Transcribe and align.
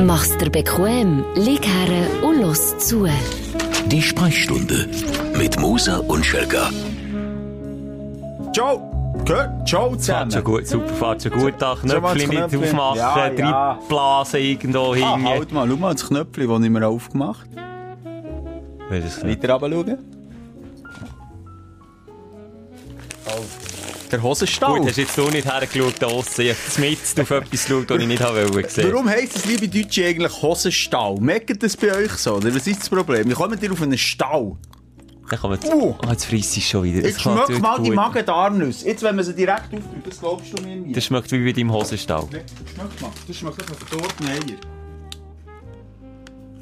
Mach's 0.00 0.36
dir 0.38 0.50
bequem, 0.50 1.24
lieg 1.34 1.66
her 1.66 2.22
und 2.22 2.40
los 2.40 2.76
zu. 2.78 3.06
Die 3.86 4.00
Sprechstunde 4.02 4.88
mit 5.36 5.58
Musa 5.60 5.98
und 5.98 6.24
Schelga. 6.24 6.70
Ciao! 8.54 8.88
Ciao 9.66 9.90
Fahrt 9.90 10.00
zusammen. 10.00 10.30
schon 10.32 10.44
gut, 10.44 10.66
super, 10.66 10.88
fahrt 10.94 11.22
schon 11.22 11.32
gut. 11.32 11.54
Da 11.58 11.76
Knöpfchen 11.80 12.28
nicht 12.30 12.42
aufmachen, 12.42 12.96
Ja, 12.98 13.14
drei 13.14 13.34
ja. 13.38 13.78
Blasen 13.88 14.40
irgendwo 14.40 14.92
Ah, 14.92 14.94
hingen. 14.94 15.28
halt 15.28 15.52
mal, 15.52 15.68
schau 15.68 15.76
mal 15.76 15.92
das 15.92 16.08
Knöpfchen, 16.08 16.48
das 16.48 16.60
ich 16.62 16.70
mir 16.70 16.86
aufgemacht 16.86 17.46
habe. 17.56 18.90
Weiter 18.90 19.06
runter 19.54 19.62
schauen. 19.62 19.98
Der 24.12 24.22
Hosenstall. 24.22 24.78
Gut, 24.78 24.88
hast 24.88 24.98
jetzt 24.98 25.16
du 25.16 25.28
nicht 25.30 25.50
hergeschaut 25.50 25.94
da 25.98 26.06
aussen. 26.06 26.42
Ich 26.42 26.50
hab 26.50 26.78
mit 26.78 26.98
auf 27.20 27.30
etwas 27.30 27.50
geschaut, 27.64 27.90
das 27.90 27.98
ich 27.98 28.06
nicht 28.06 28.22
habe 28.22 28.52
wollen 28.52 28.68
sehen. 28.68 28.92
Warum 28.92 29.08
heisst 29.08 29.36
es, 29.36 29.44
liebe 29.46 29.66
Deutsche, 29.66 30.04
eigentlich 30.06 30.42
Hosenstall? 30.42 31.16
Merkt 31.18 31.62
das 31.62 31.76
bei 31.78 31.94
euch 31.96 32.12
so? 32.12 32.34
Oder 32.34 32.54
was 32.54 32.66
ist 32.66 32.80
das 32.80 32.90
Problem? 32.90 33.28
Wie 33.30 33.32
kommt 33.32 33.62
ihr 33.62 33.72
auf 33.72 33.80
einen 33.80 33.96
Stall? 33.96 34.52
Dann 35.30 35.38
man 35.50 35.58
Uh. 35.64 35.94
oh, 35.98 36.10
jetzt 36.10 36.26
frisst 36.26 36.58
es 36.58 36.64
schon 36.68 36.82
wieder. 36.84 37.00
Das 37.00 37.12
Jetzt 37.12 37.22
schmeckt 37.22 37.58
mal 37.62 37.78
die 37.80 37.88
gut. 37.88 37.94
Magen-Darnüsse. 37.94 38.86
Jetzt, 38.86 39.02
wenn 39.02 39.16
man 39.16 39.24
sie 39.24 39.34
direkt 39.34 39.72
auftut, 39.72 40.06
das 40.06 40.20
glaubst 40.20 40.58
du 40.58 40.62
mir 40.62 40.76
nicht. 40.76 40.94
Das 40.94 41.04
schmeckt 41.06 41.32
wie 41.32 41.42
bei 41.42 41.52
deinem 41.52 41.72
Hosenstall. 41.72 42.26
Nee, 42.30 42.40
das 42.64 42.74
schmeckt 42.74 43.00
mal. 43.00 43.10
Das 43.26 43.36
schmeckt 43.36 43.58
nach 43.70 43.76
verdorbenen 43.88 44.30
Eier. 44.30 44.56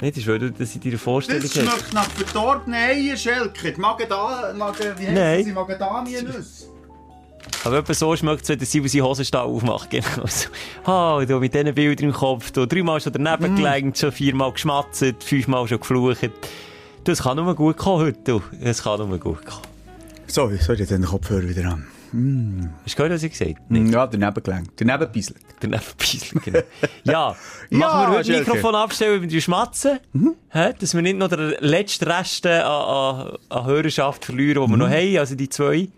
Nicht, 0.03 0.17
das 0.17 0.23
ist, 0.23 0.27
weil 0.29 0.39
du 0.39 0.53
das 0.53 0.73
in 0.77 0.81
deiner 0.83 0.99
Vorstellung 0.99 1.43
Das 1.43 1.51
hast. 1.51 1.63
schmeckt 1.69 1.93
nach 1.95 2.09
verdorbenen 2.11 2.79
Eier, 2.81 3.17
Schelke. 3.17 3.73
Die 3.73 3.81
Magen-Darnüsse, 3.81 4.57
Magen, 4.57 4.95
wie 4.99 5.05
Nein. 5.07 5.17
heißt 5.17 5.45
sie? 5.47 5.53
Magen-Darnüsse. 5.53 6.65
Aber 7.65 7.79
etwa 7.79 7.93
so 7.93 8.17
schmeckt 8.17 8.43
es, 8.43 8.49
wenn 8.49 8.59
der 8.59 8.67
Simon 8.67 8.89
seinen 8.89 9.03
Hosenstall 9.05 9.45
aufmacht. 9.47 9.91
Genau 9.91 10.27
so. 10.27 10.49
Ah, 10.91 11.23
du 11.25 11.39
mit 11.41 11.53
diesen 11.55 11.75
Bildern 11.75 12.07
im 12.09 12.13
Kopf. 12.15 12.51
Du 12.53 12.67
dreimal 12.67 13.01
schon 13.01 13.13
Mm. 13.13 13.25
daneben 13.25 13.57
gelenkt, 13.57 13.99
schon 13.99 14.13
viermal 14.13 14.53
geschmatzt, 14.53 15.05
fünfmal 15.21 15.69
schon 15.69 15.79
geflucht. 15.81 16.31
Das 17.05 17.23
kann 17.23 17.37
nur 17.37 17.55
gut 17.55 17.77
kommen 17.77 18.05
heute. 18.07 18.19
Du. 18.25 18.43
Das 18.63 18.83
kann 18.83 18.99
nur 19.07 19.19
gut 19.19 19.45
kommen. 19.45 19.63
So, 20.27 20.51
sorry, 20.59 20.87
den 20.87 21.05
Kopfhörer 21.05 21.43
wieder 21.49 21.65
an. 21.73 21.87
Hast 22.85 22.95
du 22.95 22.97
gehört, 22.97 23.13
was 23.15 23.23
ich 23.23 23.31
gesagt 23.33 23.51
habe? 23.57 23.61
Nee. 23.69 23.91
Ja, 23.91 24.07
daneben 24.07 24.43
gelenkt. 24.43 24.73
Daneben 24.81 25.13
bisselt. 25.13 25.39
Daneben 25.61 25.83
bisschen, 25.99 26.41
genau. 26.43 26.59
Ja, 27.05 27.13
Ja, 27.71 27.79
machen 27.79 28.11
wir 28.13 28.19
heute. 28.19 28.39
Mikrofon 28.39 28.75
abstellen, 28.75 29.23
wenn 29.23 29.31
wir 29.31 29.41
schmatzen. 29.41 30.01
Hä? 30.49 30.73
Dass 30.79 30.95
wir 30.95 31.03
nicht 31.03 31.19
noch 31.19 31.29
den 31.29 31.55
letzten 31.61 32.11
Rest 32.11 32.47
an, 32.47 32.63
an, 32.63 33.37
an 33.49 33.65
Hörerschaft 33.67 34.25
verlieren, 34.25 34.65
die 34.65 34.71
wir 34.71 34.77
noch 34.77 34.89
haben. 34.89 35.19
Also 35.19 35.35
die 35.37 35.49
zwei. 35.49 35.89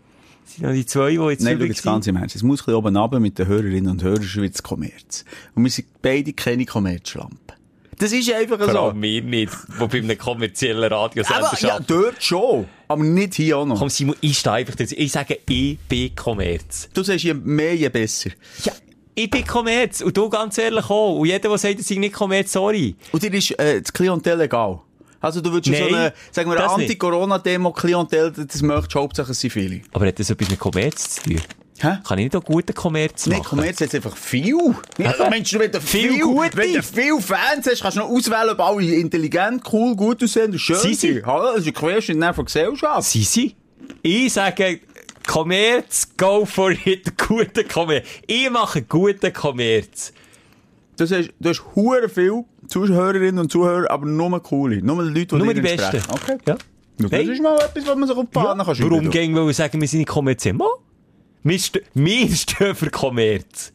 Sind 0.55 0.67
noch 0.67 0.72
die 0.72 0.86
zwei, 0.86 1.11
die 1.11 1.17
jetzt 1.17 1.42
Nein, 1.42 1.53
schau 1.53 1.56
übrig 1.56 1.69
jetzt 1.69 1.83
sind. 1.83 1.92
ganz 1.92 2.06
im 2.06 2.17
Ernst. 2.17 2.36
Es 2.36 2.42
muss 2.42 2.61
ein 2.61 2.64
bisschen 2.67 2.75
oben 2.75 2.97
runter 2.97 3.20
mit 3.20 3.39
den 3.39 3.47
Hörerinnen 3.47 3.91
und 3.91 4.03
Hörern 4.03 4.22
Schweiz 4.22 4.62
Kommerz. 4.62 5.25
Und 5.55 5.64
wir 5.64 5.70
sind 5.70 5.89
beide 6.03 6.33
keine 6.33 6.64
Kommerzschlampen. 6.64 7.39
Das 7.98 8.11
ist 8.12 8.33
einfach 8.33 8.58
Vor 8.58 8.73
so. 8.73 8.92
wir 9.00 9.23
nicht, 9.23 9.53
die 9.80 9.86
bei 9.86 9.98
einem 9.98 10.19
kommerziellen 10.19 10.92
Radiosender 10.92 11.47
Aber, 11.47 11.61
ja, 11.61 11.78
dort 11.78 12.23
schon. 12.23 12.67
Aber 12.89 13.05
nicht 13.05 13.34
hier 13.34 13.58
auch 13.58 13.67
noch. 13.67 13.78
Komm, 13.78 13.91
Simon, 13.91 14.17
ich 14.20 14.39
stehe 14.39 14.55
einfach 14.56 14.75
dazu. 14.75 14.95
Ich 14.98 15.12
sage, 15.12 15.39
ich 15.48 15.78
bin 15.78 16.14
Kommerz. 16.17 16.89
Du 16.92 17.03
sagst 17.05 17.23
je 17.25 17.34
mehr, 17.34 17.77
je 17.77 17.89
besser. 17.91 18.30
Ja, 18.64 18.73
ich 19.14 19.30
bin 19.30 19.47
Kommerz. 19.47 20.00
Und 20.00 20.17
du 20.17 20.28
ganz 20.28 20.58
ehrlich 20.58 20.91
auch. 20.91 21.19
Und 21.19 21.27
jeder, 21.27 21.48
der 21.48 21.58
sagt, 21.58 21.78
er 21.78 21.84
sei 21.84 21.95
nicht 21.97 22.14
Kommerz, 22.14 22.53
sorry. 22.53 22.97
Und 23.12 23.23
dir 23.23 23.33
ist 23.33 23.53
äh, 23.58 23.80
das 23.80 23.92
Klientel 23.92 24.41
egal. 24.41 24.80
Also 25.23 25.41
du 25.41 25.53
würdest 25.53 25.73
Nein, 25.73 25.89
so 25.89 25.97
eine, 25.97 26.12
sagen 26.33 26.51
wir. 26.51 26.70
Anti-Corona-Demo-Klientel, 26.70 28.33
das 28.33 28.61
möchtest 28.62 28.95
Hauptsache, 28.97 29.33
es 29.33 29.41
sind 29.41 29.51
viele. 29.53 29.81
Aber 29.92 30.06
hat 30.06 30.19
das 30.19 30.29
etwas 30.31 30.51
mit 30.51 30.59
Kommerz 30.59 31.14
zu 31.14 31.23
tun? 31.23 31.41
Hä? 31.81 31.98
Kann 32.06 32.19
ich 32.19 32.25
nicht 32.25 32.37
auch 32.37 32.45
guten 32.45 32.75
Kommerz 32.75 33.27
machen? 33.27 33.39
Nein, 33.39 33.45
Kommerz 33.45 33.81
hat 33.81 33.95
einfach 33.95 34.17
viel. 34.17 34.75
Ja, 34.98 35.14
Mensch, 35.31 35.53
wenn 35.55 35.70
du 35.73 35.81
Viel 35.81 36.12
viel, 36.12 36.20
gute. 36.23 36.56
wenn 36.56 36.75
du 36.75 36.83
viel 36.83 37.20
Fans 37.20 37.67
hast, 37.67 37.83
kannst 37.83 37.97
du 37.97 38.01
noch 38.03 38.09
auswählen, 38.11 38.51
ob 38.51 38.61
alle 38.61 38.95
intelligent, 38.95 39.62
cool, 39.73 39.97
gut 39.97 40.23
aussehen 40.23 40.53
und 40.53 40.59
schön 40.59 40.77
Sie 40.77 40.95
sind. 40.95 41.14
sind. 41.14 41.27
Hallo, 41.27 41.53
das 41.55 41.62
ist 41.62 41.67
ein 41.69 41.75
Querschnitt 41.75 42.19
von 42.23 42.34
der 42.34 42.45
Gesellschaft. 42.45 43.09
Sie 43.09 43.25
sie. 43.25 43.57
Ich 44.03 44.33
sage, 44.33 44.80
Kommerz, 45.27 46.08
go 46.17 46.45
for 46.45 46.73
it, 46.73 47.17
guter 47.29 47.64
Kommerz. 47.64 48.07
Ich 48.27 48.51
mache 48.51 48.83
guten 48.83 49.33
Kommerz. 49.33 50.13
Du 50.97 51.05
hast, 51.05 51.30
du 51.41 51.48
hast 51.48 51.63
hure 51.75 52.08
viel 52.08 52.45
Zuhörerinnen 52.69 53.39
und 53.39 53.51
Zuhörer, 53.51 53.91
aber 53.91 54.07
nur 54.07 54.41
coole. 54.42 54.83
Nur 54.83 55.05
die 55.05 55.20
Leute, 55.20 55.36
die 55.36 55.42
Nur 55.42 55.55
die. 55.55 55.61
Besten. 55.61 56.03
Okay. 56.11 56.39
Ja. 56.47 56.57
Das 56.98 57.11
Hey. 57.11 57.30
ist 57.33 57.42
mal 57.42 57.57
etwas, 57.57 57.86
was 57.86 57.97
man 57.97 58.08
sich 58.08 58.17
auf 58.17 58.27
die 58.27 58.33
Fahne 58.39 58.64
kann 58.64 58.75
schreiben 58.77 58.91
Warum 58.91 59.11
gehen 59.11 59.35
wir 59.35 59.52
sagen, 59.55 59.81
wir 59.81 59.89
sind 59.89 60.01
nicht 60.01 60.08
kommerziell? 60.08 60.55
Mo? 60.55 60.69
Wir, 61.42 61.58
st 61.58 61.81
wir 61.95 62.29
stehen 62.29 62.75
für 62.75 62.91
Kommerz. 62.91 63.73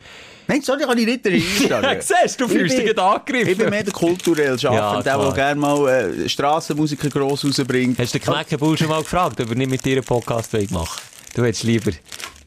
Nein, 0.47 0.61
sorry, 0.61 0.83
kann 0.83 0.97
ich 0.97 1.06
nicht 1.06 1.25
Ja, 1.69 2.01
siehst 2.01 2.39
du, 2.39 2.47
fühlst 2.47 2.77
dich 2.77 2.85
gerade 2.85 3.01
angegriffen. 3.01 3.50
Ich 3.50 3.57
bin 3.57 3.69
mehr 3.69 3.83
der 3.83 3.91
kulturell 3.91 4.57
Schaffende, 4.57 4.81
Ja, 4.81 5.01
der, 5.01 5.17
der 5.17 5.33
gerne 5.33 5.59
mal 5.59 5.88
äh, 5.89 6.29
Strassenmusiker 6.29 7.09
gross 7.09 7.44
rausbringt. 7.44 8.00
Hast 8.00 8.13
du 8.13 8.19
den 8.19 8.31
Knäckebull 8.31 8.77
schon 8.77 8.88
mal 8.88 9.01
gefragt, 9.01 9.41
ob 9.41 9.50
er 9.50 9.56
nicht 9.56 9.69
mit 9.69 9.83
dir 9.83 9.97
einen 9.97 10.06
Podcast 10.06 10.53
machen 10.53 10.72
will? 10.72 10.88
Du 11.35 11.41
willst 11.44 11.63
lieber, 11.63 11.91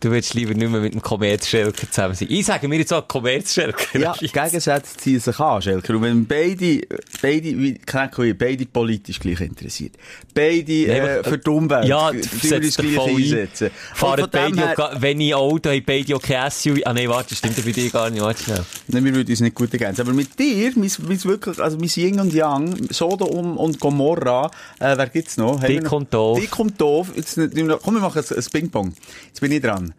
du 0.00 0.10
willst 0.10 0.34
lieber 0.34 0.54
nicht 0.54 0.70
mehr 0.70 0.80
mit 0.80 0.92
einem 0.92 1.02
Kommerzschelker 1.02 1.88
zusammen 1.90 2.14
sein. 2.14 2.28
Ich 2.30 2.46
sage 2.46 2.66
mir 2.68 2.78
jetzt 2.78 2.92
auch 2.92 3.06
Kommerzschelker. 3.06 3.98
Ja, 3.98 4.12
Gegensätze 4.20 4.96
ziehen 4.96 5.20
sich 5.20 5.38
an, 5.38 5.60
Schelker. 5.62 5.94
Und 5.94 6.02
wenn 6.02 6.26
beide, 6.26 6.80
beide, 7.22 7.58
wie 7.58 7.72
ich, 7.72 8.38
beide 8.38 8.66
politisch 8.66 9.20
gleich 9.20 9.40
interessiert, 9.40 9.92
beide 10.34 10.72
äh, 10.72 11.00
aber- 11.20 11.24
für 11.30 11.38
die 11.38 11.50
Umwelt, 11.50 11.84
Ja, 11.86 12.10
setzt 12.12 12.64
dich 12.64 12.76
gleich 12.76 12.94
voll 12.94 13.10
ein. 13.10 13.16
einsetzen. 13.16 13.70
Fahren 13.94 14.28
beide, 14.30 14.56
her- 14.56 14.96
wenn 14.98 15.20
ich 15.20 15.34
Auto 15.34 15.68
habe, 15.70 15.82
beide 15.82 16.16
auch 16.16 16.22
kein 16.22 16.50
SUV. 16.50 16.80
Ah 16.84 16.92
nein, 16.92 17.08
warte, 17.08 17.34
stimmt 17.34 17.56
ja 17.58 17.62
bei 17.64 17.72
dir 17.72 17.90
gar 17.90 18.10
nicht. 18.10 18.22
Warte 18.22 18.42
schnell. 18.42 18.64
Nein, 18.88 19.04
wir 19.04 19.14
würden 19.14 19.30
uns 19.30 19.40
nicht 19.40 19.54
gut 19.54 19.72
ergänzen. 19.72 20.00
Aber 20.02 20.12
mit 20.12 20.38
dir, 20.38 20.72
mis, 20.76 20.98
mis 20.98 21.24
wirklich, 21.26 21.58
also 21.60 21.76
mis 21.76 21.96
Yin 21.96 22.18
und 22.20 22.32
Yang, 22.32 22.88
Sodom 22.90 23.56
und 23.56 23.78
Gomorra, 23.80 24.50
äh, 24.78 24.96
wer 24.96 25.08
gibt's 25.08 25.36
noch? 25.36 25.60
Dick 25.60 25.90
und 25.92 26.12
doof. 26.12 26.40
Dick 26.40 26.58
und 26.58 26.80
doof. 26.80 27.08
Jetzt, 27.14 27.34
komm, 27.82 27.94
wir 27.94 28.00
machen 28.00 28.22
ein, 28.28 28.36
ein 28.36 28.44
Ping-Pong. 28.52 28.92
Jetzt 29.28 29.40
bin 29.40 29.52
ich 29.52 29.60
dran. 29.60 29.89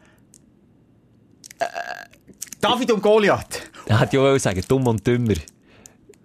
Äh, 1.62 1.66
David 2.60 2.92
und 2.92 3.02
Goliath. 3.02 3.62
Er 3.86 4.00
hat 4.00 4.14
ja 4.14 4.22
auch 4.22 4.38
sagen, 4.38 4.64
dumm 4.68 4.88
und 4.88 5.06
dümmer. 5.06 5.34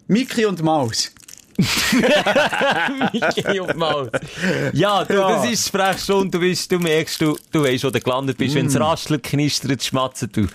Mickey 0.07 0.45
und 0.47 0.63
Maus. 0.63 1.11
Mickey 3.13 3.61
und 3.61 3.77
Maus. 3.77 4.09
Ja, 4.73 5.05
du, 5.05 5.15
Ja. 5.15 5.29
das 5.31 5.51
ist 5.51 5.69
Sprechstunde, 5.69 6.31
du, 6.31 6.41
bist, 6.41 6.71
du 6.71 6.79
merkst, 6.79 7.21
du, 7.21 7.37
du 7.51 7.63
weißt, 7.65 7.85
wo 7.85 7.91
du 7.91 8.01
gelandet 8.01 8.37
bist. 8.37 8.55
Mm. 8.55 8.59
Wenn 8.59 8.67
es 8.67 8.79
raschelt, 8.79 9.23
knistert, 9.23 9.83
schmatzt, 9.83 10.29
du, 10.33 10.47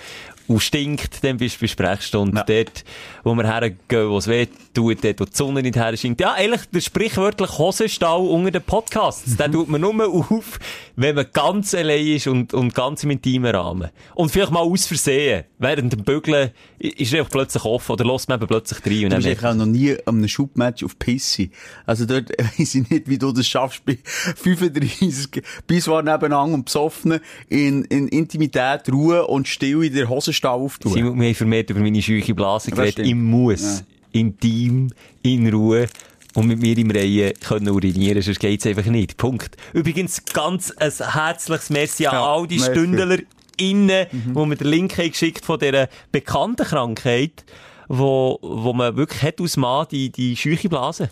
und 0.48 0.60
stinkt, 0.60 1.24
dann 1.24 1.38
bist 1.38 1.58
du 1.58 1.62
bei 1.62 1.68
Sprechstunde. 1.68 2.38
Ja. 2.38 2.44
Dort, 2.44 2.84
wo 3.24 3.36
wir 3.36 3.44
hergehen, 3.44 4.10
wo 4.10 4.18
es 4.18 4.28
weh 4.28 4.48
tut, 4.74 5.04
dort, 5.04 5.20
wo 5.20 5.26
die 5.26 5.32
Sonne 5.34 5.62
nicht 5.62 5.76
her 5.76 5.96
scheint. 5.96 6.20
Ja, 6.20 6.36
ehrlich, 6.38 6.62
der 6.74 6.82
sprichwörtlich 6.82 7.58
Hosenstall 7.58 8.22
unter 8.22 8.52
den 8.52 8.62
Podcasts. 8.62 9.38
Den 9.38 9.52
tut 9.52 9.70
man 9.70 9.82
nur 9.82 10.08
auf, 10.08 10.60
wenn 10.96 11.16
man 11.16 11.26
ganz 11.34 11.74
allein 11.74 12.08
ist 12.08 12.28
und, 12.28 12.54
und 12.54 12.74
ganz 12.74 13.04
im 13.04 13.12
intimen 13.12 13.54
Rahmen. 13.54 13.90
Und 14.16 14.32
vielleicht 14.32 14.52
mal 14.52 14.62
aus 14.62 14.86
Versehen. 14.86 15.46
Während 15.60 15.94
dem 15.94 16.04
Bügeln 16.04 16.52
ist 16.80 17.14
er 17.14 17.24
plötzlich 17.26 17.64
offen 17.64 17.94
oder 17.94 18.06
lässt 18.06 18.30
man 18.30 18.40
eben 18.40 18.48
plötzlich 18.48 18.86
rein. 18.86 19.14
Und 19.14 19.24
Du 19.24 19.30
bist 19.30 19.46
auch 19.46 19.54
noch 19.54 19.66
nie 19.66 19.92
an 20.06 20.16
einem 20.16 20.28
Schubmatch 20.28 20.84
auf 20.84 20.98
Pisse. 20.98 21.50
Also 21.86 22.06
dort 22.06 22.30
weiss 22.58 22.76
ich 22.76 22.90
nicht, 22.90 23.08
wie 23.08 23.18
du 23.18 23.32
das 23.32 23.48
schaffst, 23.48 23.86
bei 23.86 23.98
35 24.04 25.44
bis 25.68 25.88
war 25.88 26.02
nebeneinander 26.02 26.56
und 26.56 26.66
besoffen 26.66 27.20
in, 27.50 27.84
in 27.86 28.08
Intimität, 28.08 28.92
Ruhe 28.92 29.26
und 29.28 29.48
still 29.48 29.84
in 29.84 29.94
der 29.94 30.10
Hosenstall 30.32 30.60
aufzutun. 30.60 30.94
Simon, 30.94 31.20
wir 31.20 31.28
haben 31.28 31.36
vermehrt 31.36 31.70
über 31.70 31.80
meine 31.80 32.02
scheuche 32.02 32.34
Blase 32.34 32.72
geredet. 32.72 33.06
Ich 33.06 33.16
muss 33.16 33.84
intim, 34.12 34.90
in 35.22 35.54
Ruhe 35.54 35.88
und 36.34 36.48
mit 36.48 36.60
mir 36.60 36.78
im 36.78 36.92
Reihen 36.92 37.34
können 37.46 37.70
urinieren, 37.70 38.22
sonst 38.22 38.40
geht's 38.40 38.66
einfach 38.66 38.86
nicht. 38.86 39.18
Punkt. 39.18 39.58
Übrigens, 39.74 40.24
ganz 40.26 40.72
ein 40.72 40.92
herzliches 40.92 41.70
Merci 41.70 42.08
an 42.08 42.14
Ja, 42.14 42.26
all 42.26 42.48
die 42.48 42.58
merci. 42.58 42.72
Stündler 42.72 43.18
innen, 43.58 44.08
wo 44.34 44.46
mir 44.46 44.56
den 44.56 44.68
Link 44.68 44.98
haben 44.98 45.12
geschickt 45.12 45.46
von 45.46 45.60
dieser 45.60 45.90
bekannten 46.12 46.66
Krankheit, 46.66 47.46
wo, 47.88 48.40
wo 48.42 48.74
man 48.74 48.96
wirklich 48.96 49.22
hat 49.22 49.42
aus 49.42 49.58
Mann 49.58 49.88
die, 49.92 50.10
die 50.10 50.36
scheuche 50.36 50.70
Blase. 50.70 51.10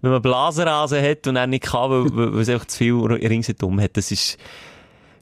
Wenn 0.00 0.10
man 0.10 0.20
Blasenrasen 0.20 1.00
hat 1.00 1.28
und 1.28 1.36
er 1.36 1.46
nicht 1.46 1.64
kann, 1.64 1.90
weil, 1.90 2.16
weil 2.16 2.34
weil 2.34 2.40
es 2.42 2.48
einfach 2.48 2.66
zu 2.66 2.78
viel 2.78 2.94
ringsherum 2.94 3.80
hat, 3.80 3.96
das 3.96 4.10
ist 4.10 4.36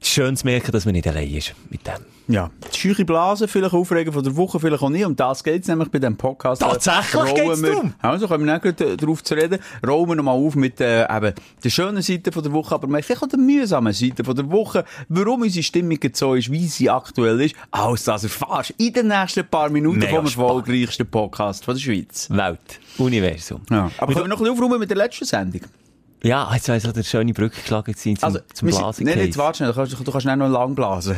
schön 0.03 0.37
zu 0.37 0.47
merken, 0.47 0.73
dass 0.73 0.85
man 0.85 0.93
nicht 0.95 1.07
allein 1.07 1.31
ist 1.33 1.55
mit 1.71 1.87
dem. 1.87 1.95
Ja, 2.29 2.49
die 2.73 2.79
scheuche 2.79 3.05
Blase, 3.05 3.49
vielleicht 3.49 3.75
Aufregen 3.75 4.13
von 4.13 4.23
der 4.23 4.37
Woche, 4.37 4.61
vielleicht 4.61 4.83
auch 4.85 4.89
nicht. 4.89 5.05
Um 5.05 5.17
das 5.17 5.43
geht's 5.43 5.67
nämlich 5.67 5.89
bei 5.91 5.99
diesem 5.99 6.17
Podcast. 6.17 6.63
Tatsächlich 6.63 7.15
Rollen 7.17 7.35
geht's 7.35 7.63
wir- 7.63 7.71
darum? 7.73 7.95
Also, 7.99 8.29
kommen 8.29 8.47
wir 8.47 8.53
nicht 8.61 8.77
gleich 8.79 8.97
darauf 8.99 9.25
zu 9.25 9.35
reden. 9.35 9.59
Rollen 9.85 10.09
wir 10.11 10.15
nochmal 10.15 10.37
auf 10.37 10.55
mit 10.55 10.81
äh, 10.81 11.05
eben 11.13 11.35
der 11.65 11.71
schönen 11.71 12.03
Seite 12.03 12.31
von 12.31 12.43
der 12.45 12.53
Woche, 12.53 12.75
aber 12.77 12.87
vielleicht 13.03 13.21
auch 13.23 13.27
der 13.27 13.39
mühsamen 13.41 13.93
Seite 13.93 14.23
von 14.23 14.37
der 14.37 14.49
Woche. 14.49 14.85
Warum 15.09 15.43
unsere 15.43 15.65
Stimmung 15.65 15.99
so 16.13 16.35
ist, 16.35 16.53
wie 16.53 16.67
sie 16.69 16.89
aktuell 16.89 17.41
ist. 17.41 17.57
Alles 17.73 18.05
das 18.05 18.23
erfährst 18.23 18.75
in 18.79 18.93
den 18.93 19.09
nächsten 19.09 19.45
paar 19.49 19.69
Minuten 19.69 19.99
Mega 19.99 20.15
vom 20.15 20.25
erfolgreichsten 20.27 21.11
Podcast 21.11 21.65
von 21.65 21.75
der 21.75 21.81
Schweiz. 21.81 22.31
Welt. 22.31 22.61
Universum. 22.99 23.63
Ja. 23.71 23.91
Aber 23.99 24.13
können 24.13 24.27
wir 24.27 24.29
noch 24.29 24.37
ein 24.39 24.45
bisschen 24.45 24.55
aufräumen 24.57 24.79
mit 24.79 24.89
der 24.91 24.99
letzten 24.99 25.25
Sendung? 25.25 25.63
Ja, 26.23 26.51
jetzt 26.53 26.69
weiss 26.69 26.85
ich, 26.85 26.93
eine 26.93 27.03
schöne 27.03 27.33
Brücke 27.33 27.57
geschlagen 27.61 27.95
sein 27.97 28.17
zum, 28.17 28.25
Also, 28.25 28.41
zum 28.53 28.69
Blasen. 28.69 29.07
Nein, 29.07 29.19
jetzt 29.19 29.39
warte 29.39 29.59
schnell, 29.59 29.71
du 29.71 29.75
kannst, 29.75 29.93
du 29.93 30.05
kannst 30.05 30.23
schnell 30.23 30.37
noch 30.37 30.51
lang 30.51 30.75
blasen. 30.75 31.17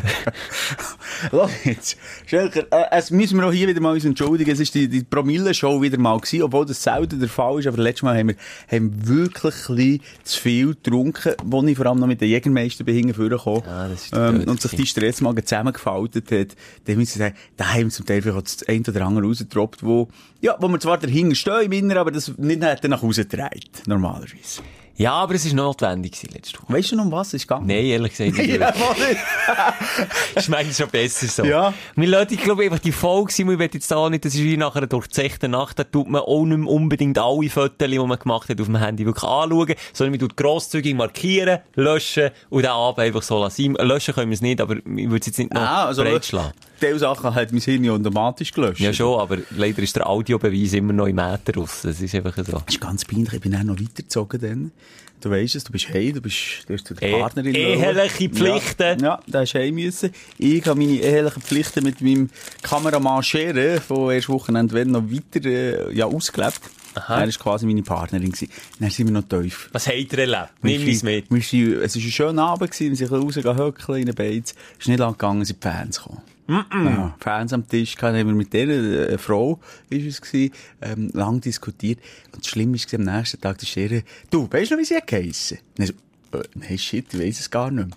Schau 1.30 1.48
jetzt. 1.64 1.96
Schelker, 2.26 2.66
äh, 2.70 2.84
es 2.92 3.10
müssen 3.10 3.38
wir 3.38 3.46
auch 3.46 3.52
hier 3.52 3.66
wieder 3.66 3.80
mal 3.80 3.94
uns 3.94 4.04
entschuldigen. 4.04 4.50
Es 4.50 4.60
ist 4.60 4.74
die, 4.74 4.88
die 4.88 5.02
Promille-Show 5.02 5.82
wieder 5.82 5.98
mal 5.98 6.18
gewesen, 6.18 6.42
obwohl 6.42 6.66
das 6.66 6.82
selten 6.82 7.18
der 7.18 7.28
Fall 7.28 7.58
ist. 7.58 7.66
Aber 7.66 7.82
letztes 7.82 8.02
Mal 8.04 8.16
haben 8.16 8.28
wir, 8.28 8.36
haben 8.70 8.92
wir 9.06 9.08
wirklich 9.08 9.68
ein 9.68 10.00
zu 10.22 10.40
viel 10.40 10.68
getrunken, 10.68 11.34
wo 11.44 11.62
ich 11.64 11.76
vor 11.76 11.86
allem 11.86 11.98
noch 11.98 12.06
mit 12.06 12.20
den 12.20 12.28
Jägermeister 12.28 12.84
bin 12.84 12.94
hinten 12.94 13.14
vorgekommen. 13.14 13.62
Ja, 13.66 13.86
ist 13.86 14.10
ähm, 14.14 14.44
und 14.46 14.60
sich 14.60 14.72
die. 14.72 14.86
Stressmagen 14.86 15.44
zusammengefaltet 15.44 16.30
hat. 16.30 16.56
Dann 16.84 16.96
müssen 16.96 17.18
wir 17.18 17.26
sagen, 17.26 17.36
da 17.56 17.68
haben 17.72 17.84
wir 17.84 17.90
zum 17.90 18.06
Teil 18.06 18.22
vielleicht 18.22 18.44
das 18.44 18.68
ein 18.68 18.84
oder 18.86 19.06
andere 19.06 19.26
rausgetroppt, 19.26 19.82
wo, 19.82 20.08
ja, 20.40 20.56
wo 20.60 20.68
wir 20.68 20.78
zwar 20.78 20.98
dahinter 20.98 21.34
stehen 21.34 21.62
im 21.62 21.72
Inneren, 21.72 21.98
aber 21.98 22.10
das 22.12 22.36
nicht 22.38 22.60
nach 22.60 23.02
Hause 23.02 23.24
getragen. 23.24 23.60
Normalerweise. 23.86 24.62
Ja, 24.96 25.12
aber 25.14 25.34
es 25.34 25.46
war 25.48 25.54
notwendig 25.54 26.22
letzte 26.32 26.58
Woche. 26.62 26.72
Weißt 26.72 26.92
du 26.92 26.96
noch, 26.96 27.04
um 27.04 27.12
was 27.12 27.28
es 27.28 27.34
ist 27.34 27.48
gegangen? 27.48 27.66
Nein, 27.66 27.84
ehrlich 27.84 28.12
gesagt 28.16 28.36
nicht. 28.36 28.50
Ja, 28.60 28.68
ist 30.34 30.48
manchmal 30.48 30.74
schon 30.74 30.88
besser 30.90 31.26
so. 31.26 31.44
Ja. 31.44 31.72
Wir 31.96 32.08
lassen, 32.08 32.34
ich 32.34 32.42
glaube, 32.42 32.64
einfach 32.64 32.78
die 32.78 32.92
Folge 32.92 33.32
sein, 33.32 33.48
wir 33.48 33.58
wollen 33.58 33.70
jetzt 33.72 33.90
da 33.90 34.08
nicht, 34.10 34.24
das 34.24 34.34
ist 34.34 34.42
wie 34.42 34.56
nachher 34.56 34.86
durch 34.86 35.06
die 35.08 35.14
sechste 35.14 35.48
Nacht, 35.48 35.78
da 35.78 35.84
tut 35.84 36.08
man 36.08 36.20
auch 36.20 36.44
nicht 36.44 36.68
unbedingt 36.68 37.18
alle 37.18 37.48
Fotos, 37.48 37.88
die 37.90 37.98
man 37.98 38.18
gemacht 38.18 38.48
hat, 38.48 38.60
auf 38.60 38.66
dem 38.66 38.76
Handy 38.76 39.06
wirklich 39.06 39.24
anschauen, 39.24 39.74
sondern 39.92 40.12
man 40.12 40.20
tut 40.20 40.36
grosszügig 40.36 40.94
markieren, 40.94 41.60
löschen 41.74 42.30
und 42.50 42.62
den 42.62 42.70
Abend 42.70 42.98
einfach 42.98 43.22
so 43.22 43.40
lassen. 43.40 43.74
Löschen 43.74 44.14
können 44.14 44.30
wir 44.30 44.34
es 44.34 44.42
nicht, 44.42 44.60
aber 44.60 44.76
ich 44.76 44.84
würde 44.84 45.16
es 45.20 45.26
jetzt 45.26 45.38
nicht 45.38 45.52
noch 45.52 45.60
Ah, 45.62 45.86
also, 45.86 46.02
breitschlagen. 46.02 46.52
Diese 46.82 46.98
Sachen 46.98 47.34
hat 47.34 47.52
mein 47.52 47.60
Hirn 47.60 47.88
automatisch 47.90 48.52
gelöscht. 48.52 48.80
Ja 48.80 48.92
schon, 48.92 49.20
aber 49.20 49.38
leider 49.56 49.82
ist 49.82 49.94
der 49.96 50.08
Audiobeweis 50.08 50.72
immer 50.72 50.92
noch 50.92 51.06
im 51.06 51.16
Meter 51.16 51.54
raus. 51.56 51.80
Das 51.84 52.00
ist 52.00 52.14
einfach 52.14 52.34
so. 52.36 52.42
Das 52.42 52.62
ist 52.68 52.80
ganz 52.80 53.04
peinlich. 53.04 53.32
Ich 53.34 53.40
bin 53.40 53.54
auch 53.54 53.62
noch 53.62 53.78
weitergezogen 53.80 54.40
dann. 54.40 54.72
Du 55.20 55.30
weisst 55.30 55.54
es, 55.54 55.62
du 55.62 55.70
bist 55.70 55.88
heim, 55.94 56.14
du 56.14 56.20
bist, 56.20 56.64
du 56.66 56.74
hast 56.74 56.84
zu 56.84 56.94
der 56.94 57.08
Eh- 57.08 57.20
Partnerin. 57.20 57.54
eheliche 57.54 58.28
Pflichten. 58.28 58.98
Ja, 59.00 59.04
ja 59.04 59.20
da 59.28 59.40
hast 59.42 59.52
du 59.54 59.60
heim 59.60 59.76
müssen. 59.76 60.10
Ich 60.36 60.66
habe 60.66 60.76
meine 60.80 60.94
ehelichen 60.98 61.40
Pflichten 61.40 61.84
mit 61.84 62.00
meinem 62.00 62.28
Kameramann 62.62 63.22
Schere 63.22 63.80
von 63.80 64.10
erst 64.10 64.28
Wochenende 64.28 64.74
wenn 64.74 64.90
noch 64.90 65.04
weiter, 65.04 65.46
äh, 65.48 65.94
ja, 65.94 66.06
ausgelebt. 66.06 66.60
Aha. 66.94 67.20
Er 67.20 67.26
war 67.26 67.32
quasi 67.34 67.66
meine 67.66 67.82
Partnerin. 67.84 68.32
Gewesen. 68.32 68.48
Dann 68.80 68.90
sind 68.90 69.06
wir 69.06 69.12
noch 69.12 69.22
tief. 69.22 69.68
Was 69.72 69.86
habt 69.86 70.12
ihr 70.12 70.18
erlebt? 70.18 70.48
Nimm 70.60 70.80
Wir 70.82 70.88
uns 70.88 71.02
mit. 71.04 71.30
Wir 71.30 71.40
sind, 71.40 71.72
es 71.82 71.94
war 71.96 72.02
ein 72.02 72.10
schöner 72.10 72.42
Abend, 72.42 72.70
gewesen, 72.72 72.90
wir 72.90 72.96
sind 72.96 73.12
rausgegangen, 73.12 73.74
in 74.00 74.06
den 74.06 74.14
Beiz. 74.16 74.54
Es 74.72 74.80
ist 74.80 74.88
nicht 74.88 74.98
lang 74.98 75.12
gegangen, 75.12 75.44
sind 75.44 75.62
die 75.62 75.68
Fans 75.68 75.98
gekommen. 76.02 76.20
Ja, 76.48 77.16
Fans 77.20 77.52
am 77.52 77.66
Tisch 77.66 77.94
gehabt, 77.94 78.16
haben 78.16 78.26
wir 78.26 78.34
mit 78.34 78.52
dieser 78.52 79.10
äh, 79.10 79.18
Frau, 79.18 79.60
ist 79.90 80.06
es 80.06 80.20
gewesen, 80.20 80.52
ähm, 80.80 81.10
lang 81.12 81.40
diskutiert. 81.40 82.00
Und 82.32 82.44
das 82.44 82.50
Schlimme 82.50 82.76
war 82.76 82.98
am 82.98 83.16
nächsten 83.16 83.40
Tag, 83.40 83.58
die 83.58 83.66
Schere, 83.66 84.02
du, 84.30 84.48
weißt 84.50 84.70
du 84.70 84.74
noch, 84.74 84.80
wie 84.80 84.84
sie 84.84 84.98
geheissen? 85.06 85.58
Dann 85.76 85.86
so, 85.86 85.92
äh, 86.38 86.42
nein, 86.54 86.78
shit, 86.78 87.14
ich 87.14 87.20
weiss 87.20 87.40
es 87.40 87.50
gar 87.50 87.70
nicht 87.70 87.88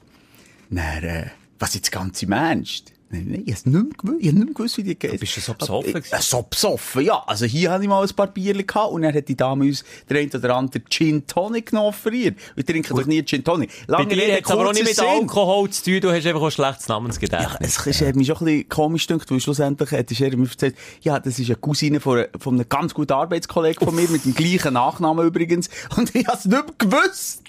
mehr. 0.70 1.02
Dann, 1.02 1.04
äh, 1.04 1.28
was 1.60 1.74
jetzt 1.74 1.92
ganz 1.92 2.22
im 2.22 2.32
Ernst? 2.34 2.95
Nein, 3.10 3.28
nein, 3.30 3.44
ich 3.46 3.52
hab's 3.54 3.66
nicht 3.68 3.98
gewusst, 4.00 4.18
ich 4.20 4.28
hab 4.30 4.36
nicht 4.36 4.56
gewusst, 4.56 4.78
wie 4.78 4.84
die 4.84 4.98
geheissen. 4.98 5.20
bist 5.20 5.38
du 5.38 5.42
so 5.42 5.54
besoffen 5.54 5.90
Äh, 5.90 5.94
gewesen? 5.94 6.16
äh, 6.16 6.22
so 6.22 6.42
besoffen, 6.42 7.06
ja. 7.06 7.24
Also 7.28 7.46
hier 7.46 7.70
hatte 7.72 7.84
ich 7.84 7.88
mal 7.90 8.02
ein 8.04 8.16
paar 8.16 8.28
Bierchen 8.28 8.66
gehabt 8.66 8.92
und 8.92 9.04
dann 9.04 9.14
hat 9.14 9.28
die 9.28 9.36
Dame 9.38 9.66
uns 9.66 9.84
der 10.10 10.18
ein 10.22 10.30
oder 10.34 10.56
andere 10.56 10.82
Gin 10.90 11.26
Tonic 11.28 11.72
noch 11.72 11.84
offeriert. 11.84 12.36
Wir 12.56 12.66
trinken 12.66 12.98
doch 12.98 13.06
nie 13.06 13.24
Gin 13.24 13.44
Tonic. 13.44 13.70
Bei 13.88 13.94
Lange 14.00 14.08
dir 14.16 14.24
Rede, 14.24 14.34
hat 14.38 14.46
es 14.46 14.52
aber 14.52 14.68
auch 14.70 14.74
nicht 14.74 14.86
mit 14.86 14.96
Sinn. 14.96 15.06
Alkohol 15.06 15.70
zu 15.70 15.84
tun, 15.84 16.02
du 16.02 16.12
hast 16.12 16.26
einfach 16.26 16.42
ein 16.42 16.52
schlechtes 16.52 16.88
Ja, 16.88 16.94
Namensgedächtnis. 16.96 17.78
es 17.78 17.86
ist, 17.88 18.02
hat 18.02 18.16
mich 18.16 18.28
schon 18.28 18.38
ein 18.38 18.46
bisschen 18.46 18.70
komisch 18.70 19.06
gedacht, 19.08 19.30
weil 19.32 19.40
schlussendlich 19.40 19.92
hat 19.92 20.10
Schere 20.12 20.36
mir 20.36 20.48
erzählt, 20.50 20.76
ja, 21.02 21.20
das 21.20 21.38
ist 21.38 21.46
eine 21.48 21.58
Cousine 21.58 22.00
von, 22.00 22.26
von 22.40 22.56
einem 22.56 22.68
ganz 22.68 22.94
guten 22.96 23.14
Arbeitskollegen 23.14 23.86
von 23.86 23.96
mir, 23.96 24.10
mit 24.10 24.26
dem 24.26 24.34
gleichen 24.34 24.74
Nachnamen 24.74 25.28
übrigens. 25.28 25.70
Und 25.96 26.14
ich 26.16 26.26
hab's 26.28 26.46
nicht 26.46 26.80
gewusst. 26.80 27.44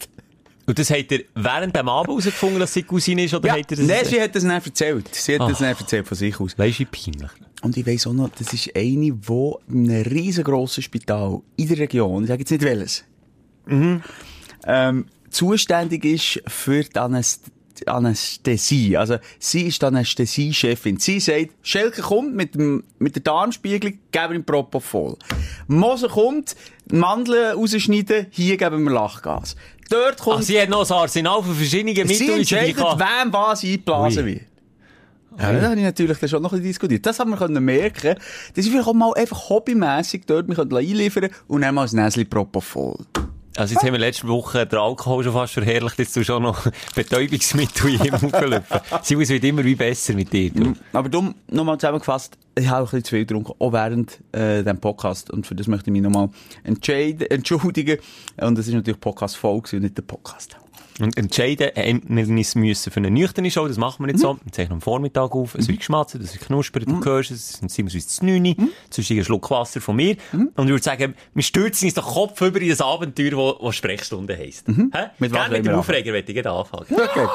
Und 0.67 0.79
das 0.79 0.91
habt 0.91 1.13
ihr 1.13 1.25
während 1.35 1.77
dem 1.77 1.89
Abend 1.89 2.09
herausgefunden, 2.09 2.59
dass 2.59 2.75
sie 2.75 2.83
Cousine 2.83 3.25
ist, 3.25 3.35
oder 3.35 3.47
Ja, 3.49 3.55
habt 3.57 3.71
ihr 3.71 3.77
das... 3.77 3.87
nein, 3.87 4.05
sie 4.05 4.21
hat 4.21 4.35
das 4.35 4.43
nicht 4.43 4.67
erzählt. 4.67 5.15
Sie 5.15 5.39
hat 5.39 5.49
das 5.49 5.63
Ah. 5.63 5.69
nicht 5.69 5.81
erzählt 5.81 6.07
von 6.09 6.17
sich 6.17 6.41
aus. 6.41 6.59
Weisst 6.59 6.81
du, 6.81 6.85
wie 6.85 6.85
peinlich. 6.87 7.31
Und 7.63 7.77
ich 7.77 7.87
weiss 7.87 8.07
auch 8.07 8.13
noch, 8.13 8.31
das 8.31 8.53
ist 8.53 8.71
eine, 8.77 9.13
die 9.13 9.53
in 9.69 9.91
einem 9.91 10.03
riesengroßen 10.03 10.83
Spital 10.83 11.41
in 11.57 11.69
der 11.69 11.79
Region, 11.79 12.25
ich 12.25 12.29
sage 12.29 12.41
jetzt 12.41 12.51
nicht 12.51 12.63
welches, 12.65 13.05
ähm, 13.69 15.07
zuständig 15.31 16.05
ist 16.05 16.43
für 16.47 16.83
die 16.83 16.97
Anäst 16.99 17.45
Anästhesie. 17.85 18.97
Also, 18.97 19.19
sie 19.39 19.63
ist 19.67 19.83
die 19.83 19.87
Anästhesie-Chefin. 19.87 20.99
Sie 20.99 21.21
sagt, 21.21 21.49
Schelke 21.61 22.01
kommt 22.01 22.35
mit, 22.35 22.55
dem, 22.55 22.85
mit 22.99 23.17
der 23.17 23.23
Darmspiegelung, 23.23 23.99
geben 24.13 24.31
wir 24.31 24.35
ihm 24.37 24.45
Propofol. 24.45 25.17
Moser 25.67 26.09
kommt, 26.09 26.57
Mandeln 26.91 27.55
rausschneiden, 27.55 28.29
hier 28.31 28.57
geben 28.57 28.85
wir 28.85 28.93
Lachgas. 28.93 29.57
Dort 29.89 30.19
kommt, 30.19 30.39
Ach, 30.41 30.43
sie 30.43 30.61
hat 30.61 30.69
noch 30.69 30.89
ein 30.89 30.97
Arsenal 30.97 31.43
von 31.43 31.55
verschiedenen 31.55 31.95
Mitteln. 31.95 32.09
sie 32.19 32.31
entscheidet, 32.33 32.77
kann- 32.77 32.99
wem 32.99 33.33
was 33.33 33.63
eingeblasen 33.65 34.25
Ui. 34.25 34.33
wird. 34.35 34.43
Ja, 35.39 35.53
das 35.53 35.65
habe 35.65 35.77
ich 35.77 35.83
natürlich 35.83 36.19
dann 36.19 36.29
schon 36.31 36.43
noch 36.43 36.51
ein 36.53 36.57
bisschen 36.59 36.69
diskutiert. 36.71 37.05
Das 37.05 37.19
haben 37.21 37.31
wir 37.39 37.61
merken. 37.61 38.15
Das 38.55 38.65
ist 38.65 38.71
vielleicht 38.71 38.89
auch 38.89 38.95
mal 38.95 39.13
einfach 39.15 39.51
hobbymässig 39.51 40.23
dort, 40.27 40.49
wir 40.49 40.55
können 40.55 40.75
einliefern 40.75 41.29
und 41.47 41.61
dann 41.61 41.75
mal 41.75 41.87
ein 41.87 41.95
Näschen 41.95 42.29
Propofol. 42.29 42.97
Also 43.57 43.75
jetzt 43.75 43.85
haben 43.85 43.93
wir 43.93 43.99
letzte 43.99 44.29
Woche 44.29 44.67
den 44.67 44.79
Alkohol 44.79 45.25
schon 45.25 45.33
fast 45.33 45.55
verherrlicht, 45.55 45.99
jetzt 45.99 46.15
du 46.15 46.35
auch 46.35 46.41
noch 46.41 46.67
Betäubungsmittel 46.95 47.95
in 47.95 48.05
ihm 48.05 48.15
aufgelöpfen. 48.15 48.81
Sie 49.03 49.19
wird 49.19 49.45
immer 49.45 49.65
wie 49.65 49.75
besser 49.75 50.13
mit 50.15 50.33
dir. 50.33 50.51
du. 50.51 50.75
Aber 50.93 51.09
dumm, 51.09 51.35
nochmal 51.49 51.79
zusammengefasst, 51.79 52.37
ich 52.59 52.69
habe 52.69 52.81
ein 52.81 52.85
bisschen 52.85 53.05
zu 53.05 53.11
viel 53.11 53.27
getrunken, 53.27 53.53
auch 53.59 53.73
während 53.73 54.19
äh, 54.33 54.63
dem 54.63 54.79
Podcast. 54.79 55.31
Und 55.31 55.47
für 55.47 55.55
das 55.55 55.67
möchte 55.69 55.91
ich 55.91 55.93
mich 55.93 56.03
nochmal 56.03 56.29
entschuldigen. 56.65 57.99
Und 58.41 58.59
das 58.59 58.67
ist 58.67 58.75
natürlich 58.75 59.01
Podcast-Folge 59.01 59.77
und 59.77 59.83
nicht 59.83 59.97
der 59.97 60.03
Podcast. 60.03 60.57
Und 60.99 61.17
entscheiden, 61.19 61.77
äh, 61.77 62.01
wir 62.03 62.27
müssen 62.27 62.91
für 62.91 62.97
eine 62.97 63.11
nüchterne 63.11 63.51
Show, 63.51 63.69
das 63.69 63.77
machen 63.77 64.05
wir 64.05 64.13
nicht 64.13 64.19
so. 64.19 64.39
Wir 64.43 64.53
zeichnen 64.53 64.75
am 64.75 64.81
Vormittag 64.81 65.33
auf, 65.33 65.55
es 65.55 65.69
wird 65.69 65.79
geschmatzt, 65.79 66.15
es 66.15 66.33
wird 66.33 66.47
knuspert, 66.47 66.89
du 66.89 67.05
hörst 67.05 67.31
es, 67.31 67.51
es 67.51 67.59
sind 67.59 67.71
ziemlich 67.71 68.09
zu 68.09 68.25
9, 68.25 68.43
mhm. 68.43 68.71
ein 68.97 69.25
Schluck 69.25 69.51
Wasser 69.51 69.81
von 69.81 69.97
mir. 69.97 70.17
Und 70.33 70.53
ich 70.57 70.71
würde 70.71 70.83
sagen, 70.83 71.15
wir 71.35 71.43
stürzen 71.43 71.87
uns 71.87 71.95
den 71.95 72.05
Kopf 72.05 72.41
über 72.41 72.61
in 72.61 72.71
das 72.71 72.81
Abenteuer, 72.81 73.33
wo, 73.33 73.57
wo 73.61 73.73
Sprechstunde 73.73 74.37
heisst. 74.37 74.69
Hä? 74.69 74.73
Mit 75.19 75.33
was 75.33 75.39
Gerne 75.39 75.59
mit 75.59 75.67
dem 75.67 75.75
Aufreger 75.75 76.13
möchte 76.13 76.33
ich 76.33 76.47
anfangen. 76.47 76.87
Okay. 76.91 77.27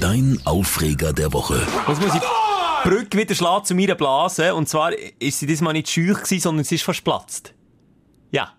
Dein 0.00 0.38
Aufreger 0.44 1.12
der 1.12 1.32
Woche. 1.32 1.60
Jetzt 1.88 2.00
muss 2.00 2.14
ich 2.14 2.20
die 2.20 2.88
Brücke 2.88 3.18
wieder 3.18 3.34
schlagen 3.34 3.64
zu 3.64 3.74
meiner 3.74 3.94
Blase. 3.94 4.54
Und 4.54 4.68
zwar 4.68 4.92
ist 4.92 5.38
sie 5.38 5.46
diesmal 5.46 5.72
nicht 5.72 5.90
schüch 5.90 6.22
gewesen, 6.22 6.40
sondern 6.40 6.64
sie 6.64 6.76
ist 6.76 6.84
fast 6.84 7.04
platzt. 7.04 7.54
Ja. 8.30 8.52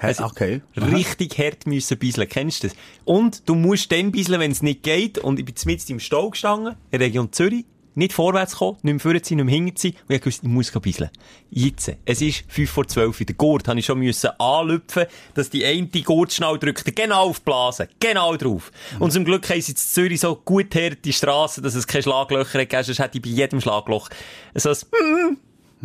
Hä? 0.00 0.14
Okay. 0.22 0.62
Richtig 0.76 1.38
hart 1.38 1.66
müssen 1.66 1.98
bisseln. 1.98 2.28
Kennst 2.28 2.62
du 2.62 2.68
das? 2.68 2.76
Und 3.04 3.48
du 3.48 3.54
musst 3.54 3.90
dann 3.90 4.12
bisseln, 4.12 4.40
wenn 4.40 4.52
es 4.52 4.62
nicht 4.62 4.82
geht. 4.82 5.18
Und 5.18 5.38
ich 5.38 5.44
bin 5.44 5.54
mitten 5.64 5.92
im 5.92 6.00
Stau 6.00 6.30
gestanden, 6.30 6.76
in 6.90 6.98
der 6.98 7.08
Region 7.08 7.32
Zürich. 7.32 7.64
Nicht 7.94 8.12
vorwärts 8.12 8.54
kommen, 8.54 8.78
nicht 8.82 8.92
mehr 8.92 9.00
vorwärts 9.00 9.28
sein, 9.28 9.38
nicht 9.38 9.46
mehr 9.46 9.54
hinten 9.56 9.76
sein. 9.76 9.92
Und 10.08 10.14
ich 10.14 10.24
wusste, 10.24 10.46
ich 10.46 10.52
muss 10.52 10.70
bisseln. 10.70 11.10
Jetzt. 11.50 11.90
Es 12.04 12.22
ist 12.22 12.44
5 12.46 12.70
vor 12.70 12.86
12 12.86 13.20
in 13.22 13.26
der 13.26 13.34
Gurt. 13.34 13.66
Habe 13.66 13.80
ich 13.80 13.86
schon 13.86 13.98
müssen 13.98 14.30
anlüpfen, 14.38 15.06
dass 15.34 15.50
die 15.50 15.64
eine 15.64 15.88
Gurtschnall 15.88 16.60
drückt. 16.60 16.94
Genau 16.94 17.30
auf 17.30 17.40
die 17.40 17.44
Blase. 17.46 17.88
Genau 17.98 18.36
drauf. 18.36 18.70
Und 19.00 19.12
zum 19.12 19.24
Glück 19.24 19.50
haben 19.50 19.60
sie 19.60 19.72
in 19.72 19.76
Zürich 19.76 20.20
so 20.20 20.36
gut 20.36 20.76
harte 20.76 21.12
Strassen, 21.12 21.64
dass 21.64 21.74
es 21.74 21.88
keine 21.88 22.04
Schlaglöcher 22.04 22.60
hat. 22.60 22.84
Sonst 22.84 23.00
hätte 23.00 23.18
ich 23.18 23.22
bei 23.22 23.30
jedem 23.30 23.60
Schlagloch 23.60 24.10
so 24.54 24.68
ein 24.68 25.38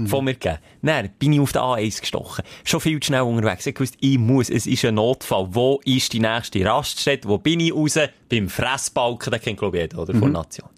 von 0.07 0.25
mir 0.25 0.33
gegeben. 0.33 0.57
Dann 0.81 1.09
bin 1.19 1.33
ich 1.33 1.39
auf 1.39 1.51
der 1.51 1.62
A1 1.62 2.00
gestochen. 2.00 2.43
Schon 2.63 2.81
viel 2.81 3.00
zu 3.00 3.07
schnell 3.07 3.21
unterwegs. 3.21 3.65
Ich 3.65 3.79
wusste, 3.79 3.97
ich 4.01 4.17
muss, 4.17 4.50
es 4.50 4.65
ist 4.65 4.83
ein 4.85 4.95
Notfall. 4.95 5.47
Wo 5.51 5.79
ist 5.85 6.13
die 6.13 6.19
nächste 6.19 6.65
Raststätte? 6.65 7.27
Wo 7.27 7.38
bin 7.38 7.59
ich 7.59 7.73
raus? 7.73 7.97
Beim 8.29 8.50
Fressbalken, 8.50 9.31
den 9.31 9.41
kennt 9.41 9.59
glaube 9.59 9.77
ich 9.77 9.83
jeder, 9.83 10.00
oder? 10.00 10.15
Von 10.15 10.31
Nation. 10.31 10.69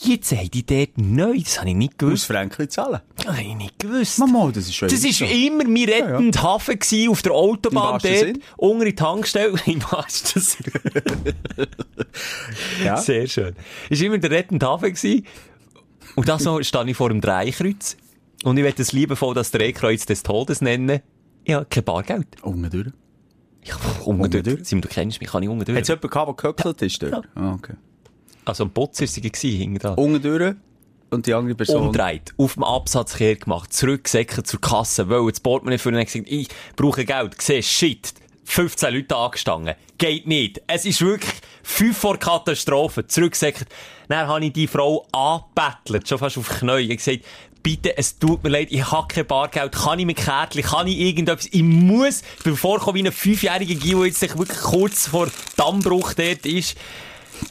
Jetzt 0.00 0.30
haben 0.30 0.48
die 0.50 0.64
dort 0.64 0.96
neu, 0.96 1.38
das 1.40 1.58
habe 1.58 1.70
ich 1.70 1.74
nicht 1.74 1.94
Aus 1.94 1.98
gewusst. 1.98 2.26
Franklin 2.26 2.70
zahlen. 2.70 3.00
Das 3.16 3.26
habe 3.26 3.42
ich 3.42 3.54
nicht 3.56 3.78
gewusst. 3.80 4.20
Mama, 4.20 4.48
das 4.54 4.68
ist 4.68 4.74
schön. 4.76 4.88
Das 4.88 5.02
ist 5.02 5.20
immer 5.20 5.64
mein 5.64 5.84
rettender 5.84 6.40
Hafen 6.40 6.78
gewesen 6.78 7.10
auf 7.10 7.22
der 7.22 7.32
Autobahn 7.32 8.00
dort, 8.00 8.38
unter 8.56 8.84
die 8.84 8.94
Tankstelle. 8.94 9.58
Im 9.66 9.82
Sinn. 10.08 10.72
Ja. 12.84 12.96
Sehr 12.96 13.26
schön. 13.26 13.56
Ist 13.90 14.00
immer 14.00 14.18
der 14.18 14.30
rettende 14.30 14.64
Hafen 14.66 14.94
gewesen. 14.94 15.26
Und 16.14 16.28
das 16.28 16.44
noch 16.44 16.62
stand 16.62 16.88
ich 16.90 16.96
vor 16.96 17.08
dem 17.08 17.20
Dreikreuz. 17.20 17.96
Und 18.44 18.56
ich 18.56 18.64
werde 18.64 18.82
es 18.82 18.92
liebevoll 18.92 19.34
das 19.34 19.50
Drehkreuz 19.50 20.06
des 20.06 20.22
Todes 20.22 20.60
nennen. 20.60 21.00
Ich 21.44 21.54
habe 21.54 21.66
kein 21.66 21.84
Bargeld. 21.84 22.28
Unten 22.42 22.70
durch. 22.70 22.92
Ich 23.62 23.74
unten 24.06 24.30
durch. 24.30 24.44
durch? 24.44 24.64
Simon, 24.64 24.82
du 24.82 24.88
kennst 24.88 25.20
mich, 25.20 25.28
kann 25.28 25.42
ich 25.42 25.48
unten 25.48 25.62
Hat 25.62 25.68
es 25.68 25.86
durch. 25.86 25.88
jemanden 25.88 26.10
gehabt, 26.10 26.28
der 26.28 26.52
gehöckelt 26.52 26.82
ist? 26.82 27.02
Ja. 27.02 27.22
Ah, 27.34 27.54
okay. 27.54 27.74
Also 28.44 28.64
ein 28.64 28.70
Putzer 28.70 29.06
war 29.06 29.50
hinten 29.50 29.78
dran. 29.78 29.94
Unten 29.94 30.22
durch 30.22 30.54
und 31.10 31.26
die 31.26 31.34
andere 31.34 31.54
Person... 31.54 31.88
umdreht, 31.88 32.34
auf 32.36 32.54
dem 32.54 32.64
Absatz 32.64 33.16
gemacht, 33.16 33.72
zurückgesäckert 33.72 34.46
zur 34.46 34.60
Kasse, 34.60 35.08
weil 35.08 35.26
das 35.30 35.40
Portemonnaie 35.40 35.78
für 35.78 35.90
ihn 35.90 36.04
gesagt, 36.04 36.26
ich 36.28 36.48
brauche 36.76 37.04
Geld, 37.04 37.40
siehst, 37.40 37.68
shit, 37.68 38.12
15 38.44 38.94
Leute 38.94 39.16
angestanden. 39.16 39.74
Geht 39.98 40.26
nicht. 40.26 40.62
Es 40.66 40.84
ist 40.84 41.02
wirklich 41.02 41.34
fünf 41.62 41.98
vor 41.98 42.18
Katastrophe, 42.18 43.06
zurückgesäckert. 43.06 43.68
Dann 44.08 44.26
habe 44.26 44.44
ich 44.44 44.52
die 44.52 44.66
Frau 44.66 45.06
angebettelt, 45.12 46.08
schon 46.08 46.18
fast 46.18 46.38
auf. 46.38 46.62
Ich 46.62 46.96
gesagt, 46.96 47.24
bitte, 47.62 47.96
es 47.98 48.18
tut 48.18 48.42
mir 48.42 48.50
leid, 48.50 48.68
ich 48.70 48.90
habe 48.90 49.06
kein 49.12 49.26
Bargeld, 49.26 49.72
kann 49.72 49.98
ich 49.98 50.06
mit 50.06 50.16
Kärtchen, 50.16 50.62
kann 50.62 50.86
ich 50.86 50.98
irgendetwas, 50.98 51.48
ich 51.50 51.62
muss, 51.62 52.22
bevor 52.44 52.78
ich 52.86 52.94
wie 52.94 53.06
ein 53.06 53.12
fünfjähriger 53.12 53.74
Gio 53.74 54.04
jetzt 54.04 54.20
sich 54.20 54.36
wirklich 54.38 54.58
kurz 54.58 55.08
vor 55.08 55.28
Dammbruch 55.56 56.14
dort 56.14 56.46
ist, 56.46 56.76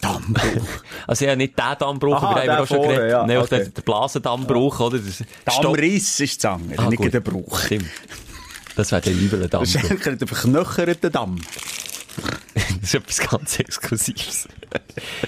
Dammbruch. 0.01 0.67
also 1.07 1.25
ja, 1.25 1.35
nicht 1.35 1.57
der 1.57 1.75
Dammbruch, 1.75 2.15
Aha, 2.15 2.31
über 2.31 2.41
den 2.41 2.49
haben 2.51 2.51
wir 2.51 2.53
der 2.55 2.63
auch 2.63 2.67
schon 2.67 2.77
vorne, 2.77 2.93
geredet, 2.95 3.11
ja, 3.11 3.25
Nein, 3.25 3.37
auch 3.37 3.43
okay. 3.43 3.57
der, 3.57 3.69
der 3.69 3.81
Blasendammbruch, 3.83 4.79
oder? 4.81 4.97
Das 4.99 5.23
Stopp- 5.55 5.63
Dammriss 5.63 6.19
ist 6.19 6.43
die 6.43 6.47
andere, 6.47 6.79
Ah, 6.85 6.89
nicht 6.89 6.97
gut. 6.97 7.13
der 7.13 7.19
Bruch. 7.21 7.59
Stimmt. 7.61 7.85
Das 8.75 8.91
wäre 8.91 9.01
der 9.01 9.13
üble 9.13 9.47
Das 9.47 9.73
ist 9.75 9.89
der 9.89 10.27
verknöcherte 10.27 11.09
Damm. 11.09 11.39
Das 12.55 12.93
ist 12.93 12.95
etwas 12.95 13.19
ganz 13.29 13.59
Exklusives. 13.59 14.47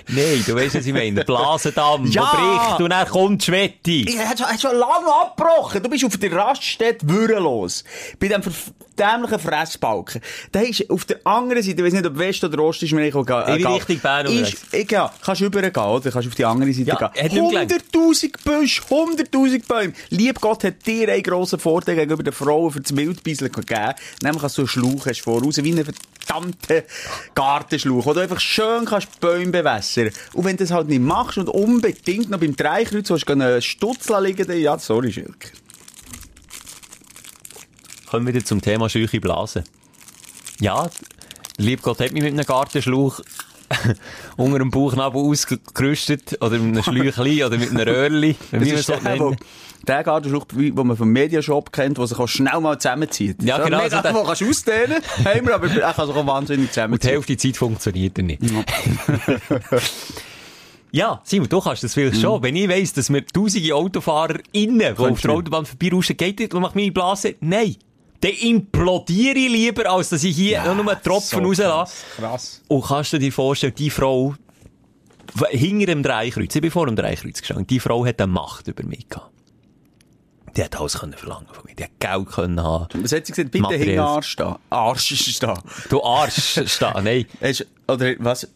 Nein, 0.08 0.43
du 0.46 0.55
weißt, 0.55 0.75
was 0.75 0.86
ich 0.86 0.93
meine. 0.93 1.13
Der 1.17 1.24
Blasendamm, 1.24 2.05
Ja! 2.08 2.31
der 2.31 2.38
bricht 2.67 2.81
und 2.81 2.89
dann 2.89 3.08
kommt 3.08 3.41
die 3.41 3.46
Schwette. 3.46 3.91
Ich 3.91 4.17
hätte 4.17 4.43
schon, 4.48 4.60
schon 4.60 4.77
lange 4.77 5.08
abgebrochen. 5.22 5.84
Du 5.84 5.89
bist 5.89 6.05
auf 6.05 6.17
der 6.17 6.31
Raststätte 6.31 7.08
würdelos. 7.08 7.84
Bei 8.19 8.27
dem 8.27 8.41
verf- 8.41 8.72
dämlichen 8.98 9.39
Fressbalken. 9.39 10.22
Da 10.51 10.62
ist 10.62 10.89
auf 10.89 11.05
der 11.05 11.25
anderen 11.25 11.62
Seite, 11.63 11.77
ich 11.79 11.86
weiß 11.86 11.93
nicht, 11.93 12.05
ob 12.05 12.17
West 12.17 12.43
oder 12.43 12.62
Ost 12.63 12.84
ist, 12.84 12.91
mir 12.93 13.03
egal. 13.03 13.48
In 13.50 13.55
egal. 13.55 13.74
Richtung 13.75 14.00
Bern 14.00 14.27
ich, 14.27 14.91
ja, 14.91 15.12
kannst 15.24 15.41
übergehen, 15.41 15.72
oder? 15.84 16.12
Kannst 16.12 16.27
auf 16.27 16.36
die 16.36 16.46
andere 16.46 16.74
Seite 16.74 16.88
Ja, 16.89 16.96
gehen. 16.96 17.08
hat 17.08 17.31
nicht 17.34 17.50
gelangt. 17.50 17.72
100'000 17.93 18.31
Büsche, 18.43 18.81
100'000 18.89 19.67
Bäume. 19.67 19.93
Lieb 20.10 20.41
Gott 20.41 20.63
hat 20.63 20.86
dir 20.86 21.10
einen 21.10 21.24
grossen 21.24 21.60
Vorteil 21.60 21.96
gegenüber 21.96 22.24
den 22.24 22.34
Frauen 22.34 22.72
für 22.72 22.81
das 22.81 22.96
Wildbieseln 22.96 23.51
gegeben. 23.51 23.93
Nämlich, 24.24 24.41
dass 24.41 24.55
du 24.55 24.62
einen 24.63 24.67
Schlauch 24.67 25.05
hast 25.05 25.22
voraus, 25.22 25.58
wie 25.63 25.72
einen 25.72 25.86
Gartenschlauch, 27.36 28.05
wo 28.05 28.13
du 28.13 28.21
einfach 28.21 28.39
schön 28.39 28.86
kannst 28.86 29.19
Bäume 29.19 29.51
bewässern. 29.51 30.12
Und 30.33 30.45
wenn 30.45 30.57
du 30.57 30.63
das 30.63 30.71
halt 30.71 30.88
nicht 30.88 31.01
machst 31.01 31.38
und 31.38 31.50
unbedingt 31.50 32.29
noch 32.29 32.39
beim 32.39 32.55
Dreikreuz 32.55 33.09
willst, 33.09 33.29
einen 33.29 33.62
Stutz 33.62 34.09
liegen, 34.21 34.48
dann, 34.48 34.59
ja, 34.59 34.77
sorry, 34.77 35.12
Schilke. 35.12 35.51
Kommen 38.09 38.25
wir 38.25 38.33
wieder 38.33 38.45
zum 38.45 38.62
Thema 38.62 38.89
scheuche 38.89 39.21
Blasen. 39.21 39.63
Ja, 40.59 40.89
lieb 41.57 41.81
Gott 41.81 42.00
hat 42.00 42.12
mich 42.12 42.24
mit 42.24 42.33
einem 42.33 42.45
Gartenschlauch 42.45 43.21
unter 44.38 44.59
dem 44.59 44.71
Bauchnabel 44.71 45.21
ausgerüstet, 45.21 46.41
oder 46.41 46.57
mit 46.57 46.75
einem 46.75 46.83
Schläuchli, 46.83 47.43
oder 47.43 47.57
mit 47.57 47.69
einem 47.69 47.88
Röhrli, 47.88 48.36
wie 48.51 48.71
Das 48.71 48.79
ist 48.79 48.86
so 48.88 48.95
der. 48.95 49.38
Der 49.88 50.03
Gartenschlauch, 50.03 50.45
den 50.45 50.74
man 50.75 50.95
vom 50.98 51.09
Mediashop 51.09 51.71
kennt, 51.71 51.98
der 51.98 52.07
sich 52.07 52.19
auch 52.19 52.27
schnell 52.27 52.59
mal 52.59 52.77
zusammenzieht. 52.79 53.41
Ja, 53.43 53.57
So, 53.57 53.63
genau, 53.65 53.77
Mega, 53.83 53.98
so 53.98 54.01
der- 54.01 54.13
wo 54.13 54.24
kannst 54.24 54.41
du 54.41 54.50
ausdehnen, 54.50 55.01
haben 55.25 55.48
wir, 55.48 55.55
aber 55.55 55.67
er 55.69 55.93
kann 55.93 56.07
sich 56.07 56.15
auch 56.15 56.25
wahnsinnig 56.27 56.62
Und 56.62 56.67
die 56.67 56.74
zusammenziehen. 56.74 57.12
Hälfte 57.12 57.36
der 57.36 57.38
Zeit 57.38 57.57
funktioniert 57.57 58.17
er 58.17 58.24
nicht. 58.24 58.41
Ja, 60.91 61.21
Simon, 61.24 61.48
du 61.50 61.62
kannst 61.62 61.83
das 61.83 61.93
vielleicht 61.93 62.19
schon. 62.19 62.41
Wenn 62.41 62.55
ich 62.55 62.67
weiss, 62.67 62.93
dass 62.93 63.12
wir 63.13 63.25
tausende 63.25 63.75
Autofahrer 63.75 64.39
innen, 64.53 64.79
die 64.79 65.03
auf 65.03 65.21
der. 65.21 65.31
Autobahn 65.31 65.65
vorbeirauschen, 65.65 66.17
geht 66.17 66.39
das 66.39 66.50
und 66.55 66.62
macht 66.62 66.75
meine 66.75 66.91
Blase? 66.91 67.36
Nein. 67.41 67.75
Dann 68.21 68.31
implodiere 68.33 69.38
ich 69.38 69.50
lieber, 69.51 69.89
als 69.89 70.09
dass 70.09 70.24
ich 70.24 70.36
hier 70.36 70.63
noch 70.63 70.75
nur 70.75 70.91
einen 70.91 71.01
Tropfen 71.01 71.45
rauslasse. 71.45 71.93
Krass. 72.17 72.62
Und 72.67 72.83
kannst 72.86 73.13
du 73.13 73.19
dir 73.19 73.31
vorstellen, 73.31 73.74
die 73.77 73.89
Frau, 73.91 74.33
hinter 75.51 75.86
dem 75.86 76.03
Dreikreuz, 76.03 76.53
ich 76.53 76.62
bin 76.62 76.71
vor 76.71 76.88
dem 76.88 76.95
Dreikreuz 76.98 77.39
gestanden, 77.39 77.67
die 77.67 77.79
Frau 77.79 78.05
hat 78.05 78.19
eine 78.19 78.29
Macht 78.31 78.67
über 78.67 78.83
mich 78.83 79.07
gehabt. 79.07 79.31
Die 80.56 80.63
hat 80.63 80.79
alles 80.79 81.00
können 81.00 81.13
verlangen 81.13 81.48
von 81.51 81.63
mir. 81.65 81.75
Die 81.75 81.84
hat 81.84 82.00
Geld 82.00 82.29
können 82.29 82.62
haben. 82.62 82.88
Was 83.03 83.12
hat 83.12 83.25
sie 83.25 83.34
gesagt? 83.34 83.51
Bitte 83.51 83.75
hinten 83.75 84.00
Arsch 84.00 84.29
stehen. 84.29 84.56
Arsch 84.70 85.15
stehen. 85.15 85.60
Du 85.89 86.03
Arsch, 86.03 86.60
stehen. 86.65 86.94
Nein. 87.03 87.25
Hast, 87.41 87.65
oder 87.88 88.13
was? 88.20 88.48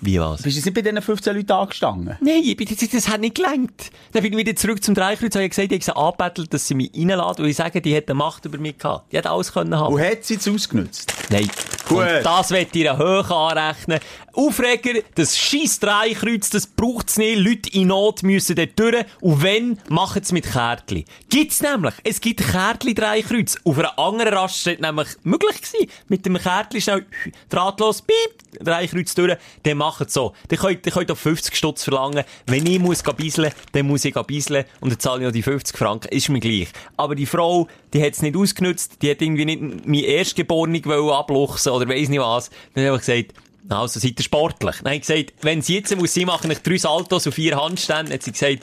Wie 0.00 0.20
was? 0.20 0.42
Bist 0.42 0.56
du 0.56 0.62
nicht 0.62 0.74
bei 0.74 0.82
diesen 0.82 1.02
15 1.02 1.36
Leuten 1.36 1.52
angestanden? 1.52 2.16
Nein, 2.20 2.56
das, 2.56 2.88
das 2.88 3.08
hat 3.08 3.20
nicht 3.20 3.34
gelangt. 3.34 3.90
Dann 4.12 4.22
bin 4.22 4.32
ich 4.32 4.38
wieder 4.38 4.54
zurück 4.54 4.82
zum 4.82 4.94
Dreikreuz 4.94 5.34
und 5.34 5.40
habe 5.40 5.48
gesagt, 5.48 5.72
ich 5.72 5.78
habe 5.78 5.84
sie 5.84 5.96
angebettelt, 5.96 6.54
dass 6.54 6.68
sie 6.68 6.74
mich 6.74 6.92
reinladen, 6.94 7.42
weil 7.44 7.50
ich 7.50 7.56
sage, 7.56 7.80
die 7.80 7.96
hat 7.96 8.08
eine 8.08 8.14
Macht 8.14 8.44
über 8.44 8.58
mich 8.58 8.78
gehabt. 8.78 9.12
Die 9.12 9.18
hat 9.18 9.26
alles 9.26 9.52
können 9.52 9.76
haben. 9.76 9.94
Und 9.94 10.00
hat 10.00 10.24
sie 10.24 10.36
es 10.36 10.46
ausgenutzt? 10.46 11.12
Nein. 11.30 11.50
Gut. 11.88 11.98
Und 11.98 12.22
das 12.22 12.50
wird 12.50 12.76
ihr 12.76 12.96
hoch 12.96 13.30
anrechnen. 13.30 13.98
Aufreger, 14.38 15.00
das 15.16 15.36
scheiß 15.36 15.80
Dreikreuz, 15.80 16.48
das 16.50 16.68
braucht's 16.68 17.18
nicht. 17.18 17.40
Leute 17.40 17.70
in 17.72 17.88
Not 17.88 18.22
müssen 18.22 18.54
dort 18.54 18.78
durch. 18.78 19.04
Und 19.20 19.42
wenn, 19.42 19.80
machen 19.88 20.22
es 20.22 20.30
mit 20.30 20.48
Kärtchen. 20.48 21.04
Gibt's 21.28 21.60
nämlich. 21.60 21.92
Es 22.04 22.20
gibt 22.20 22.40
Kärtchen-Dreikreuz. 22.40 23.58
Auf 23.64 23.76
einer 23.76 23.98
anderen 23.98 24.34
Raststätte 24.34 24.80
nämlich 24.82 25.08
möglich 25.24 25.60
gewesen. 25.60 25.90
Mit 26.06 26.24
dem 26.24 26.38
Kärtchen 26.38 26.80
schnell 26.80 27.06
drahtlos, 27.48 28.02
piep, 28.02 28.64
Dreikreuz 28.64 29.12
durch. 29.16 29.36
Dann 29.64 29.78
macht 29.78 30.06
es 30.06 30.14
so. 30.14 30.34
Dann 30.46 30.58
könnt 30.60 30.86
ihr 30.86 30.92
könnt 30.92 31.10
auch 31.10 31.18
50 31.18 31.56
Stutz 31.56 31.82
verlangen. 31.82 32.22
Wenn 32.46 32.64
ich 32.64 32.78
muss 32.78 33.02
gehen 33.02 33.16
bisseln, 33.16 33.52
dann 33.72 33.88
muss 33.88 34.04
ich 34.04 34.14
gehen 34.14 34.24
bisseln. 34.24 34.66
Und 34.80 34.90
dann 34.90 35.00
zahle 35.00 35.18
ich 35.18 35.26
noch 35.26 35.32
die 35.32 35.42
50 35.42 35.76
Franken. 35.76 36.08
Ist 36.10 36.28
mir 36.28 36.38
gleich. 36.38 36.68
Aber 36.96 37.16
die 37.16 37.26
Frau, 37.26 37.66
die 37.92 38.00
hat 38.00 38.12
es 38.12 38.22
nicht 38.22 38.36
ausgenutzt. 38.36 39.02
Die 39.02 39.10
hat 39.10 39.20
irgendwie 39.20 39.46
nicht 39.46 39.84
mein 39.84 40.04
Erstgeborene 40.04 40.80
abluchsen 41.12 41.72
oder 41.72 41.88
weiss 41.88 42.08
nicht 42.08 42.20
was. 42.20 42.50
Dann 42.74 42.86
habe 42.86 42.98
ich 42.98 43.04
gesagt, 43.04 43.34
also 43.68 44.00
seid 44.00 44.18
ihr 44.18 44.24
sportlich. 44.24 44.76
Dann 44.82 44.92
ich 44.94 45.00
gesagt, 45.00 45.34
wenn 45.42 45.62
sie 45.62 45.76
jetzt 45.76 45.94
muss, 45.96 46.14
sie 46.14 46.24
machen 46.24 46.50
ich 46.50 46.58
drei 46.58 46.78
Saltos 46.78 47.26
und 47.26 47.32
vier 47.32 47.56
Handstände, 47.60 48.12
hat 48.14 48.22
sie 48.22 48.32
gesagt, 48.32 48.58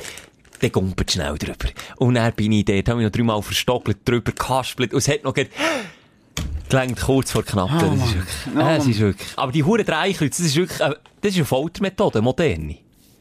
dann 0.61 0.71
gumpert 0.71 1.11
schnell 1.11 1.37
drüber. 1.37 1.69
Und 1.97 2.15
dann 2.15 2.31
bin 2.33 2.51
ich 2.53 2.65
dort, 2.65 2.87
habe 2.89 3.01
ich 3.01 3.05
noch 3.05 3.11
dreimal 3.11 3.41
verstockelt, 3.41 3.97
drüber 4.05 4.31
gehaspelt, 4.31 4.93
und 4.93 4.99
es 4.99 5.07
hat 5.07 5.23
noch 5.23 5.33
ge- 5.33 5.47
gelangt 6.69 6.99
kurz 7.01 7.31
vor 7.31 7.43
knapp. 7.43 7.69
das 7.79 7.93
ist 7.93 8.15
wirklich, 8.15 8.55
äh, 8.65 8.77
es 8.77 8.87
ist 8.87 8.99
wirklich. 8.99 9.27
Aber 9.37 9.51
die 9.51 9.63
Hure 9.63 9.83
Dreikreuz, 9.83 10.37
das 10.37 10.45
ist 10.47 10.55
wirklich, 10.55 10.79
äh, 10.79 10.93
das 11.21 11.31
ist 11.31 11.37
eine 11.37 11.45
Foltermethode, 11.45 12.21
moderne. 12.21 12.77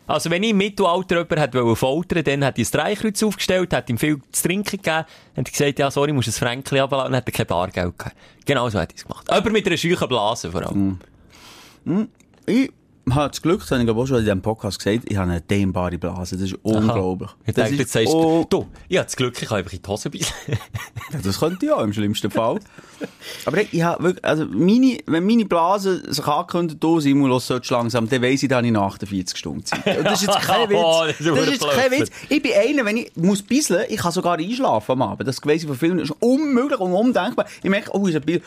Also, 0.06 0.28
wenn 0.30 0.42
ich 0.42 0.50
im 0.50 0.58
Mittelalter 0.58 1.16
jemanden 1.16 1.38
hätte 1.40 1.76
foltern, 1.76 2.24
dann 2.24 2.42
hätte 2.42 2.60
ich 2.60 2.68
ein 2.68 2.72
Dreikreuz 2.72 3.22
aufgestellt, 3.22 3.72
hätte 3.72 3.90
ihm 3.90 3.98
viel 3.98 4.20
zu 4.32 4.42
trinken 4.42 4.76
gegeben, 4.82 5.04
hätte 5.34 5.50
gesagt, 5.50 5.78
ja, 5.78 5.90
sorry, 5.90 6.10
ich 6.10 6.14
muss 6.14 6.26
ein 6.26 6.32
Fränkchen 6.32 6.78
abladen, 6.78 7.08
und 7.08 7.14
hätte 7.14 7.28
er 7.32 7.32
kein 7.32 7.46
Bargeld 7.46 7.98
gegeben. 7.98 8.16
Genau 8.44 8.68
so 8.68 8.78
hätte 8.78 8.92
ich 8.94 9.00
es 9.02 9.08
gemacht. 9.08 9.30
Aber 9.30 9.50
mit 9.50 9.66
einer 9.66 9.76
scheuchen 9.78 10.06
Blase 10.08 10.50
vor 10.52 10.66
allem. 10.66 10.98
Ich 12.46 12.70
habe 13.10 13.28
das 13.28 13.42
Glück, 13.42 13.60
das 13.60 13.70
habe 13.70 13.80
ich 13.82 13.86
glaube 13.86 14.00
auch 14.00 14.06
schon 14.06 14.16
in 14.18 14.24
diesem 14.24 14.40
Podcast 14.40 14.78
gesagt, 14.82 15.04
ich 15.10 15.16
habe 15.18 15.30
eine 15.30 15.40
dehnbare 15.42 15.98
Blase. 15.98 16.36
Das 16.36 16.46
ist 16.46 16.54
unglaublich. 16.62 17.28
Ich 17.44 17.52
Das 17.54 17.68
denke, 17.68 17.72
ist 17.74 17.78
jetzt 17.80 17.92
sagst 17.92 18.14
un- 18.14 18.46
du, 18.48 18.66
ich 18.88 18.96
habe 18.96 19.04
das 19.04 19.16
Glück, 19.16 19.40
ich 19.42 19.46
kann 19.48 19.58
einfach 19.58 19.72
in 19.74 19.82
die 19.82 19.88
Hose 19.90 20.08
beißen. 20.08 20.34
Das 21.22 21.38
könnte 21.38 21.66
ja 21.66 21.82
im 21.82 21.92
schlimmsten 21.92 22.30
Fall. 22.30 22.60
Aber 23.44 23.60
ich, 23.60 23.82
habe 23.82 24.02
wirklich, 24.04 24.24
also 24.24 24.46
meine, 24.46 24.96
wenn 25.04 25.26
meine 25.26 25.44
Blase 25.44 26.02
sich 26.10 26.26
angekündigt, 26.26 26.82
du 26.82 26.98
Simulus 26.98 27.46
sollst 27.46 27.70
langsam, 27.70 28.08
dann 28.08 28.22
weiss 28.22 28.42
ich, 28.42 28.50
habe 28.50 28.64
ich 28.66 28.72
nach 28.72 28.84
48 28.94 29.36
Stunden 29.36 29.64
Zeit. 29.66 29.98
Und 29.98 30.04
das 30.04 30.22
ist 30.22 30.28
jetzt 30.28 30.40
kein 30.40 30.68
Witz. 30.70 30.78
Oh, 30.82 31.02
das 31.06 31.20
ist 31.20 31.28
das 31.28 31.38
ist 31.40 31.50
jetzt 31.62 31.70
kein. 31.70 31.90
Witz. 31.90 32.10
Ich 32.30 32.42
bin 32.42 32.52
einer, 32.54 32.84
wenn 32.86 32.96
ich 32.96 33.12
muss 33.16 33.42
bisseln, 33.42 33.84
ich 33.90 33.98
kann 33.98 34.12
sogar 34.12 34.38
einschlafen 34.38 34.92
am 34.92 35.02
Abend. 35.02 35.28
Das 35.28 35.44
weiss 35.44 35.60
ich 35.62 35.68
von 35.68 35.76
vielen, 35.76 35.98
das 35.98 36.08
ist 36.08 36.16
unmöglich 36.20 36.80
und 36.80 36.92
undenkbar. 36.94 37.44
Ich 37.62 37.68
merke, 37.68 37.90
oh, 37.94 38.06
ist 38.06 38.16
ein 38.16 38.22
Bild. 38.22 38.42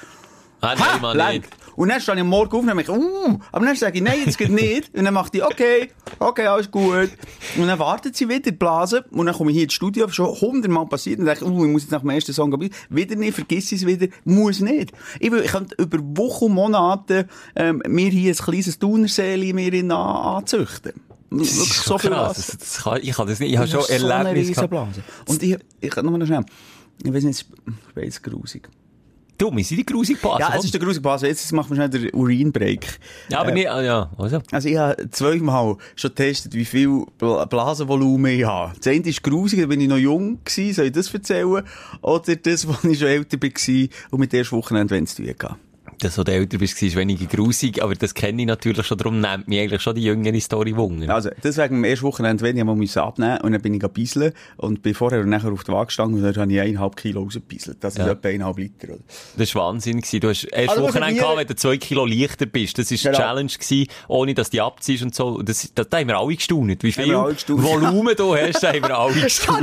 Ah, 0.62 0.76
Ha, 0.78 0.94
nein, 0.94 1.02
Mann, 1.02 1.18
lang. 1.18 1.34
nicht. 1.34 1.48
Und 1.76 1.90
dann 1.90 2.02
stehe 2.02 2.16
ich 2.16 2.22
am 2.22 2.30
Morgen 2.30 2.52
auf 2.56 2.62
und 2.62 2.68
denke 2.68 2.92
uh, 2.92 3.40
aber 3.52 3.66
dann 3.66 3.76
sage 3.76 3.98
ich, 3.98 4.04
nein, 4.04 4.18
jetzt 4.26 4.40
geht 4.40 4.50
nicht. 4.50 4.96
Und 4.98 5.06
dann 5.06 5.14
macht 5.14 5.34
die, 5.36 5.44
okay, 5.44 5.92
okay, 6.18 6.48
alles 6.48 6.72
gut. 6.72 7.12
Und 7.58 7.68
dann 7.68 7.78
wartet 7.78 8.16
sie 8.16 8.28
wieder, 8.28 8.40
die 8.40 8.52
Blase. 8.52 9.06
Und 9.12 9.28
dann 9.28 9.36
komme 9.36 9.52
ich 9.52 9.58
hier 9.58 9.66
ins 9.66 9.74
Studio, 9.74 10.08
schon 10.10 10.28
hundertmal 10.42 10.88
passiert. 10.88 11.20
Und 11.20 11.26
denke 11.26 11.46
ich, 11.46 11.52
uh, 11.52 11.66
ich 11.66 11.72
muss 11.72 11.84
jetzt 11.84 11.92
nach 11.92 12.02
dem 12.02 12.10
ersten 12.10 12.34
Song 12.34 12.50
gehen. 12.50 12.74
Wieder 12.90 13.16
nicht, 13.16 13.36
vergiss 13.36 13.72
es 13.72 13.86
wieder. 13.86 14.08
Muss 14.26 14.60
nicht. 14.60 14.92
Ich, 15.20 15.32
will, 15.32 15.42
ich 15.42 15.52
könnte 15.52 15.76
über 15.78 16.00
Wochen 16.02 16.46
und 16.46 16.54
Monate, 16.54 17.28
ähm, 17.56 17.84
mir 17.88 18.10
hier 18.10 18.32
ein 18.34 18.38
kleines 18.38 18.80
Thunerseeli 18.80 19.54
mir 19.54 19.94
anzüchten. 19.94 20.94
Wirklich 21.30 21.52
so 21.52 21.98
viel 22.00 22.10
krass. 22.10 22.38
Das, 22.48 22.58
das 22.58 22.84
kann, 22.84 23.00
ich 23.04 23.18
habe 23.18 23.30
das 23.30 23.40
nicht, 23.40 23.52
ich 23.52 23.58
habe 23.58 23.68
Das 23.70 23.86
schon 23.86 23.96
ist 23.96 24.02
so 24.02 24.08
eine 24.08 24.30
Erlebnis 24.30 24.56
gehabt. 24.56 24.74
Riesenblase. 24.74 25.04
Und 25.28 25.44
ich, 25.44 25.58
ich, 25.82 25.96
noch 25.96 26.04
mal 26.04 26.26
schnell. 26.26 26.46
Ich 27.04 27.14
weiß 27.14 27.24
nicht, 27.24 27.46
ich 27.90 27.96
weiß 27.96 28.22
grusig. 28.24 28.68
Du, 29.38 29.56
wir 29.56 29.64
sind 29.64 29.78
die 29.78 29.86
grusig 29.86 30.20
Blase. 30.20 30.40
Ja, 30.42 30.56
es 30.58 30.66
ist 30.66 30.74
der 30.74 30.82
grusige 30.82 31.02
Blase. 31.02 31.28
Jetzt 31.28 31.52
machen 31.54 31.70
wir 31.70 31.76
schnell 31.76 31.90
den 31.90 32.10
Urinbreak. 32.14 33.00
ja, 33.30 33.40
aber 33.40 33.52
Äh, 33.52 33.54
nicht, 33.54 33.70
ah, 33.70 33.82
ja, 33.84 34.10
also. 34.18 34.40
Also 34.52 34.68
ich 34.70 34.78
habe 34.78 35.10
zweimal 35.12 35.78
schon 35.96 36.10
getestet, 36.10 36.54
wie 36.56 36.66
viel 36.66 37.06
Bla- 37.20 37.46
Blasenvolumen 37.46 38.32
ich 38.40 38.46
habe. 38.46 38.74
Das 38.78 38.88
eine 38.92 39.06
ist 39.08 39.22
grusig, 39.22 39.60
da 39.62 39.68
bin 39.68 39.80
ich 39.82 39.88
noch 39.88 39.98
jung 39.98 40.40
gewesen, 40.44 40.74
soll 40.74 40.86
ich 40.86 40.92
das 40.92 41.14
erzählen? 41.14 41.64
Oder 42.02 42.36
das, 42.36 42.68
wo 42.68 42.88
ich 42.90 42.98
schon 42.98 43.08
älter 43.10 43.38
war 43.42 43.88
und 44.12 44.20
mit 44.20 44.32
der 44.34 44.40
ersten 44.40 44.56
Wochenende, 44.58 44.96
wenn 44.96 45.04
es 45.04 45.14
zu 45.16 45.22
tun 45.24 45.32
hatte. 45.40 45.56
Das, 46.00 46.18
was 46.18 46.26
du 46.26 46.32
älter 46.32 46.58
bist, 46.58 46.82
war 46.82 46.96
weniger 47.02 47.26
grusig, 47.26 47.82
aber 47.82 47.96
das 47.96 48.14
kenne 48.14 48.42
ich 48.42 48.48
natürlich 48.48 48.86
schon, 48.86 48.98
darum 48.98 49.20
nimmt 49.20 49.48
mich 49.48 49.60
eigentlich 49.60 49.82
schon 49.82 49.96
die 49.96 50.04
jüngere 50.04 50.40
Story 50.40 50.76
Wunder. 50.76 51.14
Also, 51.14 51.30
deswegen 51.44 51.76
am 51.78 51.84
ersten 51.84 52.06
Wochenende, 52.06 52.44
wenn 52.44 52.58
ich 52.58 52.64
mal 52.64 53.04
abnehmen 53.04 53.40
und 53.42 53.52
dann 53.52 53.62
bin 53.62 53.74
ich 53.74 53.80
gebisselt 53.80 54.36
und 54.58 54.82
bin 54.84 54.94
vorher 54.94 55.22
und 55.22 55.30
nachher 55.30 55.52
auf 55.52 55.64
der 55.64 55.74
Waage 55.76 55.88
gestanden 55.88 56.18
und 56.18 56.24
dann 56.24 56.42
habe 56.42 56.54
ich 56.54 56.60
eineinhalb 56.62 56.96
Kilo 56.96 57.22
rausgebisselt. 57.24 57.78
Das 57.82 57.94
ist 57.96 58.00
Ja. 58.00 58.12
etwa 58.12 58.28
eineinhalb 58.30 58.58
Liter. 58.58 58.90
Oder? 58.90 59.00
Das 59.38 59.56
war 59.56 59.68
Wahnsinn. 59.68 60.02
gewesen. 60.02 60.20
Du 60.20 60.30
hast 60.30 60.44
erst 60.46 60.70
Also, 60.70 60.82
Wochenende 60.84 61.16
hast 61.16 61.20
gehabt, 61.22 61.38
wenn 61.38 61.48
du 61.48 61.56
zwei 61.56 61.78
Kilo 61.78 62.06
leichter 62.06 62.46
bist. 62.46 62.78
Das 62.78 62.92
war 62.92 62.98
Genau. 62.98 63.10
eine 63.18 63.18
Challenge 63.18 63.52
gewesen, 63.52 63.88
ohne 64.08 64.34
dass 64.34 64.50
du 64.50 64.58
die 64.58 64.62
abziehst 64.62 65.04
und 65.04 65.16
so. 65.16 65.42
Das, 65.42 65.70
das, 65.74 65.90
da 65.90 65.98
haben 65.98 66.08
wir 66.08 66.18
alle 66.18 66.36
gestaunt. 66.36 66.84
Wie 66.84 66.92
viel 66.92 67.06
wir. 67.08 67.18
Volumen 67.48 68.16
du 68.16 68.36
hast, 68.38 68.62
da 68.64 68.68
haben 68.74 68.84
wir 68.84 68.98
alle 68.98 69.16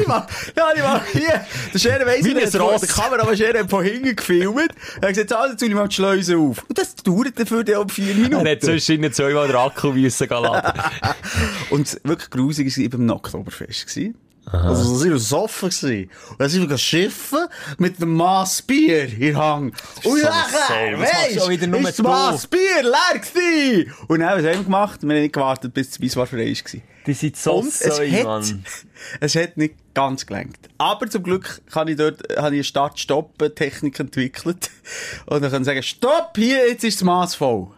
mal, 0.08 0.26
ja, 0.56 0.64
ich 0.74 0.82
mal, 0.82 1.00
hier, 1.12 1.46
der 1.72 1.78
Schere 1.78 2.06
weiss 2.06 2.24
Wie 2.24 2.34
nicht, 2.34 2.52
der 2.52 2.60
Kamera 2.60 3.26
hat 3.26 3.70
von 3.70 3.84
hinten 3.84 4.16
gefilmt, 4.16 4.70
er 5.00 5.08
hat 5.08 5.14
gesagt, 5.14 5.32
ah, 5.32 5.46
jetzt 5.50 5.68
mal 5.74 5.88
die 5.88 5.94
Schleuse 5.94 6.23
auf. 6.30 6.64
Und 6.68 6.78
das 6.78 6.94
dauert 6.96 7.38
dafür 7.38 7.64
dann 7.64 7.76
auch 7.76 7.90
vier 7.90 8.14
Minuten. 8.14 8.46
Er 8.46 8.52
hat 8.52 8.62
sonst 8.62 8.88
innen 8.88 9.12
zweimal 9.12 9.46
den 9.46 9.56
Akku 9.56 9.92
müssen 9.92 10.28
laden. 10.28 10.82
Und 11.70 12.00
wirklich 12.04 12.30
grusig 12.30 12.76
war 12.76 12.84
ich 12.84 12.90
beim 12.90 13.10
Oktoberfest. 13.10 13.86
gewesen. 13.86 14.14
Also, 14.46 14.96
sie 14.96 15.04
waren 15.06 15.14
besoffen 15.14 15.70
gewesen. 15.70 16.10
Und 16.30 16.40
dann 16.40 16.48
sind 16.48 16.68
wir 16.68 16.78
schiffen 16.78 17.46
mit 17.78 18.00
einem 18.00 18.14
Mass 18.14 18.62
Bier 18.62 19.04
in 19.18 19.36
Hang. 19.36 19.72
Und 20.04 20.20
so 20.20 20.26
nachher, 20.26 20.96
machst 20.96 21.36
du 21.36 21.50
ist 21.50 21.98
das 21.98 21.98
Mass 21.98 22.46
Bier 22.46 22.82
leer 22.82 23.20
gewesen. 23.20 23.92
Und 24.08 24.20
dann, 24.20 24.38
was 24.38 24.44
haben 24.44 24.58
wir 24.58 24.64
gemacht? 24.64 25.02
Wir 25.02 25.14
haben 25.14 25.22
nicht 25.22 25.32
gewartet, 25.32 25.72
bis 25.72 25.90
das 25.90 25.98
Beiswar 25.98 26.26
frei 26.26 26.52
war. 26.52 26.80
Die 27.06 27.12
sind 27.12 27.36
so 27.36 27.56
Und 27.56 27.68
es 27.68 27.80
säu, 27.80 28.10
hat, 28.10 28.24
Mann. 28.24 28.64
es 29.20 29.34
hat 29.34 29.56
nicht 29.56 29.74
ganz 29.92 30.24
gelenkt. 30.24 30.68
Aber 30.78 31.08
zum 31.08 31.22
Glück 31.22 31.60
kann 31.70 31.88
ich 31.88 31.96
dort, 31.96 32.22
habe 32.36 32.54
ich 32.54 32.60
eine 32.60 32.64
Start-Stopp-Technik 32.64 33.98
entwickelt. 34.00 34.70
Und 35.26 35.42
dann 35.42 35.50
kann 35.50 35.62
ich 35.62 35.66
sagen, 35.66 35.82
Stopp, 35.82 36.32
hier, 36.36 36.68
jetzt 36.68 36.84
ist 36.84 37.00
das 37.00 37.04
Maß 37.04 37.34
voll. 37.34 37.68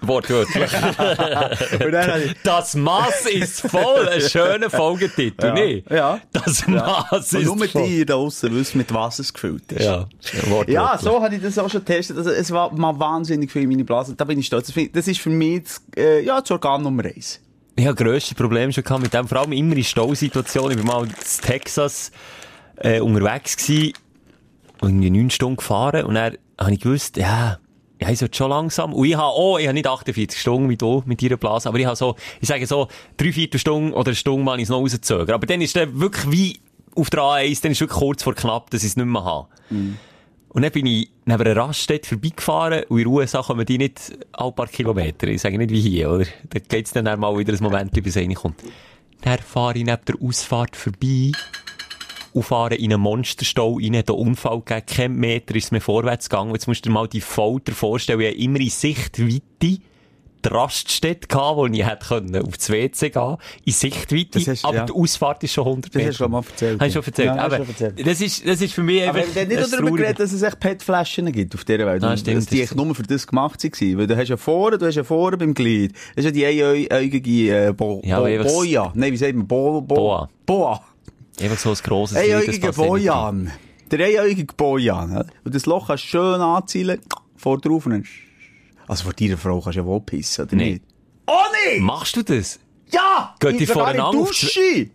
Wortwörtlich. 0.00 0.70
Und 1.84 2.36
Das 2.44 2.74
Mass 2.76 3.26
ist 3.26 3.60
voll. 3.62 4.08
Ein 4.08 4.20
schöner 4.20 4.70
Folgetitel, 4.70 5.46
Ja. 5.46 5.52
nicht? 5.54 5.90
Ja. 5.90 6.20
Das 6.32 6.66
Mass 6.66 7.32
und 7.32 7.40
ist 7.40 7.46
nur 7.46 7.56
mit 7.56 7.70
voll. 7.72 7.86
dir 7.88 8.06
da 8.06 8.14
draussen 8.14 8.54
wissen, 8.54 8.78
mit 8.78 8.92
was 8.94 9.18
es 9.18 9.32
gefüllt 9.32 9.70
ist. 9.72 9.84
Ja. 9.84 10.06
Ja, 10.66 10.98
so 10.98 11.22
habe 11.22 11.34
ich 11.34 11.42
das 11.42 11.58
auch 11.58 11.68
schon 11.68 11.80
getestet. 11.84 12.16
Also, 12.16 12.30
es 12.30 12.50
war 12.50 12.72
mal 12.72 12.98
wahnsinnig 12.98 13.50
viel 13.50 13.62
in 13.62 13.68
meine 13.70 13.84
Blase. 13.84 14.14
Da 14.14 14.24
bin 14.24 14.38
ich 14.38 14.46
stolz. 14.46 14.72
Das 14.92 15.08
ist 15.08 15.20
für 15.20 15.30
mich 15.30 15.62
das, 15.64 15.82
äh, 15.96 16.24
ja, 16.24 16.40
das 16.40 16.50
Organ 16.50 16.82
Nummer 16.82 17.04
eins. 17.04 17.40
Ich 17.76 17.86
habe 17.86 17.94
grösste 18.02 18.34
Probleme 18.34 18.72
schon 18.72 18.84
gehabt 18.84 19.02
mit 19.02 19.14
dem, 19.14 19.28
vor 19.28 19.38
allem 19.38 19.52
immer 19.52 19.76
in 19.76 19.84
Stausituationen. 19.84 20.78
Ich 20.78 20.86
war 20.86 21.00
mal 21.00 21.06
in 21.06 21.14
Texas 21.42 22.10
äh, 22.76 23.00
unterwegs 23.00 23.56
gewesen 23.56 23.92
und 24.80 24.88
irgendwie 24.90 25.10
neun 25.10 25.30
Stunden 25.30 25.56
gefahren 25.56 26.04
und 26.04 26.14
dann 26.14 26.36
habe 26.60 26.72
ich 26.72 26.80
gewusst, 26.80 27.16
ja, 27.16 27.58
ja, 28.00 28.10
ich 28.10 28.18
sollte 28.18 28.36
schon 28.36 28.50
langsam. 28.50 28.92
Und 28.92 29.06
ich 29.06 29.16
habe 29.16 29.26
auch, 29.26 29.58
ich 29.58 29.66
habe 29.66 29.74
nicht 29.74 29.86
48 29.86 30.40
Stunden 30.40 30.68
wie 30.68 30.76
du 30.76 31.02
mit 31.06 31.22
deiner 31.22 31.36
Blase, 31.36 31.68
aber 31.68 31.78
ich 31.78 31.86
habe 31.86 31.96
so, 31.96 32.16
ich 32.40 32.48
sage 32.48 32.66
so, 32.66 32.88
drei, 33.16 33.32
vier 33.32 33.48
Stunden 33.56 33.92
oder 33.92 34.08
eine 34.08 34.14
Stunde 34.14 34.44
mal 34.44 34.58
ins 34.58 34.68
noch 34.68 34.78
rauszögern. 34.78 35.34
Aber 35.34 35.46
dann 35.46 35.60
ist 35.60 35.74
dann 35.76 36.00
wirklich 36.00 36.30
wie 36.30 36.60
auf 36.94 37.10
der 37.10 37.20
A1, 37.20 37.62
dann 37.62 37.72
ist 37.72 37.80
wirklich 37.80 37.98
kurz 37.98 38.22
vor 38.22 38.34
knapp, 38.34 38.70
dass 38.70 38.82
ich 38.82 38.90
es 38.90 38.96
nicht 38.96 39.06
mehr 39.06 39.24
habe. 39.24 39.48
Und 40.50 40.62
dann 40.62 40.72
bin 40.72 40.86
ich 40.86 41.10
neben 41.24 41.42
einer 41.42 41.56
Raststätte 41.56 42.08
vorbeigefahren 42.08 42.84
und 42.88 42.98
in 42.98 43.04
den 43.04 43.12
USA 43.12 43.42
kommen 43.42 43.66
die 43.66 43.78
nicht 43.78 44.16
alle 44.32 44.52
paar 44.52 44.66
Kilometer. 44.66 45.28
Ich 45.28 45.42
sage 45.42 45.58
nicht 45.58 45.70
wie 45.70 45.80
hier, 45.80 46.10
oder? 46.10 46.24
Da 46.50 46.58
geht's 46.58 46.92
dann 46.92 47.20
mal 47.20 47.36
wieder 47.36 47.52
ein 47.52 47.62
Moment, 47.62 47.92
bis 48.02 48.16
einer 48.16 48.34
kommt. 48.34 48.62
Dann 49.20 49.38
fahre 49.38 49.78
ich 49.78 49.84
neben 49.84 50.04
der 50.06 50.14
Ausfahrt 50.22 50.74
vorbei 50.74 51.32
und 52.32 52.42
fahre 52.42 52.74
in 52.74 52.92
einen 52.92 53.02
Monsterstau 53.02 53.78
rein, 53.82 54.02
da 54.04 54.12
Unfall 54.12 54.60
gegeben, 54.60 54.86
kein 54.86 55.12
Meter 55.16 55.54
ist 55.56 55.72
mir 55.72 55.80
vorwärts 55.80 56.28
gegangen. 56.28 56.52
Jetzt 56.52 56.66
musst 56.66 56.84
du 56.84 56.88
dir 56.88 56.92
mal 56.94 57.08
die 57.08 57.20
Folter 57.20 57.72
vorstellen, 57.72 58.20
ich 58.20 58.26
habe 58.28 58.36
immer 58.38 58.60
in 58.60 58.70
Sichtweite 58.70 59.40
die 59.60 59.80
Raststätte 60.46 61.26
gehabt, 61.26 61.56
wo 61.56 61.66
ich 61.66 61.84
hätte 61.84 62.06
können 62.06 62.36
auf 62.46 62.56
das 62.56 62.70
WC 62.70 63.10
gehen, 63.10 63.36
in 63.64 63.72
Sichtweite, 63.72 64.38
Das 64.38 64.46
hast- 64.46 64.64
aber 64.64 64.76
ja. 64.76 64.86
die 64.86 64.92
Ausfahrt 64.92 65.42
ist 65.42 65.52
schon 65.52 65.64
100 65.66 65.92
Das 65.92 65.98
Meter. 65.98 66.08
hast 66.08 66.14
du 66.20 66.24
schon 66.24 66.30
mal 66.30 66.44
erzählt, 66.48 66.80
Hast 66.80 66.88
du 66.88 66.92
schon 67.02 67.04
erzählt? 67.06 67.26
Ja, 67.26 67.36
aber 67.44 67.56
schon 67.56 67.68
erzählt. 67.68 68.06
Das 68.06 68.20
ist, 68.20 68.46
das 68.48 68.60
ist 68.62 68.72
für 68.72 68.82
mich 68.84 69.02
Aber 69.08 69.18
einfach... 69.18 69.34
haben 69.40 69.48
nicht 69.48 69.72
darüber 69.72 69.90
geredet, 69.96 70.20
dass 70.20 70.32
es 70.32 70.42
echt 70.42 70.60
PET-Flaschen 70.60 71.32
gibt 71.32 71.54
auf 71.56 71.64
dieser 71.64 71.84
Welt. 71.86 72.04
Ah, 72.04 72.16
stimmt, 72.16 72.36
dass 72.36 72.46
die 72.46 72.60
das 72.60 72.70
echt 72.70 72.76
nur 72.76 72.94
für 72.94 73.02
das 73.02 73.26
gemacht 73.26 73.62
waren. 73.64 73.98
Weil 73.98 74.06
du 74.06 74.16
hast 74.16 74.28
ja 74.28 74.36
vorne, 74.36 74.78
du 74.78 74.86
hast 74.86 74.94
ja 74.94 75.04
vorne 75.04 75.36
beim 75.36 75.54
Glied. 75.54 75.92
Das 76.14 76.24
ist 76.24 76.36
ja 76.36 76.52
die 76.52 76.62
einäugige, 76.90 77.66
äh, 77.68 77.72
Bo 77.72 78.00
Ja, 78.04 78.20
Bo 78.20 78.26
aber 78.26 78.44
Boja. 78.44 78.92
Nein, 78.94 79.12
wie 79.12 79.16
sagt 79.16 79.34
man? 79.34 79.46
Bo 79.46 79.80
Bo 79.80 79.94
Boa. 79.96 80.28
Boa. 80.46 80.80
Einfach 81.40 81.58
so 81.58 81.70
ein 81.70 81.76
grosses 81.76 82.16
Einäugige 82.16 82.72
Bojan. 82.72 83.52
Der 83.90 84.06
einäugige 84.06 84.52
Bojan. 84.54 85.30
Und 85.44 85.54
das 85.54 85.66
Loch 85.66 85.86
kannst 85.86 86.04
du 86.04 86.08
schön 86.08 86.40
anzielen, 86.40 87.00
vor 87.36 87.58
drauf 87.60 87.86
und. 87.86 88.06
Also 88.88 89.04
vor 89.04 89.12
deiner 89.12 89.36
Frau 89.36 89.60
kannst 89.60 89.76
du 89.76 89.80
ja 89.80 89.86
wohl 89.86 90.00
pissen, 90.00 90.44
oder 90.46 90.56
Nein. 90.56 90.66
nicht? 90.66 90.82
Oh 91.26 91.32
nein! 91.52 91.82
Machst 91.82 92.16
du 92.16 92.22
das? 92.22 92.58
Ja! 92.90 93.34
Geht 93.38 93.60
die 93.60 93.66
voreinander 93.66 94.18
Dusche! 94.18 94.90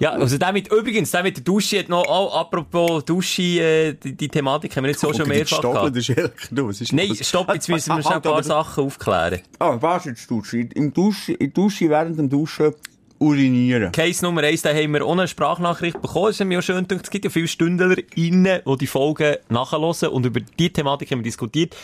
Ja, 0.00 0.10
also 0.10 0.36
der 0.36 0.52
mit, 0.52 0.72
übrigens, 0.72 1.12
der 1.12 1.22
mit 1.22 1.36
der 1.36 1.44
Dusche 1.44 1.78
hat 1.78 1.88
noch, 1.88 2.04
oh, 2.08 2.34
apropos 2.34 3.04
Dusche, 3.04 3.42
äh, 3.42 3.92
die, 3.94 4.16
die 4.16 4.28
Thematik 4.28 4.74
haben 4.76 4.82
wir 4.82 4.90
jetzt 4.90 5.00
so 5.00 5.12
schon 5.12 5.28
mehrfach 5.28 5.58
Stoppeln, 5.58 5.92
gehabt. 5.92 5.96
das 5.96 6.08
ist 6.08 6.18
ehrlich, 6.18 6.32
du, 6.50 6.68
was 6.68 6.80
ist 6.80 6.92
Nein, 6.92 7.08
das? 7.16 7.28
stopp, 7.28 7.54
jetzt 7.54 7.68
müssen 7.68 7.94
wir 7.94 8.02
schnell 8.02 8.16
ein 8.16 8.22
paar 8.22 8.42
Sachen 8.42 8.84
aufklären. 8.84 9.42
Ah, 9.60 9.76
was 9.80 10.06
jetzt 10.06 10.28
Dusche? 10.28 10.58
Im 10.74 10.92
Dusche, 10.92 11.34
in 11.34 11.52
Dusche, 11.52 11.88
während 11.88 12.18
dem 12.18 12.28
Duschen 12.28 12.74
urinieren. 13.22 13.92
Case 13.92 14.24
Nummer 14.24 14.42
eins, 14.42 14.62
da 14.62 14.70
haben 14.70 14.92
wir 14.92 15.06
eine 15.06 15.28
Sprachnachricht 15.28 16.00
bekommen. 16.02 16.30
Es 16.30 16.40
ist 16.40 16.46
mir 16.46 16.58
auch 16.58 16.62
schön 16.62 16.86
gedacht, 16.86 17.04
es 17.04 17.10
gibt 17.10 17.24
ja 17.24 17.30
viele 17.30 17.48
Stündler 17.48 17.96
innen, 18.16 18.60
die 18.66 18.76
die 18.78 18.86
Folgen 18.86 19.36
nachhören 19.48 20.10
und 20.10 20.26
über 20.26 20.40
die 20.40 20.72
Thematik 20.72 21.10
haben 21.10 21.20
wir 21.20 21.24
diskutiert. 21.24 21.76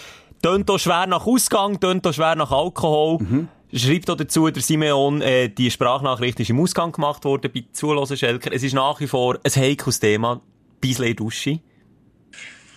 Tönt 0.42 0.70
auch 0.70 0.79
schwer 0.79 1.07
nach 1.07 1.27
Ausgang, 1.27 1.81
tönt 1.81 2.07
auch 2.07 2.12
schwer 2.12 2.35
nach 2.35 2.51
Alkohol. 2.51 3.18
Schreibt 3.72 4.09
auch 4.09 4.16
dazu, 4.16 4.48
der 4.48 4.62
Simeon, 4.62 5.20
äh, 5.20 5.51
die 5.51 5.70
Sprachnachricht 5.70 6.40
ist 6.40 6.48
im 6.48 6.59
Ausgang 6.59 6.90
gemacht 6.90 7.24
worden 7.24 7.51
bei 7.55 7.64
Zuhören 7.72 8.16
Schelker. 8.16 8.51
Es 8.53 8.62
ist 8.62 8.72
nach 8.72 8.98
wie 9.01 9.07
vor 9.07 9.38
ein 9.44 9.53
heikles 9.53 10.01
Thema. 10.01 10.40
Beisle 10.81 11.14
Dusche. 11.14 11.61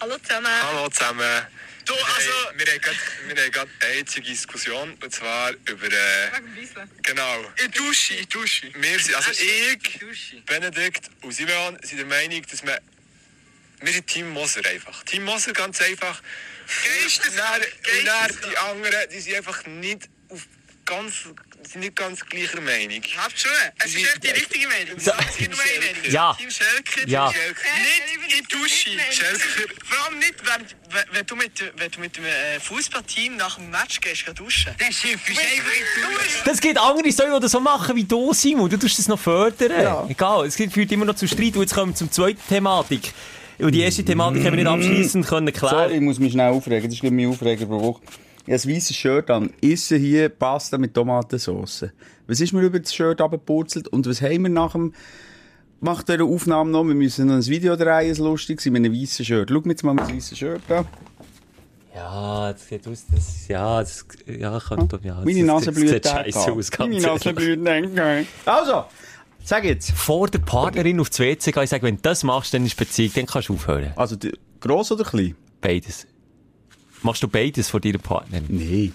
Hallo 0.02 0.16
zusammen. 0.22 0.48
Hallo 0.48 0.90
zusammen. 0.90 1.22
Also- 1.96 2.48
haben- 2.48 2.60
Wir 2.60 2.66
haben 2.74 2.82
grad- 2.82 2.96
wir 3.28 3.44
haben 3.44 3.52
gerade 3.52 3.72
eine 3.82 3.94
einzige 4.00 4.28
Diskussion, 4.28 4.94
und 5.02 5.14
zwar 5.14 5.52
über... 5.68 5.88
Äh, 5.88 6.30
genau. 7.02 7.46
In 7.64 7.72
Dusche, 7.72 8.16
in 8.16 8.30
Dusche. 8.30 8.72
Wir 8.76 9.00
sind, 9.00 9.16
also 9.16 9.32
ich. 9.32 10.00
Benedikt 10.46 11.10
und 11.22 11.32
Simeon 11.32 11.78
sind 11.84 11.98
der 11.98 12.06
Meinung, 12.06 12.42
dass 12.50 12.64
wir... 12.64 12.80
Wir 13.82 13.94
sind 13.94 14.08
Team 14.08 14.30
Moser 14.30 14.64
einfach. 14.66 15.04
Team 15.04 15.24
Moser, 15.24 15.54
ganz 15.54 15.82
einfach. 15.82 16.22
Geisteskrank, 16.84 17.32
Und 17.32 17.38
dann- 17.38 17.62
Und 18.00 18.06
dann 18.06 18.06
geisteskrank. 18.28 18.52
die 18.52 18.58
anderen, 18.58 19.10
die 19.10 19.20
sind 19.20 19.36
einfach 19.36 19.66
nicht 19.66 20.10
auf 20.30 20.42
ganz... 20.86 21.14
sind 21.64 21.82
nicht 21.82 21.96
ganz 21.96 22.24
gleicher 22.26 22.62
Meinung. 22.62 23.02
Habt 23.18 23.40
schon. 23.40 23.52
Es 23.80 23.94
ist 23.94 23.98
echt 24.04 24.24
die 24.24 24.30
richtige 24.30 24.68
Meinung. 24.68 25.00
Ja. 25.00 25.18
Ja. 25.18 26.34
Team 26.38 26.52
Schelker. 26.52 27.08
Ja. 27.08 27.32
Team 27.32 27.42
Schelker. 27.42 27.62
Nicht 27.78 28.11
in 28.11 28.11
Dusche. 28.52 28.90
Vor 29.84 30.06
allem 30.06 30.20
nicht, 30.20 30.36
wenn, 30.44 31.16
wenn, 31.16 31.26
du 31.26 31.36
mit, 31.36 31.52
wenn 31.78 31.92
du 31.92 32.00
mit 32.00 32.18
dem 32.18 32.26
äh, 32.26 32.60
Fußballteam 32.60 33.38
nach 33.38 33.56
dem 33.58 33.70
Match 33.70 34.00
gehst, 34.02 34.26
geh 34.26 34.34
duschen. 34.34 34.74
Das 34.78 34.96
Schiff 34.96 35.30
ist 35.30 35.40
einfach. 35.40 36.44
Das 36.46 36.60
gibt 36.60 36.78
andere 36.80 37.12
Säue, 37.12 37.34
die 37.34 37.40
das 37.40 37.52
so 37.52 37.60
machen 37.60 37.96
wie 37.96 38.04
du, 38.04 38.34
Simon. 38.34 38.70
Du 38.70 38.78
tust 38.78 39.00
das 39.00 39.08
noch 39.08 39.20
fördern. 39.20 40.10
Egal, 40.10 40.46
es 40.46 40.56
führt 40.56 40.92
immer 40.92 41.06
noch 41.06 41.16
zu 41.16 41.28
Streit. 41.28 41.56
Und 41.56 41.62
jetzt 41.62 41.74
kommen 41.74 41.92
wir 41.92 41.96
zum 41.96 42.12
zweiten 42.12 42.42
Thematik. 42.48 43.14
Und 43.60 43.74
die 43.74 43.82
erste 43.82 44.04
Thematik 44.04 44.44
haben 44.44 44.58
wir 44.58 44.64
nicht 44.64 44.68
abschließend 44.68 45.28
können 45.28 45.54
klären. 45.54 45.70
Sorry, 45.70 45.96
ich 45.96 46.02
muss 46.02 46.20
mich 46.20 46.34
schnell 46.34 46.52
aufregen. 46.52 46.84
Das 46.84 46.94
ist 46.94 47.04
ich, 47.04 47.12
mein 47.12 47.28
Aufreger 47.28 47.66
pro 47.66 47.80
Woche. 47.82 48.02
Ich 48.48 48.54
habe 48.54 48.64
ein 48.64 48.76
weißes 48.76 48.96
Shirt 48.96 49.30
an. 49.30 49.54
Isse 49.62 49.98
hier 49.98 50.30
Pasta 50.30 50.80
mit 50.80 50.96
Tomatensauce. 50.96 51.86
Was 52.26 52.40
ist 52.40 52.54
mir 52.54 52.62
über 52.62 52.80
das 52.80 52.94
Shirt 52.94 53.22
abgepurzelt? 53.22 53.88
Und 53.88 54.08
was 54.08 54.22
haben 54.22 54.44
wir 54.44 54.50
nach 54.50 54.72
dem, 54.72 54.94
nach 55.82 56.04
dieser 56.04 56.24
Aufnahme 56.24 56.72
noch? 56.72 56.84
Wir 56.86 56.94
müssen 56.96 57.28
noch 57.28 57.36
ein 57.36 57.46
Video 57.46 57.76
drehen, 57.76 58.16
ein 58.16 58.16
lustiges, 58.24 58.66
mit 58.66 58.76
einem 58.78 58.94
weißen 58.94 59.26
Shirt. 59.26 59.50
Schau 59.52 59.60
mir 59.62 59.70
jetzt 59.72 59.84
mal 59.84 59.94
mein 59.94 60.16
weißes 60.16 60.38
Shirt 60.38 60.62
an. 60.72 60.86
Ja, 61.94 62.54
das 62.54 62.68
sieht 62.68 62.88
aus, 62.88 63.04
das, 63.12 63.48
ja, 63.50 63.80
das, 63.82 64.06
ja, 64.26 64.60
könnte, 64.60 65.00
ja. 65.04 65.16
das- 65.16 65.26
Meine 65.26 65.44
Nase 65.44 65.66
das 65.66 65.76
blüht 65.76 65.90
sieht 65.90 66.08
scheiße 66.08 66.52
aus, 66.54 66.72
ganz 66.72 66.94
Meine 66.94 67.06
Nase 67.06 67.34
blüht 67.34 67.66
denke 67.66 68.26
Also, 68.46 68.86
sag 69.44 69.66
jetzt. 69.66 69.92
Vor 69.92 70.28
der 70.30 70.40
Partnerin 70.40 71.00
auf 71.02 71.10
das 71.10 71.20
WC 71.20 71.52
gehen, 71.52 71.64
ich 71.64 71.70
sage, 71.70 71.84
wenn 71.84 71.98
du 71.98 72.02
das 72.02 72.24
machst, 72.24 72.54
dann 72.54 72.66
ist 72.66 72.78
Beziehung, 72.78 73.12
dann 73.16 73.26
kannst 73.26 73.50
du 73.50 73.56
aufhören. 73.56 73.92
Also, 73.98 74.16
gross 74.62 74.92
oder 74.94 75.04
klein? 75.04 75.36
Beides. 75.60 76.08
Machst 77.04 77.24
du 77.24 77.28
beides 77.28 77.70
vor 77.70 77.80
deiner 77.82 77.98
Partnerin? 77.98 78.46
Nein. 78.48 78.94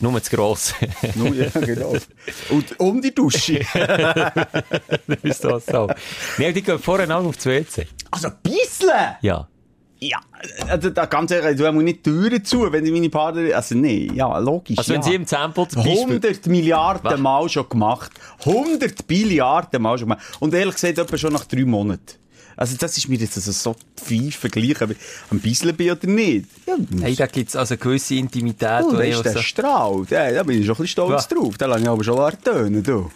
Nur 0.00 0.12
das 0.12 0.30
Grosse. 0.30 0.74
Nur, 1.14 1.34
ja, 1.34 1.48
genau. 1.50 1.94
Und 2.50 2.78
um 2.80 3.02
die 3.02 3.14
Dusche. 3.14 3.60
das 3.74 5.18
ist 5.22 5.44
das 5.44 5.66
so. 5.66 5.88
Nein, 6.38 6.54
die 6.54 6.62
gehen 6.62 6.78
voreinander 6.78 7.28
auf 7.28 7.36
das 7.36 7.46
WC. 7.46 7.86
Also, 8.10 8.28
ein 8.28 8.36
bisschen. 8.42 8.90
Ja. 9.22 9.48
Ja, 10.00 10.20
also, 10.68 10.90
da 10.90 11.06
ganz 11.06 11.32
ehrlich, 11.32 11.56
du 11.56 11.66
hast 11.66 11.74
nicht 11.74 12.06
die 12.06 12.10
Türen 12.10 12.44
zu, 12.44 12.70
wenn 12.70 12.86
ich 12.86 12.92
meine 12.92 13.10
Partnerin, 13.10 13.52
also 13.52 13.74
nee, 13.74 14.08
ja, 14.14 14.38
logisch, 14.38 14.78
Also, 14.78 14.92
ja. 14.92 14.98
wenn 14.98 15.02
sie 15.02 15.14
im 15.14 15.26
Zahnputz 15.26 15.72
zum 15.72 15.82
Beispiel... 15.82 16.02
100 16.02 16.46
Milliarden 16.46 17.10
Was? 17.10 17.18
Mal 17.18 17.48
schon 17.48 17.68
gemacht. 17.68 18.12
100 18.46 19.08
Milliarden 19.08 19.82
Mal 19.82 19.98
schon 19.98 20.08
gemacht. 20.10 20.24
Und 20.38 20.54
ehrlich 20.54 20.74
gesagt, 20.74 20.98
etwa 20.98 21.18
schon 21.18 21.32
nach 21.32 21.44
drei 21.46 21.64
Monaten. 21.64 22.14
Also, 22.58 22.76
das 22.76 22.98
ist 22.98 23.08
mir 23.08 23.16
jetzt 23.18 23.36
also 23.36 23.52
so 23.52 23.76
fies 24.04 24.34
vergleichen, 24.34 24.82
ob 24.82 24.90
ich 24.90 24.96
ein 25.30 25.38
bisschen 25.40 25.74
bin 25.76 25.92
oder 25.92 26.06
nicht. 26.08 26.46
Ja, 26.66 26.76
Hey, 27.00 27.14
da 27.14 27.26
gibt's 27.26 27.54
also 27.54 27.74
eine 27.74 27.78
gewisse 27.78 28.16
Intimität. 28.16 28.82
oh, 28.84 28.92
da 28.92 29.00
ist 29.00 29.16
auch 29.18 29.22
der 29.22 29.32
so- 29.34 29.42
Strahl. 29.42 30.04
Ja, 30.10 30.30
da 30.32 30.42
bin 30.42 30.58
ich 30.60 30.66
schon 30.66 30.74
ein 30.74 30.82
bisschen 30.82 30.88
stolz 30.88 31.28
Ja. 31.30 31.36
drauf. 31.36 31.56
Da 31.56 31.66
lasse 31.66 31.82
ich 31.82 31.88
aber 31.88 32.02
schon 32.02 32.18
ertönen, 32.18 32.82
du. 32.82 33.10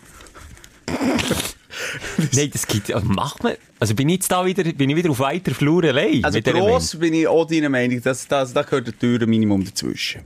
Nein, 2.34 2.50
das 2.52 2.66
gibt, 2.66 2.92
also 2.92 3.06
macht 3.06 3.42
man, 3.42 3.54
also 3.80 3.94
bin 3.94 4.08
ich 4.08 4.16
jetzt 4.16 4.30
da 4.30 4.44
wieder, 4.46 4.62
bin 4.64 4.90
ich 4.90 4.96
wieder 4.96 5.10
auf 5.10 5.18
weiter 5.18 5.54
Flur 5.54 5.82
allein 5.84 6.24
Also, 6.24 6.40
gross 6.40 6.96
bin 6.96 7.14
ich 7.14 7.26
auch 7.26 7.46
deiner 7.46 7.68
Meinung, 7.68 8.00
dass, 8.02 8.28
dass, 8.28 8.52
da 8.52 8.62
gehört 8.62 8.86
eine 8.88 8.96
Tür 8.98 9.26
Minimum 9.26 9.64
dazwischen. 9.64 10.22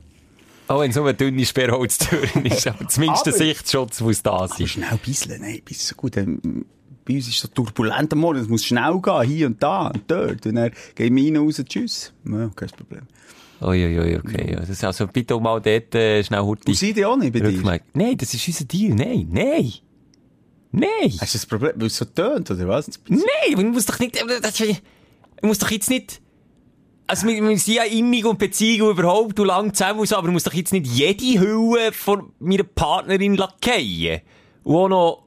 Auch 0.69 0.81
wenn 0.81 0.91
es 0.91 0.97
nur 0.97 1.07
eine 1.07 1.15
dünne 1.15 1.47
Sperrholztür 1.47 2.23
ist, 2.45 2.67
aber 2.67 2.89
zumindest 2.89 3.27
der 3.27 3.35
Aber- 3.35 3.45
Sichtschutz 3.45 4.01
muss 4.01 4.23
da 4.23 4.49
sein. 4.49 4.67
Schnell 4.67 4.89
ein 4.91 4.99
bisschen, 4.99 5.41
nein, 5.41 5.55
ein 5.55 5.63
bisschen 5.63 5.97
gut. 5.97 6.17
Ähm, 6.17 6.67
Bei 7.07 7.15
uns 7.15 7.29
ist 7.29 7.39
so 7.39 7.49
turbulent 7.49 8.13
am 8.13 8.19
Morgen, 8.19 8.41
es 8.41 8.49
muss 8.49 8.65
schnell 8.65 9.01
gehen, 9.01 9.23
hier 9.23 9.47
und 9.47 9.63
da 9.63 9.89
und 9.89 10.03
dort. 10.11 10.45
Und 10.45 10.55
dann 10.55 10.73
gehen 10.95 11.15
wir 11.15 11.25
rein, 11.25 11.37
raus, 11.37 11.63
tschüss. 11.65 12.13
Ja, 12.25 12.51
kein 12.55 12.69
Problem. 12.71 13.03
Uiuiui, 13.61 14.17
okay. 14.17 14.53
Ja. 14.53 14.61
Das 14.61 14.69
ist 14.69 14.85
also 14.85 15.07
bitte 15.07 15.35
auch 15.35 15.41
mal 15.41 15.61
dort 15.61 15.95
äh, 15.95 16.23
schnell 16.23 16.41
Und 16.41 16.47
Hurti 16.47 16.75
sie 16.75 16.93
die 16.93 17.05
auch 17.05 17.17
nicht 17.17 17.33
bei 17.33 17.41
dir? 17.41 17.81
Nein, 17.95 18.17
das 18.19 18.35
ist 18.35 18.47
unser 18.47 18.65
Deal. 18.65 18.95
Nein, 18.95 19.29
nein. 19.31 19.73
Nein. 20.73 21.13
Hast 21.21 21.35
du 21.35 21.39
das 21.39 21.47
Problem, 21.47 21.73
weil 21.77 21.87
es 21.87 21.97
so 21.97 22.05
tönt, 22.05 22.51
oder 22.51 22.69
was? 22.69 22.91
Nein, 23.09 23.21
man 23.55 23.71
muss 23.71 23.87
doch 23.87 23.99
nicht, 23.99 24.21
das, 24.43 24.61
man 24.61 24.79
muss 25.43 25.59
doch 25.59 25.71
jetzt 25.71 25.89
nicht, 25.89 26.21
also 27.07 27.27
wir, 27.27 27.35
wir 27.49 27.59
sind 27.59 27.75
ja 27.75 27.85
innig 27.85 28.27
und 28.27 28.39
Beziehung 28.39 28.91
überhaupt 28.91 29.39
und 29.41 29.47
lang 29.47 29.73
zusammen 29.73 30.01
und 30.01 30.09
so, 30.09 30.17
aber 30.17 30.27
man 30.27 30.35
muss 30.35 30.43
doch 30.43 30.53
jetzt 30.53 30.73
nicht 30.73 30.87
jede 30.87 31.41
Hülle 31.41 31.93
von 31.93 32.33
meiner 32.41 32.65
Partnerin 32.65 33.37
lackieren. 33.37 34.21
Und 34.65 34.75
auch 34.75 34.89
noch 34.89 35.26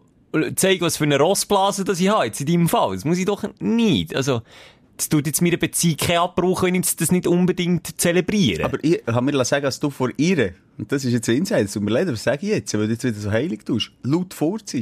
zeigen, 0.55 0.81
was 0.81 0.97
für 0.97 1.05
eine 1.05 1.17
Rossblase 1.17 1.83
das 1.83 1.99
ich 1.99 2.09
habe, 2.09 2.25
jetzt 2.25 2.39
in 2.41 2.47
deinem 2.47 2.69
Fall. 2.69 2.93
Das 2.93 3.05
muss 3.05 3.17
ich 3.17 3.25
doch 3.25 3.43
nicht. 3.59 4.15
Also, 4.15 4.41
das 4.97 5.09
tut 5.09 5.27
jetzt 5.27 5.41
meiner 5.41 5.57
Beziehung 5.57 5.97
keinen 5.97 6.17
Abbruch, 6.17 6.63
wenn 6.63 6.75
ich 6.75 6.95
das 6.95 7.11
nicht 7.11 7.25
unbedingt 7.25 7.99
zelebriere. 7.99 8.65
Aber 8.65 8.77
ich 8.83 9.01
habe 9.07 9.31
mir 9.31 9.45
sagen, 9.45 9.63
dass 9.63 9.79
du 9.79 9.89
vor 9.89 10.09
ihr, 10.17 10.53
und 10.77 10.91
das 10.91 11.05
ist 11.05 11.13
jetzt 11.13 11.29
ein 11.29 11.37
Insight, 11.37 11.71
tut 11.71 11.83
mir 11.83 11.91
leid, 11.91 12.07
was 12.09 12.23
sage 12.23 12.39
ich 12.41 12.49
jetzt, 12.49 12.73
weil 12.73 12.87
du 12.87 12.93
jetzt 12.93 13.03
wieder 13.03 13.19
so 13.19 13.31
heilig 13.31 13.63
tust, 13.63 13.91
laut 14.03 14.33
furzt. 14.33 14.75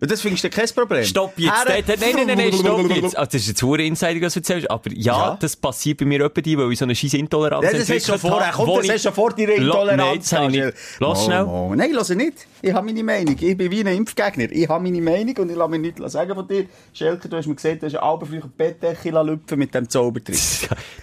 Und 0.00 0.10
das 0.10 0.20
findest 0.20 0.44
du 0.44 0.50
kein 0.50 0.68
Problem. 0.68 1.02
Stopp 1.04 1.32
jetzt. 1.36 1.52
Nein, 1.66 1.84
nein, 2.14 2.26
nein, 2.28 2.38
nein, 2.38 2.52
stopp 2.52 2.88
jetzt. 2.94 3.16
Also, 3.16 3.30
das 3.32 3.34
ist 3.42 3.48
jetzt 3.48 3.62
hure 3.62 3.82
Insider, 3.82 4.20
was 4.24 4.34
du 4.34 4.40
erzählst. 4.40 4.70
Aber 4.70 4.90
ja, 4.92 5.16
Ja. 5.30 5.38
das 5.40 5.56
passiert 5.56 5.98
bei 5.98 6.04
mir 6.04 6.20
etwa 6.24 6.40
die, 6.40 6.56
weil 6.56 6.70
ich 6.72 6.78
so 6.78 6.84
eine 6.84 6.94
scheisse 6.94 7.18
Intoleranz 7.18 7.64
Ja, 7.64 7.72
das 7.72 7.86
du 7.86 8.00
schon 8.00 8.18
vorher. 8.18 8.52
habe, 8.52 8.64
Komm, 8.64 8.76
das 8.78 8.86
du 8.86 8.98
schon 9.00 9.12
vor 9.12 9.30
deiner 9.32 9.54
Intoleranz. 9.54 9.96
Nein, 9.98 10.18
das 10.20 10.32
habe 10.32 10.56
ich 10.56 10.64
nicht. 10.64 10.74
Lass 11.00 11.24
schnell. 11.24 11.44
mo. 11.44 11.74
Nein, 11.74 11.90
lass 11.92 12.08
nicht. 12.10 12.46
Ich 12.62 12.72
habe 12.72 12.86
meine 12.86 13.02
Meinung. 13.02 13.36
Ich 13.40 13.56
bin 13.56 13.70
wie 13.70 13.80
ein 13.80 13.86
Impfgegner. 13.88 14.46
Ich 14.52 14.68
habe 14.68 14.82
meine 14.84 15.00
Meinung 15.00 15.36
und 15.38 15.50
ich 15.50 15.56
lasse 15.56 15.70
mir 15.70 15.78
nichts 15.78 16.12
sagen 16.12 16.34
von 16.34 16.46
dir. 16.46 16.66
Schelker, 16.92 17.28
du 17.28 17.36
hast 17.36 17.46
mir 17.46 17.54
gesagt, 17.56 17.82
du 17.82 17.86
hast 17.86 17.96
eine 17.96 18.26
früher 18.26 18.48
Bettdecke 18.56 19.10
lüpfen 19.10 19.58
mit 19.58 19.74
dem 19.74 19.88
Zaubertrick. 19.88 20.38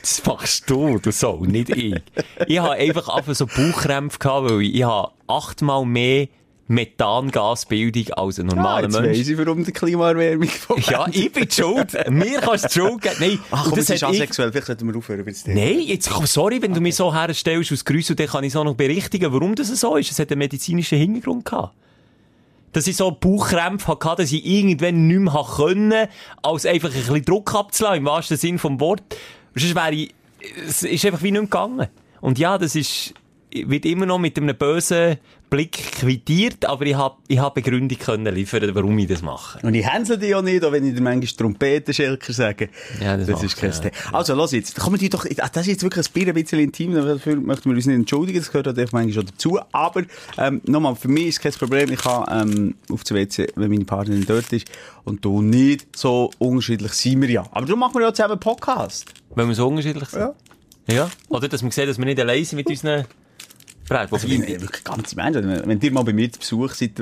Das 0.01 0.25
machst 0.25 0.69
du, 0.69 0.99
du 0.99 1.11
so, 1.11 1.43
nicht 1.45 1.69
ich. 1.69 1.95
Ich 2.47 2.59
habe 2.59 2.73
einfach 2.73 3.09
ab 3.09 3.25
so 3.27 3.45
Bauchkrämpfe 3.45 4.19
gehabt, 4.19 4.49
weil 4.49 4.61
ich, 4.61 4.75
ich 4.75 4.83
habe 4.83 5.11
achtmal 5.27 5.85
mehr 5.85 6.27
Methangasbildung 6.67 8.11
als 8.13 8.39
ein 8.39 8.49
Ah, 8.51 8.55
normaler 8.55 8.87
jetzt 8.87 8.99
Mensch. 9.01 9.19
weiss 9.19 9.27
ich, 9.27 9.37
warum 9.37 9.63
die 9.63 9.71
Klimaerwärmung 9.71 10.49
Ja, 10.89 11.05
ich 11.11 11.31
bin 11.31 11.49
schuld. 11.49 11.93
Mir 12.09 12.39
kannst 12.41 12.65
du 12.65 12.69
Schuld 12.81 13.01
geben. 13.01 13.15
Nein, 13.19 13.39
Ach 13.51 13.65
komm, 13.65 13.75
das 13.77 13.89
ist 13.89 14.01
hat 14.03 14.11
ich- 14.13 14.21
asexuell. 14.21 14.51
Vielleicht 14.51 14.67
sollten 14.67 14.87
wir 14.87 14.95
aufhören 14.97 15.19
über 15.21 15.31
das 15.31 15.43
Thema. 15.43 15.59
Nein, 15.61 15.79
jetzt, 15.81 16.09
komm, 16.09 16.25
sorry, 16.25 16.61
wenn 16.61 16.73
du 16.73 16.81
mich 16.81 16.95
so 16.95 17.13
herstellst 17.13 17.71
aus 17.71 17.85
Grüß 17.85 18.09
und 18.11 18.19
dann 18.19 18.27
kann 18.27 18.43
ich 18.43 18.53
so 18.53 18.63
noch 18.63 18.75
berichtigen, 18.75 19.31
warum 19.31 19.55
das 19.55 19.67
so 19.67 19.95
ist. 19.95 20.11
Es 20.11 20.19
hat 20.19 20.31
einen 20.31 20.39
medizinischen 20.39 20.97
Hintergrund 20.97 21.45
gehabt. 21.45 21.73
Dass 22.73 22.87
ich 22.87 22.95
so 22.97 23.11
Bauchkrämpfe 23.11 23.87
hatte, 23.87 24.23
dass 24.23 24.31
ich 24.31 24.45
irgendwann 24.45 25.07
nicht 25.07 25.19
mehr 25.19 25.45
können, 25.55 26.07
als 26.41 26.65
einfach 26.65 26.89
ein 26.89 26.95
bisschen 26.95 27.23
Druck 27.23 27.53
abzulassen, 27.55 27.99
im 27.99 28.05
wahrsten 28.05 28.37
Sinn 28.37 28.59
vom 28.59 28.79
Wort. 28.81 29.01
Sonst 29.55 29.75
wäre 29.75 29.93
ich, 29.93 30.13
es 30.67 30.83
ist 30.83 31.05
einfach 31.05 31.21
wie 31.21 31.31
nicht 31.31 31.33
mehr 31.33 31.41
gegangen. 31.43 31.87
Und 32.21 32.37
ja, 32.37 32.57
das 32.57 32.75
ist, 32.75 33.13
wird 33.63 33.85
immer 33.85 34.05
noch 34.05 34.19
mit 34.19 34.37
einem 34.37 34.55
bösen 34.55 35.17
Blick 35.49 35.73
quittiert, 35.99 36.65
aber 36.65 36.85
ich 36.85 36.95
habe, 36.95 37.15
ich 37.27 37.37
habe 37.37 37.61
Begründung 37.61 37.97
können 37.97 38.33
liefern, 38.33 38.71
warum 38.73 38.97
ich 38.97 39.07
das 39.07 39.21
mache. 39.21 39.59
Und 39.65 39.75
ich 39.75 39.87
hänsel 39.87 40.17
dich 40.17 40.33
auch 40.35 40.41
nicht, 40.41 40.65
auch 40.65 40.71
wenn 40.71 40.85
ich 40.85 40.95
dir 40.95 41.01
manchmal 41.01 41.27
Trompetenschelker 41.27 42.33
sage. 42.33 42.69
Ja, 42.99 43.15
das 43.15 43.27
das 43.27 43.43
ist 43.43 43.55
kein 43.55 43.71
ja. 43.71 43.77
Thema. 43.77 43.93
Also, 44.11 44.33
los 44.33 44.51
jetzt. 44.51 44.75
Kommen 44.75 44.97
die 44.97 45.07
doch, 45.07 45.25
ah, 45.25 45.49
das 45.51 45.61
ist 45.61 45.73
jetzt 45.73 45.83
wirklich 45.83 46.07
ein 46.07 46.13
Bier 46.13 46.27
ein 46.27 46.33
bisschen 46.33 46.59
intim, 46.59 46.93
dafür 46.93 47.35
möchten 47.35 47.69
wir 47.69 47.75
uns 47.75 47.85
nicht 47.85 47.95
entschuldigen, 47.95 48.39
das 48.39 48.47
gehört 48.47 48.65
natürlich 48.65 48.91
manchmal 48.91 49.13
schon 49.13 49.25
dazu. 49.27 49.59
Aber, 49.71 50.03
ähm, 50.37 50.61
nochmal, 50.65 50.95
für 50.95 51.07
mich 51.07 51.27
ist 51.27 51.41
kein 51.41 51.53
Problem, 51.53 51.91
ich 51.91 51.99
kann, 51.99 52.49
ähm, 52.49 52.75
auf 52.89 53.03
der 53.03 53.17
WC, 53.17 53.47
wenn 53.55 53.69
meine 53.69 53.85
Partnerin 53.85 54.25
dort 54.25 54.51
ist, 54.51 54.67
und 55.03 55.23
du 55.23 55.41
nicht, 55.41 55.95
so 55.95 56.31
unterschiedlich 56.39 56.93
sind 56.93 57.21
wir 57.21 57.29
ja. 57.29 57.45
Aber 57.51 57.65
darum 57.65 57.79
machen 57.79 57.93
wir 57.95 58.01
ja 58.01 58.13
zusammen 58.13 58.33
einen 58.33 58.39
Podcast. 58.39 59.13
Wenn 59.35 59.47
wir 59.47 59.55
so 59.55 59.67
unterschiedlich 59.67 60.09
sind. 60.09 60.21
Ja. 60.21 60.33
Ja. 60.87 61.09
Oder 61.29 61.47
dass 61.47 61.61
man 61.61 61.71
sieht, 61.71 61.87
dass 61.87 61.97
wir 61.97 62.05
nicht 62.05 62.19
allein 62.19 62.43
sind 62.43 62.57
mit 62.57 62.69
unseren 62.69 63.05
Fragen. 63.85 64.13
Also, 64.13 64.29
wenn, 64.29 64.47
wirklich 64.47 64.83
ganz 64.83 65.15
Menschen, 65.15 65.47
wenn, 65.47 65.67
wenn 65.67 65.79
ihr 65.79 65.91
mal 65.91 66.03
bei 66.03 66.13
mir 66.13 66.31
zu 66.31 66.39
Besuch 66.39 66.71
seid, 66.71 66.99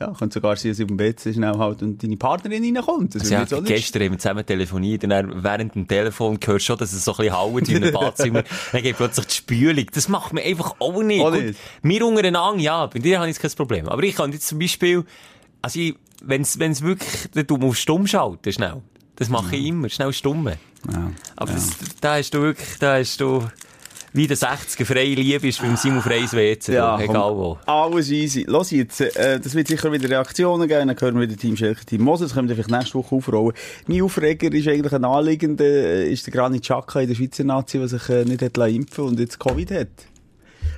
ja, 0.00 0.12
könnte 0.12 0.34
sogar 0.34 0.56
sein, 0.56 0.72
dass 0.72 0.78
ich 0.78 0.84
auf 0.84 0.88
dem 0.88 0.98
WC 0.98 1.32
schnell 1.32 1.56
halt 1.56 1.82
und 1.82 2.02
deine 2.02 2.16
Partnerin 2.16 2.76
reinkommt. 2.76 3.14
Also 3.14 3.32
ja, 3.32 3.44
gestern 3.44 4.02
haben 4.02 4.12
wir 4.12 4.18
zusammen 4.18 4.44
telefoniert 4.44 5.04
und 5.04 5.10
dann 5.10 5.42
während 5.42 5.74
dem 5.74 5.86
Telefon 5.86 6.38
du 6.40 6.58
schon, 6.58 6.76
dass 6.78 6.92
es 6.92 7.04
so 7.04 7.12
ein 7.12 7.16
bisschen 7.18 7.36
haut 7.36 7.68
in 7.68 7.76
einem 7.76 7.92
Badzimmer. 7.92 8.42
dann 8.72 8.82
geht 8.82 8.96
plötzlich 8.96 9.26
die 9.26 9.34
Spülung. 9.34 9.86
Das 9.92 10.08
macht 10.08 10.32
man 10.32 10.42
einfach 10.42 10.74
auch 10.80 11.02
nicht. 11.02 11.22
Auch 11.22 11.32
Gut, 11.32 11.44
nicht. 11.44 11.60
wir 11.82 12.06
untereinander, 12.06 12.60
ja, 12.60 12.86
bei 12.86 12.98
dir 12.98 13.18
habe 13.18 13.30
ich 13.30 13.36
jetzt 13.36 13.42
kein 13.42 13.56
Problem. 13.56 13.88
Aber 13.88 14.02
ich 14.02 14.16
kann 14.16 14.32
jetzt 14.32 14.48
zum 14.48 14.58
Beispiel, 14.58 15.04
also 15.62 15.78
ich, 15.78 15.94
wenn's, 16.22 16.58
wenn's 16.58 16.82
wirklich, 16.82 17.30
dann 17.32 17.46
du 17.46 17.56
musst 17.56 17.80
stumm 17.80 18.06
schalten, 18.06 18.52
schnell. 18.52 18.82
Das 19.16 19.28
mache 19.28 19.54
ich 19.54 19.66
immer, 19.66 19.88
schnell 19.88 20.12
stumm. 20.12 20.48
Ja. 20.48 21.12
Aber 21.36 21.52
das, 21.52 21.70
da 22.00 22.16
hast 22.16 22.34
du 22.34 22.40
wirklich, 22.40 22.78
da 22.80 22.98
hast 22.98 23.20
du, 23.20 23.46
wie 24.14 24.28
der 24.28 24.36
60er 24.36 24.84
freie 24.84 25.14
Liebe 25.16 25.48
ist 25.48 25.60
beim 25.60 25.76
Simon 25.76 26.00
Freys 26.00 26.32
WC, 26.32 26.72
Ja, 26.72 27.00
egal 27.00 27.34
wo. 27.34 27.58
Alles 27.66 28.10
easy. 28.10 28.44
Los 28.46 28.70
jetzt, 28.70 29.00
äh, 29.00 29.40
das 29.40 29.56
wird 29.56 29.66
sicher 29.66 29.90
wieder 29.90 30.08
Reaktionen 30.08 30.68
geben, 30.68 30.86
dann 30.86 31.00
hören 31.00 31.16
wir 31.16 31.28
wieder 31.28 31.36
Team 31.36 31.56
Schelker, 31.56 31.84
Team 31.84 32.02
Moses, 32.02 32.28
das 32.28 32.34
können 32.34 32.48
wir 32.48 32.54
vielleicht 32.54 32.70
nächste 32.70 32.94
Woche 32.94 33.16
aufrollen. 33.16 33.54
Mein 33.88 34.02
Aufreger 34.02 34.52
ist 34.52 34.68
eigentlich 34.68 34.92
ein 34.92 35.04
anliegender, 35.04 35.64
äh, 35.64 36.12
ist 36.12 36.24
der 36.28 36.32
Granit 36.32 36.62
Xhaka 36.62 37.00
in 37.00 37.08
der 37.08 37.16
Schweizer 37.16 37.42
Nazi, 37.42 37.78
der 37.78 37.88
sich 37.88 38.08
äh, 38.08 38.24
nicht 38.24 38.40
hat 38.40 38.56
lassen 38.56 38.76
impfen 38.76 39.04
und 39.04 39.18
jetzt 39.18 39.40
Covid 39.40 39.72
hat. 39.72 39.88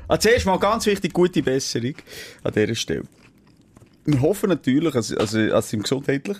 Also 0.08 0.28
zuerst 0.28 0.46
mal 0.46 0.58
ganz 0.58 0.86
wichtig, 0.86 1.12
gute 1.12 1.42
Besserung 1.42 1.94
an 2.42 2.54
dieser 2.54 2.74
Stelle. 2.74 3.02
Wir 4.06 4.22
hoffen 4.22 4.48
natürlich, 4.48 4.94
also, 4.94 5.14
also, 5.18 5.38
also 5.38 5.76
ihm 5.76 5.82
gesundheitlich 5.82 6.38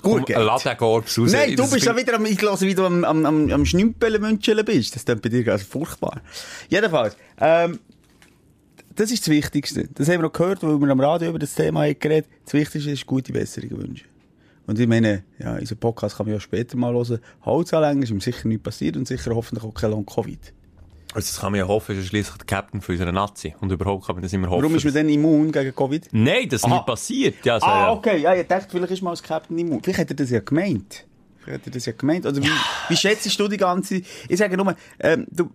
gut 0.00 0.28
den 0.28 0.76
Korps 0.78 1.18
raus. 1.18 1.32
Nein, 1.32 1.56
du 1.56 1.70
bist 1.70 1.84
ja 1.84 1.96
wieder 1.96 2.14
am, 2.14 2.24
ich 2.24 2.40
höre, 2.40 2.60
wie 2.60 2.74
du 2.74 2.84
am, 2.84 3.04
am, 3.04 3.26
am, 3.26 3.50
am 3.50 3.66
Schnümpeln 3.66 4.20
München 4.20 4.64
bist. 4.64 4.96
Das 4.96 5.04
klingt 5.04 5.22
bei 5.22 5.28
dir 5.28 5.44
ganz 5.44 5.62
furchtbar. 5.62 6.22
Jedenfalls, 6.68 7.16
ähm, 7.40 7.78
das 8.94 9.10
ist 9.10 9.26
das 9.26 9.30
Wichtigste. 9.30 9.88
Das 9.94 10.08
haben 10.08 10.16
wir 10.16 10.22
noch 10.22 10.32
gehört, 10.32 10.62
weil 10.62 10.78
wir 10.78 10.88
am 10.88 11.00
Radio 11.00 11.30
über 11.30 11.38
das 11.38 11.54
Thema 11.54 11.82
haben 11.82 11.98
geredet. 11.98 12.30
Das 12.44 12.54
Wichtigste 12.54 12.90
ist 12.90 13.06
gute 13.06 13.32
Besserung 13.32 13.70
wünschen. 13.70 14.06
Und 14.66 14.78
ich 14.78 14.86
meine, 14.86 15.24
ja, 15.38 15.56
unseren 15.56 15.78
Podcast 15.78 16.16
kann 16.16 16.26
man 16.26 16.34
ja 16.34 16.40
später 16.40 16.76
mal 16.76 16.92
hören. 16.94 17.18
Holz 17.44 17.74
anlängen, 17.74 18.02
ist 18.02 18.10
ihm 18.10 18.20
sicher 18.20 18.46
nichts 18.48 18.62
passiert 18.62 18.96
und 18.96 19.08
sicher 19.08 19.34
hoffentlich 19.34 19.64
auch 19.64 19.74
kein 19.74 19.90
Long-Covid. 19.90 20.52
Also 21.14 21.26
das 21.28 21.40
kann 21.40 21.52
man 21.52 21.58
ja 21.60 21.68
hoffen, 21.68 21.98
ist 21.98 22.06
schliesslich 22.08 22.36
der 22.38 22.46
Captain 22.46 22.80
für 22.80 22.92
unsere 22.92 23.12
Nazi. 23.12 23.54
Und 23.60 23.70
überhaupt 23.70 24.06
kann 24.06 24.16
man 24.16 24.22
das 24.22 24.32
immer 24.32 24.48
hoffen. 24.48 24.62
Warum 24.62 24.76
ist 24.76 24.84
man 24.84 24.94
denn 24.94 25.08
immun 25.08 25.52
gegen 25.52 25.74
Covid? 25.74 26.08
Nein, 26.12 26.48
das 26.48 26.60
ist 26.60 26.64
Aha. 26.64 26.74
nicht 26.76 26.86
passiert. 26.86 27.44
Ja, 27.44 27.60
so, 27.60 27.66
Ah, 27.66 27.80
ja. 27.86 27.92
okay. 27.92 28.18
Ja, 28.20 28.34
ich 28.34 28.46
dachte, 28.46 28.68
vielleicht 28.70 28.92
ist 28.92 29.02
mal 29.02 29.10
als 29.10 29.22
Captain 29.22 29.58
immun. 29.58 29.82
Vielleicht 29.82 30.00
hat 30.00 30.10
er 30.10 30.16
das 30.16 30.30
ja 30.30 30.40
gemeint. 30.40 31.04
Vielleicht 31.40 31.60
hat 31.60 31.66
er 31.66 31.72
das 31.72 31.86
ja 31.86 31.92
gemeint. 31.92 32.24
Oder 32.26 32.36
wie, 32.42 32.48
wie 32.88 32.96
schätzt 32.96 33.38
du 33.38 33.48
die 33.48 33.56
ganze... 33.56 34.02
Ich 34.28 34.38
sage 34.38 34.56
nur, 34.56 34.74
ähm, 35.00 35.26
du... 35.30 35.50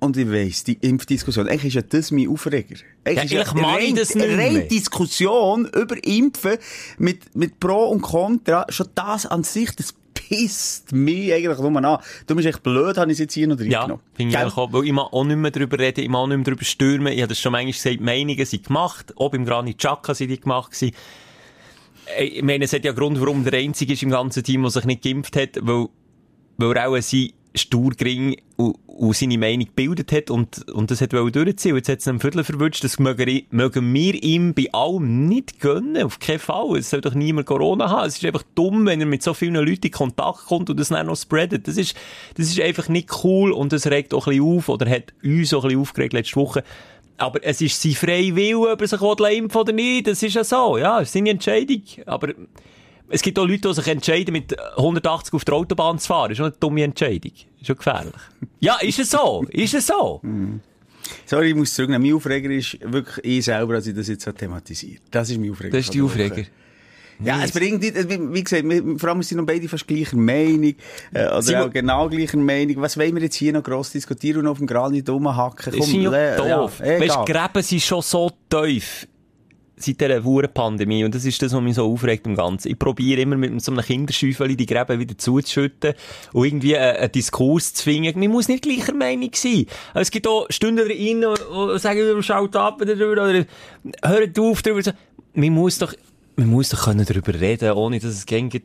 Und 0.00 0.16
ich 0.16 0.30
weiss, 0.30 0.62
die 0.62 0.74
Impfdiskussion, 0.74 1.48
eigentlich 1.48 1.64
ist 1.66 1.74
ja 1.74 1.82
das 1.82 2.12
mein 2.12 2.28
Aufreger. 2.28 2.76
Eigentlich 3.04 3.32
Ja, 3.32 3.42
ist 3.42 3.52
ich 3.52 3.64
rein- 3.64 3.96
das 3.96 4.14
nicht 4.14 4.28
rein 4.28 4.52
mehr. 4.52 4.62
Diskussion 4.68 5.64
über 5.74 5.96
Impfen 6.06 6.56
mit, 6.98 7.34
mit 7.34 7.58
Pro 7.58 7.86
und 7.88 8.00
Contra, 8.02 8.64
schon 8.68 8.86
das 8.94 9.26
an 9.26 9.42
sich, 9.42 9.74
das 9.74 9.94
pisst 10.28 10.92
mich 10.92 11.32
eigentlich 11.32 11.58
nur 11.58 11.84
an. 11.84 11.98
Du 12.26 12.34
bist 12.34 12.46
echt 12.46 12.62
blöd, 12.62 12.98
habe 12.98 13.10
ich 13.10 13.14
es 13.16 13.20
jetzt 13.20 13.34
hier 13.34 13.46
noch 13.46 13.58
Ja, 13.60 13.80
reingenommen. 13.80 14.04
finde 14.14 14.30
ich 14.32 14.38
eigentlich 14.38 14.56
auch, 14.56 14.72
weil 14.72 14.84
ich 14.84 14.92
mag 14.92 15.12
auch 15.12 15.24
nicht 15.24 15.36
mehr 15.36 15.50
darüber 15.50 15.78
reden, 15.78 16.00
ich 16.00 16.08
mag 16.08 16.18
auch 16.20 16.26
nicht 16.26 16.36
mehr 16.36 16.44
darüber 16.44 16.64
stürmen. 16.64 17.12
Ich 17.12 17.20
habe 17.20 17.28
das 17.28 17.40
schon 17.40 17.52
manchmal 17.52 17.72
gesagt, 17.72 18.00
Meinungen 18.00 18.44
sind 18.46 18.64
gemacht, 18.66 19.14
auch 19.16 19.30
beim 19.30 19.44
Granit 19.44 19.78
Xhaka 19.78 20.14
sind 20.14 20.28
die 20.28 20.40
gemacht 20.40 20.72
gewesen. 20.72 20.94
Äh, 22.18 22.24
Ich 22.24 22.42
meine, 22.42 22.64
es 22.64 22.72
hat 22.72 22.84
ja 22.84 22.92
Grund, 22.92 23.20
warum 23.20 23.44
der 23.44 23.58
Einzige 23.58 23.92
ist 23.92 24.02
im 24.02 24.10
ganzen 24.10 24.42
Team, 24.44 24.62
der 24.62 24.70
sich 24.70 24.84
nicht 24.84 25.02
geimpft 25.02 25.36
hat, 25.36 25.58
weil, 25.62 25.86
weil 26.56 26.76
er 26.76 26.88
auch 26.90 27.00
sein 27.00 27.30
Sturgring 27.54 28.36
und, 28.58 28.76
und 28.86 29.14
seine 29.14 29.38
Meinung 29.38 29.66
gebildet 29.66 30.10
hat 30.10 30.30
und, 30.30 30.68
und 30.72 30.90
das 30.90 31.00
hat 31.00 31.12
durchziehen. 31.12 31.76
Jetzt 31.76 31.88
hat 31.88 32.00
es 32.00 32.08
einem 32.08 32.18
Viertel 32.18 32.42
verwünscht, 32.42 32.82
das 32.82 32.98
mögen, 32.98 33.42
mögen 33.50 33.94
wir 33.94 34.14
ihm 34.22 34.52
bei 34.52 34.66
allem 34.72 35.28
nicht 35.28 35.60
gönnen, 35.60 36.02
auf 36.02 36.18
keinen 36.18 36.40
Fall. 36.40 36.76
Es 36.76 36.90
soll 36.90 37.00
doch 37.00 37.14
niemand 37.14 37.46
Corona 37.46 37.88
haben. 37.88 38.08
Es 38.08 38.16
ist 38.16 38.24
einfach 38.24 38.42
dumm, 38.56 38.84
wenn 38.86 39.00
er 39.00 39.06
mit 39.06 39.22
so 39.22 39.32
vielen 39.32 39.54
Leuten 39.54 39.86
in 39.86 39.92
Kontakt 39.92 40.46
kommt 40.46 40.68
und 40.70 40.80
das 40.80 40.88
dann 40.88 41.06
noch 41.06 41.16
spreadet. 41.16 41.68
Das 41.68 41.76
ist, 41.76 41.96
das 42.34 42.48
ist 42.48 42.60
einfach 42.60 42.88
nicht 42.88 43.22
cool 43.22 43.52
und 43.52 43.72
das 43.72 43.86
regt 43.86 44.12
auch 44.12 44.26
ein 44.26 44.36
bisschen 44.36 44.58
auf 44.58 44.68
oder 44.68 44.90
hat 44.90 45.14
uns 45.22 45.54
auch 45.54 45.62
ein 45.62 45.68
bisschen 45.68 45.80
aufgeregt 45.80 46.12
letzte 46.12 46.36
Woche. 46.36 46.64
Aber 47.16 47.38
es 47.44 47.60
ist 47.60 47.80
sein 47.80 47.92
freier 47.92 48.34
Wille, 48.34 48.72
ob 48.72 48.80
er 48.80 48.88
sich 48.88 49.00
impfen 49.00 49.60
oder 49.60 49.72
nicht. 49.72 50.08
Das 50.08 50.20
ist 50.20 50.34
ja 50.34 50.42
so. 50.42 50.78
Ja, 50.78 51.00
es 51.00 51.08
ist 51.08 51.12
seine 51.12 51.30
Entscheidung. 51.30 51.82
Aber 52.06 52.34
es 53.10 53.22
gibt 53.22 53.38
auch 53.38 53.46
Leute, 53.46 53.68
die 53.68 53.74
sich 53.74 53.86
entscheiden, 53.86 54.32
mit 54.32 54.56
180 54.76 55.34
auf 55.34 55.44
der 55.44 55.54
Autobahn 55.54 55.98
zu 55.98 56.08
fahren. 56.08 56.28
Das 56.30 56.32
ist 56.32 56.36
schon 56.38 56.46
eine 56.46 56.56
dumme 56.60 56.82
Entscheidung. 56.82 57.32
Ist 57.60 57.66
schon 57.66 57.76
gefährlich. 57.76 58.14
ja, 58.60 58.76
ist 58.80 58.98
es 58.98 59.10
so? 59.10 59.44
Ist 59.50 59.74
es 59.74 59.86
so? 59.86 60.20
Sorry, 61.26 61.50
ich 61.50 61.54
muss 61.54 61.74
zurücknehmen. 61.74 62.06
Mein 62.06 62.16
Aufreger 62.16 62.50
ist 62.50 62.78
wirklich 62.82 63.24
ich 63.24 63.44
selber, 63.44 63.74
als 63.74 63.86
ich 63.86 63.94
das 63.94 64.08
jetzt 64.08 64.24
so 64.24 64.32
thematisiert. 64.32 65.02
Das 65.10 65.30
ist 65.30 65.38
mein 65.38 65.50
Aufreger. 65.50 65.76
Das 65.76 65.86
ist 65.86 65.94
die. 65.94 66.02
Aufreger. 66.02 66.44
Ja, 67.20 67.42
es 67.42 67.50
bringt 67.50 67.80
nicht, 67.80 67.96
wie 68.08 68.44
gesagt, 68.44 68.62
wir, 68.68 68.96
vor 68.96 69.08
allem 69.08 69.22
sind 69.24 69.38
noch 69.38 69.46
beide 69.46 69.68
fast 69.68 69.88
gleicher 69.88 70.16
Meinung, 70.16 70.74
äh, 71.12 71.26
oder 71.26 71.42
Simon- 71.42 71.62
auch 71.62 71.70
genau 71.72 72.08
gleicher 72.08 72.36
Meinung. 72.36 72.76
Was 72.80 72.96
wollen 72.96 73.12
wir 73.16 73.22
jetzt 73.22 73.34
hier 73.34 73.52
noch 73.52 73.64
gross 73.64 73.90
diskutieren 73.90 74.38
und 74.42 74.46
auf 74.46 74.58
dem 74.58 74.68
Granit 74.68 75.08
rumhacken? 75.10 75.72
Das 75.72 75.88
ist 75.88 75.92
ja 75.92 76.36
doof. 76.36 76.78
Ja, 76.78 77.00
weißt 77.00 77.26
Gräben 77.26 77.62
sind 77.62 77.82
schon 77.82 78.02
so 78.02 78.30
tief 78.48 79.08
seit 79.82 80.00
dieser 80.00 80.24
Wurenpandemie. 80.24 81.04
Und 81.04 81.14
das 81.14 81.24
ist 81.24 81.40
das, 81.42 81.52
was 81.52 81.60
mich 81.60 81.74
so 81.74 81.90
aufregt 81.90 82.26
im 82.26 82.34
Ganzen. 82.36 82.68
Ich 82.70 82.78
probiere 82.78 83.20
immer 83.20 83.36
mit 83.36 83.62
so 83.62 83.72
einem 83.72 83.84
Kinderschäufeli 83.84 84.56
die 84.56 84.66
Gräben 84.66 84.98
wieder 84.98 85.16
zuzuschütten 85.16 85.94
und 86.32 86.44
irgendwie 86.44 86.76
einen, 86.76 86.96
einen 86.96 87.12
Diskurs 87.12 87.74
zu 87.74 87.84
finden. 87.84 88.18
Man 88.18 88.30
muss 88.30 88.48
nicht 88.48 88.62
gleicher 88.62 88.94
Meinung 88.94 89.30
sein. 89.34 89.66
Aber 89.92 90.00
Es 90.00 90.10
gibt 90.10 90.26
auch 90.26 90.46
Stunden 90.50 90.86
rein, 90.86 91.24
die 91.24 91.78
sagen, 91.78 92.22
schaut 92.22 92.56
ab 92.56 92.80
oder, 92.80 92.94
oder 92.94 93.46
hört 94.04 94.38
auf 94.38 94.62
darüber. 94.62 94.92
man 95.34 95.50
muss 95.50 95.78
doch, 95.78 95.94
man 96.36 96.48
muss 96.48 96.68
doch 96.68 96.84
können 96.84 97.04
darüber 97.04 97.34
reden, 97.34 97.72
ohne 97.72 97.98
dass 97.98 98.12
es 98.12 98.26
gängige, 98.26 98.62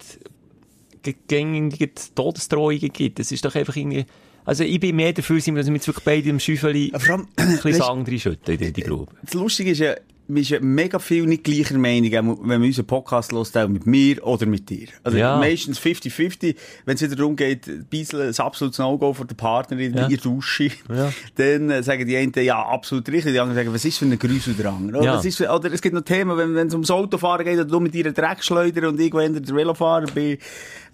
gängige 1.28 1.92
Todesdrohungen 2.16 2.92
gibt. 2.92 3.20
Das 3.20 3.32
ist 3.32 3.44
doch 3.44 3.56
einfach 3.56 3.76
irgendwie, 3.76 4.06
also 4.46 4.64
ich 4.64 4.80
bin 4.80 4.96
mehr 4.96 5.14
dafür, 5.14 5.38
dass 5.38 5.48
wir 5.48 5.56
jetzt 5.56 5.88
wirklich 5.88 6.06
beide 6.06 6.30
im 6.30 6.40
Schäufeli 6.40 6.92
ein 6.94 7.28
bisschen 7.38 7.74
Sang 7.74 8.06
reinschütten 8.06 8.60
in 8.60 8.74
die 8.74 8.82
Grube. 8.82 9.12
Das 9.24 9.34
Lustige 9.34 9.72
ist 9.72 9.80
ja, 9.80 9.96
wir 10.28 10.44
sind 10.44 10.54
ja 10.62 10.66
mega 10.66 11.00
viel 11.00 11.26
nicht 11.26 11.44
gleicher 11.44 11.78
Meinung, 11.78 12.12
wenn 12.12 12.48
man 12.48 12.62
unseren 12.64 12.86
Podcast 12.86 13.32
hört, 13.32 13.58
auch 13.58 13.68
mit 13.68 13.86
mir 13.86 14.26
oder 14.26 14.46
mit 14.46 14.70
dir. 14.70 14.88
Also 15.04 15.18
Ja. 15.18 15.38
meistens 15.38 15.80
50-50. 15.80 16.56
Wenn 16.86 16.96
es 16.96 17.02
wieder 17.02 17.16
darum 17.16 17.36
geht, 17.36 17.68
ein 17.68 17.86
bisschen 17.90 18.22
ein 18.22 18.36
absolutes 18.40 18.80
No-Go 18.80 19.14
für 19.14 19.26
den 19.26 19.36
Partner 19.38 19.78
in 19.80 19.94
Ja. 19.96 20.08
der 20.08 20.18
Dusche, 20.18 20.70
Ja. 20.90 21.12
dann 21.36 21.70
äh, 21.70 21.84
sagen 21.84 22.08
die 22.08 22.16
einen, 22.18 22.32
ja, 22.36 22.62
absolut 22.64 23.08
richtig. 23.10 23.34
Die 23.34 23.40
anderen 23.40 23.56
sagen, 23.58 23.74
was 23.74 23.84
ist 23.86 23.98
für 23.98 24.06
ein 24.06 24.18
Grüseldrang? 24.18 24.90
Oder, 24.90 25.04
Ja. 25.04 25.20
ist 25.20 25.38
für, 25.38 25.50
oder 25.50 25.72
es 25.72 25.82
gibt 25.82 25.94
noch 25.96 26.04
Themen, 26.04 26.38
wenn 26.38 26.56
wenn 26.56 26.68
es 26.68 26.74
ums 26.74 26.90
Autofahren 26.92 27.46
geht, 27.46 27.56
oder 27.60 27.66
du 27.66 27.80
mit 27.80 27.94
ihrer 27.96 28.12
Dreckschleuder 28.12 28.88
und 28.90 29.00
irgendwo 29.00 29.20
hinter 29.22 29.42
der 29.42 29.56
Velofahrer 29.56 30.08
bin. 30.08 30.38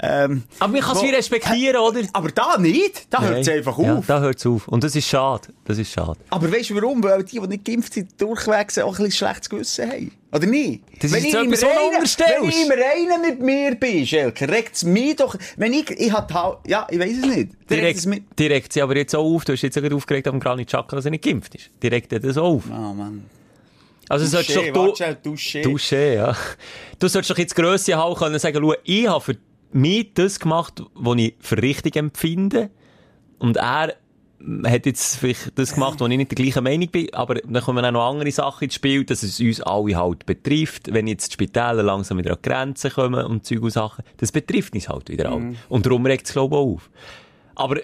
Ähm, 0.01 0.43
Aber 0.59 0.71
man 0.73 0.81
kann 0.81 0.95
es 0.95 1.03
wie 1.03 1.09
respektieren, 1.09 1.77
oder? 1.77 1.99
aber 2.13 2.29
da 2.31 2.57
nicht. 2.57 3.07
Da 3.09 3.21
hört 3.21 3.39
es 3.41 3.49
einfach 3.49 3.77
Ja, 3.79 3.95
auf. 3.97 4.05
da 4.07 4.21
hört 4.21 4.37
es 4.37 4.45
auf. 4.45 4.67
Und 4.69 4.83
das 4.83 4.95
ist 4.95 5.07
schade. 5.07 5.49
Das 5.65 5.77
ist 5.77 5.91
schade. 5.91 6.17
Aber 6.29 6.51
weißt 6.51 6.69
du 6.69 6.75
warum? 6.75 7.03
Weil 7.03 7.23
die, 7.23 7.39
die 7.39 7.47
nicht 7.47 7.65
geimpft 7.65 7.93
sind, 7.93 8.09
durchwegs 8.21 8.77
auch 8.79 8.97
ein 8.97 9.05
bisschen 9.05 9.18
schlechtes 9.19 9.49
Gewissen 9.49 9.89
haben. 9.89 10.11
Oder 10.33 10.45
nicht? 10.47 10.83
Das 11.01 11.05
ist 11.05 11.13
wenn 11.13 11.23
jetzt 11.23 11.33
ich 11.33 11.63
etwas, 11.63 12.15
du. 12.17 12.23
Wenn 12.23 12.49
ich 12.49 12.65
im 12.65 12.71
Reinen 12.71 13.21
mit 13.21 13.39
mir 13.41 13.75
bin, 13.75 14.05
Schelke, 14.05 14.49
regt 14.49 14.75
es 14.75 14.83
mich 14.83 15.15
doch... 15.15 15.35
Wenn 15.57 15.73
ich... 15.73 15.89
Ich 15.91 16.11
hab 16.11 16.33
halt... 16.33 16.57
Ja, 16.67 16.87
ich 16.89 16.99
weiß 16.99 17.17
es 17.17 17.25
nicht. 17.25 17.49
Mich... 17.49 17.69
Direkt, 17.69 18.39
direkt 18.39 18.73
sie 18.73 18.81
aber 18.81 18.95
jetzt 18.97 19.15
auch 19.15 19.23
auf. 19.23 19.45
Du 19.45 19.53
hast 19.53 19.61
jetzt 19.61 19.75
gerade 19.75 19.95
aufgeregt 19.95 20.27
am 20.27 20.39
Granit 20.39 20.67
Xhaka, 20.67 20.95
dass 20.95 21.05
er 21.05 21.11
nicht 21.11 21.23
geimpft 21.23 21.55
ist. 21.55 21.69
Direkt 21.81 22.11
das 22.11 22.37
auch 22.37 22.55
auf. 22.55 22.63
Oh 22.69 22.93
Mann. 22.93 23.25
Also 24.07 24.25
solltest 24.25 24.57
Touché, 24.57 24.71
doch 24.71 24.95
du... 25.21 25.31
Touché. 25.31 25.63
Touché, 25.63 26.13
ja. 26.15 26.35
Du 26.97 27.07
solltest 27.07 27.31
doch 27.31 27.37
jetzt 27.37 27.55
Grösse 27.55 27.95
haben 27.95 28.15
können 28.15 28.39
sagen, 28.39 28.57
schau, 28.59 28.73
ich 28.83 29.07
habe 29.07 29.23
für 29.23 29.37
mich 29.71 30.13
das 30.15 30.39
gemacht, 30.39 30.81
was 30.95 31.17
ich 31.17 31.35
für 31.39 31.61
richtig 31.61 31.95
empfinde. 31.95 32.71
Und 33.37 33.57
er 33.57 33.95
hat 34.63 34.85
jetzt 34.85 35.17
vielleicht 35.17 35.57
das 35.59 35.73
gemacht, 35.73 35.99
wo 35.99 36.07
ich 36.07 36.17
nicht 36.17 36.31
der 36.31 36.35
gleichen 36.35 36.63
Meinung 36.63 36.87
bin, 36.89 37.13
aber 37.13 37.35
dann 37.35 37.61
kommen 37.61 37.83
auch 37.83 37.91
noch 37.91 38.09
andere 38.09 38.31
Sachen 38.31 38.65
ins 38.65 38.75
Spiel, 38.75 39.03
dass 39.03 39.23
es 39.23 39.39
uns 39.39 39.61
alle 39.61 39.95
halt 39.95 40.25
betrifft. 40.25 40.93
Wenn 40.93 41.07
jetzt 41.07 41.29
die 41.29 41.33
Spitäler 41.33 41.83
langsam 41.83 42.17
wieder 42.17 42.31
an 42.31 42.37
die 42.43 42.49
Grenzen 42.49 42.91
kommen 42.91 43.25
und 43.25 43.45
Zeug 43.45 43.61
und 43.61 43.71
Sachen, 43.71 44.03
das 44.17 44.31
betrifft 44.31 44.73
uns 44.73 44.87
halt 44.87 45.09
wieder 45.09 45.31
alle. 45.31 45.55
Und 45.67 45.85
darum 45.85 46.05
regt 46.05 46.25
es, 46.25 46.33
glaube 46.33 46.55
ich, 46.55 46.59
auch 46.59 46.73
auf. 46.73 46.89
Aber, 47.55 47.77
äh, 47.77 47.83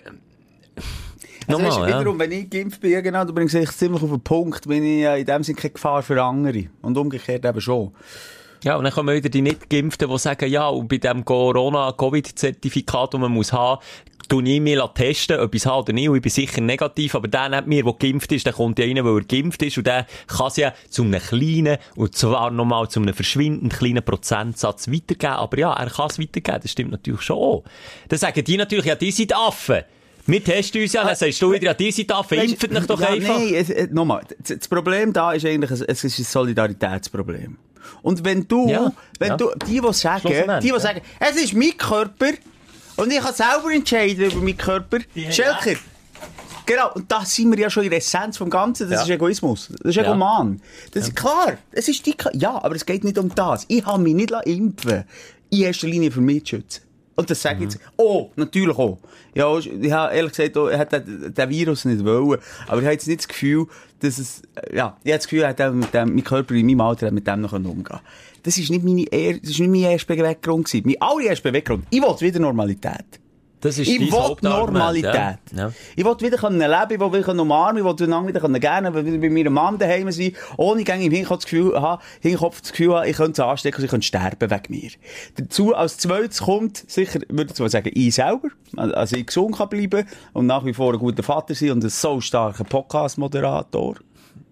Also 1.48 1.62
nochmal, 1.62 1.82
weißt, 1.82 1.92
ja. 1.92 2.00
wiederum, 2.00 2.20
wenn 2.20 2.32
ich 2.32 2.50
geimpft 2.50 2.82
bin, 2.82 3.04
genau, 3.04 3.24
du 3.26 3.34
bringst 3.34 3.54
dich 3.54 3.72
ziemlich 3.72 4.02
auf 4.02 4.10
den 4.10 4.22
Punkt, 4.22 4.68
bin 4.68 4.84
ich 4.84 5.02
ja 5.02 5.16
in 5.16 5.26
dem 5.26 5.44
Sinne 5.44 5.58
keine 5.58 5.74
Gefahr 5.74 6.02
für 6.02 6.22
andere. 6.24 6.66
Und 6.82 6.98
umgekehrt 6.98 7.46
eben 7.46 7.62
schon. 7.62 7.92
Ja, 8.64 8.78
und 8.78 8.84
dann 8.84 8.94
kommen 8.94 9.16
wieder 9.16 9.30
die 9.30 9.44
Nicht-Geimpften, 9.44 10.10
die 10.10 10.18
sagen, 10.18 10.50
ja, 10.50 10.68
und 10.70 10.88
bei 10.88 10.98
dem 10.98 11.24
Corona-Covid-Zertifikat, 11.24 13.14
das 13.14 13.22
man 13.22 13.32
muss 13.32 13.54
haben, 13.54 13.80
tue 14.28 14.44
ich 14.48 14.62
mich 14.62 14.80
testen, 14.94 15.40
ob 15.40 15.54
ich 15.54 15.62
es 15.62 15.66
habe 15.66 15.82
oder 15.84 15.94
nicht, 15.94 16.10
und 16.10 16.16
ich 16.16 16.22
bin 16.22 16.32
sicher 16.32 16.62
negativ, 16.62 17.16
aber 17.16 17.28
der 17.28 17.50
nicht 17.50 17.68
mir, 17.68 17.84
der 17.84 17.94
geimpft 17.94 18.32
ist, 18.32 18.46
der 18.46 18.54
kommt 18.54 18.80
ja 18.80 18.86
rein, 18.86 19.04
weil 19.04 19.18
er 19.18 19.24
geimpft 19.24 19.62
ist, 19.64 19.78
und 19.78 19.88
der 19.88 20.06
kann 20.28 20.48
es 20.48 20.58
ja 20.58 20.74
zu 20.90 21.04
einem 21.04 21.22
kleinen, 21.22 21.78
und 21.96 22.16
zwar 22.16 22.52
nochmal 22.52 22.90
zu 22.90 23.00
einem 23.00 23.14
verschwindend 23.14 23.74
kleinen 23.74 24.04
Prozentsatz 24.04 24.88
weitergeben, 24.88 25.34
aber 25.34 25.58
ja, 25.58 25.74
er 25.74 25.90
kann 25.90 26.08
es 26.10 26.20
weitergeben, 26.20 26.60
das 26.62 26.72
stimmt 26.72 26.92
natürlich 26.92 27.22
schon 27.22 27.38
auch. 27.38 27.64
Dann 28.10 28.20
sagen 28.20 28.44
die 28.44 28.58
natürlich, 28.58 28.86
ja, 28.86 28.96
die 28.96 29.12
sind 29.12 29.36
Affen. 29.36 29.84
Wir 30.28 30.44
testen 30.44 30.82
uns 30.82 30.94
ja, 30.94 31.04
dann 31.04 31.16
sagst 31.16 31.40
du 31.42 31.52
wieder, 31.52 31.66
ja, 31.66 31.74
die 31.74 31.92
sind 31.92 32.12
Affen, 32.12 32.40
impft 32.40 32.76
euch 32.76 32.88
doch 32.88 33.00
ja, 33.00 33.10
einfach. 33.10 33.38
Nein, 33.38 33.54
es, 33.54 33.92
nochmal. 33.92 34.24
Das, 34.40 34.68
Problem 34.68 35.14
da 35.14 35.34
ist 35.34 35.46
eigentlich, 35.46 35.70
es, 35.70 36.04
ist 36.04 36.20
ein 36.20 36.26
Solidaritätsproblem. 36.26 37.58
Und 38.02 38.24
wenn 38.24 38.48
du, 38.48 38.68
Ja, 38.68 38.92
wenn 39.20 39.30
ja. 39.30 39.38
du, 39.38 39.52
die, 39.68 39.80
die 39.80 39.94
sagen, 39.94 40.22
Schlussendlich, 40.22 40.60
die, 40.60 40.68
die 40.68 40.74
ja. 40.74 40.80
sagen, 40.80 41.02
es 41.20 41.36
ist 41.36 41.54
mein 41.54 41.78
Körper 41.78 42.32
und 42.98 43.12
ich 43.12 43.20
kann 43.20 43.34
selber 43.34 43.72
entscheiden 43.74 44.26
über 44.26 44.38
meinen 44.42 44.58
Körper. 44.58 45.00
Schelker. 45.30 45.80
Genau, 46.66 46.92
und 46.94 47.12
das 47.12 47.36
sind 47.36 47.52
wir 47.52 47.60
ja 47.60 47.70
schon 47.70 47.84
in 47.84 47.90
der 47.92 48.00
Essenz 48.00 48.38
vom 48.38 48.50
Ganzen. 48.50 48.90
Das 48.90 49.00
Ja. 49.00 49.04
ist 49.04 49.10
Egoismus. 49.10 49.68
Das 49.70 49.90
ist 49.92 49.96
Ja. 49.96 50.04
Egoman. 50.04 50.60
Das 50.94 51.08
ist 51.08 51.16
klar. 51.16 51.54
Es 51.72 51.88
ist 51.88 52.04
die, 52.06 52.16
ja, 52.34 52.56
aber 52.64 52.76
es 52.76 52.86
geht 52.86 53.04
nicht 53.04 53.20
um 53.20 53.34
das. 53.34 53.66
Ich 53.68 53.86
habe 53.86 54.02
mich 54.02 54.16
nicht 54.16 54.32
impfen 54.46 55.04
In 55.52 55.62
erster 55.62 55.88
Linie 55.88 56.10
für 56.10 56.22
mich 56.22 56.44
zu 56.46 56.56
schützen. 56.56 56.82
Und 57.16 57.30
das 57.30 57.42
sage 57.42 57.58
ich 57.58 57.74
jetzt. 57.74 57.80
Oh, 57.98 58.32
natürlich 58.36 58.78
auch. 58.78 58.98
Ja, 59.36 59.58
ich 59.58 59.92
habe 59.92 60.14
ehrlich 60.16 60.34
gesagt, 60.34 60.56
er 60.56 60.80
hat 60.80 60.92
den, 60.92 61.50
Virus 61.50 61.86
nicht 61.86 62.04
wollen. 62.04 62.40
Aber 62.68 62.80
ich 62.80 62.86
habe 62.86 62.94
jetzt 62.94 63.08
nicht 63.08 63.20
das 63.20 63.28
Gefühl, 63.28 63.68
dass 64.00 64.18
es, 64.18 64.42
ja, 64.74 64.98
ich 65.04 65.12
habe 65.12 65.20
das 65.20 65.28
Gefühl, 65.28 65.44
er 65.44 65.50
hat 65.50 65.74
mit 65.74 65.94
dem, 65.94 66.16
mein 66.16 66.24
Körper 66.24 66.56
in 66.56 66.66
meinem 66.66 66.82
Alter 66.82 67.12
mit 67.12 67.28
dem 67.28 67.42
noch 67.42 67.54
umgehen 67.54 68.00
Das 68.46 68.60
ist 68.60 68.70
nicht 68.70 68.84
meine, 68.84 69.06
er, 69.12 69.40
das 69.40 69.50
ist 69.50 69.60
nicht 69.60 69.72
mein 69.72 69.82
erster 69.82 70.16
Beweggrund 70.16 70.66
gewesen. 70.66 70.84
Mein 70.86 71.02
allererster 71.02 71.50
Beweggrund. 71.50 71.86
Ich 71.90 72.00
wollte 72.00 72.24
wieder 72.24 72.40
Normalität. 72.40 73.20
Das 73.60 73.80
ist 73.80 73.88
Ich 73.88 74.00
will 74.00 74.12
Hauptargument, 74.12 74.74
Normalität. 74.74 75.14
Ja. 75.14 75.38
Ja. 75.56 75.72
Ich 75.96 76.06
will 76.06 76.16
wieder 76.20 76.38
können 76.38 76.60
leben, 76.60 76.92
ich 76.92 77.00
will 77.00 77.12
wieder 77.12 77.42
umarmen, 77.42 77.84
ich 77.84 77.84
will 77.84 78.28
wieder 78.28 78.40
können 78.40 78.60
gerne, 78.60 78.94
wieder 78.94 79.18
bei 79.18 79.30
meiner 79.32 79.50
Mom 79.50 79.80
daheim 79.80 80.12
sein, 80.12 80.34
ohne 80.58 80.84
gängig 80.84 81.08
im 81.08 81.12
Hinterkopf 81.14 81.40
das 81.40 81.46
Gefühl 81.46 81.82
haben, 81.82 82.00
Hinterkopf 82.22 82.62
das 82.62 82.72
Gefühl 82.72 82.94
haben, 82.94 83.10
ich 83.10 83.18
könnte 83.18 83.32
es 83.32 83.40
anstecken, 83.40 83.84
ich 83.84 83.90
könnte 83.90 84.06
sterben 84.06 84.52
wegen 84.52 84.64
mir. 84.70 84.92
Dazu 85.38 85.74
als 85.74 85.98
zweites 85.98 86.44
kommt, 86.44 86.84
sicher, 86.88 87.22
würde 87.28 87.54
ich 87.54 87.60
mal 87.60 87.70
sagen, 87.70 87.90
ich 87.92 88.14
selber, 88.14 88.50
also 88.78 89.16
ich 89.16 89.26
gesund 89.26 89.58
kann 89.58 89.70
bleiben 89.70 90.06
und 90.34 90.46
nach 90.46 90.64
wie 90.64 90.74
vor 90.74 90.94
ein 90.94 91.00
guter 91.00 91.24
Vater 91.24 91.56
sein 91.56 91.72
und 91.72 91.84
ein 91.84 91.90
so 91.90 92.22
starker 92.22 92.66
Podcast-Moderator. 92.66 93.96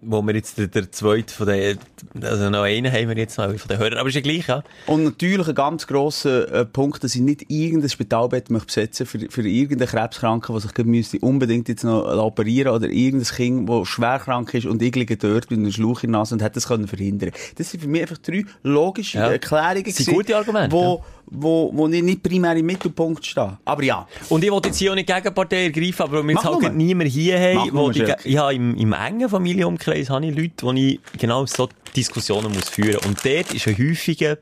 Wo 0.06 0.22
wir 0.22 0.36
jetzt 0.36 0.58
der, 0.58 0.68
der 0.68 0.92
zweite 0.92 1.34
von 1.34 1.48
den, 1.48 1.78
also 2.22 2.50
noch 2.50 2.64
einen 2.64 2.92
haben 2.92 3.10
wir 3.10 3.18
jetzt 3.18 3.38
noch 3.38 3.46
von 3.46 3.68
den 3.70 3.78
Hörern, 3.78 3.98
aber 3.98 4.10
ist 4.10 4.16
ja 4.16 4.22
gleich, 4.22 4.48
ja. 4.48 4.64
Und 4.88 5.04
natürlich 5.04 5.48
ein 5.48 5.56
ganz 5.56 5.88
grosser 5.88 6.52
äh, 6.52 6.66
Punkt, 6.66 7.04
dass 7.04 7.16
ich 7.16 7.22
nicht 7.22 7.50
irgendein 7.50 7.90
Spitalbett 7.90 8.50
möchte 8.50 8.68
besetzen 8.68 9.06
für, 9.06 9.20
für 9.30 9.48
irgendeinen 9.48 9.90
Krebskranken, 9.90 10.54
der 10.54 10.62
sich 10.62 10.86
müsste 10.86 11.20
unbedingt 11.20 11.70
jetzt 11.70 11.84
noch 11.84 12.06
operieren 12.06 12.74
oder 12.74 12.90
irgendein 12.90 13.36
Kind, 13.36 13.70
das 13.70 13.88
schwer 13.88 14.20
krank 14.20 14.54
ist 14.54 14.66
und 14.66 14.82
ich 14.82 14.96
liege 14.96 15.18
dort 15.18 15.50
mit 15.50 15.60
einem 15.60 15.72
Schlauch 15.72 16.04
in 16.04 16.12
der 16.12 16.20
Nase 16.20 16.36
und 16.36 16.42
hätte 16.42 16.56
das 16.56 16.68
können 16.68 16.88
verhindern. 16.88 17.32
Das 17.58 17.72
sind 17.72 17.82
für 17.82 17.88
mich 17.88 18.02
einfach 18.02 18.18
drei 18.18 18.46
logische 18.64 19.18
Ja. 19.18 19.32
Erklärungen 19.32 19.84
Das 19.86 19.96
sind 19.96 20.14
gute 20.14 20.36
Argumente, 20.36 20.76
wo, 20.76 21.04
wo, 21.26 21.72
wo 21.74 21.88
ich 21.88 22.04
nicht 22.04 22.24
primär 22.24 22.56
im 22.56 22.66
Mittelpunkt 22.66 23.26
stehe. 23.26 23.58
Aber 23.66 23.84
ja. 23.84 24.08
Und 24.30 24.44
ich 24.44 24.52
wollte 24.52 24.70
jetzt 24.70 24.78
hier 24.78 24.92
auch 24.92 24.96
nicht 24.96 25.08
Gegenpartei 25.08 25.66
ergreifen, 25.66 26.04
aber 26.04 26.24
wir 26.24 26.34
jetzt 26.34 26.44
halt 26.44 26.76
niemand 26.76 27.10
hier 27.10 27.40
haben, 27.40 27.70
wo 27.74 27.92
Jörg. 27.92 28.26
ich 28.26 28.38
habe 28.38 28.54
im, 28.54 28.76
im 28.76 28.94
engen 28.94 29.30
Familienumkreis 29.30 29.93
habe 30.10 30.26
ich 30.26 30.36
Leute, 30.36 30.54
wo 30.62 30.72
ich 30.74 31.00
genau 31.18 31.46
so 31.46 31.70
Diskussionen 31.96 32.52
muss 32.54 32.70
führen. 32.70 33.06
Und 33.06 33.24
dort 33.26 33.54
ist 33.54 33.68
ein 33.68 33.78
häufiger 33.78 34.38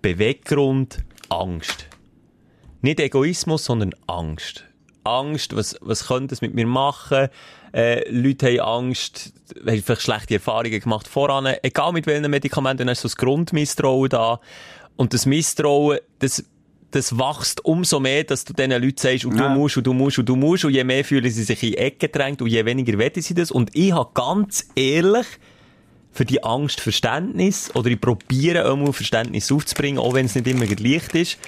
Beweggrund 0.00 0.98
Angst. 1.28 1.86
Nicht 2.80 3.00
Egoismus, 3.00 3.64
sondern 3.64 3.94
Angst. 4.06 4.64
Angst, 5.04 5.54
was, 5.56 5.76
was 5.80 6.06
könnte 6.06 6.34
es 6.34 6.40
mit 6.40 6.54
mir 6.54 6.66
machen? 6.66 7.28
Äh, 7.72 8.08
Leute 8.10 8.46
haben 8.46 8.86
Angst, 8.86 9.32
haben 9.56 9.82
vielleicht 9.82 10.02
schlechte 10.02 10.34
Erfahrungen 10.34 10.80
gemacht 10.80 11.08
voran. 11.08 11.46
Egal 11.62 11.92
mit 11.92 12.06
welchen 12.06 12.30
Medikamenten, 12.30 12.86
dann 12.86 12.90
hast 12.90 13.04
du 13.04 13.08
das 13.08 13.16
Grundmisstrauen 13.16 14.08
da. 14.08 14.40
Und 14.96 15.14
das 15.14 15.26
Misstrauen, 15.26 15.98
das, 16.18 16.44
das 16.92 17.18
wächst 17.18 17.64
umso 17.64 17.98
mehr, 17.98 18.22
dass 18.22 18.44
du 18.44 18.52
diesen 18.52 18.70
Leuten 18.70 18.96
sagst, 18.96 19.24
und 19.24 19.36
du 19.36 19.42
Ja. 19.42 19.48
musst, 19.48 19.76
und 19.76 19.86
du 19.86 19.92
musst, 19.92 20.18
und 20.18 20.28
du 20.28 20.36
musst, 20.36 20.64
und 20.64 20.72
je 20.72 20.84
mehr 20.84 21.04
fühlen 21.04 21.28
sie 21.30 21.42
sich 21.42 21.62
in 21.62 21.70
die 21.72 21.78
Ecke 21.78 22.06
gedrängt, 22.08 22.40
und 22.40 22.48
je 22.48 22.64
weniger 22.64 22.96
wollen 22.98 23.10
sie 23.16 23.34
das. 23.34 23.50
Und 23.50 23.70
ich 23.74 23.92
habe 23.92 24.10
ganz 24.14 24.68
ehrlich 24.76 25.26
für 26.12 26.24
die 26.26 26.44
Angst 26.44 26.80
Verständnis, 26.80 27.74
oder 27.74 27.88
ich 27.90 28.00
probiere 28.00 28.70
immer 28.70 28.92
Verständnis 28.92 29.50
aufzubringen, 29.50 29.98
auch 29.98 30.14
wenn 30.14 30.26
es 30.26 30.34
nicht 30.34 30.46
immer 30.46 30.66
leicht 30.66 31.14
ist. 31.14 31.38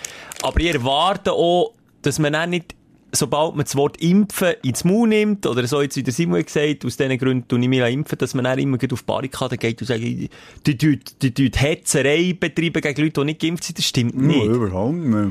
Aber 0.43 0.59
ich 0.61 0.75
erwarte 0.75 1.33
auch, 1.33 1.73
dass 2.03 2.19
man 2.19 2.35
auch 2.35 2.47
nicht, 2.47 2.75
sobald 3.15 3.55
man 3.57 3.65
das 3.65 3.77
Wort 3.77 3.97
impfen 4.03 4.55
ins 4.63 4.85
Maul 4.85 5.09
nimmt, 5.09 5.47
oder 5.47 5.67
so 5.67 5.81
jetzt 5.83 5.97
wie 5.97 6.03
der 6.03 6.13
Simon 6.13 6.45
gesagt, 6.45 6.85
aus 6.85 6.97
diesen 6.97 7.19
Gründen 7.19 7.49
tue 7.49 7.61
ich 7.61 7.69
mich 7.69 7.81
impfen, 7.81 8.19
dass 8.19 8.35
man 8.35 8.45
dann 8.45 8.59
immer 8.59 8.79
gleich 8.79 8.93
auf 8.93 9.01
die 9.01 9.07
Barrikaden 9.07 9.59
geht 9.59 9.81
und 9.81 9.87
sagt, 9.87 10.01
die, 10.03 11.35
die 11.35 11.51
Hetzerei 11.55 12.37
betreiben 12.39 12.81
gegen 12.81 13.03
Leute, 13.03 13.21
die 13.21 13.25
nicht 13.25 13.41
geimpft 13.41 13.65
sind, 13.65 13.79
das 13.79 13.87
stimmt 13.87 14.17
nicht. 14.17 14.45
überhaupt 14.45 14.95
nicht. 14.95 15.31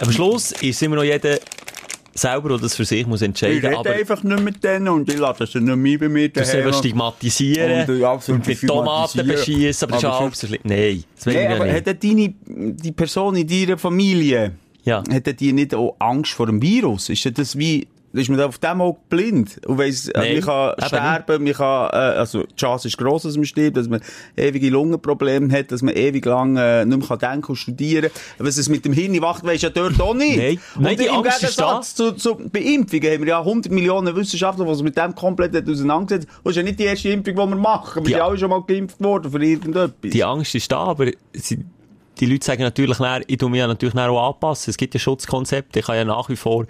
Am 0.00 0.12
Schluss 0.12 0.52
ist 0.52 0.82
immer 0.82 0.96
noch 0.96 1.04
jeder 1.04 1.38
selber, 2.14 2.50
der 2.50 2.58
das 2.58 2.74
für 2.74 2.84
sich 2.84 3.06
muss 3.06 3.22
Ich 3.22 3.26
entscheiden 3.26 3.64
rede 3.64 3.78
aber 3.78 3.90
einfach 3.90 4.22
nicht 4.22 4.42
mit 4.42 4.62
denen 4.64 4.88
und 4.88 5.08
ich 5.12 5.18
lasse 5.18 5.46
sie 5.46 5.60
nicht 5.60 5.76
mehr 5.76 5.98
bei 5.98 6.08
mir 6.08 6.28
du 6.28 6.44
sollst 6.44 6.80
stigmatisieren 6.80 7.88
Und, 7.88 7.98
ja, 7.98 8.12
absolut 8.12 8.40
und 8.40 8.48
mit 8.48 8.60
Tomaten 8.66 9.26
beschießen, 9.26 9.88
aber 9.88 9.92
das 9.92 10.02
ist 10.02 10.04
Aber 10.04 10.14
ja 10.14 10.20
halb 10.20 10.34
so 10.36 10.46
schlimm. 10.46 10.60
Nein, 10.64 11.04
das 11.16 11.26
will 11.26 11.34
Nee, 11.34 11.42
ich 11.42 11.48
ja 11.48 11.56
aber 11.56 11.64
nicht. 11.66 11.86
hat 11.86 12.04
deine, 12.04 12.34
die 12.74 12.92
Person 12.92 13.36
in 13.36 13.46
deiner 13.46 13.78
Familie, 13.78 14.52
Ja. 14.84 15.02
hat 15.10 15.26
denn 15.26 15.36
die 15.36 15.52
nicht 15.52 15.74
auch 15.74 15.96
Angst 15.98 16.32
vor 16.32 16.46
dem 16.46 16.62
Virus? 16.62 17.08
Ist 17.08 17.38
das 17.38 17.58
wie, 17.58 17.86
ist 18.12 18.28
man 18.28 18.38
da 18.38 18.46
auf 18.46 18.58
dem 18.58 18.80
auch 18.80 18.98
blind 19.08 19.60
und 19.66 19.78
weiss, 19.78 20.08
äh, 20.08 20.18
Nein, 20.18 20.32
man 20.34 20.42
kann 20.42 20.86
sterben, 20.86 21.44
man 21.44 21.52
kann, 21.52 21.90
äh, 21.92 22.18
also 22.18 22.42
die 22.42 22.56
Chance 22.56 22.88
ist 22.88 22.98
gross, 22.98 23.22
dass 23.22 23.36
man 23.36 23.44
stirbt, 23.44 23.76
dass 23.76 23.88
man 23.88 24.00
ewige 24.36 24.68
Lungenprobleme 24.70 25.52
hat, 25.56 25.70
dass 25.70 25.82
man 25.82 25.94
ewig 25.94 26.24
lang 26.24 26.56
äh, 26.56 26.84
nicht 26.84 26.98
mehr 26.98 27.06
kann 27.06 27.18
denken 27.18 27.52
und 27.52 27.56
studieren 27.56 28.10
Was 28.38 28.56
es 28.56 28.68
mit 28.68 28.84
dem 28.84 28.92
Hirn 28.92 29.16
macht, 29.18 29.44
weisst 29.44 29.62
du 29.62 29.66
ja 29.68 29.72
dort 29.72 30.00
auch 30.00 30.14
nicht. 30.14 30.38
Nein. 30.38 30.58
und 30.74 30.82
Nein, 30.82 30.96
die 30.96 31.04
im 31.04 31.14
Angst 31.14 31.42
ist 31.42 31.56
Gegensatz 31.56 31.94
zu, 31.94 32.12
zu 32.12 32.36
bei 32.36 32.60
Impfungen 32.60 33.12
haben 33.12 33.20
wir 33.22 33.28
ja 33.28 33.38
100 33.40 33.72
Millionen 33.72 34.14
Wissenschaftler, 34.16 34.64
die 34.64 34.74
sich 34.74 34.84
mit 34.84 34.96
dem 34.96 35.14
komplett 35.14 35.56
auseinandergesetzt 35.68 36.28
haben. 36.28 36.40
Das 36.44 36.50
ist 36.50 36.56
ja 36.56 36.62
nicht 36.62 36.78
die 36.80 36.84
erste 36.84 37.08
Impfung, 37.10 37.34
die 37.34 37.40
wir 37.40 37.56
machen. 37.56 38.04
Wir 38.04 38.14
sind 38.14 38.22
alle 38.22 38.38
schon 38.38 38.50
mal 38.50 38.62
geimpft 38.62 39.00
worden 39.00 39.30
für 39.30 39.42
irgendetwas. 39.42 40.10
Die 40.10 40.24
Angst 40.24 40.54
ist 40.54 40.72
da, 40.72 40.78
aber 40.78 41.10
sie, 41.32 41.64
die 42.20 42.26
Leute 42.26 42.44
sagen 42.46 42.62
natürlich, 42.62 42.98
dann, 42.98 43.22
ich 43.26 43.38
tue 43.38 43.50
mich 43.50 43.58
ja 43.58 43.66
natürlich 43.66 43.94
auch 43.96 44.28
anpassen. 44.34 44.70
Es 44.70 44.76
gibt 44.76 44.94
ja 44.94 45.00
Schutzkonzepte. 45.00 45.80
Ich 45.80 45.86
kann 45.86 45.96
ja 45.96 46.04
nach 46.04 46.28
wie 46.28 46.36
vor 46.36 46.66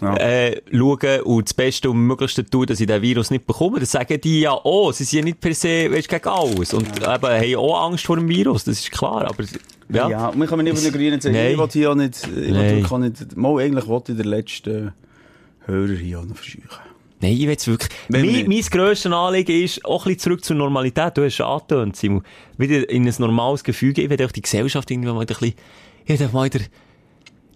Ja. 0.00 0.14
äh, 0.16 0.60
schauen 0.72 1.20
und 1.22 1.48
das 1.48 1.54
Beste 1.54 1.88
und 1.90 1.98
Möglichste 1.98 2.44
tun, 2.44 2.66
dass 2.66 2.80
ich 2.80 2.86
den 2.86 3.00
Virus 3.00 3.30
nicht 3.30 3.46
bekomme. 3.46 3.80
Das 3.80 3.92
sagen 3.92 4.20
die 4.20 4.40
ja 4.40 4.52
auch. 4.52 4.92
Sie 4.92 5.04
sind 5.04 5.18
ja 5.20 5.24
nicht 5.24 5.40
per 5.40 5.54
se 5.54 5.90
weißt, 5.90 6.08
gegen 6.08 6.28
alles. 6.28 6.74
Und 6.74 6.86
eben, 7.00 7.06
haben 7.06 7.56
auch 7.56 7.86
Angst 7.86 8.04
vor 8.04 8.16
dem 8.16 8.28
Virus. 8.28 8.64
Das 8.64 8.78
ist 8.78 8.90
klar. 8.90 9.26
Aber 9.28 9.44
ja. 9.88 10.08
Ja, 10.10 10.28
und 10.28 10.40
wir 10.40 10.46
können 10.48 10.64
nicht 10.64 10.76
von 10.76 10.84
den 10.84 10.92
Grünen 10.92 11.20
sagen, 11.20 11.34
Nein. 11.34 11.52
ich 11.52 11.58
will 11.58 11.68
hier 11.72 11.90
auch 11.90 11.94
nicht, 11.94 12.26
ich 12.26 12.54
will 12.54 12.84
auch 12.90 12.98
nicht, 12.98 13.36
mal 13.36 13.58
eigentlich 13.62 13.86
wollte 13.86 14.12
ich 14.12 14.18
den 14.18 14.26
letzten 14.28 14.92
Hörer 15.66 15.94
hier 15.94 16.18
auch 16.20 16.24
noch 16.24 16.36
verscheuchen. 16.36 16.68
Nein, 17.20 17.32
ich 17.32 17.46
will 17.46 17.56
es 17.56 17.66
wirklich. 17.66 17.90
Mein, 18.08 18.46
mein 18.46 18.60
grösstes 18.60 19.10
Anliegen 19.10 19.62
ist, 19.62 19.84
auch 19.84 20.04
ein 20.04 20.12
bisschen 20.12 20.18
zurück 20.18 20.44
zur 20.44 20.56
Normalität. 20.56 21.16
Du 21.16 21.24
hast 21.24 21.34
es 21.34 21.40
angetönt, 21.40 21.96
Simon. 21.96 22.22
Wieder 22.58 22.88
in 22.90 23.06
ein 23.06 23.14
normales 23.18 23.64
Gefühl 23.64 23.92
geben. 23.92 24.12
Ich 24.12 24.18
will 24.18 24.26
auch 24.26 24.32
die 24.32 24.42
Gesellschaft 24.42 24.90
irgendwie 24.90 25.10
mal 25.10 25.20
ein 25.20 25.26
bisschen, 25.26 25.54
ich 26.04 26.20
will 26.20 26.28
mal 26.32 26.44
wieder, 26.44 26.64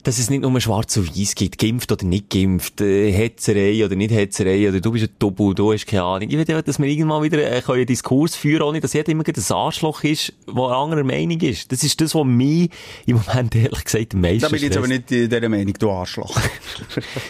dass 0.05 0.19
es 0.19 0.31
nicht 0.31 0.43
nur 0.43 0.61
schwarz 0.61 0.97
und 0.97 1.17
weiß 1.17 1.35
gibt, 1.35 1.59
geimpft 1.59 1.91
oder 1.93 2.05
nicht 2.05 2.31
geimpft, 2.31 2.81
äh, 2.81 3.13
Hetzerei 3.13 3.85
oder 3.85 3.97
nicht 3.97 4.11
Hetzerei, 4.13 4.69
oder 4.69 4.81
du 4.81 4.93
bist 4.93 5.05
ein 5.05 5.15
Double, 5.19 5.55
du 5.55 5.73
hast 5.73 5.87
keine 5.87 6.03
Ahnung. 6.05 6.29
Ich 6.29 6.37
will 6.37 6.41
einfach, 6.41 6.63
dass 6.63 6.79
wir 6.79 6.87
irgendwann 6.87 7.23
wieder 7.23 7.39
äh, 7.39 7.63
einen 7.67 7.87
Diskurs 7.87 8.37
führen 8.37 8.63
ohne 8.63 8.81
dass 8.81 8.93
jeder 8.93 9.11
immer 9.13 9.25
ein 9.27 9.53
Arschloch 9.55 10.05
ist, 10.05 10.33
der 10.47 10.55
einer 10.55 10.77
anderen 10.77 11.07
Meinung 11.07 11.41
ist. 11.41 11.71
Das 11.73 11.83
ist 11.83 12.01
das, 12.01 12.15
was 12.15 12.25
mich 12.25 12.71
im 13.07 13.21
Moment 13.27 13.55
ehrlich 13.55 13.85
gesagt 13.85 14.15
am 14.15 14.21
meisten 14.21 14.41
Da 14.41 14.49
bin 14.49 14.57
ich 14.57 14.63
jetzt 14.63 14.77
aber 14.77 14.89
nicht 14.89 15.11
in 15.11 15.29
dieser 15.29 15.49
Meinung, 15.49 15.75
du 15.79 15.91
Arschloch. 15.91 16.37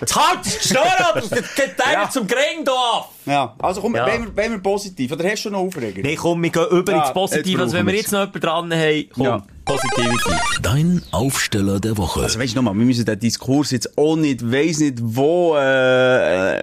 Jetzt 0.01 0.17
halt 0.17 0.41
die 0.45 0.69
Schnur 0.69 1.01
ab! 1.01 1.15
Das 1.15 1.31
geht 1.31 1.77
Ja. 1.93 2.11
zum 2.11 2.27
Gring 2.27 2.65
da! 2.65 3.09
Ja, 3.27 3.55
also 3.59 3.81
komm, 3.81 3.95
Ja. 3.95 4.07
wenn 4.07 4.25
wir, 4.25 4.37
wenn 4.37 4.53
wir 4.53 4.59
positiv, 4.59 5.13
oder 5.13 5.29
hast 5.29 5.45
du 5.45 5.51
noch 5.51 5.61
Aufreger? 5.61 6.03
Nee, 6.03 6.17
komm, 6.17 6.43
wir 6.43 6.51
gehen 6.51 6.67
über 6.71 6.93
Ja, 6.93 7.03
ins 7.05 7.13
Positive. 7.13 7.61
Also, 7.63 7.77
wenn 7.77 7.87
wir 7.87 7.95
jetzt 7.95 8.13
noch 8.13 8.21
jemanden 8.21 8.41
dran 8.41 8.73
haben, 8.75 9.05
komm, 9.15 9.25
Ja. 9.25 9.47
Positivity. 9.65 10.31
Dein 10.63 11.03
Aufsteller 11.13 11.79
der 11.79 11.97
Woche. 11.97 12.23
Also 12.23 12.39
weißt 12.41 12.53
du 12.55 12.57
nochmal, 12.57 12.75
wir 12.75 12.85
müssen 12.85 13.05
den 13.05 13.19
Diskurs 13.21 13.71
jetzt 13.71 13.97
auch 13.97 14.17
nicht, 14.17 14.43
weiss 14.51 14.79
nicht 14.81 14.99
wo, 15.01 15.55
äh, 15.57 16.57
äh, 16.57 16.63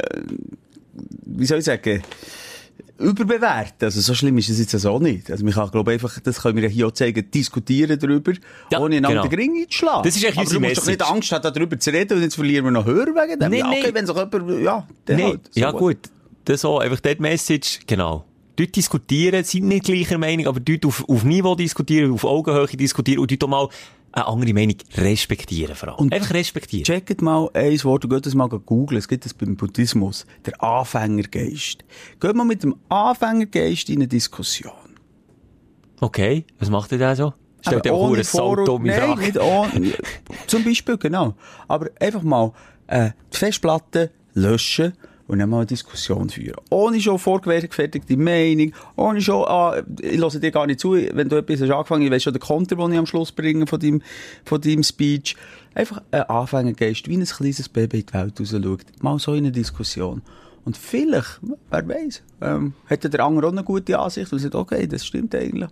wie 1.26 1.46
soll 1.46 1.60
ich 1.60 1.66
sagen, 1.66 2.02
überbewerten. 3.00 3.86
Also 3.86 4.02
so 4.02 4.14
schlimm 4.14 4.38
ist 4.40 4.50
es 4.50 4.60
jetzt 4.60 4.74
also 4.74 4.92
auch 4.92 5.00
nicht. 5.00 5.30
Also 5.32 5.44
man 5.46 5.54
kann, 5.54 5.70
glaube 5.72 5.92
ich, 5.94 6.04
einfach, 6.04 6.20
das 6.20 6.42
können 6.42 6.58
wir 6.62 6.68
hier 6.68 6.88
auch 6.88 6.92
zeigen, 6.92 7.30
diskutieren 7.32 7.98
darüber, 8.00 8.34
Ja, 8.72 8.80
ohne 8.80 8.98
einander 8.98 9.22
genau. 9.22 9.28
den 9.30 9.40
Ring 9.40 9.62
einzuschlagen. 9.62 10.04
Das 10.04 10.16
ist 10.16 10.26
eigentlich 10.26 10.38
Aber 10.40 10.50
du 10.54 10.60
musst 10.60 10.78
doch 10.80 10.86
nicht. 10.88 11.02
Angst 11.04 11.32
haben, 11.32 11.54
darüber 11.54 11.80
zu 11.80 11.90
reden 11.92 12.18
und 12.18 12.24
jetzt 12.24 12.36
verlieren 12.36 12.66
wir 12.66 12.72
noch 12.72 12.86
Hörer 12.86 13.08
wegen 13.08 13.40
dem. 13.40 13.52
Nein, 13.52 13.60
ja, 13.60 13.68
okay, 13.70 13.80
nein. 13.84 13.94
wenn 13.94 14.06
sich 14.08 14.16
jemand, 14.16 14.64
ja, 14.64 14.88
dann 15.06 15.16
Nee, 15.16 15.24
halt. 15.24 15.42
So 15.54 15.60
ja 15.62 15.72
what. 15.74 15.80
gut. 15.80 15.98
Das 16.48 16.64
auch, 16.64 16.80
einfach 16.80 17.02
dort 17.02 17.20
Message, 17.20 17.80
genau. 17.86 18.24
Dort 18.56 18.74
diskutieren, 18.74 19.44
sind 19.44 19.68
nicht 19.68 19.84
gleicher 19.84 20.18
Meinung, 20.18 20.48
aber 20.48 20.62
dort 20.62 20.86
auf, 20.86 21.04
auf 21.10 21.26
Niveau 21.26 21.56
diskutieren, 21.56 22.14
auf 22.14 22.24
Augenhöhe 22.24 22.68
diskutieren 22.68 23.20
und 23.20 23.30
dort 23.32 23.44
auch 23.44 23.48
mal 23.50 23.70
eine 24.14 24.28
andere 24.28 24.54
Meinung 24.54 24.78
respektieren 24.96 25.76
vor 25.76 25.90
allem. 25.90 25.98
Und- 25.98 26.14
einfach 26.14 26.34
respektieren. 26.34 26.86
Checkt 26.86 27.22
mal 27.22 27.50
ein 27.54 27.84
Wort 27.84 28.06
und 28.06 28.12
geht 28.12 28.26
das 28.26 28.34
mal 28.34 28.48
googeln. 28.48 28.98
Es 28.98 29.10
gibt 29.10 29.26
das 29.26 29.34
beim 29.34 29.58
Buddhismus. 29.58 30.26
Der 30.46 30.64
Anfängergeist. 30.64 31.84
Geht 32.22 32.36
mal 32.36 32.46
mit 32.46 32.64
dem 32.64 32.78
Anfängergeist 32.88 33.90
in 33.90 33.98
eine 33.98 34.08
Diskussion. 34.08 34.72
Okay, 36.00 36.46
was 36.60 36.70
macht 36.70 36.94
ihr 36.94 36.98
da 36.98 37.14
so? 37.14 37.34
Stellt 37.60 37.86
ihr 37.86 37.94
auch 37.94 38.14
eine 38.14 38.24
saudumme 38.24 38.94
Frage? 38.94 39.22
nicht 39.22 39.38
ohne. 39.38 39.94
Zum 40.48 40.64
Beispiel, 40.64 40.98
genau. 40.98 41.36
Aber 41.68 41.90
einfach 42.00 42.24
mal 42.24 42.54
äh, 42.88 43.10
die 43.34 43.38
Festplatte 43.38 44.12
löschen 44.34 44.94
und 45.28 45.40
dann 45.40 45.50
mal 45.50 45.58
eine 45.58 45.66
Diskussion 45.66 46.30
führen. 46.30 46.62
Ohne 46.70 47.00
schon 47.02 47.20
vorgefertigte 47.20 48.18
Meinung, 48.18 48.74
ohne 48.96 49.22
schon, 49.22 49.44
ah, 49.48 49.82
ich 50.02 50.20
höre 50.20 50.30
dir 50.30 50.52
gar 50.52 50.68
nicht 50.68 50.80
zu, 50.80 50.94
wenn 50.94 51.30
du 51.30 51.36
etwas 51.36 51.62
hast 51.62 51.72
angefangen, 51.72 52.04
ich 52.04 52.12
weiss 52.12 52.24
schon 52.24 52.34
den 52.34 52.42
Konter, 52.42 52.76
den 52.76 52.92
ich 52.92 52.98
am 52.98 53.06
Schluss 53.06 53.32
bringe 53.32 53.68
von 53.68 53.80
deinem, 53.80 54.02
von 54.46 54.62
deinem 54.62 54.84
Speech. 54.84 55.36
Einfach 55.76 56.02
ein 56.12 56.24
Anfängergeist, 56.24 57.08
wie 57.08 57.18
ein 57.18 57.26
kleines 57.26 57.70
Baby 57.70 58.00
in 58.00 58.06
die 58.06 58.14
Welt 58.14 58.40
raus 58.40 58.50
schaut. 58.50 59.04
Mal 59.04 59.20
so 59.20 59.34
in 59.34 59.40
eine 59.40 59.52
Diskussion. 59.52 60.22
Und 60.66 60.76
vielleicht, 60.76 61.40
wer 61.70 61.88
weiß, 61.88 62.24
ähm, 62.42 62.74
hätte 62.88 63.10
der 63.10 63.24
andere 63.24 63.48
auch 63.48 63.52
eine 63.52 63.64
gute 63.64 63.98
Ansicht 63.98 64.34
und 64.34 64.40
sagt, 64.40 64.56
okay, 64.56 64.88
das 64.88 65.06
stimmt 65.06 65.34
eigentlich. 65.34 65.70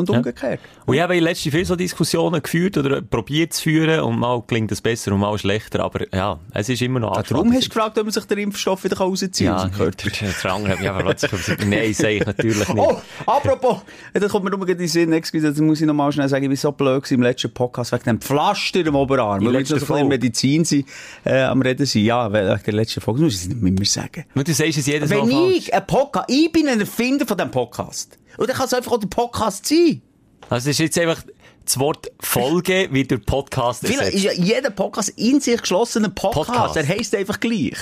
Und 0.00 0.10
umgekehrt. 0.10 0.60
Und 0.86 0.94
ich 0.94 1.00
habe 1.00 1.16
in 1.16 1.24
letzter 1.24 1.50
viel 1.50 1.64
so 1.64 1.76
Diskussionen 1.76 2.42
geführt 2.42 2.76
oder 2.78 3.02
probiert 3.02 3.52
zu 3.52 3.62
führen 3.64 4.00
und 4.00 4.18
mal 4.18 4.42
klingt 4.46 4.70
es 4.72 4.80
besser 4.80 5.12
und 5.12 5.20
mal 5.20 5.36
schlechter, 5.38 5.80
aber 5.80 6.12
ja, 6.14 6.38
es 6.54 6.68
ist 6.68 6.82
immer 6.82 7.00
noch 7.00 7.16
Ah, 7.16 7.22
darum 7.22 7.52
hast 7.52 7.64
du 7.64 7.68
gefragt, 7.68 7.98
ob 7.98 8.04
man 8.04 8.12
sich 8.12 8.24
den 8.24 8.38
Impfstoff 8.38 8.84
wieder 8.84 8.98
rausziehen 8.98 9.54
kann 9.54 9.70
Ja, 9.78 9.90
der, 9.90 10.52
andere 10.52 10.72
hat 10.72 10.80
mich 10.80 10.88
einfach 10.88 11.02
plötzlich 11.02 11.58
nein, 11.66 11.94
sage 11.94 12.14
ich 12.14 12.26
natürlich 12.26 12.68
nicht. 12.68 12.78
Oh, 12.78 12.96
apropos, 13.26 13.78
ja, 14.14 14.20
da 14.20 14.28
kommt 14.28 14.44
mir 14.44 14.50
nur 14.50 14.68
in 14.68 14.78
den 14.78 14.88
Sinn, 14.88 15.12
excuse, 15.12 15.48
das 15.48 15.58
muss 15.58 15.80
ich 15.80 15.86
noch 15.86 15.94
mal 15.94 16.10
schnell 16.12 16.28
sagen, 16.28 16.44
ich 16.44 16.50
war 16.50 16.56
so 16.56 16.72
blöd 16.72 17.10
im 17.10 17.22
letzten 17.22 17.52
Podcast 17.52 17.92
wegen 17.92 18.04
dem 18.04 18.20
Pflaster 18.20 18.80
im 18.80 18.94
Oberarm. 18.94 19.40
Weil 19.40 19.52
wir 19.52 19.58
letzte 19.58 19.74
jetzt 19.74 19.82
noch 19.82 19.88
so 19.88 19.94
ein. 19.94 20.08
Medizin 20.08 20.64
sind, 20.64 20.86
äh, 21.24 21.42
am 21.42 21.62
Reden 21.62 21.86
sind. 21.86 22.04
Ja, 22.04 22.32
wegen 22.32 22.60
der 22.64 22.74
letzten 22.74 23.00
Folge, 23.00 23.22
muss 23.22 23.42
ich 23.42 23.48
nicht 23.48 23.60
mehr 23.60 23.86
sagen. 23.86 24.24
Und 24.34 24.48
du 24.48 24.52
sagst 24.52 24.78
es 24.78 24.86
jedes 24.86 25.10
Wenn 25.10 25.20
Mal 25.20 25.30
falsch. 25.30 25.56
ich 25.56 25.74
ein 25.74 25.86
Podcast, 25.86 26.30
ich 26.30 26.50
bin 26.52 26.68
ein 26.68 26.80
Erfinder 26.80 27.26
von 27.26 27.36
diesem 27.36 27.50
Podcast. 27.50 28.17
Und 28.38 28.48
dann 28.48 28.56
kann 28.56 28.64
es 28.66 28.72
einfach 28.72 28.92
auch 28.92 28.98
der 28.98 29.08
Podcast 29.08 29.66
sein. 29.66 30.00
Also 30.48 30.70
es 30.70 30.76
ist 30.76 30.78
jetzt 30.78 30.98
einfach 30.98 31.22
das 31.64 31.78
Wort 31.78 32.10
Folge 32.20 32.88
wie 32.92 33.04
der 33.04 33.18
Podcast 33.18 33.84
ist 33.84 34.00
ersetzt. 34.00 34.24
ja 34.24 34.32
jeder 34.32 34.70
Podcast 34.70 35.10
in 35.10 35.40
sich 35.40 35.60
geschlossener 35.60 36.08
Podcast. 36.08 36.48
Podcast. 36.48 36.76
Er 36.76 36.88
heisst 36.88 37.14
einfach 37.14 37.38
gleich. 37.38 37.76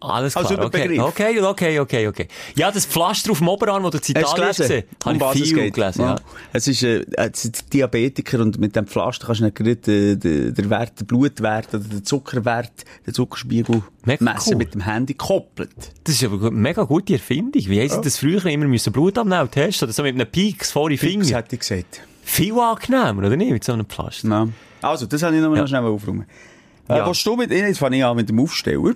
Alles 0.00 0.36
als 0.36 0.46
klar, 0.48 0.64
okay. 0.66 0.84
Überbegriff. 0.86 1.08
okay, 1.08 1.40
okay, 1.42 1.78
okay, 1.80 2.06
okay. 2.08 2.28
Ja, 2.54 2.70
das 2.70 2.86
Pflaster 2.86 3.32
auf 3.32 3.38
dem 3.38 3.48
Oberarm, 3.48 3.82
das 3.90 4.00
du 4.00 4.12
in 4.12 4.22
Hast 4.22 4.32
Italien 4.32 4.48
hast 4.48 4.56
gesehen, 4.58 4.84
habe 5.04 5.14
Um 5.16 5.20
was 5.20 5.36
ich 5.36 5.54
viel 5.54 5.70
gelesen, 5.70 6.02
ja. 6.02 6.16
Es 6.52 6.68
ist, 6.68 6.82
äh, 6.84 7.04
es 7.16 7.42
sind 7.42 7.72
Diabetiker 7.72 8.40
und 8.40 8.58
mit 8.58 8.76
dem 8.76 8.86
Pflaster 8.86 9.26
kannst 9.26 9.40
du 9.40 9.44
nicht 9.46 9.56
gerade 9.56 9.76
den, 9.76 10.20
den, 10.20 10.54
den 10.54 10.70
Wert, 10.70 11.00
den 11.00 11.06
Blutwert 11.06 11.68
oder 11.74 11.84
den 11.84 12.04
Zuckerwert, 12.04 12.70
den 13.06 13.14
Zuckerspiegel 13.14 13.82
Mega 14.04 14.24
messen 14.24 14.52
cool. 14.52 14.58
mit 14.58 14.74
dem 14.74 14.82
Handy 14.82 15.14
koppelt. 15.14 15.70
Das 16.04 16.14
ist 16.14 16.24
aber 16.24 16.40
eine 16.46 16.50
mega 16.52 16.84
gute 16.84 17.14
Erfindung. 17.14 17.62
Wie 17.66 17.80
heisst 17.80 18.04
das 18.04 18.18
früher 18.18 18.44
immer 18.46 18.66
müssen 18.66 18.92
Blut 18.92 19.18
abnehmen 19.18 19.50
testen 19.50 19.86
oder 19.86 19.92
so 19.92 20.02
mit 20.04 20.14
einem 20.14 20.30
Peaks 20.30 20.70
vor 20.70 20.88
die 20.90 20.96
Das 20.96 21.04
Finger? 21.06 21.26
hätte 21.26 21.56
ich 21.56 21.60
gesagt. 21.60 22.02
Viel 22.22 22.52
angenehmer, 22.58 23.26
oder 23.26 23.36
nicht? 23.36 23.50
Mit 23.50 23.64
so 23.64 23.72
einem 23.72 23.86
Pflaster. 23.86 24.28
Ja. 24.28 24.48
Also, 24.82 25.06
das 25.06 25.22
habe 25.22 25.34
ich 25.34 25.42
noch, 25.42 25.54
Ja. 25.54 25.62
noch 25.62 25.68
schnell 25.68 25.82
aufräumen. 25.82 26.26
Äh, 26.88 26.98
Ja. 26.98 27.06
was 27.06 27.22
du 27.24 27.34
mit, 27.36 27.50
jetzt 27.50 27.78
fange 27.78 27.96
ich 27.98 28.04
an 28.04 28.16
mit 28.16 28.28
dem 28.28 28.38
Aufsteller. 28.40 28.94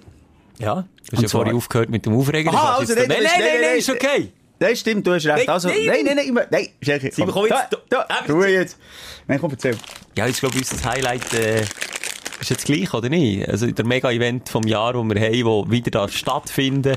Ja. 0.62 0.86
Du 1.10 1.16
hast 1.16 1.22
ja 1.22 1.28
vorhin 1.28 1.54
aufgehört 1.56 1.90
mit 1.90 2.06
dem 2.06 2.14
Aufreger. 2.14 2.50
Aha, 2.54 2.78
Das 2.80 2.90
also, 2.90 2.94
nein, 2.94 3.10
jetzt- 3.10 3.22
nein, 3.22 3.32
nein, 3.40 3.60
nein, 3.62 3.78
ist 3.78 3.90
okay. 3.90 4.28
Nein, 4.60 4.76
stimmt, 4.76 5.06
du 5.06 5.12
hast 5.12 5.26
recht. 5.26 5.38
Nein, 5.38 5.48
also, 5.48 5.68
nein, 5.68 5.78
nein, 5.86 6.04
nein, 6.04 6.16
nein, 6.34 6.46
nein, 6.50 6.68
nein, 6.80 7.10
komm. 7.16 7.26
komm 7.32 7.46
jetzt, 7.46 7.66
Da, 7.90 8.04
da- 8.08 8.22
tu 8.26 8.44
jetzt. 8.44 8.78
Nein, 9.26 9.40
komm, 9.40 9.50
erzähl. 9.50 9.76
Ja, 10.16 10.26
ich 10.28 10.38
glaube, 10.38 10.56
unser 10.56 10.84
Highlight 10.88 11.34
äh, 11.34 11.62
ist 12.40 12.50
jetzt 12.50 12.64
gleich, 12.64 12.94
oder 12.94 13.08
nicht? 13.08 13.48
Also 13.48 13.66
der 13.70 13.84
Mega-Event 13.84 14.48
vom 14.48 14.62
Jahr, 14.66 14.92
das 14.92 15.02
wir 15.04 15.20
haben, 15.20 15.44
wo 15.44 15.68
wieder 15.70 15.90
da 15.90 16.08
stattfinden. 16.08 16.94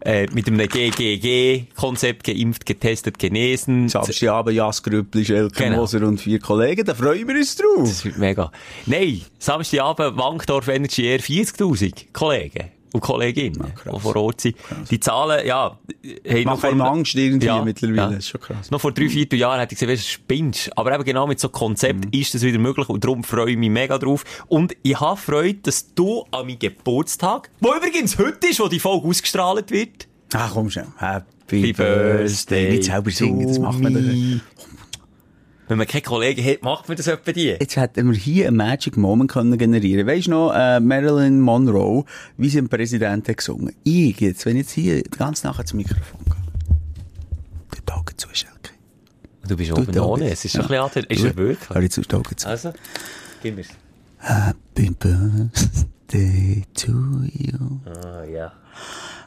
Äh, 0.00 0.26
mit 0.32 0.46
einem 0.46 0.58
GGG-Konzept, 0.68 2.22
geimpft, 2.24 2.64
getestet, 2.66 3.18
genesen. 3.18 3.88
Samstagabend, 3.88 4.54
Jas 4.54 4.80
Grüppli, 4.82 5.24
Schelke 5.24 5.64
Genau. 5.64 5.78
Moser 5.78 6.02
und 6.06 6.20
vier 6.20 6.38
Kollegen, 6.38 6.84
da 6.84 6.94
freuen 6.94 7.26
wir 7.26 7.34
uns 7.34 7.56
drauf. 7.56 7.80
Das 7.80 8.04
wird 8.04 8.16
mega. 8.16 8.52
Nein, 8.86 9.22
Samstagabend 9.40 10.16
Wankdorf 10.16 10.68
Energy 10.68 11.04
Air 11.04 11.18
40.000 11.20 12.12
Kollegen 12.12 12.70
und 12.92 13.00
Kolleginnen, 13.00 13.74
krass. 13.74 13.94
die 13.94 14.00
vor 14.00 14.16
Ort 14.16 14.40
sind. 14.40 14.56
Die 14.90 15.00
Zahlen, 15.00 15.46
ja, 15.46 15.78
haben 16.28 16.44
Macht 16.44 16.64
einem 16.64 16.80
Angst 16.80 17.14
irgendwie 17.14 17.46
Ja, 17.46 17.62
mittlerweile, 17.64 17.96
ja. 17.96 18.06
das 18.10 18.18
ist 18.18 18.28
schon 18.28 18.40
krass. 18.40 18.70
Noch 18.70 18.80
vor 18.80 18.92
drei, 18.92 19.08
vier 19.08 19.26
Jahren 19.34 19.60
hätte 19.60 19.74
ich 19.74 19.78
gesagt, 19.80 19.92
weisst 19.92 20.06
du, 20.08 20.12
spinnst. 20.12 20.76
Aber 20.78 20.94
eben 20.94 21.04
genau 21.04 21.26
mit 21.26 21.40
so 21.40 21.48
Konzept 21.48 22.06
Mhm. 22.06 22.10
ist 22.20 22.34
das 22.34 22.42
wieder 22.42 22.58
möglich 22.58 22.88
und 22.88 23.04
darum 23.04 23.22
freue 23.24 23.50
ich 23.52 23.56
mich 23.58 23.70
mega 23.70 23.98
drauf. 23.98 24.24
Und 24.46 24.76
ich 24.82 24.98
habe 24.98 25.16
Freude, 25.20 25.58
dass 25.62 25.94
du 25.94 26.24
an 26.30 26.46
meinem 26.46 26.58
Geburtstag, 26.58 27.50
wo 27.60 27.74
übrigens 27.74 28.18
heute 28.18 28.48
ist, 28.48 28.60
wo 28.60 28.68
die 28.68 28.80
Folge 28.80 29.06
ausgestrahlt 29.08 29.70
wird, 29.70 30.06
Ah, 30.34 30.50
komm 30.52 30.68
schon. 30.70 30.82
Happy 30.98 31.24
Happy 31.60 31.72
Birthday. 31.72 32.70
Nicht 32.72 32.84
selber 32.84 33.10
singen, 33.10 33.48
das 33.48 33.58
macht 33.58 33.78
man 33.80 33.94
doch. 33.94 34.77
Wenn 35.68 35.78
man 35.78 35.86
keine 35.86 36.02
Kollegen 36.02 36.44
hat, 36.44 36.62
macht 36.62 36.88
man 36.88 36.96
das 36.96 37.06
etwa 37.06 37.32
die. 37.32 37.56
Jetzt 37.60 37.76
hätten 37.76 38.10
wir 38.10 38.16
hier 38.18 38.48
einen 38.48 38.56
Magic 38.56 38.96
Moment 38.96 39.30
können 39.30 39.56
generieren. 39.58 40.06
Weisst 40.06 40.26
du 40.26 40.30
noch, 40.32 40.52
äh, 40.54 40.80
Marilyn 40.80 41.40
Monroe, 41.40 42.04
wie 42.36 42.48
sie 42.48 42.56
dem 42.56 42.68
Präsidenten 42.68 43.36
gesungen 43.36 43.74
Ich 43.84 44.18
jetzt, 44.20 44.44
wenn 44.46 44.56
ich 44.56 44.62
jetzt 44.62 44.72
hier 44.72 45.02
ganz 45.02 45.44
nachher 45.44 45.64
zum 45.64 45.76
Mikrofon 45.78 46.20
gehe. 46.24 46.34
Du 47.70 47.80
die 47.86 47.92
Augen 47.92 48.16
zu, 48.16 48.28
Schelke. 48.32 48.54
Du 49.46 49.56
bist 49.56 49.70
Du 49.70 49.76
oben 49.76 49.98
ohne, 50.00 50.30
es 50.30 50.44
ist 50.44 50.54
Ja. 50.54 50.60
ein 50.60 50.66
bisschen 50.68 50.82
angetönt. 50.82 51.10
Ist 51.10 51.24
er 51.24 51.36
wirklich? 51.36 51.70
Hör 51.70 51.82
jetzt 51.82 51.96
die 51.96 52.14
Augen 52.14 52.36
zu. 52.36 52.48
Also, 52.48 52.72
gib 53.42 53.56
mir's. 53.56 53.68
Happy 54.18 54.90
Birthday 54.90 55.84
birthday 56.08 56.64
to 56.74 56.92
you. 57.34 57.80
Ah, 57.86 58.24
ja. 58.24 58.52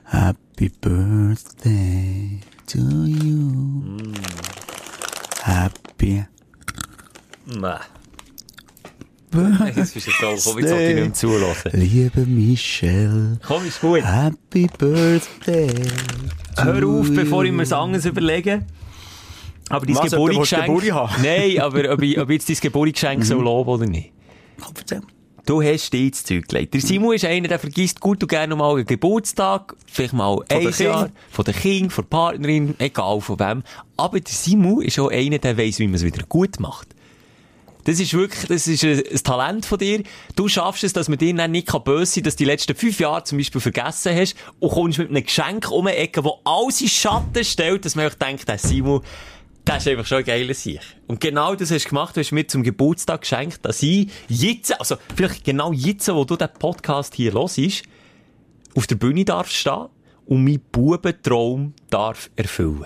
Happy 0.05 0.69
birthday 0.81 2.39
to 2.65 2.79
you. 3.05 3.97
Happy 5.43 6.23
Nein. 7.45 7.79
birthday. 9.31 9.73
Das 9.75 9.95
ist 9.95 10.05
jetzt 10.07 10.19
so, 10.19 10.51
komm, 10.51 10.59
jetzt 10.59 10.69
sollte 10.69 10.83
ich 10.83 10.95
nicht 10.95 11.03
mehr 11.03 11.13
zulassen. 11.13 11.71
Liebe 11.73 12.25
Michelle. 12.25 13.39
Komm, 13.45 13.65
ist 13.65 13.81
gut. 13.81 14.03
Happy 14.03 14.69
birthday. 14.77 15.69
Hör 16.57 16.87
auf, 16.87 17.09
bevor 17.11 17.43
ich 17.43 17.51
mir 17.51 17.63
das 17.63 17.73
anderes 17.73 18.05
überlege. 18.05 18.65
Aber 19.69 19.85
dein 19.85 19.95
Was, 19.95 20.11
Geburtsgeschenk... 20.11 20.83
Nein, 21.23 21.59
aber 21.59 21.93
ob 21.93 22.01
ich, 22.01 22.19
ob 22.19 22.29
ich 22.29 22.33
jetzt 22.35 22.49
dein 22.49 22.57
Geburtsgeschenk 22.61 23.23
soll 23.23 23.41
loben 23.41 23.69
oder 23.69 23.85
nicht. 23.85 24.11
Komm, 24.59 24.73
erzähl. 24.77 25.01
Du 25.45 25.61
hast 25.61 25.91
dir 25.91 26.05
ins 26.07 26.23
Zeug 26.23 26.47
gelegt. 26.47 26.73
Der 26.73 26.81
Simon 26.81 27.15
ist 27.15 27.25
einer, 27.25 27.47
der 27.47 27.59
vergisst 27.59 27.99
gut 27.99 28.21
und 28.21 28.29
gerne 28.29 28.55
mal 28.55 28.75
einen 28.75 28.85
Geburtstag, 28.85 29.75
vielleicht 29.87 30.13
mal 30.13 30.39
ein 30.49 30.61
den 30.61 30.71
Jahr, 30.71 31.05
Kind. 31.05 31.17
von 31.31 31.45
der 31.45 31.53
Kind, 31.53 31.93
von 31.93 32.03
der 32.03 32.09
Partnerin, 32.09 32.75
egal 32.77 33.21
von 33.21 33.39
wem. 33.39 33.63
Aber 33.97 34.19
der 34.19 34.33
Simon 34.33 34.81
ist 34.81 34.99
auch 34.99 35.09
einer, 35.09 35.39
der 35.39 35.57
weiss, 35.57 35.79
wie 35.79 35.87
man 35.87 35.95
es 35.95 36.03
wieder 36.03 36.23
gut 36.27 36.59
macht. 36.59 36.89
Das 37.85 37.99
ist 37.99 38.13
wirklich, 38.13 38.47
das 38.47 38.67
ist 38.67 38.83
ein, 38.83 38.99
ein 38.99 39.23
Talent 39.23 39.65
von 39.65 39.79
dir. 39.79 40.03
Du 40.35 40.47
schaffst 40.47 40.83
es, 40.83 40.93
dass 40.93 41.09
man 41.09 41.17
dir 41.17 41.33
dann 41.35 41.51
nicht 41.51 41.67
kann 41.67 41.83
böse 41.83 42.13
sein 42.13 42.23
dass 42.23 42.35
du 42.35 42.43
die 42.43 42.45
letzten 42.45 42.75
fünf 42.75 42.99
Jahre 42.99 43.23
zum 43.23 43.37
Beispiel 43.37 43.61
vergessen 43.61 44.15
hast 44.15 44.35
und 44.59 44.71
kommst 44.71 44.99
mit 44.99 45.09
einem 45.09 45.23
Geschenk 45.23 45.71
um 45.71 45.87
die 45.87 45.93
Ecke, 45.93 46.23
wo 46.23 46.39
alles 46.43 46.81
in 46.81 46.89
Schatten 46.89 47.43
stellt, 47.43 47.85
dass 47.85 47.95
man 47.95 48.05
euch 48.05 48.15
denkt, 48.15 48.47
der 48.47 48.59
Simon, 48.59 49.01
das 49.65 49.85
ist 49.85 49.87
einfach 49.89 50.05
schon 50.05 50.19
ein 50.19 50.23
geiler 50.23 50.53
Sieg. 50.53 50.81
Und 51.07 51.19
genau 51.19 51.55
das 51.55 51.71
hast 51.71 51.85
du 51.85 51.89
gemacht. 51.89 52.15
Du 52.15 52.21
hast 52.21 52.31
mir 52.31 52.47
zum 52.47 52.63
Geburtstag 52.63 53.21
geschenkt, 53.21 53.63
dass 53.63 53.83
ich 53.83 54.09
jetzt, 54.27 54.77
also 54.79 54.95
vielleicht 55.15 55.43
genau 55.43 55.71
jetzt, 55.71 56.07
wo 56.13 56.25
du 56.25 56.35
den 56.35 56.49
Podcast 56.57 57.15
hier 57.15 57.33
hörst, 57.33 57.83
auf 58.75 58.87
der 58.87 58.95
Bühne 58.95 59.25
darf 59.25 59.49
stehen 59.49 59.87
und 60.25 60.43
meinen 60.43 60.61
Bubentraum 60.71 61.73
darf 61.89 62.29
erfüllen. 62.35 62.85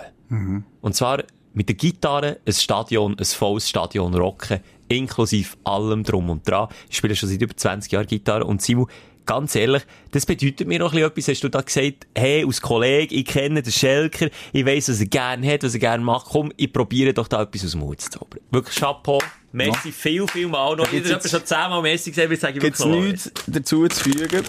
Und 0.80 0.94
zwar 0.94 1.22
mit 1.54 1.68
der 1.68 1.76
Gitarre 1.76 2.38
ein 2.44 2.52
Stadion, 2.52 3.16
ein 3.18 3.24
volles 3.24 3.68
Stadion 3.68 4.14
rocken, 4.14 4.60
inklusive 4.88 5.56
allem 5.64 6.02
drum 6.04 6.30
und 6.30 6.48
dran. 6.48 6.68
Ich 6.90 6.96
spiele 6.96 7.16
schon 7.16 7.28
seit 7.28 7.40
über 7.42 7.56
20 7.56 7.92
Jahren 7.92 8.06
Gitarre 8.06 8.44
und 8.44 8.62
Simon, 8.62 8.86
ganz 9.26 9.56
ehrlich, 9.56 9.82
das 10.12 10.24
bedeutet 10.24 10.68
mir 10.68 10.78
noch 10.78 10.92
ein 10.92 10.98
bisschen 11.00 11.06
etwas. 11.10 11.28
Hast 11.28 11.42
du 11.44 11.48
da 11.48 11.60
gesagt, 11.60 12.06
hey, 12.16 12.44
als 12.46 12.60
Kollege, 12.60 13.14
ich 13.14 13.24
kenne 13.26 13.60
den 13.62 13.72
Schelker, 13.72 14.28
ich 14.52 14.64
weiss, 14.64 14.88
was 14.88 15.00
er 15.00 15.06
gerne 15.06 15.52
hat, 15.52 15.64
was 15.64 15.74
er 15.74 15.80
gerne 15.80 16.04
macht, 16.04 16.26
komm, 16.26 16.52
ich 16.56 16.72
probiere 16.72 17.12
doch 17.12 17.26
da 17.28 17.42
etwas 17.42 17.64
aus 17.64 17.72
dem 17.72 17.80
Mut 17.80 18.00
zu 18.00 18.10
zaubern. 18.10 18.40
Wirklich 18.50 18.76
Chapeau. 18.76 19.18
Merci 19.52 19.90
viel, 19.90 20.28
viel 20.28 20.48
mal 20.48 20.76
noch. 20.76 20.86
Habe 20.86 20.96
jetzt- 20.98 21.30
schon 21.30 21.44
zehnmal 21.44 21.80
Merci 21.80 22.10
gesagt, 22.10 22.30
ich 22.30 22.38
sage 22.38 22.58
Gibt's 22.58 22.84
nichts 22.84 23.32
dazu 23.46 23.88
zu 23.88 24.04
fügen? 24.04 24.42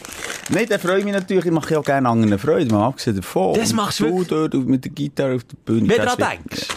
Nein, 0.50 0.66
dann 0.68 0.80
freue 0.82 1.00
ich 1.00 1.06
mich 1.06 1.14
natürlich. 1.14 1.46
Ich 1.46 1.52
mache 1.52 1.74
ja 1.76 1.80
auch 1.80 1.86
gerne 1.86 2.10
anderen 2.10 2.38
Freude. 2.38 2.70
Mal 2.74 2.88
abgesehen 2.88 3.16
davon. 3.16 3.54
Das 3.56 3.72
machst 3.72 4.02
du 4.02 4.24
du 4.26 4.48
dort 4.50 4.68
mit 4.68 4.84
der 4.84 4.92
Gitarre 4.92 5.36
auf 5.36 5.46
der 5.46 5.56
Bühne. 5.64 5.88
Wenn 5.88 5.98
du 5.98 6.06
daran 6.06 6.40
denkst. 6.44 6.68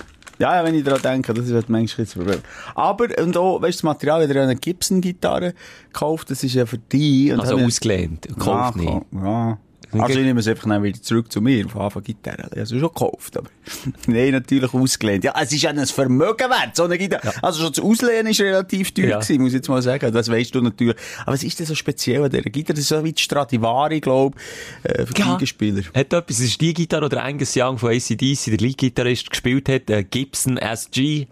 Ja, 0.40 0.56
ja, 0.56 0.64
wenn 0.64 0.74
ich 0.74 0.84
daran 0.84 1.02
denke, 1.02 1.34
das 1.34 1.46
ist 1.46 1.52
halt 1.52 1.68
manchmal 1.68 2.06
das 2.06 2.14
Problem. 2.14 2.40
Aber, 2.74 3.06
und 3.22 3.36
auch, 3.36 3.60
weißt 3.60 3.78
du, 3.78 3.78
das 3.78 3.82
Material, 3.82 4.26
wenn 4.26 4.34
du 4.34 4.42
eine 4.42 4.56
Gibson-Gitarre 4.56 5.54
gekauft, 5.92 6.30
das 6.30 6.42
ist 6.42 6.54
ja 6.54 6.64
für 6.64 6.78
dich. 6.78 7.32
Und 7.32 7.40
Also 7.40 7.58
ausgelehnt, 7.58 8.26
gekauft 8.26 8.76
ja, 8.76 8.82
nicht. 8.82 9.06
Ja. 9.12 9.58
Also 9.92 10.18
ich 10.20 10.24
nehme 10.24 10.38
es 10.40 10.46
einfach 10.46 10.68
dann 10.68 10.82
wieder 10.82 11.02
zurück 11.02 11.32
zu 11.32 11.40
mir, 11.40 11.66
auf 11.66 11.76
Anfang 11.76 12.04
Gitarre. 12.04 12.44
Ich 12.44 12.50
habe 12.50 12.60
es 12.60 12.70
schon 12.70 12.80
gekauft, 12.80 13.36
aber 13.36 13.48
nein, 14.06 14.30
natürlich 14.32 14.72
ausgelehnt. 14.72 15.24
Ja, 15.24 15.34
es 15.40 15.50
ist 15.52 15.62
ja 15.62 15.70
ein 15.70 15.84
Vermögen 15.86 16.48
wert, 16.48 16.76
so 16.76 16.84
eine 16.84 16.96
Gitarre. 16.96 17.32
Also 17.42 17.62
schon 17.64 17.72
das 17.72 17.82
Auslehnen 17.84 18.28
ist 18.28 18.40
relativ 18.40 18.92
teuer 18.92 19.06
Ja. 19.08 19.18
gewesen, 19.18 19.40
muss 19.42 19.48
ich 19.48 19.54
jetzt 19.56 19.68
mal 19.68 19.82
sagen. 19.82 20.12
Das 20.12 20.28
weißt 20.30 20.54
du 20.54 20.60
natürlich. 20.60 20.94
Aber 21.22 21.32
was 21.32 21.42
ist 21.42 21.58
denn 21.58 21.66
so 21.66 21.74
speziell 21.74 22.22
an 22.22 22.30
dieser 22.30 22.42
Gitarre? 22.42 22.74
Das 22.74 22.80
ist 22.82 22.88
so 22.88 23.02
wie 23.02 23.12
die 23.12 23.22
Stradivari, 23.22 24.00
glaube 24.00 24.36
ich, 24.84 24.90
äh, 24.90 25.06
für 25.06 25.14
Ja. 25.18 25.32
Geigenspieler. 25.32 25.82
Hat 25.94 26.12
etwas, 26.12 26.38
es 26.38 26.40
ist 26.46 26.60
die 26.60 26.72
Gitarre, 26.74 27.08
die 27.08 27.16
Angus 27.16 27.54
Young 27.56 27.76
von 27.78 27.90
ACDC, 27.90 28.44
der 28.50 28.58
Lead-Gitarrist, 28.58 29.30
gespielt 29.30 29.68
hat, 29.68 29.90
äh, 29.90 30.04
Gibson 30.04 30.56
SG, 30.56 31.26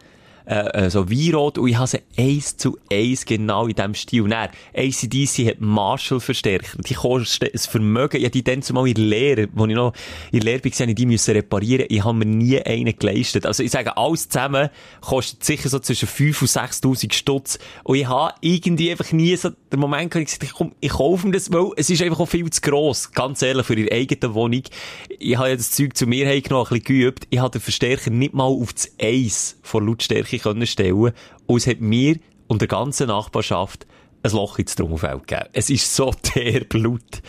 äh, 0.49 0.86
äh, 0.86 0.90
so 0.90 1.11
Weinrot, 1.11 1.59
und 1.59 1.68
ich 1.68 1.76
habe 1.76 1.86
sie 1.86 2.01
eins 2.16 2.57
zu 2.57 2.78
eins 2.90 3.26
genau 3.26 3.66
in 3.66 3.74
diesem 3.74 3.94
Stil. 3.94 4.22
Und 4.22 4.30
dann, 4.30 4.49
ACDC 4.74 5.46
hat 5.46 5.61
Marshall-Verstärker, 5.61 6.78
die 6.78 6.94
kosten 6.94 7.51
ein 7.53 7.59
Vermögen, 7.59 8.18
habe 8.18 8.30
die 8.30 8.42
dann 8.42 8.62
zumal 8.62 8.88
in 8.88 8.94
der 8.94 9.05
Lehre, 9.05 9.49
wo 9.53 9.66
ich 9.66 9.74
noch 9.74 9.92
in 10.32 10.40
der 10.40 10.44
Lehre 10.44 10.64
war, 10.64 10.88
ich 10.88 10.94
die 10.94 11.07
müssen 11.07 11.32
reparieren, 11.32 11.86
ich 11.90 12.03
habe 12.03 12.16
mir 12.16 12.24
nie 12.24 12.61
einen 12.62 12.96
geleistet. 12.96 13.44
Also 13.44 13.62
ich 13.62 13.70
sage, 13.70 13.96
alles 13.96 14.28
zusammen 14.28 14.70
kostet 15.03 15.44
sicher 15.44 15.68
so 15.68 15.78
zwischen 15.80 16.09
5.000 16.09 16.86
und 16.86 16.96
6.000 16.96 17.12
Stutz, 17.12 17.59
und 17.84 17.96
ich 17.96 18.07
habe 18.07 18.34
irgendwie 18.40 18.90
einfach 18.90 19.12
nie 19.12 19.36
so 19.36 19.51
den 19.70 19.80
Moment 19.80 20.11
gehabt, 20.11 20.30
ich 20.30 20.38
gesagt, 20.38 20.57
komm, 20.57 20.72
ich 20.80 20.92
kaufe 20.92 21.26
mir 21.26 21.34
das, 21.34 21.53
weil 21.53 21.72
es 21.76 21.90
ist 21.90 22.01
einfach 22.01 22.20
auch 22.20 22.26
viel 22.26 22.49
zu 22.49 22.62
gross, 22.62 23.12
ganz 23.12 23.42
ehrlich, 23.42 23.66
für 23.66 23.74
ihre 23.74 23.94
eigene 23.94 24.32
Wohnung. 24.32 24.62
Ich 25.18 25.36
habe 25.36 25.51
ja 25.51 25.57
das 25.57 25.72
Zeug 25.72 25.94
zu 25.94 26.07
mir 26.07 26.26
heimgenommen, 26.26 26.66
ein 26.66 26.80
bisschen 26.80 26.84
geübt. 26.84 27.26
Ich 27.28 27.38
habe 27.38 27.51
den 27.51 27.61
Verstärker 27.61 28.11
nicht 28.11 28.32
mal 28.32 28.44
auf 28.44 28.72
das 28.72 28.90
Eis 28.99 29.59
von 29.62 29.86
Lautstärke 29.86 30.38
können 30.43 30.66
stellen 30.66 31.12
und 31.47 31.57
es 31.57 31.66
hat 31.66 31.80
mir 31.80 32.16
und 32.47 32.61
der 32.61 32.68
ganzen 32.68 33.09
Nachbarschaft 33.09 33.86
ein 34.22 34.30
Loch 34.32 34.59
ins 34.59 34.74
Trommelfeld 34.74 35.26
gegeben. 35.26 35.49
Es 35.53 35.70
ist 35.70 35.95
so 35.95 36.12
derb 36.34 36.74
laut. 36.74 37.22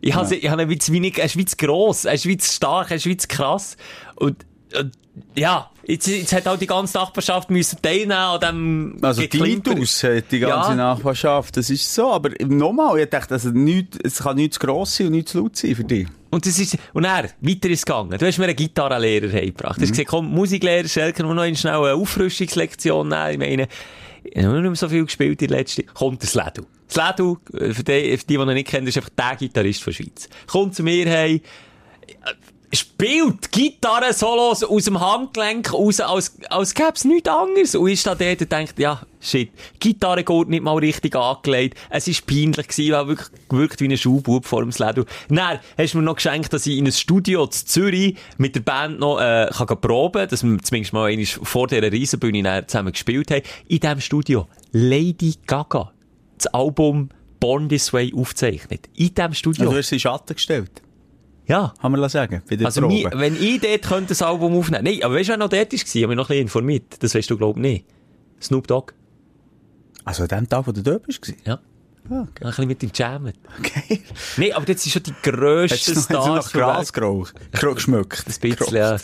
Ich 0.00 0.14
habe, 0.14 0.34
ich 0.34 0.48
habe 0.48 0.62
ihn 0.62 0.68
wie 0.70 0.78
zu 0.78 0.92
wenig, 0.92 1.18
er 1.18 1.26
ist 1.26 1.36
wie 1.36 1.44
zu 1.44 1.56
gross, 1.56 2.06
er 2.06 2.14
ist 2.14 2.26
wie 2.26 2.38
zu 2.38 2.50
stark, 2.50 2.90
er 2.90 2.96
ist 2.96 3.06
wie 3.06 3.16
zu 3.16 3.28
krass. 3.28 3.76
Und, 4.16 4.46
und 4.78 4.92
ja, 5.36 5.70
jetzt, 5.90 6.06
jetzt 6.06 6.32
hat 6.32 6.48
auch 6.48 6.56
die 6.58 6.66
ganze 6.66 6.96
Nachbarschaft 6.98 7.50
müssen 7.50 7.80
teilnehmen 7.82 8.12
an 8.12 8.40
dem 8.40 8.96
Also. 9.02 9.22
Tintus 9.22 10.02
hat 10.02 10.30
die 10.30 10.38
ganze 10.40 10.70
Ja. 10.70 10.74
Nachbarschaft, 10.76 11.56
das 11.56 11.70
ist 11.70 11.92
so. 11.94 12.10
Aber 12.10 12.30
nochmal, 12.46 12.98
ich 13.00 13.10
dachte, 13.10 13.34
also 13.34 13.50
nicht, 13.50 13.98
es 14.04 14.18
kann 14.22 14.36
nicht 14.36 14.54
zu 14.54 14.60
gross 14.60 14.96
sein 14.96 15.08
und 15.08 15.12
nicht 15.14 15.28
zu 15.28 15.40
laut 15.40 15.56
sein 15.56 15.74
für 15.74 15.84
dich. 15.84 16.06
Und 16.30 16.46
das 16.46 16.58
ist, 16.58 16.78
und 16.92 17.04
er, 17.04 17.30
weiter 17.40 17.68
ist 17.70 17.84
gegangen. 17.84 18.16
Du 18.16 18.24
hast 18.24 18.38
mir 18.38 18.44
einen 18.44 18.56
Gitarrenlehrer 18.56 19.32
heimgebracht. 19.32 19.78
Du 19.78 19.82
hast 19.82 19.90
gesagt, 19.90 20.08
komm, 20.08 20.26
Musiklehrer, 20.30 20.86
Schelker, 20.88 21.24
wir 21.24 21.34
noch 21.34 21.42
eine 21.42 21.56
schnell 21.56 21.74
eine 21.74 21.94
Auffrischungslektion 21.94 23.08
nehmen. 23.08 23.30
Ich 23.32 23.38
meine, 23.38 23.68
ich 24.22 24.44
habe 24.44 24.54
nicht 24.54 24.62
mehr 24.62 24.74
so 24.76 24.88
viel 24.88 25.04
gespielt 25.04 25.42
in 25.42 25.48
der 25.48 25.58
letzten. 25.58 25.86
Kommt 25.86 26.22
der 26.22 26.28
Sledu. 26.28 26.66
Sledu, 26.88 27.38
äh, 27.52 27.72
für 27.72 27.82
die, 27.82 28.16
für 28.16 28.26
die, 28.26 28.36
die 28.36 28.42
ihn 28.42 28.46
nicht 28.54 28.68
kennen, 28.68 28.86
ist 28.86 28.96
einfach 28.96 29.10
der 29.10 29.36
Gitarrist 29.36 29.82
von 29.82 29.92
der 29.92 30.04
Schweiz. 30.04 30.28
Kommt 30.46 30.74
zu 30.76 30.82
mir 30.84 31.10
heim, 31.10 31.40
spielt 32.72 33.50
Gitarren-Solos 33.50 34.62
aus 34.62 34.84
dem 34.84 35.00
Handgelenk 35.00 35.72
raus, 35.72 36.00
als, 36.00 36.36
als 36.50 36.74
gäbe 36.74 36.92
es 36.94 37.04
nichts 37.04 37.28
anderes. 37.28 37.74
Und 37.74 37.88
ich 37.88 38.02
da 38.02 38.14
dort 38.14 38.40
und 38.40 38.52
denkt, 38.52 38.78
ja, 38.78 39.02
shit, 39.20 39.50
Gitarre 39.80 40.22
geht 40.22 40.48
nicht 40.48 40.62
mal 40.62 40.76
richtig 40.76 41.16
angelegt. 41.16 41.76
Es 41.90 42.06
war 42.06 42.14
peinlich 42.26 42.68
gewesen, 42.68 42.92
weil 42.92 43.08
wirklich 43.08 43.28
gewirkt 43.48 43.80
wie 43.80 43.88
ein 43.88 43.96
Schulbub 43.96 44.46
vor 44.46 44.62
dem 44.62 44.70
Sledu. 44.70 45.04
Dann 45.28 45.58
hast 45.76 45.94
du 45.94 45.98
mir 45.98 46.04
noch 46.04 46.16
geschenkt, 46.16 46.52
dass 46.52 46.66
ich 46.66 46.78
in 46.78 46.86
ein 46.86 46.92
Studio 46.92 47.46
zu 47.46 47.66
Zürich 47.66 48.16
mit 48.38 48.54
der 48.54 48.60
Band 48.60 49.00
noch, 49.00 49.20
äh, 49.20 49.48
kann 49.50 49.80
proben, 49.80 50.28
dass 50.28 50.44
wir 50.44 50.58
zumindest 50.58 50.92
mal 50.92 51.24
vor 51.42 51.66
dieser 51.66 51.90
Riesenbühne 51.90 52.66
zusammen 52.66 52.92
gespielt 52.92 53.30
haben. 53.30 53.42
In 53.66 53.80
diesem 53.80 54.00
Studio 54.00 54.46
Lady 54.72 55.34
Gaga 55.46 55.92
das 56.38 56.46
Album 56.54 57.10
Born 57.40 57.68
This 57.68 57.92
Way 57.92 58.12
aufzeichnet. 58.14 58.88
In 58.94 59.14
diesem 59.14 59.34
Studio. 59.34 59.62
Also, 59.62 59.72
du 59.72 59.78
hast 59.78 59.88
sie 59.88 59.96
in 59.96 60.00
Schatten 60.00 60.34
gestellt. 60.34 60.82
Ja. 61.50 61.74
Kann 61.80 61.92
man 61.92 62.00
sagen. 62.08 62.42
Bei 62.48 62.56
der 62.56 62.66
Also, 62.66 62.80
mi, 62.82 63.06
wenn 63.12 63.34
ich 63.34 63.60
dort 63.60 63.82
könnte 63.82 64.08
das 64.08 64.22
Album 64.22 64.56
aufnehmen 64.56 64.84
Nein, 64.84 65.00
aber 65.02 65.14
weißt 65.14 65.28
du, 65.28 65.32
wer 65.32 65.38
noch 65.38 65.48
dort 65.48 65.72
war? 65.72 65.78
Ich 65.78 65.94
habe 66.02 66.06
mich 66.08 66.16
noch 66.16 66.24
ein 66.24 66.28
bisschen 66.28 66.42
informiert. 66.42 67.02
Das 67.02 67.14
weißt 67.14 67.28
du, 67.30 67.36
glaub 67.36 67.56
ich, 67.56 67.62
nicht. 67.62 67.84
Snoop 68.40 68.66
Dogg. 68.66 68.92
Also 70.04 70.22
an 70.22 70.28
dem 70.28 70.48
Tag, 70.48 70.66
wo 70.66 70.72
du 70.72 70.82
dort 70.82 71.04
gewesen? 71.06 71.36
Ja. 71.44 71.58
Ah, 72.08 72.22
Ein 72.22 72.28
bisschen 72.40 72.66
mit 72.66 72.82
ihm 72.82 72.90
jammen. 72.94 73.34
Okay. 73.58 74.02
Nein, 74.36 74.52
aber 74.54 74.66
jetzt 74.66 74.82
sind 74.82 74.92
schon 74.92 75.02
die 75.02 75.14
du 76.10 76.14
noch, 76.14 76.36
hast 76.36 76.52
du 76.54 76.58
noch 76.58 76.66
Gras 76.66 76.92
geraucht? 76.92 77.34
Geschmückt? 77.52 78.24
Ein 78.26 78.50
bisschen, 78.50 78.76
ja. 78.76 78.96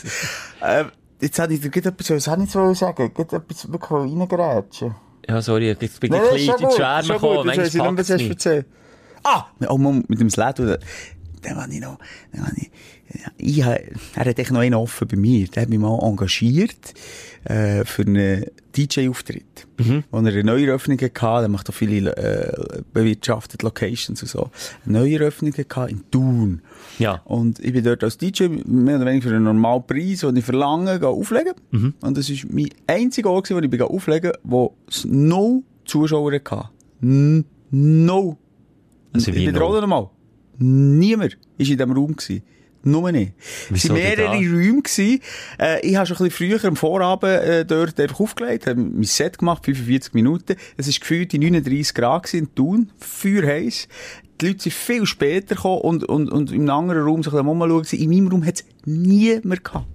Äh, 0.62 0.84
jetzt 1.20 1.38
hätte 1.38 1.52
ich 1.54 1.60
dir 1.60 1.68
etwas, 1.86 2.10
was 2.10 2.26
hätte 2.26 2.42
ich 2.42 2.54
jetzt 2.54 2.78
sagen? 2.80 3.12
Gerade 3.14 3.36
etwas 3.36 3.70
wirklich 3.70 3.90
reingerätschen. 3.90 4.94
Ja, 5.28 5.42
sorry, 5.42 5.68
jetzt 5.68 6.00
bin 6.00 6.12
ich 6.14 6.18
Nein, 6.20 6.28
ein 6.30 6.36
ist 6.36 6.46
bisschen 6.46 6.62
in 6.62 6.68
die 6.68 6.74
Schwärme 6.74 7.08
gekommen. 7.08 7.46
Manchmal 7.46 7.68
du 7.70 8.16
nicht. 8.16 8.30
erzählt. 8.30 8.66
Ah! 9.22 9.44
Oh, 9.68 9.76
Mann, 9.78 10.04
mit 10.08 10.20
dem 10.20 10.30
Sledo, 10.30 10.76
den 11.46 11.56
habe 11.56 11.72
ich 11.72 11.80
noch, 11.80 11.98
den 12.32 12.46
habe 12.46 12.56
ich, 12.56 12.70
ich 13.36 13.58
er 13.58 13.80
hat 14.16 14.38
echt 14.38 14.50
noch 14.50 14.60
einen 14.60 14.74
offen 14.74 15.08
bei 15.08 15.16
mir. 15.16 15.46
Der 15.48 15.62
hat 15.62 15.68
mich 15.68 15.78
mal 15.78 15.98
engagiert, 16.02 16.94
äh, 17.44 17.84
für 17.84 18.02
einen 18.02 18.46
DJ-Auftritt. 18.76 19.66
Mhm. 19.78 20.04
Wo 20.10 20.18
er 20.18 20.26
eine 20.26 20.44
Neueröffnung 20.44 20.98
hatte, 20.98 21.40
der 21.42 21.48
macht 21.48 21.70
auch 21.70 21.74
viele, 21.74 22.16
äh, 22.16 22.82
bewirtschaftete 22.92 23.64
Locations 23.64 24.20
und 24.20 24.28
so. 24.28 24.50
Eine 24.84 25.00
Neueröffnung 25.00 25.52
hatte 25.54 25.90
in 25.90 26.10
Thun. 26.10 26.62
Ja. 26.98 27.22
Und 27.24 27.60
ich 27.60 27.72
bin 27.72 27.84
dort 27.84 28.02
als 28.02 28.18
DJ 28.18 28.48
mehr 28.66 28.96
oder 28.96 29.06
weniger 29.06 29.28
für 29.28 29.34
einen 29.34 29.44
normalen 29.44 29.86
Preis, 29.86 30.20
den 30.20 30.36
ich 30.36 30.44
verlange, 30.44 30.98
gehe 30.98 31.08
auflegen. 31.08 31.54
Mhm. 31.70 31.94
Und 32.00 32.16
das 32.16 32.30
war 32.30 32.50
mein 32.50 32.70
einziger 32.86 33.30
Ort, 33.30 33.50
wo 33.50 33.58
ich 33.58 33.70
bin 33.70 33.82
auflegen 33.82 34.32
wo 34.42 34.74
es 34.88 35.04
no 35.04 35.62
Zuschauer 35.84 36.32
hatte. 36.32 36.70
N 37.02 37.44
no. 37.70 38.36
Also 39.12 39.30
ich 39.30 39.36
wie 39.36 39.46
wiederhole 39.48 39.80
no? 39.80 39.86
nochmal. 39.86 40.10
Niemand 40.58 41.32
war 41.32 41.38
in 41.58 41.64
diesem 41.64 41.92
Raum. 41.92 42.16
Gewesen. 42.16 42.42
Nur 42.86 43.10
nicht. 43.10 43.32
Es 43.74 43.88
waren 43.88 43.96
mehrere? 43.96 44.28
Räume. 44.28 44.82
Gewesen. 44.82 45.20
Äh, 45.58 45.80
ich 45.84 45.96
habe 45.96 46.06
schon 46.06 46.18
ein 46.18 46.28
bisschen 46.28 46.50
früher 46.50 46.64
am 46.68 46.76
Vorabend 46.76 47.42
äh, 47.42 47.64
dort 47.64 47.98
einfach 47.98 48.20
aufgelegt, 48.20 48.68
habe 48.68 48.80
mein 48.80 49.02
Set 49.02 49.38
gemacht, 49.38 49.64
45 49.64 50.14
Minuten. 50.14 50.54
Es 50.76 50.86
war 50.86 50.94
gefühlt 51.00 51.32
die 51.32 51.38
39 51.38 51.94
Grad 51.94 52.24
gewesen 52.24 52.44
in 52.44 52.54
Thun, 52.54 52.92
feuerheiss. 52.98 53.88
Die 54.40 54.46
Leute 54.48 54.62
sind 54.62 54.74
viel 54.74 55.04
später 55.04 55.56
gekommen 55.56 55.80
und, 55.80 56.04
und, 56.04 56.30
und 56.30 56.52
im 56.52 56.70
anderen 56.70 57.02
Raum 57.02 57.22
so 57.24 57.30
ein 57.30 57.36
bisschen 57.36 57.48
umschauen. 57.48 57.82
gewesen. 57.82 57.98
In 57.98 58.10
meinem 58.10 58.28
Raum 58.28 58.46
hat 58.46 58.54
es 58.54 58.64
niemand 58.84 59.64
gehabt. 59.64 59.86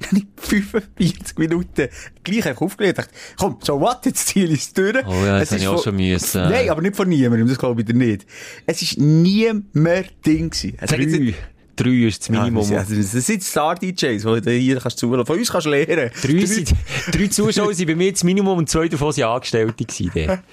Dann 0.00 0.08
habe 0.10 0.18
ich 0.18 0.26
45 0.36 1.38
Minuten 1.38 1.88
gleich 2.22 2.60
aufgelegt. 2.60 2.98
Dachte, 2.98 3.14
komm, 3.38 3.58
so 3.62 3.80
what, 3.80 4.06
jetzt 4.06 4.34
ich 4.36 4.50
es 4.50 4.72
durch. 4.72 4.96
Oh 5.06 5.24
ja, 5.24 5.38
das 5.38 5.50
habe 5.50 5.56
ist 5.56 5.62
ich 5.62 5.68
auch 5.68 5.82
schon 5.82 5.96
müssen. 5.96 6.42
Nein, 6.42 6.68
aber 6.70 6.82
nicht 6.82 6.96
von 6.96 7.08
niemandem, 7.08 7.48
das 7.48 7.58
glaube 7.58 7.80
ich 7.80 7.86
dir 7.86 7.94
nicht. 7.94 8.26
Es 8.66 8.82
ist 8.82 8.98
niemand 8.98 10.26
Ding 10.26 10.50
gewesen. 10.50 10.76
Jetzt 10.80 10.92
Drei. 10.92 11.34
Drei 11.76 11.90
ist 12.06 12.20
das 12.20 12.28
Minimum. 12.28 12.70
Ja, 12.70 12.84
das, 12.84 13.12
sind 13.12 13.42
Star-DJs, 13.42 14.22
die 14.22 14.40
du 14.40 14.50
hier 14.50 14.78
kannst 14.78 14.98
zulassen. 14.98 15.26
Von 15.26 15.38
uns 15.38 15.50
kannst 15.50 15.66
du 15.66 15.70
lernen. 15.70 16.10
Drei, 16.22 16.46
sind, 16.46 16.72
drei 17.10 17.26
Zuschauer 17.26 17.74
sind 17.74 17.86
bei 17.86 17.96
mir 17.96 18.12
das 18.12 18.22
Minimum 18.22 18.58
und 18.58 18.68
zwei 18.68 18.86
davon 18.86 19.12
sind 19.12 19.24
Angestellte 19.24 19.84
gewesen. 19.84 20.38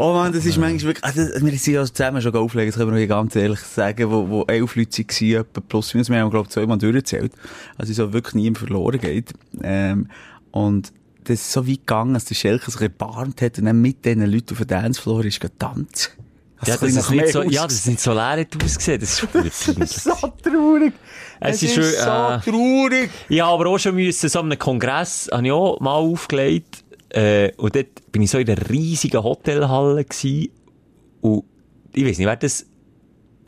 Oh 0.00 0.12
man, 0.12 0.32
das 0.32 0.46
ist 0.46 0.58
manchmal 0.58 0.94
wirklich, 0.94 1.04
also, 1.04 1.44
wir 1.44 1.58
sind 1.58 1.74
ja 1.74 1.84
zusammen 1.84 2.22
schon 2.22 2.32
auflegen, 2.36 2.70
das 2.70 2.78
können 2.78 2.94
wir 2.94 3.06
ganz 3.08 3.34
ehrlich 3.34 3.58
sagen, 3.58 4.08
wo, 4.12 4.28
wo 4.28 4.44
elf 4.44 4.76
Leute 4.76 5.02
waren, 5.02 5.44
plus 5.68 5.92
minus, 5.92 6.08
wir 6.08 6.20
haben, 6.20 6.30
glaube 6.30 6.46
ich, 6.46 6.52
zweimal 6.52 6.78
durchgezählt. 6.78 7.32
Also, 7.76 7.92
so 7.92 8.12
wirklich 8.12 8.34
niemand 8.34 8.58
verloren 8.58 9.00
geht. 9.00 9.32
Ähm, 9.60 10.06
und 10.52 10.92
das 11.24 11.40
ist 11.40 11.52
so 11.52 11.66
weit 11.66 11.78
gegangen, 11.78 12.14
dass 12.14 12.26
der 12.26 12.36
Schelker 12.36 12.70
sich 12.70 12.80
erbarmt 12.80 13.42
hat 13.42 13.58
und 13.58 13.64
dann 13.64 13.80
mit 13.80 14.04
diesen 14.04 14.22
Leuten 14.22 14.52
auf 14.52 14.58
den 14.58 14.68
Dancefloor 14.68 15.24
ist 15.24 15.40
getanzt. 15.40 16.16
Ja, 16.64 16.76
das 16.76 16.82
ist 16.82 17.10
nicht 17.10 17.28
so, 17.32 17.42
ja, 17.42 17.64
das 17.64 17.74
ist 17.74 17.86
nicht 17.88 18.00
so 18.00 18.12
leer 18.12 18.38
hat 18.38 18.64
ausgesehen. 18.64 19.00
Das 19.00 19.20
ist 19.20 19.28
Das 19.34 19.68
ist 19.68 20.04
so 20.04 20.12
traurig. 20.12 20.92
Es 21.40 21.56
Es, 21.56 21.62
ist 21.64 21.76
ist, 21.76 21.98
so 21.98 22.08
äh, 22.08 22.38
traurig. 22.38 23.10
Ja, 23.28 23.46
aber 23.46 23.66
auch 23.66 23.78
schon 23.78 23.96
müssen, 23.96 24.28
so 24.28 24.38
einem 24.38 24.58
Kongress, 24.60 25.28
habe 25.32 25.44
ich 25.44 25.52
auch 25.52 25.80
mal 25.80 25.90
aufgelegt, 25.94 26.84
äh, 27.10 27.52
und 27.56 27.74
dort 27.74 28.12
bin 28.12 28.22
ich 28.22 28.30
so 28.30 28.38
in 28.38 28.48
einer 28.48 28.70
riesigen 28.70 29.22
Hotelhalle 29.22 30.04
gewesen, 30.04 30.50
und 31.20 31.44
ich 31.92 32.04
weiß 32.04 32.18
nicht, 32.18 32.26
wer 32.26 32.36
das, 32.36 32.66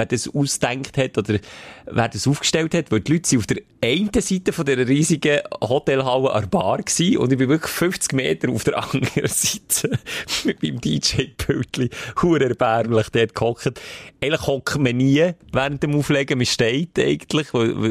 wer 0.01 0.07
das 0.07 0.35
ausgedenkt 0.35 0.97
hat 0.97 1.19
oder 1.19 1.39
wer 1.87 2.09
das 2.09 2.27
aufgestellt 2.27 2.75
hat, 2.75 2.91
weil 2.91 3.01
die 3.01 3.13
Leute 3.13 3.29
sind 3.29 3.39
auf 3.41 3.47
der 3.47 3.59
einen 3.83 4.11
Seite 4.13 4.53
von 4.53 4.65
dieser 4.65 4.87
riesigen 4.87 5.41
Hotelhalle 5.63 6.33
an 6.33 6.43
der 6.43 6.49
Bar 6.49 6.79
gewesen, 6.79 7.19
und 7.19 7.33
ich 7.33 7.39
bin 7.39 7.49
wirklich 7.49 7.73
50 7.73 8.13
Meter 8.13 8.51
auf 8.51 8.65
der 8.65 8.83
anderen 8.83 9.29
Seite 9.29 9.99
mit 10.45 10.63
meinem 10.63 10.81
DJ-Pultli, 10.81 11.91
hure 12.23 12.45
erbärmlich 12.45 13.09
dort 13.11 13.35
gehockt. 13.35 13.81
Eigentlich 14.23 14.47
hockt 14.47 14.79
man 14.79 14.97
nie 14.97 15.33
während 15.53 15.83
dem 15.83 15.95
Auflegen, 15.95 16.39
man 16.39 16.47
steht 16.47 16.99
eigentlich, 16.99 17.49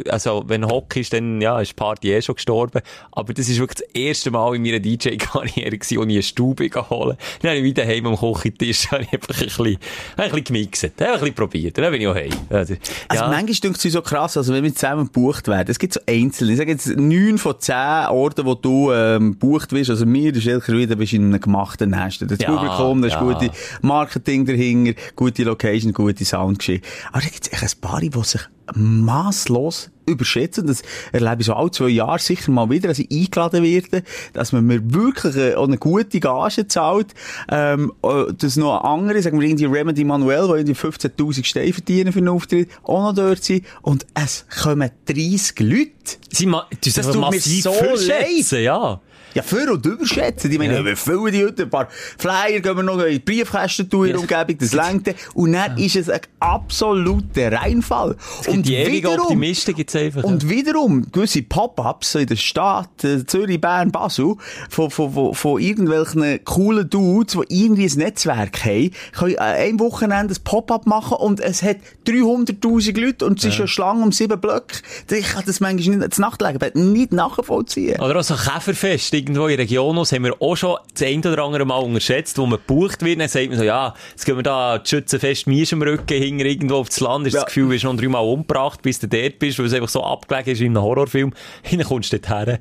also 0.09 0.43
wenn 0.47 0.65
Hock 0.65 0.95
ist, 0.95 1.13
dann, 1.13 1.41
ja, 1.41 1.59
ist 1.59 1.71
die 1.71 1.75
Party 1.75 2.11
eh 2.11 2.21
schon 2.21 2.35
gestorben, 2.35 2.81
aber 3.11 3.33
das 3.33 3.49
ist 3.49 3.59
wirklich 3.59 3.87
das 3.87 3.95
erste 3.95 4.31
Mal 4.31 4.55
in 4.55 4.63
meiner 4.63 4.79
DJ-Karriere 4.79 5.77
gewesen, 5.77 5.97
wo 5.97 6.03
ich 6.03 6.09
eine 6.09 6.23
Stube 6.23 6.69
holen 6.89 7.17
Dann 7.41 7.49
habe 7.49 7.59
ich 7.59 7.63
wieder 7.63 7.85
heim 7.85 8.07
am 8.07 8.17
Küchentisch, 8.17 8.87
habe 8.91 9.03
ich 9.03 9.13
einfach 9.13 9.39
ein 9.39 9.45
bisschen, 9.45 9.77
ein 10.17 10.29
bisschen 10.29 10.43
gemixt, 10.43 10.83
habe 10.83 10.93
ein 11.05 11.19
bisschen 11.19 11.35
probiert, 11.35 11.77
bin 11.99 12.01
ich 12.01 12.07
auch 12.07 12.15
heim. 12.15 12.47
Also, 12.49 12.75
Also 13.07 13.23
ja. 13.23 13.29
manchmal 13.29 13.55
denkt 13.55 13.85
es 13.85 13.93
so 13.93 14.01
krass, 14.01 14.37
also 14.37 14.53
wenn 14.53 14.63
wir 14.63 14.73
zusammen 14.73 15.05
gebucht 15.05 15.47
werden, 15.47 15.69
es 15.69 15.79
gibt 15.79 15.93
so 15.93 15.99
einzelne, 16.07 16.51
ich 16.53 16.57
sage 16.57 16.71
jetzt 16.71 16.87
neun 16.87 17.37
von 17.37 17.59
zehn 17.59 18.07
Orten, 18.09 18.45
wo 18.45 18.55
du 18.55 18.91
ähm, 18.91 19.31
gebucht 19.33 19.71
wirst, 19.71 19.89
also 19.89 20.05
mir, 20.05 20.31
der 20.31 20.41
Schelker 20.41 20.73
wieder, 20.73 20.95
bist 20.95 21.13
in 21.13 21.25
einem 21.25 21.41
gemachten 21.41 21.91
Nest. 21.91 22.23
Das 22.27 22.39
Ja, 22.39 22.51
Publikum, 22.51 23.01
das 23.01 23.13
ist 23.13 23.19
ja. 23.19 23.21
gute 23.21 23.51
Marketing 23.81 24.45
dahinter, 24.45 24.99
gute 25.15 25.43
Location, 25.43 25.93
gute 25.93 26.25
Sound 26.25 26.59
geschehen. 26.59 26.81
Aber 27.11 27.21
da 27.21 27.27
gibt 27.27 27.47
es 27.47 27.53
echt 27.53 27.75
ein 27.75 27.81
paar, 27.81 27.99
die 27.99 28.11
sich 28.23 28.41
masslos 28.75 29.89
überschätzen. 30.09 30.67
Das 30.67 30.81
erlebe 31.11 31.41
ich 31.41 31.45
so 31.45 31.53
alle 31.53 31.71
zwei 31.71 31.89
Jahre 31.89 32.19
sicher 32.19 32.51
mal 32.51 32.69
wieder, 32.69 32.89
dass 32.89 32.99
ich 32.99 33.11
eingeladen 33.11 33.63
werde, 33.63 34.03
dass 34.33 34.51
man 34.51 34.65
mir 34.65 34.93
wirklich 34.93 35.35
äh, 35.35 35.55
auch 35.55 35.67
eine 35.67 35.77
gute 35.77 36.19
Gage 36.19 36.67
zahlt. 36.67 37.13
Ähm, 37.49 37.93
äh, 38.03 38.33
dass 38.33 38.57
noch 38.57 38.83
andere, 38.83 39.21
sagen 39.21 39.39
wir 39.39 39.47
irgendwie 39.47 39.65
Remedy 39.65 40.03
Manuel, 40.03 40.47
die 40.47 40.71
irgendwie 40.71 40.73
15.000 40.73 41.45
Steine 41.45 41.73
verdienen 41.73 42.11
für 42.11 42.19
einen 42.19 42.29
Auftritt, 42.29 42.69
auch 42.83 43.03
noch 43.03 43.15
dort 43.15 43.43
sind. 43.43 43.65
Und 43.81 44.05
es 44.15 44.45
kommen 44.63 44.89
30 45.05 45.59
Leute. 45.59 45.91
Sie 46.31 46.45
ma 46.45 46.67
das 46.83 46.95
Das 46.95 47.05
tut 47.05 47.15
mir 47.15 47.21
massiv 47.21 47.63
so 47.63 47.71
verschätzen, 47.71 48.63
ja. 48.63 48.99
Ja, 49.33 49.43
für 49.43 49.71
und 49.71 49.85
überschätzen. 49.85 50.49
Die 50.49 50.57
meinen, 50.57 50.71
Ja. 50.71 50.79
ja. 50.79 50.85
wir 50.85 50.97
füllen 50.97 51.31
die 51.31 51.43
heute, 51.43 51.63
ein 51.63 51.69
paar 51.69 51.87
Flyer 52.17 52.59
gehen 52.59 52.75
wir 52.75 52.83
noch 52.83 52.99
in 52.99 53.11
die 53.13 53.19
Briefkästen 53.19 53.89
tun 53.89 54.05
in 54.07 54.11
der 54.13 54.21
Umgebung, 54.21 54.57
das 54.57 54.73
lenkt. 54.73 55.15
Und 55.33 55.53
dann 55.53 55.77
ist 55.77 55.95
es 55.95 56.09
ein 56.09 56.21
absoluter 56.39 57.51
Reinfall. 57.51 58.15
Und 58.47 58.67
die 58.67 58.77
wiederum- 58.87 59.19
Optimisten 59.21 59.75
gibt's 59.75 59.95
einfach. 59.95 60.23
Und 60.23 60.49
wiederum, 60.49 61.11
gewisse 61.11 61.41
Pop-Ups 61.43 62.15
in 62.15 62.27
der 62.27 62.35
Stadt, 62.35 63.03
äh, 63.03 63.25
Zürich, 63.25 63.59
Bern, 63.61 63.91
Basel, 63.91 64.35
von, 64.69 64.89
von, 64.89 65.11
von, 65.11 65.33
von 65.33 65.61
irgendwelchen 65.61 66.43
coolen 66.45 66.89
Dudes, 66.89 67.37
die 67.49 67.61
irgendwie 67.63 67.85
ein 67.87 67.97
Netzwerk 67.97 68.65
haben, 68.65 68.91
können 69.13 69.37
an 69.37 69.45
einem 69.55 69.79
Wochenende 69.79 70.33
ein 70.33 70.43
Pop-Up 70.43 70.85
machen 70.87 71.17
und 71.17 71.39
es 71.39 71.61
hat 71.63 71.77
300.000 72.07 72.99
Leute 72.99 73.25
und 73.25 73.39
es 73.39 73.45
ist 73.45 73.59
eine 73.59 73.67
Schlange 73.67 74.03
um 74.03 74.11
sieben 74.11 74.39
Blöcke. 74.39 74.79
Ich 75.11 75.27
kann 75.27 75.43
das 75.45 75.59
manchmal 75.59 75.97
nicht, 75.97 76.11
das 76.11 76.19
Nachtlegen 76.19 76.93
nicht 76.93 77.11
nachvollziehen. 77.13 77.99
Oder 77.99 78.19
auch 78.19 78.23
so 78.23 78.35
Käferfest 78.35 79.13
irgendwo 79.29 79.47
in 79.47 79.59
Regionos 79.59 80.11
haben 80.11 80.23
wir 80.23 80.41
auch 80.41 80.55
schon 80.55 80.77
das 80.91 81.03
ein 81.03 81.19
oder 81.19 81.43
andere 81.43 81.63
Mal 81.65 81.77
unterschätzt, 81.77 82.37
wo 82.39 82.45
man 82.47 82.57
gebucht 82.59 83.03
wird. 83.03 83.19
Dann 83.19 83.27
sagt 83.29 83.49
man 83.49 83.57
so, 83.59 83.63
ja, 83.63 83.93
jetzt 84.11 84.25
gehen 84.25 84.35
wir 84.35 84.43
da 84.43 84.81
Schützenfest 84.83 85.45
Mies 85.45 85.71
im 85.71 85.81
Rücken 85.83 86.21
hinten 86.21 86.39
irgendwo 86.45 86.77
aufs 86.77 86.99
Land. 86.99 87.27
Ist 87.27 87.33
Ja. 87.33 87.41
das 87.41 87.47
Gefühl, 87.47 87.65
du 87.65 87.69
wirst 87.71 87.83
noch 87.83 87.95
dreimal 87.95 88.23
umgebracht, 88.23 88.81
bis 88.81 88.99
du 88.99 89.07
dort 89.07 89.37
bist, 89.37 89.59
weil 89.59 89.67
es 89.67 89.73
einfach 89.73 89.89
so 89.89 90.03
abgelegen 90.03 90.53
ist 90.53 90.59
wie 90.61 90.65
in 90.65 90.75
einem 90.75 90.83
Horrorfilm. 90.83 91.31
Dann 91.71 91.83
kommst 91.83 92.11
du 92.11 92.17
dort 92.19 92.29
her. 92.47 92.59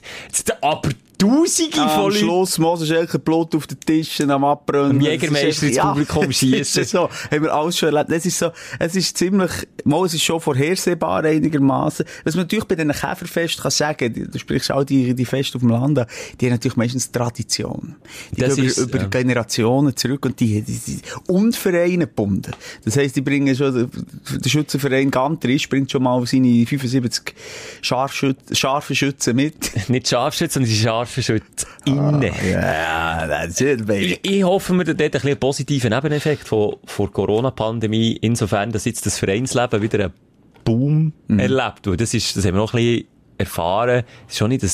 Aber 0.62 0.90
Tausende 1.20 1.82
Am 1.82 1.90
von 1.90 2.04
Leuten. 2.04 2.16
Schluss 2.16 2.56
Moses 2.58 2.88
Schelker 2.88 3.18
Blut 3.18 3.54
auf 3.54 3.66
den 3.66 3.78
Tischen 3.78 4.30
am 4.30 4.42
Abbrennen. 4.42 4.92
Am 4.92 5.00
Jägermeister 5.02 5.66
ins 5.66 5.76
Publikum 5.76 6.24
schiessen. 6.32 6.60
Das 6.60 6.76
ist 6.78 6.90
so, 6.92 7.10
haben 7.30 7.42
wir 7.42 7.52
alles 7.52 7.76
schon 7.76 7.94
erlebt. 7.94 8.10
Das 8.10 8.24
ist 8.24 8.38
so, 8.38 8.50
es 8.78 8.96
ist 8.96 9.18
ziemlich, 9.18 9.50
mal, 9.84 10.06
es 10.06 10.14
ist 10.14 10.22
schon 10.22 10.40
vorhersehbar 10.40 11.22
einigermaßen. 11.24 12.06
Was 12.24 12.36
man 12.36 12.44
natürlich 12.44 12.64
bei 12.64 12.74
diesen 12.74 12.92
Käferfest 12.92 13.60
kann 13.60 13.70
sagen, 13.70 14.30
du 14.32 14.38
sprichst 14.38 14.72
auch 14.72 14.82
die, 14.84 15.14
die 15.14 15.26
Feste 15.26 15.56
auf 15.56 15.60
dem 15.60 15.68
Land 15.68 15.89
an, 15.98 16.06
die 16.40 16.46
haben 16.46 16.52
natürlich 16.52 16.76
meistens 16.76 17.10
Tradition. 17.10 17.96
Die 18.32 18.40
Das 18.40 18.56
gehen 18.56 18.66
ist, 18.66 18.78
über, 18.78 18.88
über 18.94 19.02
ja. 19.02 19.08
Generationen 19.08 19.96
zurück 19.96 20.24
und 20.26 20.40
die, 20.40 20.62
die, 20.62 20.78
die 20.86 21.00
und 21.28 21.56
Vereine 21.56 22.06
gebunden. 22.06 22.52
Das 22.84 22.96
heisst, 22.96 23.16
die 23.16 23.20
bringen 23.20 23.54
schon, 23.54 23.90
der 24.44 24.48
Schützenverein 24.48 25.10
Gantrisch 25.10 25.68
bringt 25.68 25.90
schon 25.90 26.02
mal 26.02 26.24
seine 26.26 26.66
75 26.66 27.34
Scharfschüt- 27.82 28.54
scharfe 28.56 28.94
Schützen 28.94 29.36
mit. 29.36 29.70
Nicht 29.88 30.08
Scharfschütze, 30.08 30.54
sondern 30.54 30.70
die 30.70 30.76
innen. 31.84 32.20
That's 32.20 33.60
it, 33.60 33.86
baby. 33.86 34.18
Ich, 34.22 34.30
ich 34.30 34.44
hoffe, 34.44 34.74
wir 34.74 34.84
dort 34.84 35.00
ein 35.00 35.10
bisschen 35.10 35.38
positiven 35.38 35.90
Nebeneffekt 35.90 36.48
von, 36.48 36.76
von 36.84 37.12
Corona-Pandemie, 37.12 38.18
insofern, 38.20 38.72
dass 38.72 38.84
jetzt 38.84 39.06
das 39.06 39.18
Vereinsleben 39.18 39.82
wieder 39.82 40.04
einen 40.04 40.12
Boom 40.64 41.12
erlebt. 41.28 41.86
Weil 41.86 41.96
das 41.96 42.14
ist, 42.14 42.36
das 42.36 42.44
haben 42.44 42.54
wir 42.54 42.60
noch 42.60 42.74
ein 42.74 42.82
bisschen 42.84 43.06
erfahren. 43.38 44.04
Es 44.26 44.34
ist 44.34 44.38
schon 44.38 44.50
nicht 44.50 44.62
ein, 44.62 44.70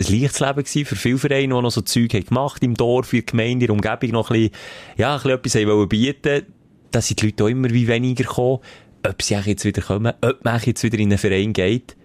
ein 0.00 0.20
leichtes 0.20 0.40
Leben 0.40 0.64
gewesen 0.64 0.84
für 0.84 0.96
viele 0.96 1.18
Vereine, 1.18 1.54
die 1.54 1.62
noch 1.62 1.70
so 1.70 1.80
Zeug 1.80 2.14
haben 2.14 2.24
gemacht 2.24 2.62
im 2.62 2.74
Dorf, 2.74 3.12
in 3.12 3.20
der 3.20 3.26
Gemeinde, 3.26 3.52
in 3.52 3.60
der 3.60 3.70
Umgebung 3.70 4.10
noch 4.10 4.30
ein 4.30 4.34
bisschen, 4.34 4.52
ja, 4.96 5.14
ein 5.14 5.22
bisschen 5.22 5.38
etwas 5.38 5.54
haben 5.56 5.66
wollen 5.68 5.88
bieten. 5.88 6.46
Da 6.90 7.00
sind 7.00 7.20
die 7.20 7.26
Leute 7.26 7.44
auch 7.44 7.48
immer 7.48 7.70
wie 7.70 7.88
weniger 7.88 8.24
gekommen. 8.24 8.60
Ob 9.06 9.22
sie 9.22 9.34
jetzt 9.34 9.64
wieder 9.64 9.82
kommen, 9.82 10.12
ob 10.20 10.44
man 10.44 10.60
jetzt 10.64 10.82
wieder 10.82 10.98
in 10.98 11.08
einen 11.08 11.18
Verein 11.18 11.52
geht. 11.52 11.96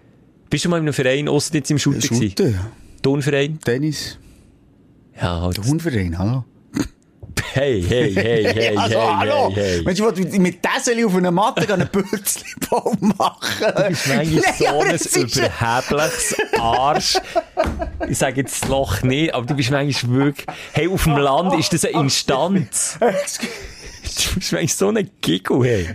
Bist 0.50 0.64
du 0.64 0.68
mal 0.68 0.76
in 0.76 0.84
einem 0.84 0.92
Verein, 0.92 1.28
ausser 1.28 1.54
jetzt 1.54 1.70
im 1.70 1.78
Shooter 1.78 1.98
gewesen? 1.98 2.28
Shooter, 2.28 2.48
ja. 2.50 2.70
Turnverein? 3.02 3.58
Tennis. 3.60 4.18
Ja, 5.20 5.40
halt. 5.40 5.56
Der 5.56 5.64
Hundverein, 5.64 6.18
hallo. 6.18 6.44
Hey, 7.54 7.80
hey, 7.82 8.12
hey, 8.12 8.42
hey, 8.52 8.76
also, 8.76 8.98
hey, 9.00 9.14
hallo. 9.14 9.50
hey, 9.54 9.62
hey. 9.76 9.82
Mensch, 9.84 10.00
ich 10.00 10.04
will 10.04 10.40
mit 10.40 10.60
Täseli 10.60 11.04
auf 11.04 11.14
einer 11.14 11.30
Matte 11.30 11.72
einen 11.72 11.86
Bürzli-Baum 11.86 13.14
machen. 13.16 13.72
Du 13.76 13.82
bist 13.90 14.08
manchmal 14.08 14.26
Nein, 14.26 14.98
so 14.98 15.20
ein 15.20 15.26
überhebliches 15.28 16.36
Arsch. 16.58 17.16
Ich 18.08 18.18
sage 18.18 18.40
jetzt 18.40 18.60
das 18.60 18.68
Loch 18.68 19.02
nicht, 19.02 19.32
aber 19.32 19.46
du 19.46 19.54
bist 19.54 19.70
manchmal 19.70 20.16
wirklich... 20.16 20.46
Hey, 20.72 20.88
auf 20.88 21.04
dem 21.04 21.16
Land 21.16 21.54
ist 21.56 21.72
das 21.72 21.84
eine 21.84 22.00
Instanz. 22.00 22.98
Du 22.98 23.06
bist 24.34 24.52
manchmal 24.52 24.68
so 24.68 24.88
ein 24.88 25.10
Giggle, 25.20 25.62
hey. 25.64 25.94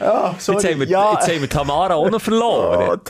Ja, 0.00 0.34
sorry. 0.38 0.62
Jetzt 0.62 0.72
haben 0.72 0.80
wir, 0.80 0.88
ja, 0.88 1.12
jetzt 1.12 1.28
haben 1.28 1.40
wir 1.42 1.48
Tamara 1.50 1.94
auch 1.96 2.08
noch 2.08 2.14
Oh, 2.14 2.18
verloren. 2.18 3.00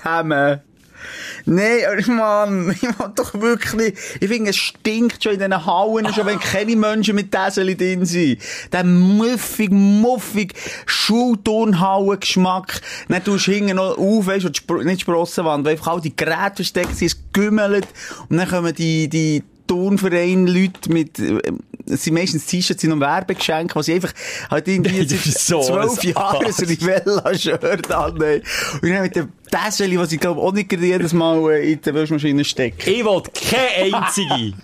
Nein, 1.44 2.04
Mann, 2.08 2.70
ich 2.82 2.82
mag 2.82 3.16
doch 3.16 3.34
wirklich, 3.34 3.94
ich 4.20 4.28
finde, 4.28 4.50
es 4.50 4.56
stinkt 4.56 5.22
schon 5.22 5.32
in 5.32 5.38
diesen 5.38 5.66
Hallen, 5.66 6.12
schon 6.12 6.26
wenn 6.26 6.38
keine 6.38 6.76
Menschen 6.76 7.14
mit 7.14 7.32
Täseli 7.32 7.76
drin 7.76 8.04
sind. 8.04 8.40
Der 8.72 8.84
muffig, 8.84 9.70
muffig 9.70 10.54
Schulturnhallen-Geschmack. 10.86 12.80
Dann 13.08 13.24
tust 13.24 13.46
du 13.46 13.52
hinten 13.52 13.76
noch 13.76 13.98
auf, 13.98 14.26
weißt 14.26 14.44
du, 14.44 14.82
nicht 14.82 15.00
die 15.00 15.02
Sprossenwand, 15.02 15.64
weil 15.64 15.72
einfach 15.72 15.88
all 15.88 16.00
die 16.00 16.14
Geräte 16.14 16.56
versteckt 16.56 16.96
sind, 16.96 17.08
es 17.08 17.16
gümmelt. 17.32 17.86
Und 18.28 18.36
dann 18.36 18.48
kommen 18.48 18.74
die, 18.74 19.08
die 19.08 19.42
Turnverein 19.72 20.46
Leute 20.46 20.92
mit, 20.92 21.18
äh, 21.18 21.40
es 21.86 22.04
sind 22.04 22.12
meistens 22.12 22.44
T-Shirts 22.44 22.84
und 22.84 23.00
Werbegeschenke, 23.00 23.74
was 23.74 23.86
sie 23.86 23.94
einfach 23.94 24.12
halt 24.50 24.68
irgendwie 24.68 25.04
seit 25.08 25.20
so 25.20 25.62
zwölf 25.62 26.04
Jahren 26.04 26.46
Ass. 26.46 26.60
Rivella-Shirt 26.60 27.90
annehmen. 27.90 28.42
Und 28.82 28.90
dann 28.90 29.02
mit 29.02 29.16
dem 29.16 29.32
Täschchen, 29.50 29.98
was 29.98 30.12
ich 30.12 30.20
glaube 30.20 30.42
auch 30.42 30.52
nicht 30.52 30.70
jedes 30.72 31.14
Mal 31.14 31.38
äh, 31.52 31.72
in 31.72 31.80
die 31.80 31.94
Wäschmaschine 31.94 32.44
stecke. 32.44 32.90
Ich 32.90 33.02
will 33.02 33.22
keine 33.32 33.96
einzige, 33.96 34.54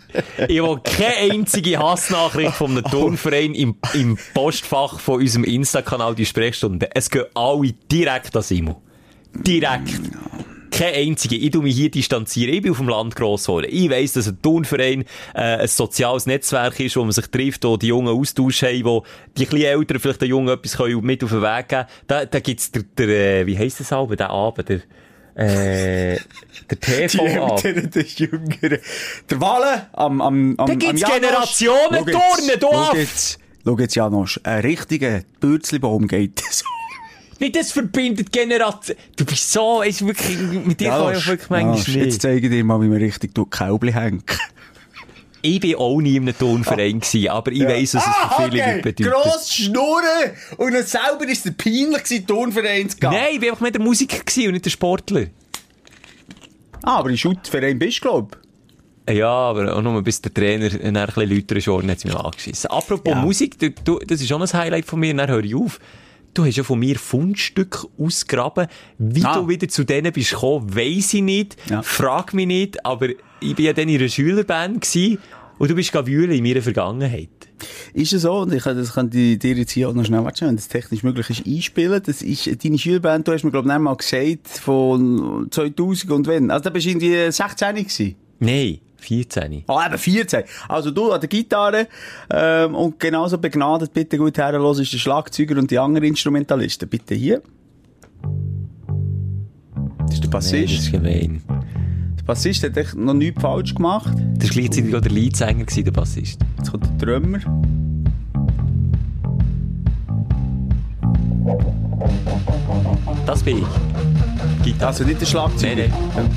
ich 0.46 0.62
will 0.62 0.80
keine 0.84 1.32
einzige 1.32 1.78
Hassnachricht 1.78 2.52
von 2.52 2.72
einem 2.72 2.84
Turnverein 2.84 3.54
im, 3.54 3.76
im 3.94 4.18
Postfach 4.34 5.00
von 5.00 5.20
unserem 5.20 5.44
Insta-Kanal, 5.44 6.14
die 6.14 6.26
Sprechstunde. 6.26 6.90
Es 6.94 7.08
gehen 7.08 7.24
alle 7.34 7.72
direkt 7.90 8.36
an 8.36 8.42
Simo. 8.42 8.82
Direkt. 9.34 10.00
Keine 10.70 10.96
einzige. 10.96 11.36
Ich 11.36 11.50
tu 11.50 11.62
mich 11.62 11.76
hier 11.76 11.90
distanzieren. 11.90 12.54
Ich 12.54 12.62
bin 12.62 12.72
auf 12.72 12.78
dem 12.78 12.88
Land 12.88 13.16
gross 13.16 13.44
geworden. 13.44 13.66
Ich 13.70 13.90
weiss, 13.90 14.12
dass 14.12 14.28
ein 14.28 14.40
Turnverein 14.42 15.04
äh, 15.34 15.40
ein 15.40 15.68
soziales 15.68 16.26
Netzwerk 16.26 16.78
ist, 16.80 16.96
wo 16.96 17.02
man 17.02 17.12
sich 17.12 17.26
trifft, 17.26 17.64
wo 17.64 17.76
die 17.76 17.88
Jungen 17.88 18.14
Austausch 18.16 18.62
haben, 18.62 18.84
wo 18.84 19.04
die 19.36 19.44
ein 19.44 19.50
bisschen 19.50 19.66
Eltern 19.66 19.98
vielleicht 19.98 20.20
den 20.22 20.28
Jungen 20.28 20.48
etwas 20.48 20.76
können 20.76 21.04
mit 21.04 21.22
auf 21.24 21.30
den 21.30 21.42
Weg 21.42 21.68
geben 21.68 21.84
Da, 22.06 22.24
da 22.26 22.40
gibt's 22.40 22.70
der, 22.70 22.82
der 22.96 23.08
äh, 23.08 23.46
wie 23.46 23.58
heisst 23.58 23.80
das 23.80 23.92
Abend, 23.92 24.20
der 24.20 24.30
Abend, 24.30 24.68
der, 24.68 24.80
äh, 25.34 26.16
der 26.16 26.18
Die 26.70 26.76
TV-Abend. 26.76 27.64
Älteren, 27.64 27.90
die 27.90 28.24
Jüngeren. 28.24 28.78
Der 29.30 29.40
Wale 29.40 29.86
am, 29.92 30.20
am, 30.20 30.54
am, 30.58 30.66
Da 30.66 30.72
am 30.72 30.78
gibt's 30.78 31.00
Janosch. 31.00 31.20
Generationen 31.20 32.06
Turnen, 32.06 32.60
du 32.60 32.66
schau 33.64 33.78
jetzt, 33.78 33.94
Janosch, 33.96 34.40
ein 34.44 34.60
richtiger 34.60 35.22
Bürzlibaum 35.40 36.08
geht 36.08 36.40
so. 36.50 36.64
Nicht, 37.38 37.56
das 37.56 37.72
verbindet 37.72 38.32
Generationen. 38.32 39.00
Du 39.16 39.24
bist 39.24 39.52
so, 39.52 39.82
ist 39.82 40.04
wirklich, 40.04 40.38
mit 40.38 40.80
dir 40.80 40.90
kann 40.90 41.14
ich 41.16 41.26
wirklich 41.26 41.50
manchmal 41.50 41.78
jetzt 41.78 41.88
nicht. 41.88 42.22
zeige 42.22 42.46
ich 42.46 42.52
dir 42.52 42.64
mal, 42.64 42.80
wie 42.80 42.88
man 42.88 42.98
richtig 42.98 43.34
durch 43.34 43.50
Käubli 43.50 43.92
hängt. 43.92 44.24
Ich 45.40 45.60
bin 45.60 45.76
auch 45.76 46.00
nie 46.00 46.16
in 46.16 46.22
einem 46.24 46.36
Turnverein 46.36 46.98
gewesen, 46.98 47.28
aber 47.28 47.52
ich 47.52 47.62
weiss, 47.64 47.94
was 47.94 48.04
es 48.04 48.12
für 48.12 48.50
viele 48.50 48.64
Leute 48.66 48.82
bedeutet. 48.82 49.06
Ah, 49.06 49.22
Gross 49.22 49.54
schnurren! 49.54 50.32
Und 50.56 50.72
dann 50.74 50.84
selber 50.84 51.28
ist 51.28 51.46
es 51.46 51.54
peinlich 51.54 52.02
gewesen, 52.02 52.26
Turnverein 52.26 52.90
zu 52.90 52.96
gehen. 52.96 53.10
Nein, 53.10 53.26
ich 53.34 53.40
bin 53.40 53.50
einfach 53.50 53.60
mehr 53.60 53.70
der 53.70 53.80
Musiker 53.80 54.18
und 54.18 54.52
nicht 54.52 54.64
der 54.64 54.70
Sportler. 54.70 55.26
Ah, 56.82 56.98
aber 56.98 57.10
im 57.10 57.16
Schuttverein 57.16 57.78
bist 57.78 57.98
du, 57.98 58.02
glaub 58.02 58.36
Ja, 59.08 59.28
aber 59.28 59.76
auch 59.76 59.82
nur 59.82 60.02
bis 60.02 60.20
der 60.22 60.34
Trainer 60.34 60.70
ein 60.72 61.06
bisschen 61.06 61.30
lauter 61.30 61.56
ist 61.56 61.68
hat 61.68 61.98
es 61.98 62.04
mich 62.04 62.14
angeschissen. 62.16 62.70
Apropos 62.70 63.12
Ja. 63.14 63.20
Musik, 63.20 63.58
du, 63.58 63.70
du, 63.70 63.98
das 64.00 64.20
ist 64.20 64.28
schon 64.28 64.42
ein 64.42 64.52
Highlight 64.52 64.86
von 64.86 64.98
mir, 64.98 65.14
dann 65.14 65.28
höre 65.28 65.44
ich 65.44 65.54
auf. 65.54 65.78
Du 66.38 66.44
hast 66.44 66.54
ja 66.56 66.62
von 66.62 66.78
mir 66.78 66.96
Fundstück 67.00 67.84
ausgraben. 67.98 68.68
Wie 68.96 69.24
Ah. 69.24 69.34
du 69.40 69.48
wieder 69.48 69.66
zu 69.68 69.82
denen 69.82 70.12
bist 70.12 70.30
gekommen, 70.30 70.72
weiss 70.72 71.12
ich 71.12 71.20
nicht. 71.22 71.56
Ja. 71.68 71.82
Frag 71.82 72.32
mich 72.32 72.46
nicht, 72.46 72.86
aber 72.86 73.08
ich 73.40 73.56
bin 73.56 73.64
ja 73.64 73.72
dann 73.72 73.88
in 73.88 73.98
einer 73.98 74.08
Schülerband 74.08 74.82
gewesen 74.82 75.18
und 75.58 75.68
du 75.68 75.74
bist 75.74 75.92
wühlen 76.06 76.30
in 76.30 76.44
meiner 76.44 76.62
Vergangenheit. 76.62 77.28
Ist 77.92 78.12
es 78.12 78.22
so? 78.22 78.34
Und 78.34 78.52
ich 78.52 78.62
kann, 78.62 78.76
das 78.76 78.92
kann 78.94 79.10
dir 79.10 79.36
jetzt 79.36 79.72
hier 79.72 79.88
auch 79.88 79.94
noch 79.94 80.04
schnell, 80.04 80.22
warte 80.22 80.46
wenn 80.46 80.54
das 80.54 80.68
technisch 80.68 81.02
möglich 81.02 81.28
ist, 81.28 81.44
einspielen. 81.44 82.00
Das 82.06 82.22
ist 82.22 82.64
deine 82.64 82.78
Schulband, 82.78 83.26
du 83.26 83.32
hast 83.32 83.42
mir, 83.42 83.50
glaub 83.50 83.66
ich, 83.66 83.76
mal 83.76 83.96
gesagt, 83.96 84.46
von 84.46 85.48
2000 85.50 86.12
und 86.12 86.26
wenn. 86.28 86.52
Also, 86.52 86.62
da 86.62 86.70
bist 86.70 86.86
du 86.86 86.90
irgendwie 86.90 87.32
16 87.32 87.74
gewesen. 87.74 88.14
Nein, 88.38 88.78
14. 88.98 89.64
Ah, 89.68 89.86
eben 89.86 89.98
14. 89.98 90.42
Also 90.68 90.90
du 90.90 91.12
an 91.12 91.20
der 91.20 91.28
Gitarre, 91.28 91.86
ähm, 92.30 92.74
und 92.74 92.98
genauso 93.00 93.38
begnadet, 93.38 93.92
bitte 93.92 94.18
gut 94.18 94.36
herlos, 94.38 94.78
ist 94.80 94.92
der 94.92 94.98
Schlagzeuger 94.98 95.56
und 95.58 95.70
die 95.70 95.78
anderen 95.78 96.08
Instrumentalisten. 96.08 96.88
Bitte 96.88 97.14
hier. 97.14 97.42
Das 100.06 100.14
ist 100.14 100.24
der 100.24 100.28
Nee, 100.28 100.30
das 100.30 100.30
Bassist. 100.30 100.72
ist 100.74 100.92
gemein. 100.92 101.42
der 102.18 102.24
Bassist 102.24 102.62
hat 102.64 102.76
echt 102.76 102.94
noch 102.96 103.14
nichts 103.14 103.40
falsch 103.40 103.74
gemacht. 103.74 104.12
Das 104.38 104.48
war 104.48 104.54
gleichzeitig 104.56 104.94
auch 104.96 105.00
der 105.00 105.12
Leadsänger, 105.12 105.64
der 105.64 105.90
Bassist. 105.90 106.40
Jetzt 106.58 106.70
kommt 106.70 106.84
der 107.00 107.20
Drummer. 107.20 107.38
Das 113.26 113.42
bin 113.42 113.58
ich. 113.58 114.64
Gitarre. 114.64 114.86
Also 114.88 115.04
nicht 115.04 115.20
der 115.20 115.26
Schlagzeuger. 115.26 115.84
Nein, 115.88 116.30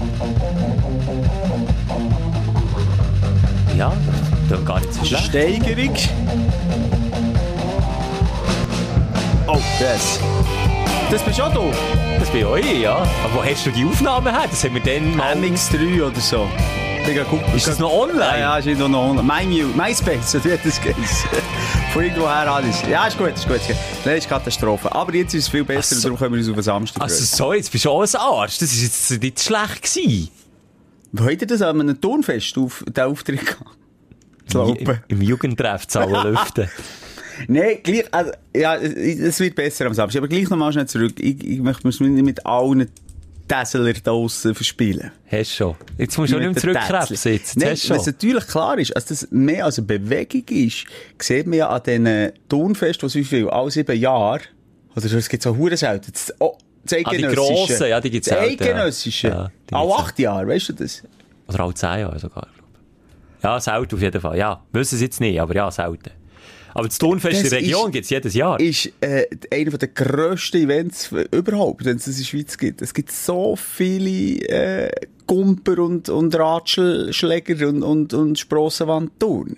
Ja, 3.82 3.92
das 4.48 4.64
gar 4.64 4.80
nicht 4.80 4.94
so 4.94 5.04
schlecht. 5.04 5.26
Steigerung. 5.26 5.96
Oh, 9.48 9.58
das. 9.80 10.20
Das 11.10 11.24
bist 11.24 11.42
auch 11.42 11.52
du. 11.52 11.74
Das 12.20 12.30
bin 12.30 12.46
auch 12.46 12.58
ich, 12.58 12.80
ja. 12.80 12.98
Aber 12.98 13.38
wo 13.38 13.44
hast 13.44 13.66
du 13.66 13.72
die 13.72 13.84
Aufnahmen 13.84 14.32
her? 14.32 14.46
Das 14.48 14.64
haben 14.64 14.76
wir 14.76 14.84
dann 14.84 15.16
mal... 15.16 15.36
MX3 15.36 16.04
oder 16.04 16.20
so. 16.20 16.48
Ist 17.56 17.70
das 17.70 17.80
noch 17.80 17.92
online? 17.92 18.20
Ja, 18.22 18.38
ja, 18.38 18.58
ist 18.58 18.68
noch 18.78 18.86
online. 18.86 19.24
MyMu, 19.24 19.76
MySpace, 19.76 20.36
wie 20.44 20.52
hat 20.54 20.60
das 20.64 20.80
geheißen. 20.80 21.30
Von 21.92 22.04
irgendwoher 22.04 22.54
alles. 22.54 22.84
Ja, 22.88 23.08
ist 23.08 23.18
gut, 23.18 23.34
ist 23.34 23.48
gut. 23.48 23.62
Nein, 24.06 24.18
ist 24.18 24.30
Katastrophe. 24.30 24.94
Aber 24.94 25.12
jetzt 25.16 25.34
ist 25.34 25.46
es 25.46 25.50
viel 25.50 25.64
besser, 25.64 25.96
Ach 25.98 26.02
so. 26.02 26.04
darum 26.04 26.20
können 26.20 26.36
wir 26.36 26.40
uns 26.40 26.50
auf 26.50 26.54
den 26.54 26.64
Samstag 26.64 27.02
Also 27.02 27.26
so, 27.26 27.52
jetzt 27.52 27.72
bist 27.72 27.86
du 27.86 27.90
auch 27.90 28.04
ein 28.04 28.16
Arsch. 28.16 28.60
Das 28.60 28.72
ist 28.72 28.84
jetzt 28.84 29.24
nicht 29.24 29.42
schlecht 29.42 29.82
gewesen. 29.82 30.30
Wo 31.12 31.26
habt 31.26 31.42
ihr 31.42 31.48
das 31.48 31.62
an 31.62 31.82
einem 31.82 32.00
Turnfest 32.00 32.58
auf, 32.58 32.84
den 32.88 33.04
Auftritt 33.04 33.46
gehabt? 33.46 34.80
Im, 34.80 35.00
im 35.08 35.22
Jugendtreff 35.22 35.88
zu 35.88 36.00
alle 36.00 36.32
lüften. 36.32 36.70
Nein, 37.48 37.78
gleich, 37.84 38.06
also, 38.12 38.32
ja, 38.56 38.76
es 38.76 39.40
wird 39.40 39.56
besser 39.56 39.86
am 39.86 39.94
Samstag. 39.94 40.20
Aber 40.20 40.28
gleich 40.28 40.50
nochmal 40.50 40.72
schnell 40.72 40.88
zurück. 40.88 41.14
Ich, 41.18 41.44
ich 41.44 41.60
möchte 41.60 41.88
mich 41.88 42.00
nicht 42.00 42.24
mit 42.24 42.46
allen 42.46 42.90
Tesseler 43.48 43.94
draussen 43.94 44.56
verspielen. 44.56 45.12
Hast 45.30 45.56
schon. 45.56 45.76
Jetzt 45.98 46.18
musst 46.18 46.32
du 46.32 46.38
auch 46.38 46.40
nicht 46.40 46.54
mehr 46.54 46.62
zurückkrebsen. 46.62 47.34
Jetzt 47.34 47.58
Nein, 47.58 47.72
hast 47.72 47.84
du 47.84 47.96
schon. 47.96 48.06
natürlich 48.06 48.48
klar 48.48 48.78
ist, 48.78 48.96
dass 48.96 49.06
das 49.06 49.28
mehr 49.32 49.66
als 49.66 49.78
eine 49.78 49.88
Bewegung 49.88 50.44
ist, 50.48 50.86
sieht 51.20 51.48
man 51.48 51.58
ja 51.58 51.70
an 51.70 51.82
diesen 51.86 52.32
Turnfesten, 52.48 53.06
was 53.06 53.16
wie 53.16 53.24
viel, 53.24 53.50
alle 53.50 53.72
sieben 53.72 53.98
Jahre, 53.98 54.42
oder 54.96 55.06
es 55.06 55.30
gibt 55.30 55.44
so 55.44 55.58
hure 55.58 55.76
selten, 55.76 56.14
das, 56.84 56.98
das 57.04 57.06
Ah, 57.06 57.10
die 57.12 57.22
grossen, 57.24 57.88
ja, 57.88 58.00
die 58.02 58.10
gibt's 58.12 58.30
Das 58.30 58.40
selten, 58.40 58.64
ja. 58.64 58.70
Eidgenössische. 58.72 59.28
Ja, 59.28 59.48
die 59.70 59.76
gibt's 59.76 59.94
acht 60.00 60.20
Jahre, 60.20 60.48
weißt 60.48 60.70
du 60.70 60.74
das? 60.74 61.04
Oder 61.48 61.60
alle 61.64 61.74
zehn 61.74 62.00
Jahre 62.00 62.20
sogar. 62.20 62.48
glaub 62.54 62.68
ich. 63.38 63.44
Ja, 63.44 63.60
selten 63.60 63.96
auf 63.96 64.02
jeden 64.02 64.22
Fall. 64.22 64.38
Ja, 64.38 64.64
wissen 64.72 64.96
es 64.96 65.02
jetzt 65.02 65.20
nicht, 65.20 65.40
aber 65.42 65.56
ja, 65.56 65.70
selten. 65.72 66.12
Aber 66.74 66.88
das 66.88 66.98
Turnfest 67.00 67.36
in 67.38 67.42
Das 67.44 67.50
der 67.50 67.60
Region 67.60 67.88
ist- 67.88 67.92
gibt's 67.94 68.10
jedes 68.10 68.34
Jahr. 68.34 68.58
Ist 68.60 68.92
äh, 69.02 69.26
einer 69.52 69.72
der 69.78 69.90
grössten 69.90 70.58
Events 70.64 71.12
überhaupt, 71.32 71.84
wenn 71.84 71.98
es 71.98 72.06
das 72.06 72.14
in 72.16 72.22
der 72.22 72.26
Schweiz 72.28 72.58
gibt. 72.58 72.82
Es 72.82 72.94
gibt 72.94 73.12
so 73.12 73.58
viele 73.58 74.38
äh, 74.48 74.92
Gumper 75.28 75.80
und, 75.80 76.08
und 76.08 76.34
Ratschläger 76.34 77.68
und, 77.68 77.84
und, 77.84 78.14
und 78.14 78.40
Sprossenwandturner. 78.40 79.56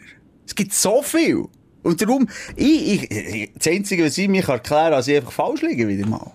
Es 0.48 0.56
gibt 0.56 0.74
so 0.74 1.02
viel. 1.04 1.46
Und 1.84 2.02
darum, 2.02 2.28
ich, 2.56 2.94
ich, 2.94 3.12
ich, 3.12 3.52
das 3.58 3.68
Einzige, 3.68 4.06
was 4.06 4.18
ich 4.18 4.28
mich 4.28 4.48
erklären 4.48 4.64
kann, 4.64 4.92
dass 4.94 5.08
ich 5.08 5.18
einfach 5.18 5.32
falsch 5.34 5.62
liege 5.62 5.88
wieder 5.88 6.08
mal. 6.08 6.32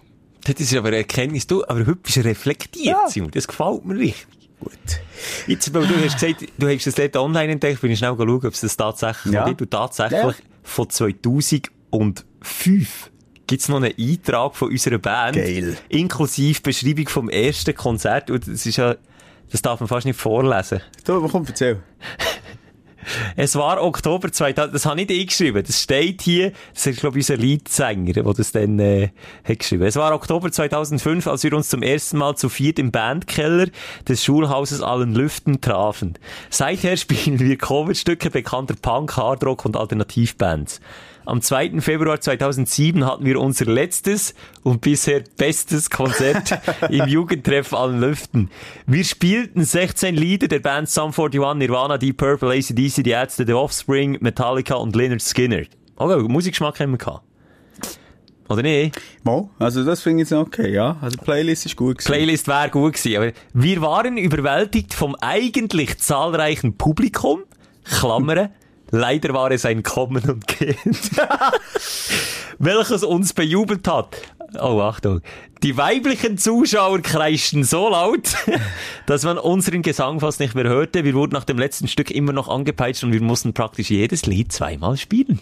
Das 0.48 0.60
ist 0.60 0.74
aber 0.76 0.88
eine 0.88 0.96
Erkenntnis. 0.98 1.46
Du, 1.46 1.62
aber 1.64 1.80
heute 1.80 1.96
bist 1.96 2.16
du 2.16 2.20
reflektiert, 2.24 2.86
Ja. 2.86 3.08
Simon. 3.08 3.30
Das 3.30 3.46
gefällt 3.46 3.84
mir 3.84 3.96
richtig. 3.98 4.26
Gut. 4.60 4.72
Jetzt, 5.46 5.72
weil 5.72 5.86
du 5.86 5.94
hast 6.04 6.18
gesagt, 6.18 6.44
du 6.58 6.68
hast 6.68 6.86
das 6.86 6.94
dort 6.96 7.16
online 7.16 7.52
entdeckt, 7.52 7.80
bin 7.80 7.92
ich 7.92 7.98
schnell 7.98 8.14
schauen, 8.16 8.28
ob 8.30 8.44
es 8.44 8.60
das 8.60 8.76
tatsächlich 8.76 9.34
Ja. 9.34 9.44
gibt. 9.44 9.62
Und 9.62 9.70
tatsächlich, 9.70 10.20
Ja. 10.20 10.34
von 10.64 10.90
2005 10.90 13.10
gibt 13.46 13.62
es 13.62 13.68
noch 13.68 13.76
einen 13.76 13.94
Eintrag 13.98 14.56
von 14.56 14.70
unserer 14.70 14.98
Band. 14.98 15.36
Geil. 15.36 15.76
Inklusive 15.88 16.60
Beschreibung 16.60 17.08
vom 17.08 17.28
ersten 17.30 17.74
Konzert. 17.74 18.30
Und 18.30 18.46
das 18.48 18.66
ist 18.66 18.76
ja, 18.76 18.96
das 19.50 19.62
darf 19.62 19.80
man 19.80 19.88
fast 19.88 20.06
nicht 20.06 20.18
vorlesen. 20.18 20.80
Du, 21.04 21.26
komm, 21.28 21.44
erzähl. 21.46 21.80
Es 23.36 23.56
war 23.56 23.82
Oktober 23.82 24.30
2000, 24.30 24.74
das 24.74 24.86
habe 24.86 24.96
nicht 24.96 25.10
ich 25.10 25.28
geschrieben, 25.28 25.62
das 25.66 25.82
steht 25.82 26.22
hier, 26.22 26.52
das 26.74 26.86
ist 26.86 27.00
glaube 27.00 27.18
ich 27.18 27.28
unser 27.28 27.40
Leadsänger, 27.40 28.12
der 28.12 28.22
das 28.24 28.52
dann 28.52 28.78
äh, 28.78 29.10
hat 29.44 29.58
geschrieben. 29.58 29.84
Es 29.84 29.96
war 29.96 30.14
Oktober 30.14 30.50
2005, 30.50 31.26
als 31.26 31.42
wir 31.44 31.52
uns 31.54 31.68
zum 31.68 31.82
ersten 31.82 32.18
Mal 32.18 32.36
zu 32.36 32.48
viert 32.48 32.78
im 32.78 32.90
Bandkeller 32.90 33.66
des 34.06 34.24
Schulhauses 34.24 34.82
Allen 34.82 35.14
Lüften 35.14 35.60
trafen. 35.60 36.14
Seither 36.50 36.96
spielen 36.98 37.38
wir 37.40 37.56
Coverstücke 37.56 38.30
bekannter 38.30 38.74
Punk, 38.80 39.16
Hardrock 39.16 39.64
und 39.64 39.76
Alternativbands. 39.76 40.80
Am 41.28 41.42
2. 41.42 41.82
Februar 41.82 42.18
2007 42.18 43.04
hatten 43.04 43.26
wir 43.26 43.38
unser 43.38 43.66
letztes 43.66 44.34
und 44.62 44.80
bisher 44.80 45.22
bestes 45.36 45.90
Konzert 45.90 46.58
im 46.88 47.06
Jugendtreff 47.06 47.74
Allen 47.74 48.00
Lüften. 48.00 48.48
Wir 48.86 49.04
spielten 49.04 49.62
16 49.62 50.14
Lieder 50.14 50.48
der 50.48 50.60
Band 50.60 50.88
Sum 50.88 51.10
41, 51.10 51.38
Nirvana, 51.56 51.98
Deep 51.98 52.16
Purple, 52.16 52.48
ACDC, 52.52 53.04
Die 53.04 53.10
Ärzte, 53.10 53.44
The 53.46 53.52
Offspring, 53.52 54.16
Metallica 54.22 54.76
und 54.76 54.96
Leonard 54.96 55.20
Skinner. 55.20 55.64
Okay, 55.96 56.26
Musikgeschmack 56.26 56.80
haben 56.80 56.92
wir 56.92 56.96
gehabt. 56.96 57.24
Oder 58.48 58.62
nicht? 58.62 58.98
Mal, 59.22 59.50
also 59.58 59.84
das 59.84 60.00
finde 60.00 60.22
ich 60.22 60.30
jetzt 60.30 60.38
okay, 60.38 60.72
ja. 60.72 60.96
Also 61.02 61.18
Playlist 61.18 61.66
ist 61.66 61.76
gut 61.76 61.98
gewesen. 61.98 62.10
Playlist 62.10 62.48
wäre 62.48 62.70
gut 62.70 62.94
gewesen, 62.94 63.16
aber 63.18 63.32
wir 63.52 63.82
waren 63.82 64.16
überwältigt 64.16 64.94
vom 64.94 65.14
eigentlich 65.16 65.98
zahlreichen 65.98 66.78
Publikum, 66.78 67.42
Klammern, 67.84 68.48
leider 68.90 69.34
war 69.34 69.50
es 69.50 69.64
ein 69.64 69.82
Kommen 69.82 70.22
und 70.28 70.46
Gehen, 70.46 70.76
welches 72.58 73.04
uns 73.04 73.32
bejubelt 73.32 73.86
hat. 73.88 74.16
Oh, 74.60 74.80
Achtung. 74.80 75.20
Die 75.62 75.76
weiblichen 75.76 76.38
Zuschauer 76.38 77.00
kreischten 77.00 77.64
so 77.64 77.90
laut, 77.90 78.34
dass 79.06 79.24
man 79.24 79.36
unseren 79.38 79.82
Gesang 79.82 80.20
fast 80.20 80.40
nicht 80.40 80.54
mehr 80.54 80.64
hörte. 80.64 81.04
Wir 81.04 81.14
wurden 81.14 81.32
nach 81.32 81.44
dem 81.44 81.58
letzten 81.58 81.88
Stück 81.88 82.10
immer 82.10 82.32
noch 82.32 82.48
angepeitscht 82.48 83.04
und 83.04 83.12
wir 83.12 83.20
mussten 83.20 83.52
praktisch 83.52 83.90
jedes 83.90 84.24
Lied 84.26 84.52
zweimal 84.52 84.96
spielen. 84.96 85.40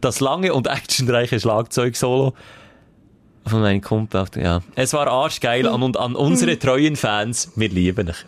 Das 0.00 0.20
lange 0.20 0.52
und 0.52 0.66
actionreiche 0.66 1.38
Schlagzeug-Solo 1.38 2.34
von 3.46 3.60
meinem 3.62 3.80
Kumpel, 3.80 4.26
ja. 4.36 4.60
Es 4.74 4.92
war 4.92 5.06
arschgeil 5.06 5.66
und 5.66 5.96
an 5.96 6.14
unsere 6.14 6.58
treuen 6.58 6.96
Fans. 6.96 7.52
Wir 7.56 7.68
lieben 7.68 8.08
euch. 8.08 8.26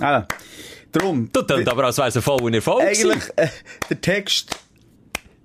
Ah, 0.00 0.24
drum. 0.92 1.28
Du 1.32 1.42
tönt 1.42 1.68
aber, 1.68 1.84
als 1.84 1.98
wäre 1.98 2.08
es 2.08 2.16
ein 2.16 2.22
voller 2.22 2.54
Erfolg. 2.54 2.82
Eigentlich, 2.82 3.24
äh, 3.36 3.48
der 3.88 4.00
Text, 4.00 4.56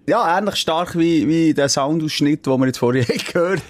ja, 0.07 0.37
ähnlich 0.37 0.55
stark 0.55 0.97
wie, 0.97 1.27
wie 1.27 1.53
der 1.53 1.67
Soundausschnitt, 1.67 2.45
den 2.45 2.59
wir 2.59 2.67
jetzt 2.67 2.77
vorher 2.77 3.05
gehört 3.33 3.61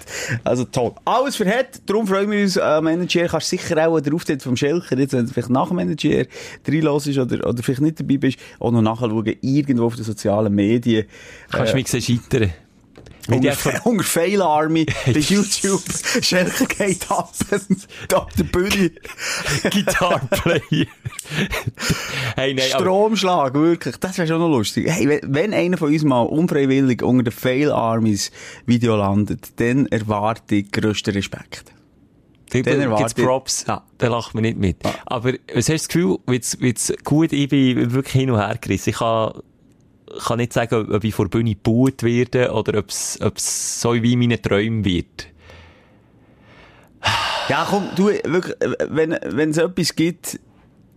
Also 0.44 0.64
toll. 0.64 0.92
Alles 1.04 1.36
für 1.36 1.46
hat, 1.46 1.80
darum 1.86 2.06
freuen 2.06 2.30
wir 2.30 2.42
uns 2.42 2.58
am 2.58 2.84
Manager. 2.84 3.26
Kannst 3.26 3.48
sicher 3.48 3.88
auch 3.88 4.00
den 4.00 4.12
Auftritt 4.12 4.42
vom 4.42 4.56
Schelker, 4.56 4.98
jetzt, 4.98 5.14
wenn 5.14 5.26
du 5.26 5.32
vielleicht 5.32 5.50
nach 5.50 5.68
dem 5.68 5.76
Manager 5.76 6.26
reinlässt 6.68 7.18
oder, 7.18 7.46
oder 7.46 7.62
vielleicht 7.62 7.80
nicht 7.80 8.00
dabei 8.00 8.18
bist, 8.18 8.38
auch 8.58 8.70
noch 8.70 8.82
nachschauen, 8.82 9.36
irgendwo 9.40 9.86
auf 9.86 9.96
den 9.96 10.04
sozialen 10.04 10.54
Medien. 10.54 11.06
Kannst 11.50 11.72
du 11.72 11.76
mich 11.76 11.88
scheitern. 11.88 12.52
Hunger 13.28 14.02
Fail 14.04 14.42
Army, 14.56 14.86
bei 15.06 15.12
YouTube, 15.12 15.82
Schelker 16.22 16.66
geht 16.66 17.10
ab, 17.10 17.32
ab 18.14 18.32
der 18.36 18.44
Bühne. 18.44 18.90
Guitar 19.70 20.20
Player. 20.30 20.60
hey, 22.36 22.54
nein, 22.54 22.66
aber, 22.72 22.84
Stromschlag, 22.84 23.54
wirklich. 23.54 23.96
Das 23.96 24.18
wäre 24.18 24.28
schon 24.28 24.38
noch 24.38 24.48
lustig. 24.48 24.88
Hey, 24.88 25.20
wenn, 25.22 25.52
einer 25.52 25.76
von 25.76 25.92
uns 25.92 26.04
mal 26.04 26.22
unfreiwillig 26.22 27.02
unter 27.02 27.24
den 27.24 27.32
Fail 27.32 27.70
Armies 27.70 28.30
Video 28.66 28.96
landet, 28.96 29.60
dann 29.60 29.86
erwarte 29.86 30.56
ich 30.56 30.70
grössten 30.70 31.14
Respekt. 31.14 31.72
dann 32.50 32.96
gibt's 32.96 33.14
Props. 33.14 33.64
Ja. 33.66 33.82
Da 33.98 34.08
lacht 34.08 34.34
man 34.34 34.42
nicht 34.42 34.58
mit. 34.58 34.76
Aber, 35.06 35.32
was 35.52 35.68
hast 35.68 35.68
du 35.68 35.72
das 35.72 35.88
Gefühl, 35.88 36.18
wird's 36.26 36.92
gut, 37.04 37.32
ich 37.32 37.48
bin 37.48 37.92
wirklich 37.92 38.14
hin 38.14 38.30
und 38.30 38.38
her 38.38 38.56
gerissen. 38.60 38.90
Ich 38.90 38.96
kann, 38.96 39.32
kann 40.26 40.38
nicht 40.38 40.52
sagen, 40.52 40.92
ob 40.92 41.04
ich 41.04 41.14
vor 41.14 41.28
Bühne 41.28 41.54
gebaut 41.54 42.02
werde 42.02 42.52
oder 42.52 42.78
ob 42.78 42.88
es 42.88 43.80
so 43.80 43.94
wie 43.94 44.16
meine 44.16 44.40
Träume 44.40 44.84
wird. 44.84 45.28
Ja, 47.48 47.66
komm, 47.68 47.88
du, 47.94 48.08
wirklich, 48.08 48.56
wenn, 48.88 49.16
wenn 49.24 49.50
es 49.50 49.58
etwas 49.58 49.94
gibt, 49.94 50.40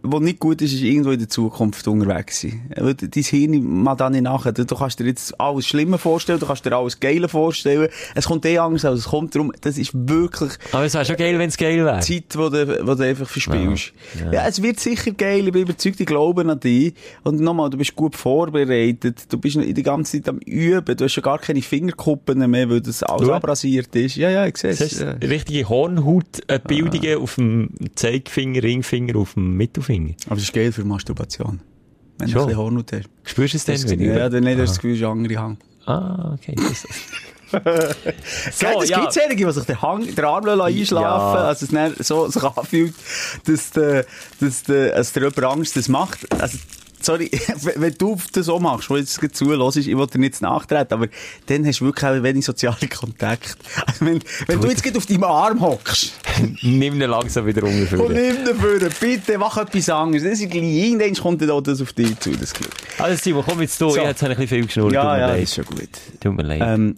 was 0.01 0.21
nicht 0.21 0.39
gut 0.39 0.61
ist, 0.61 0.73
ist 0.73 0.81
irgendwo 0.81 1.11
in 1.11 1.19
der 1.19 1.29
Zukunft 1.29 1.87
unterwegs 1.87 2.41
sein. 2.41 2.61
Weil 2.75 2.93
Dein 2.93 3.23
Hirn 3.23 3.83
mal 3.83 3.95
da 3.95 4.09
nicht 4.09 4.21
nachher. 4.21 4.53
Du, 4.53 4.65
kannst 4.65 4.99
dir 4.99 5.05
jetzt 5.05 5.39
alles 5.39 5.67
Schlimme 5.67 5.97
vorstellen, 5.97 6.39
du 6.39 6.45
kannst 6.45 6.65
dir 6.65 6.75
alles 6.75 6.99
Geile 6.99 7.27
vorstellen. 7.27 7.89
Es 8.15 8.25
kommt 8.25 8.45
eh 8.45 8.57
anders, 8.57 8.85
als 8.85 8.99
es 8.99 9.05
kommt 9.05 9.35
darum, 9.35 9.51
das 9.61 9.77
ist 9.77 9.91
wirklich 9.93 10.53
Aber 10.71 10.85
es 10.85 10.93
wäre 10.93 11.05
schon 11.05 11.17
geil, 11.17 11.37
wenn 11.37 11.49
es 11.49 11.57
geil 11.57 11.83
wäre. 11.83 11.99
Zeit, 11.99 12.09
die 12.09 12.37
du, 12.37 12.39
wo 12.87 12.95
du 12.95 13.03
einfach 13.03 13.27
verspielst. 13.27 13.93
Ja, 14.31 14.47
es 14.47 14.61
wird 14.61 14.79
sicher 14.79 15.11
geil, 15.11 15.47
ich 15.47 15.53
bin 15.53 15.63
überzeugt, 15.63 15.99
ich 15.99 16.05
glaube 16.05 16.49
an 16.49 16.59
dich. 16.59 16.93
Und 17.23 17.41
nochmal, 17.41 17.69
du 17.69 17.77
bist 17.77 17.95
gut 17.95 18.15
vorbereitet, 18.15 19.23
du 19.29 19.37
bist 19.37 19.57
die 19.57 19.83
ganze 19.83 20.17
Zeit 20.17 20.29
am 20.29 20.37
Üben, 20.39 20.95
du 20.95 21.03
hast 21.03 21.13
schon 21.13 21.23
gar 21.23 21.39
keine 21.39 21.61
Fingerkuppen 21.61 22.49
mehr, 22.49 22.69
weil 22.69 22.81
das 22.81 23.03
alles 23.03 23.27
Schau. 23.27 23.33
abrasiert 23.33 23.93
ist. 23.95 24.15
Ja, 24.15 24.29
ja, 24.29 24.45
ich 24.45 24.57
sehe 24.57 24.71
es. 24.71 24.99
Ja. 24.99 25.11
richtige 25.11 25.67
Hornhautbildungen 25.67 27.17
auf 27.17 27.35
dem 27.35 27.69
Zeigefinger, 27.95 28.63
Ringfinger, 28.63 29.17
auf 29.17 29.33
dem 29.33 29.57
Mittelfinger. 29.57 29.88
Aber 30.25 30.35
das 30.35 30.43
ist 30.45 30.53
geil 30.53 30.71
für 30.71 30.83
Masturbation. 30.83 31.59
Wenn 32.17 32.27
du 32.27 32.33
Schon. 32.33 32.41
ein 32.41 32.47
bisschen 32.47 32.61
Hornhaut 32.61 32.91
hast. 32.91 33.09
Spürst 33.23 33.53
du 33.53 33.57
es 33.57 33.65
Das, 33.65 33.85
denn? 33.85 33.99
ja, 34.01 34.29
dann 34.29 34.43
nicht 34.43 34.59
hast 34.59 34.59
du 34.59 34.65
das 34.65 34.75
Gefühl, 34.79 34.91
es 34.91 34.97
ist 34.99 35.05
ein 35.05 35.11
anderer 35.11 35.41
Hang. 35.41 35.57
Ah, 35.85 36.33
okay. 36.33 36.55
Das, 36.55 36.85
So, 37.51 38.81
es 38.83 38.89
gibt 38.91 39.11
solche, 39.13 39.35
die 39.35 39.51
sich 39.51 39.63
den, 39.65 39.81
Hang, 39.81 40.15
den 40.15 40.23
Arm 40.25 40.47
einschlafen 40.47 41.03
Ja. 41.35 41.45
also 41.45 41.65
es 41.65 41.71
dann 41.71 41.95
so 41.99 42.27
sich 42.27 42.43
anfühlt, 42.57 42.93
dass, 43.45 43.71
der, 43.71 44.05
dass, 44.39 44.63
der, 44.63 44.95
dass 44.95 45.13
der 45.13 45.23
jemand 45.23 45.43
Angst 45.45 45.75
das 45.75 45.87
macht. 45.89 46.31
Also, 46.39 46.59
sorry, 47.05 47.29
wenn 47.75 47.93
du 47.93 48.17
das 48.31 48.45
so 48.45 48.59
machst, 48.59 48.89
wo 48.89 48.97
jetzt 48.97 49.19
zuhörst, 49.33 49.77
ich 49.77 49.87
will 49.87 50.07
dir 50.07 50.19
nicht 50.19 50.35
zu 50.35 50.43
nachtreten, 50.43 50.93
aber 50.93 51.07
dann 51.47 51.65
hast 51.65 51.81
du 51.81 51.85
wirklich 51.85 52.05
auch 52.05 52.23
wenig 52.23 52.45
soziale 52.45 52.87
Kontakte. 52.87 53.55
Also 53.85 54.05
wenn, 54.05 54.19
wenn 54.47 54.61
du 54.61 54.67
jetzt 54.69 54.83
gerade 54.83 54.97
auf 54.97 55.05
deinem 55.05 55.23
Arm 55.23 55.61
hockst 55.61 56.13
nimm 56.61 57.01
ihn 57.01 57.09
langsam 57.09 57.45
wieder 57.45 57.63
und 57.63 57.69
umgeführt. 57.69 58.09
nimm 58.09 58.45
dafür, 58.45 58.89
bitte 58.99 59.37
mach 59.37 59.57
etwas 59.57 59.89
anderes. 59.89 60.23
Das 60.23 60.39
ist 60.39 60.49
gleich, 60.49 60.63
irgendwann 60.63 61.13
kommt 61.15 61.41
dann 61.41 61.51
auch 61.51 61.61
das 61.61 61.81
auf 61.81 61.93
dich 61.93 62.17
zu, 62.19 62.31
das 62.31 62.53
Glück. 62.53 62.71
Also 62.97 63.21
Simon, 63.21 63.43
komm 63.47 63.61
jetzt 63.61 63.79
du. 63.79 63.89
So. 63.89 63.95
Ich 63.95 63.99
habe 63.99 64.09
jetzt 64.09 64.23
ein 64.23 64.29
bisschen 64.29 64.47
viel 64.47 64.65
geschnurrt. 64.65 64.93
Ja, 64.93 65.17
ja, 65.17 65.27
leid. 65.27 65.43
ist 65.43 65.55
schon 65.55 65.65
gut. 65.65 65.89
Tut 66.19 66.35
mir 66.35 66.43
leid. 66.43 66.61
Ähm, 66.63 66.97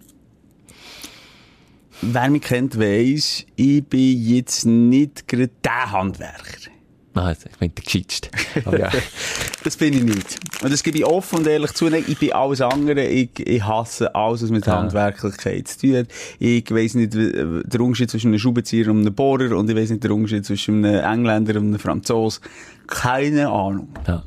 wer 2.01 2.29
mich 2.29 2.41
kennt, 2.41 2.79
weiss, 2.79 3.45
ich 3.55 3.83
bin 3.85 4.25
jetzt 4.25 4.65
nicht 4.65 5.27
gerade 5.27 5.49
der 5.63 5.91
Handwerker. 5.91 6.70
Ah, 7.13 7.31
ich 7.31 7.57
bin 7.57 7.71
der 7.75 8.79
ja. 8.79 8.89
Das 9.63 9.75
bin 9.75 9.93
ich 9.93 10.03
nicht. 10.03 10.39
Und 10.63 10.71
das 10.71 10.81
gebe 10.81 10.97
ich 10.97 11.05
offen 11.05 11.39
und 11.39 11.47
ehrlich 11.47 11.73
zu. 11.73 11.89
Nein, 11.89 12.05
ich 12.07 12.17
bin 12.17 12.31
alles 12.31 12.61
andere. 12.61 13.05
Ich, 13.05 13.37
ich 13.37 13.63
hasse 13.65 14.15
alles, 14.15 14.43
was 14.43 14.49
mit 14.49 14.67
Ah. 14.67 14.77
Handwerklichkeit 14.77 15.67
zu 15.67 15.79
tun 15.81 15.97
hat. 15.97 16.07
Ich 16.39 16.71
weiss 16.71 16.93
nicht 16.93 17.13
der 17.13 17.81
Unterschied 17.81 18.09
zwischen 18.09 18.27
einem 18.27 18.39
Schraubenzieher 18.39 18.87
und 18.89 19.01
einem 19.01 19.13
Bohrer 19.13 19.57
und 19.57 19.69
ich 19.69 19.75
weiss 19.75 19.89
nicht 19.89 20.03
der 20.03 20.11
Unterschied 20.11 20.45
zwischen 20.45 20.85
einem 20.85 21.03
Engländer 21.03 21.59
und 21.59 21.67
einem 21.67 21.79
Franzos. 21.79 22.39
Keine 22.87 23.49
Ahnung. 23.49 23.89
ja. 24.07 24.23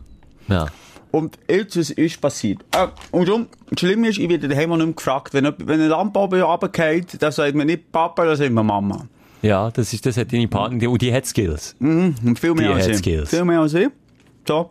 Ja. 0.49 0.67
Und 1.11 1.39
jetzt, 1.49 1.79
was 1.79 1.91
ist 1.91 2.21
passiert? 2.21 2.59
Äh, 2.73 2.89
und 3.13 3.29
darum, 3.29 3.47
das 3.71 3.79
Schlimme 3.81 4.09
ist, 4.09 4.19
ich 4.19 4.29
werde 4.29 4.49
daheim 4.49 4.73
auch 4.73 4.77
nicht 4.77 4.87
mehr 4.87 4.95
gefragt. 4.97 5.33
Wenn, 5.33 5.45
wenn 5.45 5.81
eine 5.81 5.87
Lampe 5.89 6.19
oben 6.19 6.43
runterfällt, 6.43 7.23
dann 7.23 7.31
sagt 7.31 7.55
man 7.55 7.69
nicht 7.69 7.93
Papa, 7.93 8.25
dann 8.27 8.37
sagt 8.37 8.51
man 8.51 8.67
Mama. 8.67 9.07
Ja, 9.45 9.71
das 9.71 9.93
ist, 9.93 10.07
das 10.07 10.17
hat 10.17 10.33
deine 10.33 10.49
Partnerin, 10.49 10.89
und 10.89 11.03
die 11.03 11.13
hat 11.13 11.27
Skills. 11.27 11.77
Mhm, 11.79 12.15
und 12.25 12.39
viel 12.39 12.55
mehr 12.55 12.69
Die 12.69 12.75
als 12.75 12.85
hat 12.85 12.91
ich. 12.93 12.99
Skills. 12.99 13.31
Viel 13.31 13.45
mehr 13.45 13.61
als 13.61 13.75
ich. 13.75 13.89
So. 14.49 14.71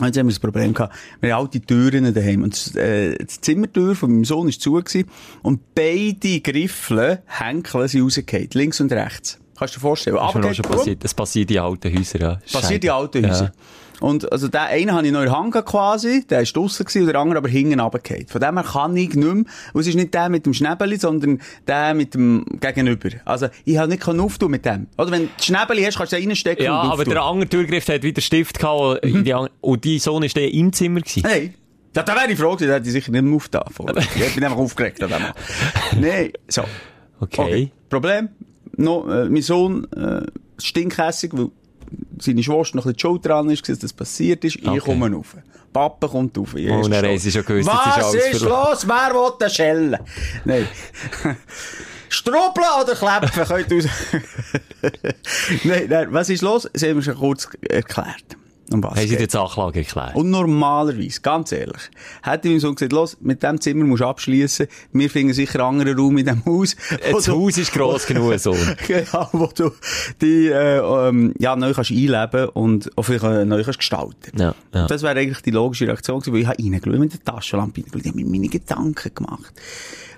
Jetzt 0.00 0.18
haben 0.18 0.26
wir 0.26 0.32
das 0.32 0.38
Problem 0.38 0.74
gehabt. 0.74 0.94
Wir 1.20 1.34
haben 1.34 1.42
alte 1.42 1.60
Türen 1.60 2.12
daheim. 2.12 2.42
Und 2.42 2.52
das, 2.54 2.74
äh, 2.74 3.16
die 3.18 3.26
Zimmertür 3.26 3.94
von 3.94 4.10
meinem 4.10 4.24
Sohn 4.24 4.46
war 4.46 4.52
zu 4.52 4.72
gewesen. 4.72 5.08
Und 5.42 5.74
beide 5.74 6.40
Griffel, 6.40 7.22
Henkel, 7.26 7.88
sind 7.88 8.02
rausgefallen. 8.02 8.48
Links 8.54 8.80
und 8.80 8.92
rechts. 8.92 9.38
Kannst 9.58 9.74
du 9.74 9.78
dir 9.78 9.82
vorstellen? 9.82 10.16
Das 10.16 10.34
ist 10.34 10.56
schon 10.56 10.64
passiert. 10.66 11.04
Das 11.04 11.14
passiert 11.14 11.50
in 11.50 11.58
alten 11.58 11.98
Häusern, 11.98 12.20
ja. 12.20 12.38
Passiert 12.52 12.84
in 12.84 12.90
alten 12.90 13.24
Ja. 13.24 13.52
Und, 14.00 14.30
also, 14.30 14.48
der 14.48 14.62
eine 14.66 14.92
habe 14.92 15.06
ich 15.06 15.12
noch 15.12 15.20
in 15.20 15.26
der 15.26 15.36
Hand 15.38 15.52
quasi, 15.64 16.26
der 16.28 16.38
war 16.38 16.44
draussen 16.44 16.84
gewesen, 16.84 17.02
und 17.02 17.06
der 17.08 17.16
andere 17.20 17.38
aber 17.38 17.48
hinten 17.48 17.80
runtergefallen. 17.80 18.26
Von 18.28 18.40
dem 18.40 18.54
her 18.58 18.64
kann 18.64 18.96
ich 18.96 19.14
nicht 19.14 19.16
mehr, 19.16 19.44
und 19.72 19.80
es 19.80 19.86
ist 19.86 19.94
nicht 19.94 20.12
der 20.12 20.28
mit 20.28 20.44
dem 20.46 20.52
Schnäbeli, 20.54 20.96
sondern 20.98 21.40
der 21.66 21.94
mit 21.94 22.14
dem 22.14 22.44
Gegenüber. 22.60 23.08
Also, 23.24 23.48
ich 23.64 23.78
habe 23.78 23.88
nicht 23.90 24.06
auftun 24.06 24.50
mit 24.50 24.64
dem. 24.64 24.86
Oder 24.98 25.10
wenn 25.12 25.22
du 25.24 25.28
Schnäbeli 25.42 25.82
hast, 25.84 25.96
kannst 25.96 26.12
du 26.12 26.16
den 26.16 26.28
reinstecken 26.28 26.64
Ja, 26.64 26.80
und 26.82 26.86
aber 26.88 26.92
auftun. 26.98 27.14
der 27.14 27.22
andere 27.22 27.48
Türgriff 27.48 27.88
hat 27.88 28.02
wieder 28.02 28.20
Stift 28.20 28.58
gehabt, 28.58 29.04
Mhm. 29.04 29.14
und 29.16 29.24
die 29.26 29.34
und 29.60 29.84
die 29.84 29.98
Sohn 29.98 30.22
ist 30.22 30.36
der 30.36 30.52
im 30.52 30.72
Zimmer 30.72 31.00
gewesen. 31.00 31.22
Nein. 31.24 31.54
Da, 31.92 32.02
da 32.02 32.14
wäre 32.14 32.30
ich 32.30 32.38
froh 32.38 32.52
gewesen, 32.54 32.68
da 32.68 32.74
hätte 32.74 32.86
ich 32.88 32.92
sicher 32.92 33.10
nicht 33.10 33.22
mehr 33.22 33.34
aufgetan. 33.34 33.64
Ich 34.26 34.34
bin 34.34 34.44
einfach 34.44 34.58
aufgeregt 34.58 35.02
an 35.02 35.08
dem. 35.10 36.00
Nein, 36.02 36.32
so. 36.48 36.62
Okay. 37.20 37.70
Problem. 37.88 38.28
No, 38.76 39.08
äh, 39.10 39.30
mein 39.30 39.40
Sohn, 39.40 39.90
äh, 39.92 40.20
stinkhässig, 40.58 41.30
weil 41.32 41.48
seine 42.20 42.42
Schwester 42.42 42.76
noch 42.76 42.84
ein 42.86 42.92
bisschen 42.92 42.96
die 42.96 43.00
Schuld 43.00 43.26
dran 43.26 43.50
ist, 43.50 43.68
dass 43.68 43.78
das 43.78 43.92
passiert 43.92 44.44
ist. 44.44 44.56
Ich 44.56 44.66
Okay. 44.68 44.78
komme 44.80 45.12
rauf. 45.12 45.36
Papa 45.72 46.08
kommt 46.08 46.36
rauf. 46.38 46.54
Ich 46.54 46.70
Oh, 46.70 46.78
erst 46.78 46.90
dann 46.92 47.18
schon. 47.20 47.44
gewusst, 47.44 47.68
Was 47.68 47.96
ist 47.96 48.04
alles 48.04 48.26
ist 48.32 48.40
los? 48.42 48.88
Wer 48.88 49.14
will 49.14 49.32
den 49.40 49.50
Schellen? 49.50 49.98
Nein. 50.44 50.66
Strubbeln 52.08 52.66
oder 52.82 52.94
klepfen, 52.94 53.44
könnt 53.44 53.70
ihr 53.72 53.78
aus... 53.78 53.84
nein, 55.64 55.86
nein, 55.88 56.08
was 56.12 56.28
ist 56.30 56.42
los? 56.42 56.68
Sie 56.72 56.88
haben 56.88 56.96
mir 56.96 57.02
schon 57.02 57.16
kurz 57.16 57.48
erklärt. 57.68 58.36
Um 58.72 58.82
was 58.82 58.98
Haben 58.98 59.06
sie 59.06 59.14
jetzt 59.14 59.36
Anklage 59.36 59.78
erklärt? 59.80 60.16
Und 60.16 60.30
normalerweise, 60.30 61.20
ganz 61.20 61.52
ehrlich, 61.52 61.82
hätte 62.22 62.48
ich 62.48 62.54
mir 62.54 62.60
so 62.60 62.74
gesagt, 62.74 62.92
los, 62.92 63.16
mit 63.20 63.42
dem 63.42 63.60
Zimmer 63.60 63.84
musst 63.84 64.02
du 64.02 64.06
abschließen. 64.06 64.66
Wir 64.92 65.08
finden 65.08 65.32
sicher 65.34 65.60
einen 65.64 65.80
anderen 65.80 65.98
Raum 65.98 66.18
in 66.18 66.24
diesem 66.26 66.44
Haus. 66.44 66.74
Das 67.12 67.24
du- 67.24 67.32
Haus 67.32 67.58
ist 67.58 67.72
gross 67.72 68.06
genug, 68.08 68.38
so. 68.40 68.56
Genau, 68.86 69.28
wo 69.32 69.46
du 69.54 69.70
die, 70.20 70.48
äh, 70.48 70.78
ähm, 70.78 71.32
ja, 71.38 71.54
neu 71.54 71.72
kannst 71.74 71.92
einleben 71.92 72.48
und 72.50 72.90
auch 72.96 73.02
vielleicht 73.04 73.24
äh, 73.24 73.44
neu 73.44 73.62
kannst 73.62 73.78
gestalten. 73.78 74.36
Ja, 74.36 74.54
ja. 74.74 74.86
Das 74.86 75.02
wäre 75.02 75.18
eigentlich 75.18 75.42
die 75.42 75.50
logische 75.52 75.86
Reaktion 75.86 76.20
gewesen, 76.20 76.32
weil 76.34 76.40
ich 76.40 76.46
habe 76.48 76.62
reingeschaut, 76.62 76.98
mit 76.98 77.12
der 77.12 77.22
Taschenlampe 77.24 77.80
ich 77.82 77.86
habe 78.06 78.16
mir 78.16 78.26
meine 78.26 78.48
Gedanken 78.48 79.14
gemacht. 79.14 79.52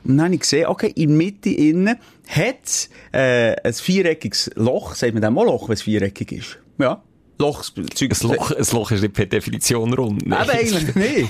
Und 0.05 0.17
dann 0.17 0.25
habe 0.27 0.35
ich 0.35 0.41
gesehen, 0.41 0.67
okay, 0.69 0.93
in 0.95 1.09
der 1.09 1.17
Mitte 1.19 1.51
innen 1.51 1.97
hat 2.29 2.57
es, 2.65 2.89
äh, 3.13 3.57
ein 3.63 3.73
viereckiges 3.75 4.51
Loch, 4.55 4.95
sagt 4.95 5.13
man 5.13 5.23
dem 5.23 5.37
auch 5.37 5.45
Loch, 5.45 5.69
wenn 5.69 5.75
es 5.75 5.83
viereckig 5.83 6.33
ist? 6.33 6.59
Ja. 6.79 7.03
Loch, 7.39 7.63
Zeug, 7.95 8.13
Ein 8.23 8.29
Loch, 8.29 8.51
ein 8.51 8.67
Loch 8.73 8.91
ist 8.91 9.01
nicht 9.03 9.15
per 9.15 9.27
Definition 9.27 9.93
rund. 9.95 10.23
Eben 10.23 10.33
eigentlich 10.35 10.73
nicht. 10.95 10.97
Nein. 10.97 11.29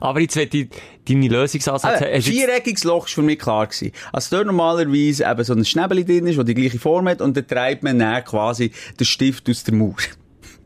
Aber 0.00 0.20
jetzt, 0.20 0.36
wenn 0.36 0.50
du 0.50 0.66
deine 1.08 1.28
Lösungsansätze 1.28 2.04
Eben, 2.06 2.14
jetzt- 2.14 2.28
viereckiges 2.28 2.84
Loch 2.84 3.06
ist 3.06 3.14
für 3.14 3.22
mich 3.22 3.38
klar 3.38 3.66
gewesen. 3.66 3.92
Also 4.12 4.36
dort 4.36 4.46
normalerweise 4.46 5.24
eben 5.30 5.44
so 5.44 5.52
ein 5.54 5.64
Schnäbeli 5.64 6.04
drin 6.04 6.26
ist, 6.26 6.36
der 6.36 6.44
die 6.44 6.54
gleiche 6.54 6.78
Form 6.78 7.08
hat, 7.08 7.20
und 7.20 7.36
dann 7.36 7.46
treibt 7.46 7.82
man 7.82 7.98
dann 7.98 8.24
quasi 8.24 8.72
den 8.98 9.04
Stift 9.04 9.48
aus 9.48 9.62
der 9.64 9.74
Mauer. 9.74 9.94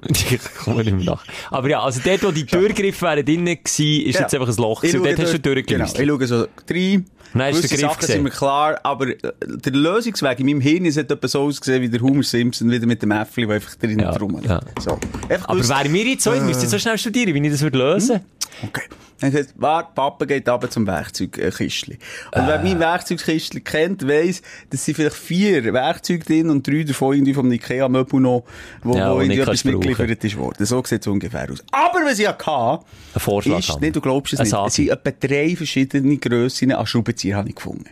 Ich 0.09 0.41
komme 0.65 0.83
nicht 0.85 0.97
mehr 0.97 1.05
nach. 1.05 1.25
Aber 1.51 1.69
ja, 1.69 1.81
also 1.83 2.01
dort, 2.05 2.23
wo 2.25 2.31
die 2.31 2.45
Türgriffe 2.47 3.03
wären 3.07 3.25
drinnen 3.25 3.47
gewesen, 3.63 4.07
ist 4.07 4.15
Genau. 4.17 4.19
jetzt 4.21 4.35
einfach 4.35 4.49
ein 4.49 4.57
Loch 4.57 4.81
gewesen. 4.81 5.01
Und 5.01 5.07
dort 5.07 5.19
hast 5.21 5.33
du 5.33 5.39
durchgelöst. 5.41 5.97
Genau, 5.97 6.17
ich 6.19 6.29
schaue 6.29 6.47
so 6.47 6.47
rein. 6.71 7.07
Nein, 7.35 7.55
ist 7.55 7.63
der 7.63 7.79
Griff 7.79 7.81
Sachen 7.93 8.07
sind 8.07 8.23
mir 8.25 8.31
klar, 8.31 8.79
aber 8.83 9.09
äh, 9.09 9.17
der 9.41 9.73
Lösungsweg 9.73 10.39
in 10.41 10.47
meinem 10.47 10.61
Hirn 10.61 10.85
ist 10.85 10.99
etwa 10.99 11.27
so 11.27 11.41
ausgesehen 11.45 11.81
wie 11.81 11.89
der 11.89 12.03
Homer 12.03 12.23
Simpson 12.23 12.71
wieder 12.71 12.87
mit 12.87 13.01
dem 13.01 13.11
Äffli, 13.11 13.47
der 13.47 13.55
einfach 13.55 13.75
drin 13.77 13.99
Ja, 14.01 14.11
rummelt. 14.11 14.45
ja. 14.45 14.61
So. 14.79 14.99
Aber 15.47 15.67
wäre 15.69 15.89
mir 15.89 16.05
jetzt 16.05 16.25
so, 16.25 16.35
ich 16.35 16.43
müsste 16.43 16.63
jetzt 16.65 16.73
so 16.73 16.79
schnell 16.79 16.99
studieren, 16.99 17.33
wie 17.33 17.47
ich 17.47 17.51
das 17.53 17.63
würde 17.63 17.79
lösen. 17.79 18.21
Okay. 18.63 18.83
Dann 19.21 19.31
gesagt, 19.31 19.55
warte, 19.57 19.93
Papa 19.95 20.25
geht 20.25 20.49
runter 20.49 20.69
zum 20.69 20.87
Werkzeugkistchen. 20.87 21.99
Und 22.35 22.43
Äh. 22.43 22.47
wer 22.49 22.63
mein 22.63 22.81
Werkzeugkistchen 22.81 23.63
kennt, 23.63 24.07
weiss, 24.07 24.43
dass 24.71 24.85
sind 24.85 24.97
vielleicht 24.97 25.17
vier 25.17 25.73
Werkzeuge 25.73 26.25
drin 26.25 26.51
und 26.51 26.67
drei 26.67 26.83
davon 26.83 27.15
irgendwie 27.15 27.35
vom 27.35 27.51
Ikea-Möbel 27.53 28.21
noch, 28.21 28.45
wo, 28.83 28.97
Ja, 28.97 29.15
wo 29.15 29.21
irgendwie 29.21 29.41
etwas 29.41 29.65
mitgeliefert 29.65 30.25
ist 30.25 30.37
worden. 30.37 30.67
So 30.67 30.83
sieht 30.85 31.03
es 31.03 31.07
ungefähr 31.07 31.49
aus. 31.51 31.63
Aber 31.71 32.01
was 32.05 32.19
ich 32.19 32.27
hatte, 32.27 32.85
Ein 33.15 33.21
Vorschlag 33.21 33.59
ist, 33.61 33.81
nicht, 33.81 33.95
du 33.97 34.01
glaubst 34.01 34.33
es 34.35 34.41
nicht, 34.41 34.53
es 34.53 34.75
sind 34.75 34.89
etwa 34.91 35.11
drei 35.13 35.55
verschiedene 35.57 36.17
Grössen 36.19 36.73
an 36.73 36.87
Schraubenzieher 36.87 37.37
habe 37.37 37.49
ich 37.49 37.55
gefunden. 37.55 37.89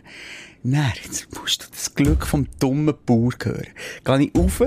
Nein, 0.63 0.91
jetzt 1.03 1.27
musst 1.35 1.63
du 1.63 1.67
das 1.71 1.95
Glück 1.95 2.27
vom 2.27 2.45
dummen 2.59 2.93
Bauer 3.05 3.31
hören. 3.41 3.67
Gehe 4.03 4.21
ich 4.21 4.31
rauf, 4.37 4.61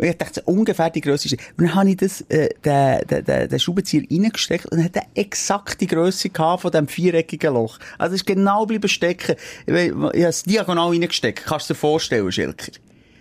und 0.00 0.06
ich 0.06 0.16
dachte, 0.16 0.42
ungefähr 0.42 0.88
die 0.88 1.02
Grösse 1.02 1.28
ist. 1.28 1.34
Und 1.58 1.66
dann 1.66 1.74
habe 1.74 1.90
ich 1.90 1.96
das, 1.96 2.22
äh, 2.22 2.48
den, 2.64 3.06
den, 3.06 3.24
den, 3.24 3.48
den 3.48 3.58
Schraubenzieher 3.58 4.02
reingesteckt 4.10 4.66
und 4.66 4.82
hat 4.82 4.96
exakt 5.14 5.80
die 5.80 5.86
Grösse 5.86 6.30
gehabt 6.30 6.62
von 6.62 6.70
diesem 6.70 6.88
viereckigen 6.88 7.52
Loch. 7.52 7.78
Also 7.98 8.14
es 8.14 8.22
ist 8.22 8.26
genau 8.26 8.64
bleiben 8.64 8.88
stecken. 8.88 9.36
Ich, 9.66 9.74
ich 9.74 9.92
habe 9.92 10.16
es 10.16 10.42
diagonal 10.44 10.88
reingesteckt. 10.88 11.44
Kannst 11.44 11.68
du 11.68 11.74
dir 11.74 11.78
vorstellen, 11.80 12.32
Schilker? 12.32 12.72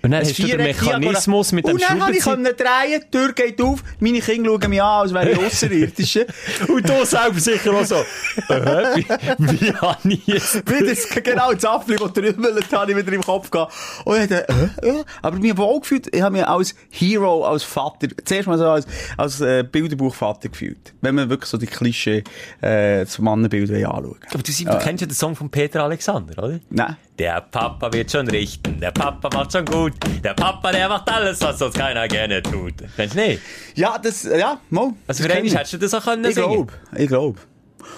Und 0.02 0.12
dann 0.12 0.22
Ein 0.22 0.28
hast 0.28 0.40
du 0.40 0.48
den 0.48 0.58
Mechanismus 0.58 1.52
mit 1.52 1.68
dem 1.68 1.74
Und 1.74 1.82
dann 1.82 2.02
habe 2.02 2.16
ich 2.16 2.24
drehen, 2.24 3.02
die 3.04 3.12
Tür 3.12 3.34
geht 3.34 3.62
auf, 3.62 3.84
meine 4.00 4.20
Kinder 4.20 4.50
schauen 4.50 4.70
mich 4.70 4.82
an, 4.82 5.02
als 5.02 5.14
wäre 5.14 5.32
ich 5.32 5.38
Außerirdische. 5.38 6.28
Und 6.68 6.88
du 6.88 7.06
selber 7.06 7.40
sicher 7.40 7.74
auch 7.74 7.86
so. 7.86 7.96
Äh, 7.96 8.96
wie, 8.96 9.62
wie 9.62 9.74
habe 9.74 9.98
ich 10.10 10.28
jetzt... 10.28 10.64
Wie 10.70 10.86
das, 10.86 11.10
genau, 11.10 11.54
das 11.54 11.66
Apfel, 11.66 11.98
das 11.98 12.14
trümmelt, 12.14 12.72
habe 12.72 12.92
ich 12.92 12.98
wieder 12.98 13.14
im 13.14 13.22
Kopf 13.22 13.50
gehabt. 13.50 13.74
Und 14.06 14.22
ich 14.22 14.28
dachte, 14.30 14.72
äh, 14.82 14.88
äh. 14.88 15.04
Aber 15.22 15.38
mir 15.38 15.58
wohl 15.58 15.80
gefühlt, 15.80 16.14
ich 16.14 16.22
habe 16.22 16.38
mich 16.38 16.48
als 16.48 16.76
Hero, 16.90 17.46
als 17.46 17.64
Vater, 17.64 18.08
zuerst 18.24 18.48
mal 18.48 18.58
so 18.58 18.68
als, 18.70 18.88
als 19.18 19.42
äh, 19.42 19.64
Bilderbuchvater 19.64 20.50
gefühlt. 20.50 20.94
Wenn 21.02 21.16
man 21.16 21.30
wirklich 21.30 21.50
so 21.50 21.58
die 21.58 21.68
Klischee, 21.68 22.24
äh, 22.62 23.00
das 23.00 23.20
Mannenbild 23.20 23.70
will 23.70 23.86
anschauen. 23.86 24.20
Aber 24.32 24.44
du, 24.44 24.52
du 24.52 24.78
kennst 24.80 25.02
ja 25.02 25.08
den 25.08 25.16
Song 25.16 25.36
von 25.36 25.50
Peter 25.50 25.84
Alexander, 25.84 26.44
oder? 26.44 26.60
Nein. 26.70 26.96
Der 27.20 27.42
Papa 27.42 27.92
wird 27.92 28.10
schon 28.10 28.30
richten, 28.30 28.80
der 28.80 28.92
Papa 28.92 29.30
macht 29.34 29.52
schon 29.52 29.66
gut, 29.66 29.92
der 30.24 30.34
Papa, 30.34 30.72
der 30.72 30.88
macht 30.88 31.12
alles, 31.12 31.42
was 31.42 31.60
sonst 31.60 31.78
keiner 31.78 32.08
gerne 32.08 32.42
tut. 32.42 32.76
Kennst 32.96 33.14
du 33.14 33.20
nicht? 33.20 33.42
Ja, 33.76 33.98
das, 33.98 34.24
ja, 34.24 34.58
mal. 34.70 34.94
Also 35.06 35.24
für 35.24 35.28
kenn 35.28 35.40
einmal 35.40 35.52
ich. 35.52 35.58
hättest 35.58 35.74
du 35.74 35.78
das 35.80 35.94
auch 35.96 36.04
können 36.06 36.24
Ich 36.24 36.36
glaube, 36.36 36.72
ich 36.96 37.08
glaube. 37.10 37.38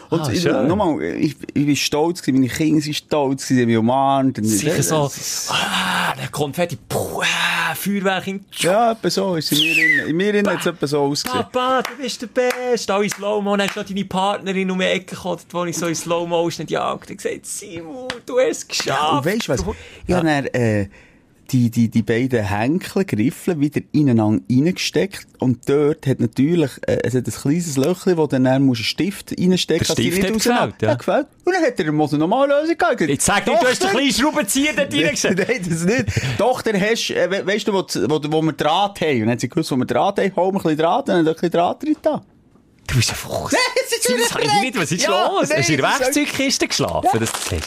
Und 0.09 0.21
Ah, 0.21 0.29
ich, 0.31 0.43
nochmal, 0.43 1.01
ich, 1.01 1.35
ich 1.53 1.65
bin 1.65 1.75
stolz 1.75 2.21
gewesen, 2.21 2.41
meine 2.41 2.53
Kinder 2.53 2.81
sind 2.81 2.95
stolz 2.95 3.47
gewesen, 3.47 3.67
sie 3.67 3.75
haben 3.75 3.79
umarmt. 3.79 4.37
Und 4.39 4.45
Sicher 4.45 4.83
so, 4.83 5.09
ah, 5.49 6.13
der 6.19 6.27
Konfetti, 6.29 6.77
puh, 6.89 7.21
ah, 7.21 7.73
Feuerwerk 7.75 8.27
in 8.27 8.45
Ja, 8.57 8.91
etwa 8.91 9.09
so 9.09 9.35
ist 9.35 9.51
in 9.53 9.59
mir. 9.59 10.05
In 10.07 10.17
mir 10.17 10.51
hat 10.51 10.59
es 10.59 10.65
etwa 10.65 10.87
so 10.87 10.99
ausgesehen. 11.03 11.41
Papa, 11.51 11.81
du 11.83 12.01
bist 12.01 12.21
der 12.21 12.27
Beste. 12.27 12.93
Alle 12.93 13.09
Slow-Mo. 13.09 13.55
Dann 13.55 13.67
ist 13.67 13.75
noch 13.75 13.85
deine 13.85 14.05
Partnerin 14.05 14.69
um 14.69 14.79
die 14.79 14.85
Ecke 14.85 15.15
gekommen, 15.15 15.39
wo 15.51 15.63
ich 15.65 15.77
so 15.77 15.87
in 15.87 15.95
Slow-Motion 15.95 16.65
gejagt 16.65 17.03
habe. 17.03 17.15
gesagt, 17.15 17.45
Simon, 17.45 18.07
du 18.25 18.39
hast 18.39 18.57
es 18.57 18.67
geschafft. 18.67 19.13
Und 19.13 19.25
weisst 19.25 19.47
du 19.47 19.51
was? 19.53 19.63
Ich 20.05 20.13
habe 20.13 20.27
dann, 20.27 20.45
äh, 20.47 20.87
die, 21.51 21.69
die, 21.69 21.89
die 21.89 22.01
beiden 22.01 22.43
Henkel, 22.43 23.03
Griffel 23.05 23.59
wieder 23.59 23.81
ineinander 23.91 24.41
reingesteckt. 24.49 25.27
Und 25.39 25.67
dort 25.69 26.07
hat 26.07 26.19
natürlich, 26.19 26.71
äh, 26.87 26.99
es 27.03 27.13
hat 27.13 27.27
ein 27.27 27.33
kleines 27.33 27.77
Löchchen, 27.77 28.17
wo 28.17 28.27
dann, 28.27 28.43
dann 28.45 28.63
musst 28.63 28.79
einen 28.79 28.85
Stift 28.85 29.33
reinstecken 29.37 29.95
die 29.95 30.11
Stift 30.11 30.23
hat 30.23 30.33
gefällt, 30.33 30.81
ja. 30.81 30.89
Ja, 30.89 30.95
gefällt. 30.95 31.27
Und 31.43 31.53
dann 31.53 31.63
hat 31.63 31.79
er 31.79 31.91
mal 31.91 32.07
eine 32.07 32.17
normale 32.17 32.61
Lösung 32.61 32.77
gegeben. 32.77 33.09
Jetzt 33.11 33.25
sag 33.25 33.45
nicht, 33.45 33.61
du 33.61 33.67
hast 33.67 33.83
den 33.83 33.89
kleinen 33.89 34.13
Schraubenzieher 34.13 34.73
dort 34.75 34.93
reingesetzt. 34.93 35.37
Nein, 35.47 35.65
das 35.69 35.83
nicht. 35.85 36.05
Doch, 36.37 36.61
der 36.61 36.79
hast, 36.79 37.09
äh, 37.11 37.29
we 37.29 37.45
weißt 37.45 37.67
du, 37.67 37.73
wo, 37.73 37.79
wo, 38.09 38.21
wo 38.31 38.41
wir 38.41 38.53
Draht 38.53 39.01
haben. 39.01 39.13
Und 39.15 39.19
dann 39.21 39.29
hat 39.31 39.41
sie 39.41 39.49
gewusst, 39.49 39.71
wo 39.71 39.75
wir 39.75 39.85
Draht 39.85 40.19
haben, 40.19 40.35
holen 40.35 40.53
wir 40.53 40.59
ein 40.59 40.63
bisschen 40.63 40.77
Draht, 40.77 41.09
und 41.09 41.15
dann 41.15 41.19
hat 41.19 41.25
er 41.25 41.31
ein 41.31 41.35
bisschen 41.35 41.51
Draht 41.51 41.83
drin 41.83 41.95
da. 42.01 42.21
Du 42.87 42.95
bist 42.95 43.09
ein 43.11 43.15
Fuchs. 43.15 43.53
Nein, 43.53 43.61
das 43.75 43.91
ist 43.93 44.61
nicht. 44.61 44.77
Was 44.77 44.91
ist 44.91 45.03
Ja, 45.03 45.09
los? 45.27 45.49
nein, 45.49 45.59
hast 45.59 45.69
du 45.69 45.73
in 45.73 45.81
der 45.81 45.89
ist- 45.91 45.99
Werkzeugkiste 45.99 46.67
geschlafen? 46.67 47.19
Das 47.19 47.31
siehst 47.49 47.65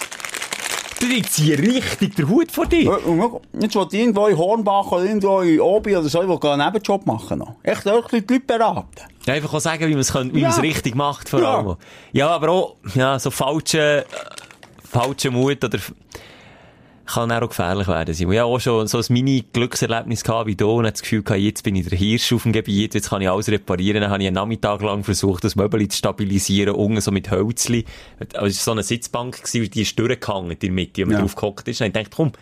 Du 1.01 1.07
ziehst 1.23 1.59
richtig 1.61 2.15
der 2.17 2.29
Hut 2.29 2.51
vor 2.53 2.67
dir. 2.67 2.83
Jetzt 3.61 3.75
will 3.75 3.87
ich 3.91 3.99
irgendwo 3.99 4.27
in 4.27 4.37
Hornbach 4.39 4.93
oder 4.93 5.05
irgendwo 5.05 5.41
in 5.41 5.61
Obi 5.61 5.97
oder 5.97 6.09
so, 6.09 6.23
ich 6.23 6.29
will 6.29 6.51
einen 6.51 6.65
Nebenjob 6.65 7.05
machen 7.07 7.39
noch. 7.41 7.55
Echt 7.63 7.85
wirklich 7.85 8.27
die 8.27 8.35
Leute 8.35 8.47
beraten. 8.47 8.87
Einfach 9.27 9.55
auch 9.55 9.61
sagen, 9.61 9.87
wie 9.87 9.93
man 9.93 10.01
es 10.01 10.15
wie 10.15 10.41
Ja. 10.41 10.51
richtig 10.57 10.95
macht, 10.95 11.29
vor 11.29 11.41
Ja. 11.41 11.55
allem. 11.59 11.77
Ja, 12.13 12.29
aber 12.29 12.49
auch, 12.51 12.75
ja, 12.95 13.19
so 13.19 13.31
falsche, 13.31 14.03
äh, 14.03 14.05
falsche 14.89 15.31
Mut 15.31 15.63
oder, 15.65 15.79
kann 17.07 17.31
auch 17.33 17.49
gefährlich 17.49 17.87
werden. 17.89 18.15
Ich 18.15 18.23
habe 18.23 18.45
auch 18.45 18.59
schon 18.59 18.87
so 18.87 18.99
ein 18.99 19.05
Mini-Glückserlebnis 19.09 20.25
gehabt 20.25 20.47
wie 20.47 20.57
du 20.57 20.71
und 20.71 20.85
das 20.85 21.03
Gefühl 21.03 21.23
gehabt, 21.23 21.41
jetzt 21.41 21.63
bin 21.63 21.77
ich 21.77 21.89
der 21.89 21.99
Hirsch 21.99 22.33
auf 22.33 22.45
dem 22.45 22.53
Gebiet, 22.53 22.95
jetzt 22.95 23.11
kann 23.11 23.21
ich 23.21 23.29
alles 23.29 23.49
reparieren. 23.49 24.01
Dann 24.01 24.11
habe 24.11 24.23
ich 24.23 24.27
einen 24.27 24.35
Nachmittag 24.35 24.81
lang 24.83 25.05
versucht, 25.05 25.45
das 25.45 25.57
Möbel 25.57 25.87
zu 25.89 25.99
stabilisieren, 25.99 26.75
unten 26.75 27.01
so 27.01 27.11
mit 27.11 27.31
Hölzli. 27.31 27.85
Also, 28.35 28.47
es 28.47 28.59
war 28.59 28.65
so 28.65 28.71
eine 28.73 28.83
Sitzbank, 28.83 29.43
gewesen, 29.43 29.71
die 29.71 29.83
ist 29.83 29.99
durchgehangen 29.99 30.53
in 30.53 30.59
der 30.59 30.71
Mitte, 30.71 31.03
und 31.03 31.09
man 31.09 31.17
Ja. 31.17 31.21
drauf 31.23 31.35
gehockt 31.35 31.69
ist. 31.69 31.81
Und 31.81 31.89
ich 31.89 31.93
dachte, 31.93 32.11
komm, 32.15 32.33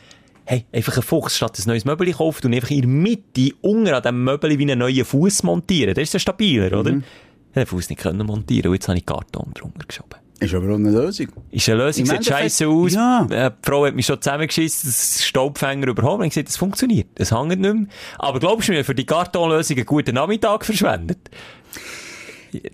Hey, 0.45 0.65
einfach 0.73 0.97
ein 0.97 1.03
Fuchs, 1.05 1.37
statt 1.37 1.57
ein 1.57 1.69
neues 1.69 1.85
Möbel 1.85 2.13
kaufen 2.13 2.47
und 2.47 2.55
einfach 2.55 2.71
in 2.71 2.81
der 2.81 2.89
Mitte, 2.91 3.55
unten 3.61 3.95
an 3.95 4.03
dem 4.03 4.25
Möbel 4.25 4.59
wie 4.59 4.63
einen 4.65 4.81
neuen 4.81 5.05
Fuß 5.05 5.45
montieren. 5.45 5.95
Das 5.95 6.03
ist 6.03 6.15
ja 6.15 6.19
stabiler, 6.19 6.81
oder? 6.81 6.93
Mhm. 6.93 7.05
Ich 7.53 7.57
hätte 7.57 7.61
den 7.61 7.67
Fuß 7.67 7.89
nicht 7.91 8.01
können 8.01 8.27
montieren 8.27 8.69
und 8.69 8.75
jetzt 8.75 8.89
habe 8.89 8.99
ich 8.99 9.07
Karton 9.07 9.53
drunter 9.55 9.87
geschoben. 9.87 10.22
Ist 10.43 10.55
aber 10.55 10.73
auch 10.73 10.77
eine 10.77 10.91
Lösung. 10.91 11.29
Ist 11.51 11.69
eine 11.69 11.85
Lösung, 11.85 12.07
sieht 12.07 12.25
scheiße 12.25 12.69
aus. 12.69 12.95
Ja. 12.95 13.27
Äh, 13.31 13.51
Die 13.51 13.69
Frau 13.71 13.87
hat 13.87 13.95
mich 13.95 14.07
schon 14.07 14.21
zusammengeschissen, 14.21 14.91
das 14.91 15.25
Staubfänger 15.25 15.89
überholt. 15.89 16.21
Und 16.21 16.27
ich 16.27 16.31
gesagt, 16.35 16.49
das 16.49 16.57
funktioniert. 16.57 17.09
Das 17.15 17.31
hängt 17.33 17.49
nicht 17.49 17.61
mehr. 17.61 17.87
Aber 18.19 18.41
glaubst 18.41 18.69
du 18.69 18.73
mir, 18.73 18.85
für 18.85 18.95
die 18.95 19.07
Kartonlösung 19.07 19.77
einen 19.77 19.87
guten 19.87 20.15
Nachmittag 20.15 20.65
verschwendet? 20.65 21.19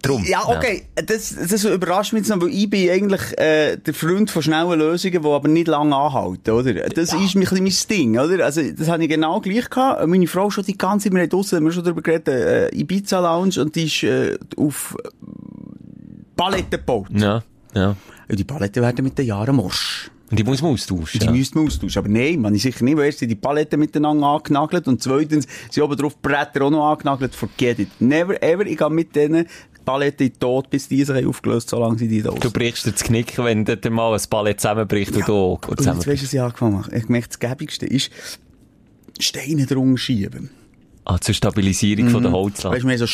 Drum. 0.03 0.25
Ja, 0.25 0.41
okay, 0.49 0.83
Das, 0.97 1.37
das 1.37 1.63
überrascht 1.63 2.13
mich 2.13 2.23
jetzt 2.23 2.31
noch, 2.31 2.41
weil 2.43 2.49
ich 2.53 2.69
bin 2.69 2.91
eigentlich 2.91 3.39
äh, 3.39 3.77
der 3.77 3.95
Freund 3.95 4.29
von 4.29 4.43
schnellen 4.43 4.77
Lösungen, 4.77 5.23
die 5.23 5.29
aber 5.29 5.47
nicht 5.47 5.69
lange 5.69 5.95
anhalten, 5.95 6.51
oder? 6.51 6.75
Das 6.89 7.13
ist 7.13 7.37
mir 7.37 7.47
ein 7.49 7.63
bisschen 7.63 7.63
mein 7.63 7.89
Ding, 7.99 8.19
oder? 8.19 8.45
Also, 8.45 8.61
das 8.73 8.89
habe 8.89 9.05
ich 9.05 9.09
genau 9.09 9.41
gleich 9.41 9.71
gehabt. 9.71 10.05
Meine 10.09 10.27
Frau 10.27 10.51
schon 10.51 10.65
die 10.65 10.77
ganze 10.77 11.05
Zeit, 11.05 11.15
wir 11.15 11.23
haben 11.23 11.29
draussen, 11.29 11.57
haben 11.59 11.65
wir 11.67 11.71
schon 11.73 11.85
darüber 11.85 12.03
geredet, 12.03 12.27
äh, 12.29 12.69
Ibiza 12.77 13.21
Lounge, 13.21 13.61
und 13.63 13.77
die 13.77 13.85
ist 13.85 14.03
äh, 14.03 14.37
auf 14.57 14.97
Paletten 16.37 16.71
gebaut. 16.71 17.07
Ja, 17.13 17.45
ja. 17.79 17.97
Und 18.29 18.39
die 18.39 18.45
Paletten 18.45 18.83
werden 18.83 19.05
mit 19.05 19.17
den 19.17 19.27
Jahren 19.27 19.57
morsch. 19.57 20.11
Und 20.31 20.39
die 20.39 20.45
muss 20.45 20.61
man 20.61 20.73
austauschen. 20.73 21.21
Die 21.21 21.27
ja. 21.27 21.33
müssten 21.33 21.59
wir 21.61 21.67
austauschen. 21.67 21.99
Aber 21.99 22.09
nein, 22.09 22.41
man 22.41 22.55
ist 22.55 22.63
sicher 22.63 22.85
nicht, 22.85 22.99
weil 22.99 23.07
erst 23.07 23.21
sind 23.21 23.31
die 23.31 23.35
Paletten 23.35 23.81
miteinander 23.81 24.27
angenagelt 24.27 24.87
und 24.87 25.03
zweitens 25.03 25.47
sind 25.71 25.83
oben 25.83 25.97
drauf 25.97 26.19
Bretter 26.19 26.67
auch 26.67 26.71
noch 26.71 26.91
angenagelt. 26.91 27.35
Forget 27.35 27.79
it. 27.79 27.89
Never 27.99 28.43
ever. 28.43 28.67
Ich 28.67 28.77
gehe 28.77 28.91
mit 28.91 29.17
denen 29.17 29.47
Paletten 29.89 30.27
in 30.27 30.39
Tod, 30.39 30.69
bis 30.69 30.87
die 30.87 31.03
sich 31.03 31.27
aufgelöst 31.27 31.71
solange 31.71 31.97
sind 31.97 32.11
die 32.11 32.21
da 32.21 32.31
Du 32.31 32.51
brichst 32.51 32.85
dir 32.85 32.93
das 32.93 33.03
Knick, 33.03 33.39
wenn 33.39 33.65
dort 33.65 33.89
mal 33.89 34.13
ein 34.13 34.21
Ballett 34.29 34.61
zusammenbricht 34.61 35.17
und 35.17 35.27
du 35.27 35.33
auch 35.33 35.67
Und 35.67 35.81
jetzt 35.81 36.07
weißt 36.07 36.07
du, 36.07 36.27
was 36.27 36.33
ich 36.35 36.41
angefangen 36.43 36.85
habe? 36.85 36.95
Ich 36.95 37.07
gemerkt, 37.07 37.31
das 37.31 37.39
Gäbigste 37.39 37.87
ist, 37.87 38.11
Steine 39.19 39.65
drunter 39.65 39.97
schieben. 39.97 40.51
Ah, 41.07 41.19
zur 41.19 41.35
Stabilisierung 41.35 42.11
von 42.11 42.23
der 42.23 42.33
Holzlatte. 42.33 42.77
Weißt 42.77 42.85
du, 42.85 42.89
wir 42.89 42.93
haben 42.93 42.99
so 42.99 43.07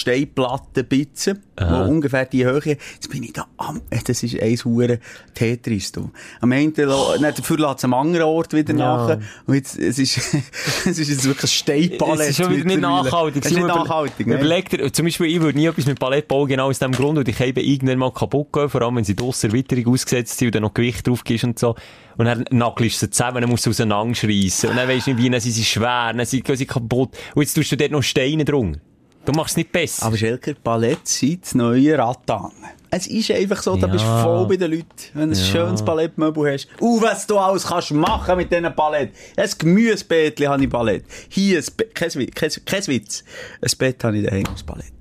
Steinplattenbitzen, 1.54 1.84
die 1.84 1.90
ungefähr 1.90 2.26
die 2.26 2.44
Höhe. 2.44 2.76
Jetzt 2.94 3.10
bin 3.10 3.22
ich 3.22 3.32
da 3.32 3.46
am, 3.56 3.80
äh, 3.90 3.98
das 4.04 4.22
ist 4.22 4.40
eins 4.40 4.64
hure 4.64 4.98
Tetris, 5.34 5.92
du. 5.92 6.10
Am 6.40 6.52
Ende, 6.52 6.86
dann 6.86 7.22
dafür 7.22 7.58
lässt 7.58 7.78
es 7.78 7.84
am 7.84 7.94
anderen 7.94 8.26
Ort 8.26 8.52
wieder 8.52 8.72
nach. 8.72 9.18
Und 9.46 9.54
jetzt, 9.54 9.78
es 9.78 9.98
ist, 9.98 10.18
es 10.86 10.98
ist 10.98 11.08
jetzt 11.08 11.24
wirklich 11.24 11.44
ein 11.44 11.48
Steinpalett. 11.48 12.20
Es 12.20 12.30
ist 12.30 12.36
schon 12.44 12.54
wieder 12.54 12.64
nicht 12.64 12.80
nachhaltig. 12.80 13.44
Es 13.44 13.50
ist 13.50 13.56
nicht 13.56 13.66
nachhaltig, 13.66 14.26
ne? 14.26 14.36
Überleg 14.36 14.68
dir, 14.70 14.92
zum 14.92 15.04
Beispiel, 15.06 15.26
ich 15.26 15.40
würde 15.40 15.58
nie 15.58 15.66
etwas 15.66 15.86
mit 15.86 15.98
Ballett 15.98 16.28
bauen, 16.28 16.48
genau 16.48 16.68
aus 16.68 16.78
dem 16.78 16.92
Grund, 16.92 17.16
weil 17.16 17.24
die 17.24 17.32
Käbe 17.32 17.62
irgendwann 17.62 17.98
mal 17.98 18.12
kaputt 18.12 18.52
gehen, 18.52 18.68
vor 18.68 18.82
allem 18.82 18.96
wenn 18.96 19.04
sie 19.04 19.16
draussen 19.16 19.50
Erweiterung 19.50 19.94
ausgesetzt 19.94 20.38
sind 20.38 20.48
und 20.48 20.54
dann 20.56 20.62
noch 20.62 20.74
Gewicht 20.74 21.06
drauf 21.06 21.24
gibst 21.24 21.44
und 21.44 21.58
so. 21.58 21.74
Und 22.16 22.26
dann 22.26 22.44
nagelst 22.50 23.02
du 23.02 23.06
sie 23.06 23.10
zusammen, 23.10 23.40
dann 23.40 23.50
musst 23.50 23.66
du 23.66 23.70
auseinanderschreissen. 23.70 24.70
Und 24.70 24.76
dann 24.76 24.88
weisst 24.88 25.06
du 25.06 25.12
nicht 25.12 25.22
wie, 25.22 25.30
dann 25.30 25.40
sind 25.40 25.52
sie 25.52 25.64
schwer, 25.64 26.12
dann 26.14 26.24
sind 26.26 26.46
sie 26.46 26.66
kaputt. 26.66 27.10
Und 27.34 27.42
jetzt 27.42 27.54
tust 27.54 27.72
du 27.72 27.76
dort 27.76 27.90
noch 27.90 28.02
Steine 28.02 28.44
drum. 28.44 28.76
Du 29.24 29.32
machst 29.32 29.52
es 29.52 29.56
nicht 29.56 29.72
besser. 29.72 30.04
Aber 30.06 30.16
Schelker, 30.16 30.52
Ballett 30.62 31.06
sind 31.08 31.42
das 31.44 31.54
neue 31.54 31.96
Rattan. 31.98 32.52
Es 32.90 33.06
ist 33.06 33.30
einfach 33.30 33.62
so, 33.62 33.74
da 33.76 33.86
Ja. 33.86 33.92
bist 33.92 34.04
du 34.04 34.22
voll 34.22 34.46
bei 34.46 34.56
den 34.56 34.70
Leuten. 34.70 34.84
Wenn 35.14 35.30
du 35.30 35.36
ein 35.36 35.42
schönes 35.44 35.82
Ballettmöbel 35.84 36.52
hast. 36.52 36.68
Uh, 36.80 37.00
was 37.02 37.26
du 37.26 37.38
alles 37.38 37.66
kannst 37.66 37.90
machen 37.92 38.36
mit 38.36 38.52
diesen 38.52 38.72
Ballett. 38.74 39.12
Ein 39.36 39.50
Gemüsebettchen 39.58 40.48
habe 40.48 40.62
ich 40.62 40.68
Ballett. 40.70 41.04
Hier 41.28 41.58
ein 41.58 41.64
Bett, 41.76 41.94
kein, 41.94 42.10
kein, 42.10 42.50
kein 42.64 42.86
Witz. 42.86 43.24
Ein 43.62 43.70
Bett 43.78 44.04
habe 44.04 44.16
ich 44.18 44.24
daheim 44.26 44.46
aus 44.52 44.62
Ballett. 44.62 44.92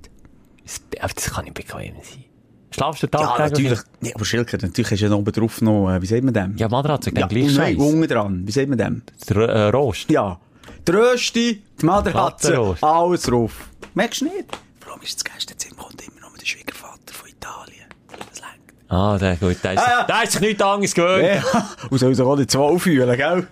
Das- 1.00 1.30
kann 1.30 1.44
nicht 1.44 1.54
bequem 1.54 1.94
sein. 2.02 2.24
Schlafst 2.70 3.02
du 3.04 3.06
Tag 3.06 3.20
Ja, 3.38 3.48
natürlich. 3.48 3.78
Nee, 4.00 4.12
aber 4.14 4.24
Schelker, 4.24 4.58
natürlich 4.60 4.90
hast 4.90 5.00
du 5.00 5.06
ja 5.06 5.12
oben 5.12 5.30
drauf 5.30 5.60
noch, 5.60 5.90
äh, 5.92 6.02
wie 6.02 6.06
sagt 6.06 6.24
man 6.24 6.34
dem? 6.34 6.56
Ja, 6.56 6.68
Matratze, 6.68 7.12
dann 7.12 7.28
gleich 7.28 7.52
Scheiß. 7.54 7.76
unten 7.76 8.08
dran. 8.08 8.42
Wie 8.44 8.50
sagt 8.50 8.68
man 8.68 8.78
dem? 8.78 9.02
Der 9.28 9.36
äh, 9.36 9.68
Rost. 9.68 10.10
Ja. 10.10 10.40
Die 10.88 10.90
Rösti, 10.92 11.62
die 11.80 11.86
Matratze, 11.86 12.76
alles 12.80 13.22
drauf. 13.22 13.52
Merkst 13.94 14.20
du 14.20 14.24
nicht? 14.26 14.46
Vor 14.80 14.92
allem 14.92 15.02
ist 15.02 15.16
das 15.16 15.24
Gästezimmer 15.32 15.82
kommt 15.82 16.02
immer 16.02 16.20
noch 16.20 16.32
mit 16.32 16.42
dem 16.42 16.46
Schwiegervater 16.46 17.12
von 17.12 17.28
Italien. 17.28 17.84
Das 18.08 18.40
lenkt. 18.40 18.74
Ah, 18.88 19.16
der, 19.18 19.36
gut, 19.36 19.56
der 19.62 19.72
ist, 19.74 19.78
Ah, 19.80 20.04
der 20.04 20.22
ist 20.24 20.32
sich 20.32 20.40
nichts 20.40 20.62
anderes 20.62 20.94
gewöhnt. 20.94 21.42
Ja, 21.52 21.70
und 21.90 21.98
soll 21.98 22.14
sich 22.14 22.24
auch 22.24 22.36
nicht 22.36 22.50
zwei 22.50 22.78
fühlen, 22.78 23.16
gell? 23.16 23.46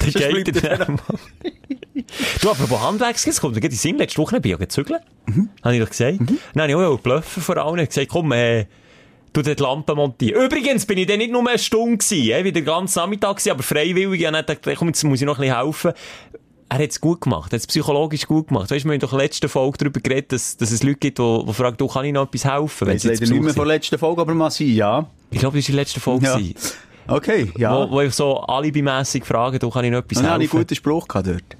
Der 0.00 0.30
geht 0.42 0.64
er 0.64 0.76
der 0.76 0.86
Du, 2.40 2.50
aber 2.50 2.70
wo 2.70 2.80
Handwerks 2.80 3.26
es 3.26 3.40
kommt 3.40 3.56
mir 3.56 3.62
in 3.62 3.70
den 3.70 3.76
Sinn, 3.76 3.98
letzte 3.98 4.18
Woche 4.18 4.40
bin 4.40 4.52
ich 4.52 4.58
gezügelt. 4.58 5.02
Mhm. 5.26 5.48
Habe 5.64 5.74
ich 5.74 5.82
doch 5.82 5.90
gesagt. 5.90 6.18
Dann 6.20 6.62
habe 6.62 6.70
ich 6.70 6.76
auch 6.76 7.00
bluffen 7.00 7.42
vor 7.42 7.56
allen. 7.56 7.74
Ich 7.74 7.80
habe 7.80 7.86
gesagt, 7.88 8.08
komm, 8.08 8.30
äh, 8.32 8.66
du 9.32 9.42
die 9.42 9.54
Lampe 9.54 9.94
montieren. 9.96 10.44
Übrigens 10.44 10.86
bin 10.86 10.98
ich 10.98 11.06
dann 11.06 11.18
nicht 11.18 11.32
nur 11.32 11.46
eine 11.48 11.58
Stunde 11.58 11.98
gewesen, 11.98 12.30
äh, 12.30 12.44
wie 12.44 12.52
der 12.52 12.62
ganze 12.62 13.00
Nachmittag 13.00 13.36
gewesen, 13.36 13.50
aber 13.50 13.62
freiwillig. 13.64 14.20
Ich 14.20 14.26
habe 14.26 14.44
gedacht, 14.44 14.76
komm, 14.78 14.88
jetzt 14.88 15.02
muss 15.02 15.20
ich 15.20 15.26
noch 15.26 15.38
ein 15.38 15.42
bisschen 15.42 15.56
helfen. 15.56 15.92
Er 16.74 16.82
hat 16.82 16.90
es 16.90 17.00
gut 17.00 17.20
gemacht, 17.20 17.52
er 17.52 17.56
hat 17.56 17.60
es 17.60 17.66
psychologisch 17.68 18.26
gut 18.26 18.48
gemacht. 18.48 18.68
Weißt 18.68 18.84
du, 18.84 18.88
wir 18.88 18.94
haben 18.94 19.00
doch 19.00 19.12
in 19.12 19.18
der 19.18 19.26
letzten 19.26 19.48
Folge 19.48 19.78
darüber 19.78 20.00
geredet, 20.00 20.32
dass, 20.32 20.56
dass 20.56 20.72
es 20.72 20.82
Leute 20.82 20.96
gibt, 20.96 21.18
die, 21.18 21.44
die 21.46 21.54
fragen, 21.54 21.76
du, 21.76 21.86
kann 21.86 22.04
ich 22.04 22.12
noch 22.12 22.26
etwas 22.26 22.44
helfen? 22.44 22.88
Wenn 22.88 22.94
jetzt 22.94 23.04
leider 23.04 23.20
nicht 23.20 23.30
mehr 23.30 23.40
Besuch 23.42 23.54
von 23.54 23.68
der 23.68 23.76
letzten 23.76 23.96
Folge, 23.96 24.20
aber 24.20 24.34
mal 24.34 24.50
sein, 24.50 24.68
ja. 24.70 24.98
sind? 24.98 25.08
Ich 25.30 25.38
glaube, 25.38 25.56
das 25.56 25.68
war 25.68 25.72
die 25.72 25.76
letzte 25.76 26.00
Folge. 26.00 26.26
Ja. 26.26 26.36
gewesen, 26.36 26.54
Okay, 27.06 27.52
ja. 27.56 27.76
Wo, 27.76 27.92
wo 27.92 28.00
ich 28.00 28.12
so 28.12 28.40
alibimässig 28.40 29.24
frage, 29.24 29.60
du, 29.60 29.70
kann 29.70 29.84
ich 29.84 29.92
noch 29.92 29.98
etwas 29.98 30.18
Und 30.18 30.24
dann 30.24 30.32
habe 30.32 30.42
ich 30.42 30.48
helfen? 30.50 30.56
einen 30.56 30.66
guten 30.66 30.74
Spruch 30.74 31.06
gehabt 31.06 31.28
dort. 31.28 31.56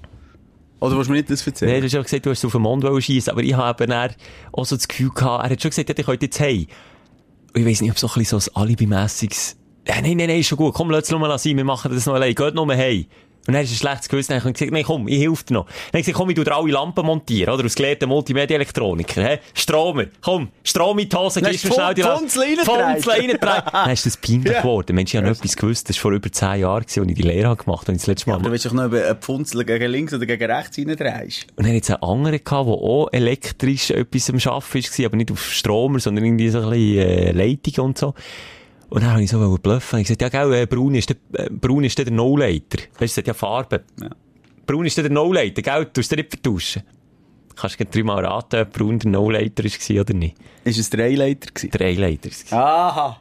Oder 0.80 0.96
willst 0.96 1.08
du 1.08 1.12
mir 1.12 1.18
nicht 1.18 1.30
das 1.30 1.46
erzählen? 1.46 1.70
Nein, 1.70 1.80
du 1.82 1.86
hast 1.86 1.92
ja 1.92 2.02
gesagt, 2.02 2.26
du 2.26 2.30
hast 2.30 2.44
auf 2.44 2.52
den 2.52 2.62
Mond 2.62 3.04
schießen, 3.04 3.30
aber 3.30 3.42
ich 3.42 3.54
habe 3.54 3.86
dann 3.86 4.10
auch 4.50 4.64
so 4.64 4.74
das 4.74 4.88
Gefühl 4.88 5.10
gehabt, 5.10 5.44
er 5.44 5.50
hat 5.50 5.62
schon 5.62 5.68
gesagt, 5.68 5.88
ja, 5.90 5.94
ich 5.96 6.06
könnte 6.06 6.26
jetzt. 6.26 6.40
Und 6.40 7.60
ich 7.60 7.66
weiss 7.66 7.80
nicht, 7.80 7.92
ob 7.92 7.98
so 7.98 8.08
ein 8.08 8.14
bisschen 8.14 8.40
so 8.40 8.50
ein 8.50 8.62
Alibi-mässiges, 8.62 9.56
ja, 9.86 10.00
nein, 10.00 10.16
nein, 10.16 10.28
nein, 10.28 10.40
ist 10.40 10.48
schon 10.48 10.58
gut, 10.58 10.74
komm, 10.74 10.90
lass 10.90 11.04
es 11.04 11.10
nur 11.10 11.20
mal 11.20 11.38
sein, 11.38 11.56
wir 11.56 11.64
machen 11.64 11.92
das 11.92 12.06
noch 12.06 12.14
allein, 12.14 12.34
geht 12.34 12.54
nur 12.54 12.74
heim. 12.74 13.04
Und 13.46 13.54
dann 13.54 13.62
ist 13.62 13.72
ein 13.72 13.76
schlechtes 13.76 14.08
Gewissen, 14.08 14.32
dann 14.32 14.40
habe 14.40 14.50
ich 14.50 14.54
gesagt, 14.54 14.72
nein, 14.72 14.84
komm, 14.84 15.06
ich 15.06 15.20
helfe 15.20 15.44
dir 15.44 15.54
noch. 15.54 15.66
Dann 15.66 15.72
habe 15.74 15.98
ich 15.98 16.06
gesagt, 16.06 16.16
komm, 16.16 16.30
ich 16.30 16.36
tu 16.36 16.44
dir 16.44 16.54
alle 16.54 16.72
Lampen 16.72 17.04
montieren, 17.04 17.52
oder? 17.54 17.64
Aus 17.64 17.74
gelehrten 17.74 18.08
Multimedia-Elektroniker, 18.08 19.22
hä? 19.22 19.38
Stromer, 19.52 20.06
komm, 20.22 20.48
Strom 20.62 20.98
in 20.98 21.08
die 21.08 21.16
Hose, 21.16 21.42
gibst 21.42 21.54
hast 21.56 21.64
mir 21.64 21.70
du 21.70 21.74
schnell 21.74 21.94
die 21.94 22.02
Lampen. 22.02 22.28
Funzel 22.30 23.12
reingedreht. 23.12 23.62
Dann 23.72 23.90
ist 23.90 24.06
das 24.06 24.16
peinlich 24.16 24.56
geworden. 24.56 24.94
Mensch, 24.96 25.12
ich 25.12 25.16
habe 25.18 25.28
noch 25.28 25.36
etwas 25.36 25.56
gewusst, 25.56 25.88
das 25.88 25.96
war 25.96 26.02
vor 26.02 26.12
über 26.12 26.32
zehn 26.32 26.60
Jahren, 26.60 26.84
als 26.84 26.96
ich 26.96 27.14
die 27.14 27.22
Lehre 27.22 27.56
gemacht 27.56 27.82
habe, 27.86 27.92
ich 27.92 27.98
das 27.98 28.06
letzte 28.06 28.30
Mal 28.30 28.40
Du 28.40 28.50
willst 28.50 28.66
doch 28.66 28.72
noch 28.72 28.84
einen 28.84 29.16
Pfunzel 29.16 29.64
gegen 29.64 29.90
links 29.90 30.14
oder 30.14 30.26
gegen 30.26 30.50
rechts 30.50 30.78
reindrehst. 30.78 31.46
Und 31.56 31.66
dann 31.66 31.74
hat 31.74 31.82
es 31.82 31.90
einen 31.90 32.02
anderen 32.02 32.42
gehabt, 32.42 32.66
der 32.68 32.74
auch 32.74 33.08
elektrisch 33.12 33.90
etwas 33.90 34.30
am 34.30 34.36
Arbeiten 34.36 34.98
war, 34.98 35.06
aber 35.06 35.16
nicht 35.16 35.30
auf 35.32 35.42
Stromer, 35.52 35.98
sondern 36.00 36.24
irgendwie 36.24 36.48
so 36.48 36.60
ein 36.60 36.70
bisschen 36.70 36.98
äh, 36.98 37.32
Leitungen 37.32 37.88
und 37.88 37.98
so. 37.98 38.14
Und 38.90 39.02
dann 39.02 39.12
habe 39.12 39.22
ich 39.22 39.30
so 39.30 39.58
bluffen. 39.58 39.98
Ich 40.00 40.08
gesagt, 40.08 40.22
ja, 40.22 40.28
gell, 40.28 40.52
äh, 40.54 40.66
braun 40.66 40.94
ist 40.94 41.10
der, 41.10 41.16
äh, 41.32 41.50
braun 41.50 41.84
ist 41.84 41.98
der 41.98 42.10
No-Leiter. 42.10 42.78
Weißt 42.98 43.16
du, 43.16 43.22
ja 43.22 43.34
Farbe. 43.34 43.82
Ja. 44.00 44.10
Braun 44.66 44.86
ist 44.86 44.96
der 44.96 45.10
No-Leiter, 45.10 45.62
gell? 45.62 45.88
Du 45.92 46.00
hast 46.00 46.10
den 46.10 46.18
nicht 46.18 46.30
vertauschen. 46.30 46.82
Kannst 47.56 47.78
du 47.78 47.84
dreimal 47.84 48.24
raten, 48.24 48.62
ob 48.62 48.72
braun 48.72 48.98
der 48.98 49.10
No-Leiter 49.10 49.64
war 49.64 50.00
oder 50.00 50.14
nicht? 50.14 50.36
Ist 50.64 50.78
es 50.78 50.90
der 50.90 51.04
Eileiter? 51.04 51.48
Der 51.68 51.86
Eileiter. 51.86 52.30
Aha. 52.50 53.20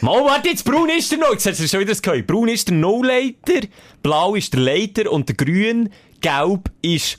Mal, 0.00 0.24
warte 0.24 0.48
jetzt, 0.48 0.64
braun 0.64 0.88
ist 0.88 1.10
der 1.10 1.18
No, 1.18 1.26
jetzt 1.32 1.46
hast 1.46 1.60
du 1.60 1.68
schon 1.68 1.80
wieder 1.80 1.90
das 1.90 2.00
gehört. 2.00 2.26
Braun 2.26 2.48
ist 2.48 2.68
der 2.68 2.76
No-Leiter, 2.76 3.66
blau 4.02 4.34
ist 4.34 4.54
der 4.54 4.60
Leiter 4.60 5.10
und 5.12 5.28
der 5.28 5.36
grün, 5.36 5.90
gelb 6.20 6.70
ist 6.80 7.18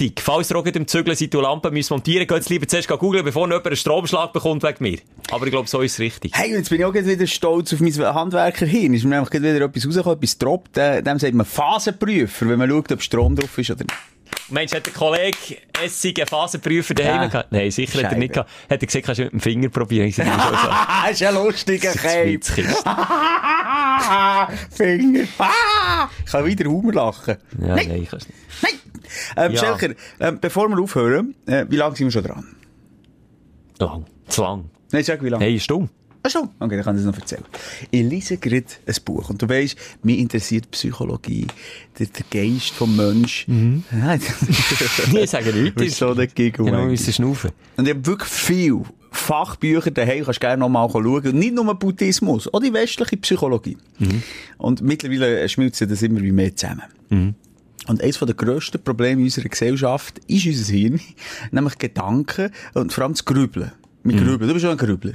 die. 0.00 0.14
Falls 0.18 0.50
ihr 0.50 0.76
im 0.76 0.86
Zügeln 0.86 1.16
seid 1.16 1.34
und 1.34 1.42
Lampen 1.42 1.72
müsst 1.72 1.90
montieren, 1.90 2.26
geht 2.26 2.48
lieber 2.48 2.66
zuerst 2.66 2.88
googeln, 2.88 3.24
bevor 3.24 3.46
jemand 3.46 3.66
einen 3.66 3.76
Stromschlag 3.76 4.32
bekommt 4.32 4.62
wegen 4.62 4.76
mir. 4.80 4.98
Aber 5.30 5.46
ich 5.46 5.52
glaube, 5.52 5.68
so 5.68 5.80
ist 5.80 5.94
es 5.94 6.00
richtig. 6.00 6.32
Hey, 6.34 6.52
jetzt 6.52 6.70
bin 6.70 6.80
ich 6.80 6.84
auch 6.84 6.94
wieder 6.94 7.26
stolz 7.26 7.72
auf 7.72 7.80
mein 7.80 7.94
Handwerkerhirn. 7.94 8.94
Ist 8.94 9.04
mir 9.04 9.16
nämlich 9.16 9.32
wieder 9.32 9.64
etwas 9.64 9.86
rausgekommen, 9.86 10.18
etwas 10.18 10.38
droppt. 10.38 10.78
Äh, 10.78 11.02
dem 11.02 11.18
sagt 11.18 11.34
man 11.34 11.46
Phasenprüfer, 11.46 12.48
wenn 12.48 12.58
man 12.58 12.70
schaut, 12.70 12.92
ob 12.92 13.02
Strom 13.02 13.36
drauf 13.36 13.56
ist 13.58 13.70
oder 13.70 13.84
nicht. 13.84 13.94
Meinst 14.50 14.72
du, 14.72 14.78
hat 14.78 14.86
der 14.86 14.92
Kollege 14.94 15.36
Essig 15.84 16.18
einen 16.18 16.26
Phasenprüfer 16.26 16.94
daheim 16.94 17.22
Ja. 17.22 17.26
gehabt? 17.28 17.52
Nein, 17.52 17.70
sicher 17.70 18.02
hat 18.02 18.12
er 18.12 18.18
nicht 18.18 18.32
gehabt. 18.32 18.50
Hat 18.70 18.80
er 18.82 18.86
gesagt, 18.86 19.04
kannst 19.04 19.18
du 19.18 19.24
mit 19.24 19.32
dem 19.32 19.40
Finger 19.40 19.68
probieren? 19.68 20.06
Ich 20.08 20.16
sage, 20.16 20.30
so. 20.36 20.36
Ah, 20.36 21.08
ist 21.10 21.20
ja 21.20 21.30
lustiger. 21.30 21.92
Schweizkiste. 21.92 22.72
Finger. 24.70 25.24
Ah, 25.38 26.08
ich 26.24 26.30
kann 26.32 26.44
wieder 26.46 26.70
Humor 26.70 26.92
lachen. 26.92 27.36
Ja, 27.60 27.74
nein, 27.76 28.06
kannst 28.10 28.28
nicht. 28.28 28.38
Nein! 28.62 28.72
Ähm, 29.36 29.52
Ja. 29.52 29.58
Schelker, 29.60 29.94
ähm, 30.20 30.38
bevor 30.40 30.68
wir 30.68 30.78
aufhören, 30.82 31.34
äh, 31.46 31.64
wie 31.68 31.76
lange 31.76 31.96
sind 31.96 32.06
wir 32.06 32.12
schon 32.12 32.24
dran? 32.24 32.44
Lang. 33.78 34.06
Zu 34.28 34.42
lang. 34.42 34.70
Nein, 34.92 35.04
sag, 35.04 35.22
wie 35.22 35.28
lange? 35.28 35.44
Hey, 35.44 35.56
ist 35.56 35.70
dumm. 35.70 35.88
Ach 36.22 36.30
so, 36.30 36.48
okay, 36.58 36.76
dann 36.76 36.84
kann 36.84 36.96
ich 36.96 37.04
das 37.04 37.14
noch 37.14 37.18
erzählen. 37.18 37.44
Ich 37.90 38.02
lese 38.02 38.36
gerade 38.38 38.64
ein 38.86 38.94
Buch 39.04 39.30
und 39.30 39.40
du 39.40 39.48
weißt, 39.48 39.76
mich 40.02 40.18
interessiert 40.18 40.70
Psychologie, 40.70 41.46
der, 41.98 42.06
der 42.06 42.24
Geist 42.30 42.70
vom 42.70 42.96
Mensch. 42.96 43.46
Nein, 43.48 43.82
Ich 45.22 45.30
sage 45.30 45.52
du 45.52 45.62
nichts. 45.62 45.98
so 45.98 46.14
der 46.14 46.26
Giggle. 46.26 46.64
Genau, 46.64 46.86
müssen 46.86 47.12
schnaufen. 47.12 47.50
Und 47.76 47.86
ich 47.86 47.94
habe 47.94 48.04
wirklich 48.06 48.28
viel 48.28 48.82
Fachbücher 49.10 49.90
daheim, 49.90 50.24
kannst 50.24 50.40
gerne 50.40 50.60
noch 50.60 50.68
mal 50.68 50.88
schauen. 50.90 51.38
Nicht 51.38 51.54
nur 51.54 51.74
Buddhismus, 51.74 52.52
auch 52.52 52.60
die 52.60 52.72
westliche 52.72 53.16
Psychologie. 53.16 53.76
Und 54.58 54.82
mittlerweile 54.82 55.48
schmilzt 55.48 55.80
das 55.80 56.02
immer 56.02 56.20
wie 56.20 56.32
mehr 56.32 56.54
zusammen. 56.54 57.34
Und 57.86 58.02
eines 58.02 58.18
der 58.18 58.34
grössten 58.34 58.82
Probleme 58.82 59.22
unserer 59.22 59.48
Gesellschaft 59.48 60.20
ist 60.26 60.46
unser 60.46 60.72
Hirn, 60.72 61.00
nämlich 61.52 61.78
Gedanken 61.78 62.50
und 62.74 62.92
vor 62.92 63.04
allem 63.04 63.14
das 63.14 63.24
Grübeln. 63.24 63.72
Mit 64.02 64.16
Grübeln. 64.18 64.48
Du 64.48 64.52
bist 64.54 64.62
schon 64.64 64.72
ein 64.72 64.76
Grübler. 64.76 65.12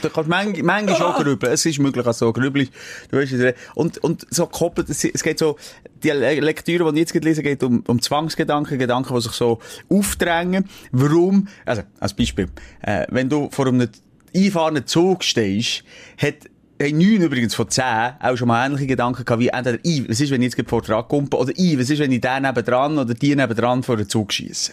Du 0.00 0.10
kannst 0.10 0.28
manchmal, 0.28 0.62
manchmal 0.62 0.96
schon 0.96 1.12
grübeln. 1.24 1.52
Es 1.52 1.66
ist 1.66 1.78
möglich, 1.78 2.04
dass 2.04 2.18
du 2.18 2.26
so 2.26 2.32
grübelst. 2.32 2.72
Du 3.10 3.16
weißt, 3.18 3.34
und, 3.74 3.98
und 3.98 4.26
so 4.30 4.46
koppelt, 4.46 4.88
es, 4.88 5.04
es 5.04 5.22
geht 5.22 5.38
so, 5.38 5.56
die 6.02 6.10
Le- 6.10 6.40
Lektüre, 6.40 6.92
die 6.92 6.98
ich 6.98 7.02
jetzt 7.02 7.12
gerade 7.12 7.26
lese, 7.28 7.42
geht 7.42 7.62
um, 7.62 7.82
um 7.86 8.00
Zwangsgedanken, 8.00 8.78
Gedanken, 8.78 9.14
die 9.14 9.20
sich 9.20 9.32
so 9.32 9.58
aufdrängen. 9.88 10.68
Warum? 10.92 11.48
Also, 11.64 11.82
als 12.00 12.14
Beispiel, 12.14 12.48
äh, 12.82 13.06
wenn 13.10 13.28
du 13.28 13.48
vor 13.50 13.66
einem 13.66 13.88
einfahrenden 14.34 14.86
Zug 14.86 15.24
stehst, 15.24 15.84
hat 16.16 16.34
haben 16.82 16.98
neun 16.98 17.22
übrigens 17.22 17.54
von 17.54 17.68
zehn 17.68 18.12
auch 18.20 18.36
schon 18.36 18.48
mal 18.48 18.66
ähnliche 18.66 18.88
Gedanken 18.88 19.24
gehabt, 19.24 19.40
wie 19.40 19.48
entweder, 19.48 19.78
i, 19.84 20.04
was 20.08 20.20
ist, 20.20 20.30
wenn 20.32 20.42
ich 20.42 20.52
jetzt 20.56 20.68
vor 20.68 20.82
dran 20.82 21.06
komme, 21.06 21.28
oder 21.34 21.52
i, 21.56 21.78
was 21.78 21.90
ist, 21.90 22.00
wenn 22.00 22.10
ich 22.10 22.20
den 22.20 22.42
nebendran 22.42 22.98
oder 22.98 23.14
die 23.14 23.36
nebendran 23.36 23.82
vor 23.84 23.96
den 23.96 24.08
Zug 24.08 24.32
schiesse. 24.32 24.72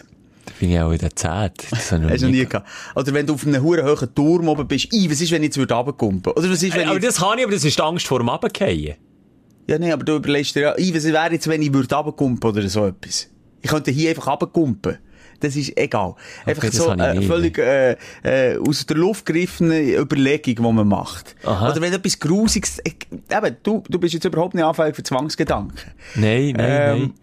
Bin 0.60 0.70
ich 0.70 0.78
auch 0.78 0.92
in 0.92 0.98
der 0.98 1.16
Zeit. 1.16 1.54
Das 1.70 1.90
habe 1.90 2.04
ich 2.04 2.10
Hast 2.12 2.20
du 2.20 2.26
noch 2.26 2.32
nie 2.32 2.44
gehabt. 2.44 2.68
Oder 2.94 3.14
wenn 3.14 3.26
du 3.26 3.32
auf 3.32 3.46
einem 3.46 3.62
hohen 3.62 3.82
hohen 3.82 4.14
Turm 4.14 4.46
oben 4.46 4.68
bist, 4.68 4.92
i, 4.92 5.10
was 5.10 5.18
ist, 5.22 5.32
wenn 5.32 5.42
ich 5.42 5.48
jetzt 5.48 5.56
würde 5.56 5.72
runterkumpen? 5.72 6.34
Oder 6.34 6.50
was 6.50 6.62
ist, 6.62 6.74
wenn 6.74 6.86
Aber 6.86 6.98
ich... 6.98 7.04
das 7.04 7.16
kann 7.16 7.38
ich, 7.38 7.44
aber 7.44 7.54
das 7.54 7.64
ist 7.64 7.80
Angst 7.80 8.06
vor 8.06 8.18
dem 8.18 8.28
Runterfallen. 8.28 8.96
Ja, 9.66 9.78
nee, 9.78 9.90
aber 9.90 10.04
du 10.04 10.16
überlegst 10.16 10.54
dir 10.54 10.60
ja, 10.60 10.78
i, 10.78 10.94
was 10.94 11.04
wäre 11.04 11.32
jetzt, 11.32 11.48
wenn 11.48 11.62
ich 11.62 11.72
würde 11.72 11.94
runterkumpen 11.94 12.50
oder 12.50 12.68
so 12.68 12.86
etwas? 12.88 13.30
Ich 13.62 13.70
könnte 13.70 13.90
hier 13.90 14.10
einfach 14.10 14.26
runterkumpen. 14.26 14.98
Das 15.40 15.56
ist 15.56 15.74
egal. 15.78 16.14
Einfach 16.44 16.64
das 16.64 16.76
so 16.76 16.92
ich 16.92 17.00
eine 17.00 17.22
völlig 17.22 17.56
äh, 17.56 17.96
äh, 18.22 18.58
aus 18.58 18.84
der 18.84 18.98
Luft 18.98 19.24
gegriffene 19.24 19.96
Überlegung, 19.96 20.56
die 20.56 20.60
man 20.60 20.86
macht. 20.86 21.34
Aha. 21.44 21.70
Oder 21.70 21.80
wenn 21.80 21.94
etwas 21.94 22.20
Grusiges... 22.20 22.82
Ich, 22.84 22.96
eben, 23.10 23.56
du, 23.62 23.82
du 23.88 23.98
bist 23.98 24.12
jetzt 24.12 24.26
überhaupt 24.26 24.54
nicht 24.54 24.64
anfällig 24.64 24.94
für 24.94 25.02
Zwangsgedanken. 25.02 25.92
Nein, 26.16 26.52
nein, 26.54 26.58
Ähm, 26.58 26.98
nein. 26.98 27.14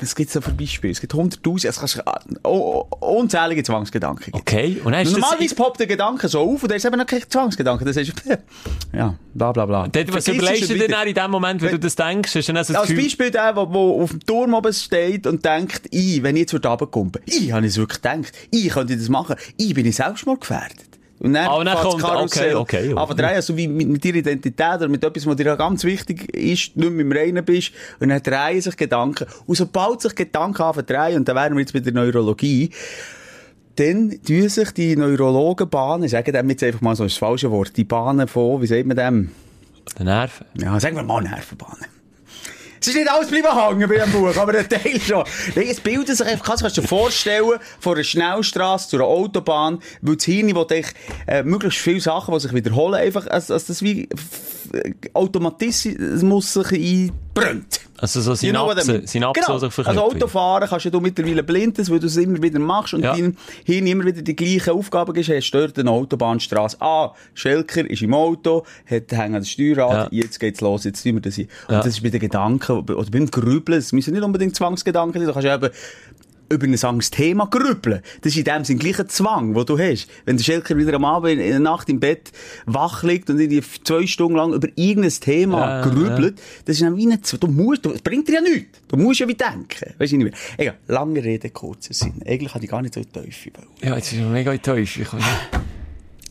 Es 0.00 0.14
gibt 0.14 0.30
so 0.30 0.40
für 0.40 0.50
Beispiele. 0.50 0.92
Es 0.92 1.00
gibt 1.00 1.14
hunderttausend, 1.14 1.64
es 1.64 1.78
kannst 1.78 2.02
oh, 2.44 2.86
oh, 2.90 3.20
unzählige 3.20 3.62
Zwangsgedanken. 3.62 4.26
geben. 4.26 4.38
Okay, 4.38 4.80
und 4.84 4.92
dann 4.92 5.02
ist 5.02 5.12
Normalerweise 5.12 5.54
poppt 5.54 5.80
der 5.80 5.86
Gedanke 5.86 6.28
so 6.28 6.40
auf 6.40 6.62
und 6.62 6.68
der 6.68 6.76
ist 6.76 6.84
eben 6.84 6.98
noch 6.98 7.06
kein 7.06 7.22
Zwangsgedanke. 7.28 7.84
Das 7.84 7.96
ist, 7.96 8.12
ja, 8.92 9.14
bla, 9.34 9.52
bla, 9.52 9.66
bla. 9.66 9.88
Dort, 9.88 10.12
was 10.12 10.28
überlegst 10.28 10.70
du 10.70 10.74
dir 10.74 10.88
dann 10.88 11.08
in 11.08 11.14
dem 11.14 11.30
Moment, 11.30 11.62
wenn 11.62 11.70
du 11.70 11.78
das 11.78 11.96
denkst? 11.96 12.32
Du 12.32 12.42
dann 12.42 12.64
so 12.64 12.72
das 12.72 12.80
Als 12.82 12.88
Gefühl... 12.88 13.04
Beispiel 13.04 13.30
der, 13.30 13.52
der, 13.54 13.62
auf 13.62 14.10
dem 14.10 14.20
Turm 14.20 14.54
oben 14.54 14.72
steht 14.72 15.26
und 15.26 15.44
denkt, 15.44 15.82
ich, 15.90 16.22
wenn 16.22 16.36
ich 16.36 16.40
jetzt 16.40 16.54
runterkommen 16.54 17.12
ich 17.24 17.52
habe 17.52 17.66
es 17.66 17.76
wirklich 17.76 18.02
gedacht, 18.02 18.32
ich 18.50 18.68
könnte 18.68 18.96
das 18.96 19.08
machen, 19.08 19.36
ich 19.56 19.74
bin 19.74 19.86
ich 19.86 19.96
Selbstmordgefährdet. 19.96 20.87
Und 21.20 21.32
dann, 21.34 21.46
Ah, 21.48 21.56
und 21.56 21.66
dann 21.66 21.76
kommt- 21.78 22.00
Karussell 22.00 22.54
okay, 22.56 22.86
okay, 22.88 22.94
Aber 22.96 23.14
drehen, 23.14 23.34
also 23.34 23.56
wie 23.56 23.66
mit, 23.66 23.88
mit 23.88 24.04
deiner 24.04 24.16
Identität 24.16 24.76
oder 24.76 24.88
mit 24.88 25.02
etwas, 25.02 25.26
was 25.26 25.36
dir 25.36 25.56
ganz 25.56 25.82
wichtig 25.84 26.32
ist, 26.34 26.76
nicht 26.76 26.90
mehr 26.92 27.00
im 27.00 27.10
Reinen 27.12 27.44
bist, 27.44 27.72
und 27.98 28.08
dann 28.10 28.22
drehen 28.22 28.60
sich 28.60 28.76
Gedanken. 28.76 29.26
Und 29.46 29.56
sobald 29.56 30.00
sich 30.00 30.14
Gedanken 30.14 30.62
anfangen 30.62 31.16
und 31.16 31.28
da 31.28 31.34
wären 31.34 31.54
wir 31.54 31.60
jetzt 31.60 31.72
bei 31.72 31.80
der 31.80 31.92
Neurologie, 31.92 32.70
dann 33.76 34.10
tun 34.26 34.48
sich 34.48 34.70
die 34.72 34.96
Neurologen 34.96 35.68
Bahnen, 35.68 36.04
ich 36.04 36.10
sage 36.12 36.32
dem 36.32 36.50
jetzt 36.50 36.62
einfach 36.64 36.80
mal 36.80 36.96
so 36.96 37.04
das 37.04 37.16
falsche 37.16 37.50
Wort, 37.50 37.76
die 37.76 37.84
Bahnen 37.84 38.26
von, 38.28 38.60
wie 38.62 38.66
sagt 38.66 38.86
man 38.86 38.96
dem? 38.96 39.30
Der 39.98 40.04
Nerven. 40.04 40.46
Ja, 40.54 40.78
sagen 40.78 40.96
wir 40.96 41.02
mal 41.02 41.22
Nervenbahnen. 41.22 41.86
Es 42.80 42.86
ist 42.88 42.94
nicht 42.96 43.10
alles 43.10 43.28
bleiben 43.28 43.48
hängen 43.54 43.88
bei 43.88 43.96
dem 43.96 44.12
Buch, 44.12 44.36
aber 44.36 44.58
ein 44.58 44.68
Teil 44.68 45.00
schon. 45.00 45.24
Es 45.54 45.80
bildet 45.80 46.16
sich 46.16 46.26
einfach, 46.26 46.44
kannst 46.58 46.76
du 46.76 46.80
dir 46.80 46.86
vorstellen, 46.88 47.58
von 47.80 47.94
einer 47.94 48.04
Schnellstrasse 48.04 48.88
zu 48.90 48.96
einer 48.96 49.06
Autobahn, 49.06 49.78
weil 50.02 50.16
das 50.16 50.24
Hirn 50.24 50.54
will 50.54 50.66
dich, 50.66 50.86
äh, 51.26 51.42
möglichst 51.42 51.78
viele 51.80 52.00
Sachen, 52.00 52.34
die 52.34 52.40
sich 52.40 52.52
wiederholen, 52.54 52.94
einfach, 52.94 53.26
als, 53.26 53.50
als 53.50 53.66
das 53.66 53.82
wie, 53.82 54.08
Automatismus 55.14 56.52
sich 56.52 56.72
einbrennt. 56.72 57.80
Also 58.00 58.20
so 58.20 58.30
You 58.46 58.52
know 58.52 58.68
Synapsen? 58.70 59.06
Synapsen, 59.08 59.42
genau. 59.44 59.58
sich 59.58 59.64
Also 59.64 59.70
verknüpfen. 59.70 59.98
Autofahren 59.98 60.68
kannst 60.68 60.86
du 60.94 61.00
mittlerweile 61.00 61.42
blind, 61.42 61.78
weil 61.90 61.98
du 61.98 62.06
es 62.06 62.16
immer 62.16 62.40
wieder 62.40 62.60
machst 62.60 62.94
und 62.94 63.02
Ja. 63.02 63.12
dein 63.16 63.36
Hirn 63.64 63.86
immer 63.88 64.04
wieder 64.04 64.22
die 64.22 64.36
gleichen 64.36 64.70
Aufgaben 64.70 65.12
gibst, 65.14 65.30
hast 65.30 65.50
dort 65.50 65.76
eine 65.80 65.90
Autobahnstraße. 65.90 66.76
Ah, 66.80 67.12
Schelker 67.34 67.90
ist 67.90 68.02
im 68.02 68.14
Auto, 68.14 68.64
hat 68.88 69.10
hängt 69.10 69.34
an 69.34 69.40
das 69.40 69.50
Steuerrad, 69.50 70.12
Ja. 70.12 70.22
jetzt 70.22 70.38
geht's 70.38 70.60
los, 70.60 70.84
jetzt 70.84 71.02
tun 71.02 71.14
wir 71.14 71.22
das 71.22 71.34
hier. 71.34 71.48
Und 71.66 71.74
Ja. 71.74 71.78
das 71.78 71.88
ist 71.88 72.02
bei 72.04 72.10
den 72.10 72.20
Gedanken, 72.20 72.67
oder 72.70 73.10
beim 73.10 73.26
Grübeln, 73.30 73.78
es 73.78 73.92
müssen 73.92 74.14
nicht 74.14 74.22
unbedingt 74.22 74.56
Zwangsgedanken 74.56 75.20
sein, 75.20 75.26
du 75.26 75.32
kannst 75.32 75.46
ja 75.46 75.54
eben 75.56 75.70
über 76.50 76.66
ein 76.66 76.72
anderes 76.82 77.10
Thema 77.10 77.44
grübeln. 77.44 78.00
Das 78.22 78.32
ist 78.32 78.38
in 78.38 78.44
dem 78.44 78.64
Sinn 78.64 78.78
gleich 78.78 78.98
ein 78.98 79.06
Zwang, 79.10 79.52
den 79.52 79.66
du 79.66 79.78
hast. 79.78 80.08
Wenn 80.24 80.38
der 80.38 80.44
Schelker 80.44 80.78
wieder 80.78 80.94
am 80.94 81.04
Abend 81.04 81.32
in 81.32 81.38
der 81.40 81.58
Nacht 81.60 81.90
im 81.90 82.00
Bett 82.00 82.32
wach 82.64 83.02
liegt 83.02 83.28
und 83.28 83.38
irgendwie 83.38 83.62
zwei 83.84 84.06
Stunden 84.06 84.36
lang 84.38 84.54
über 84.54 84.66
irgendein 84.74 85.10
Thema 85.12 85.58
Ja, 85.60 85.82
grübelt, 85.82 86.40
das 86.64 86.76
ist 86.76 86.82
dann 86.82 86.96
wie 86.96 87.04
nicht 87.04 87.26
so. 87.26 87.36
Du 87.36 87.48
musst, 87.48 87.84
du, 87.84 87.90
das 87.90 88.00
bringt 88.00 88.28
dir 88.28 88.36
ja 88.36 88.40
nichts. 88.40 88.80
Du 88.88 88.96
musst 88.96 89.20
ja 89.20 89.28
wie 89.28 89.34
denken. 89.34 89.92
Weißt 89.98 90.12
du 90.12 90.16
nicht 90.16 90.24
mehr. 90.24 90.32
Egal, 90.56 90.78
lange 90.86 91.22
Rede, 91.22 91.50
kurzer 91.50 91.92
Sinn. 91.92 92.14
Eigentlich 92.26 92.54
hatte 92.54 92.64
ich 92.64 92.70
gar 92.70 92.80
nicht 92.80 92.94
so 92.94 93.04
Teufel. 93.04 93.52
Ja, 93.82 93.94
jetzt 93.96 94.10
ist 94.14 94.18
mega. 94.22 94.54
Ich- 94.54 94.62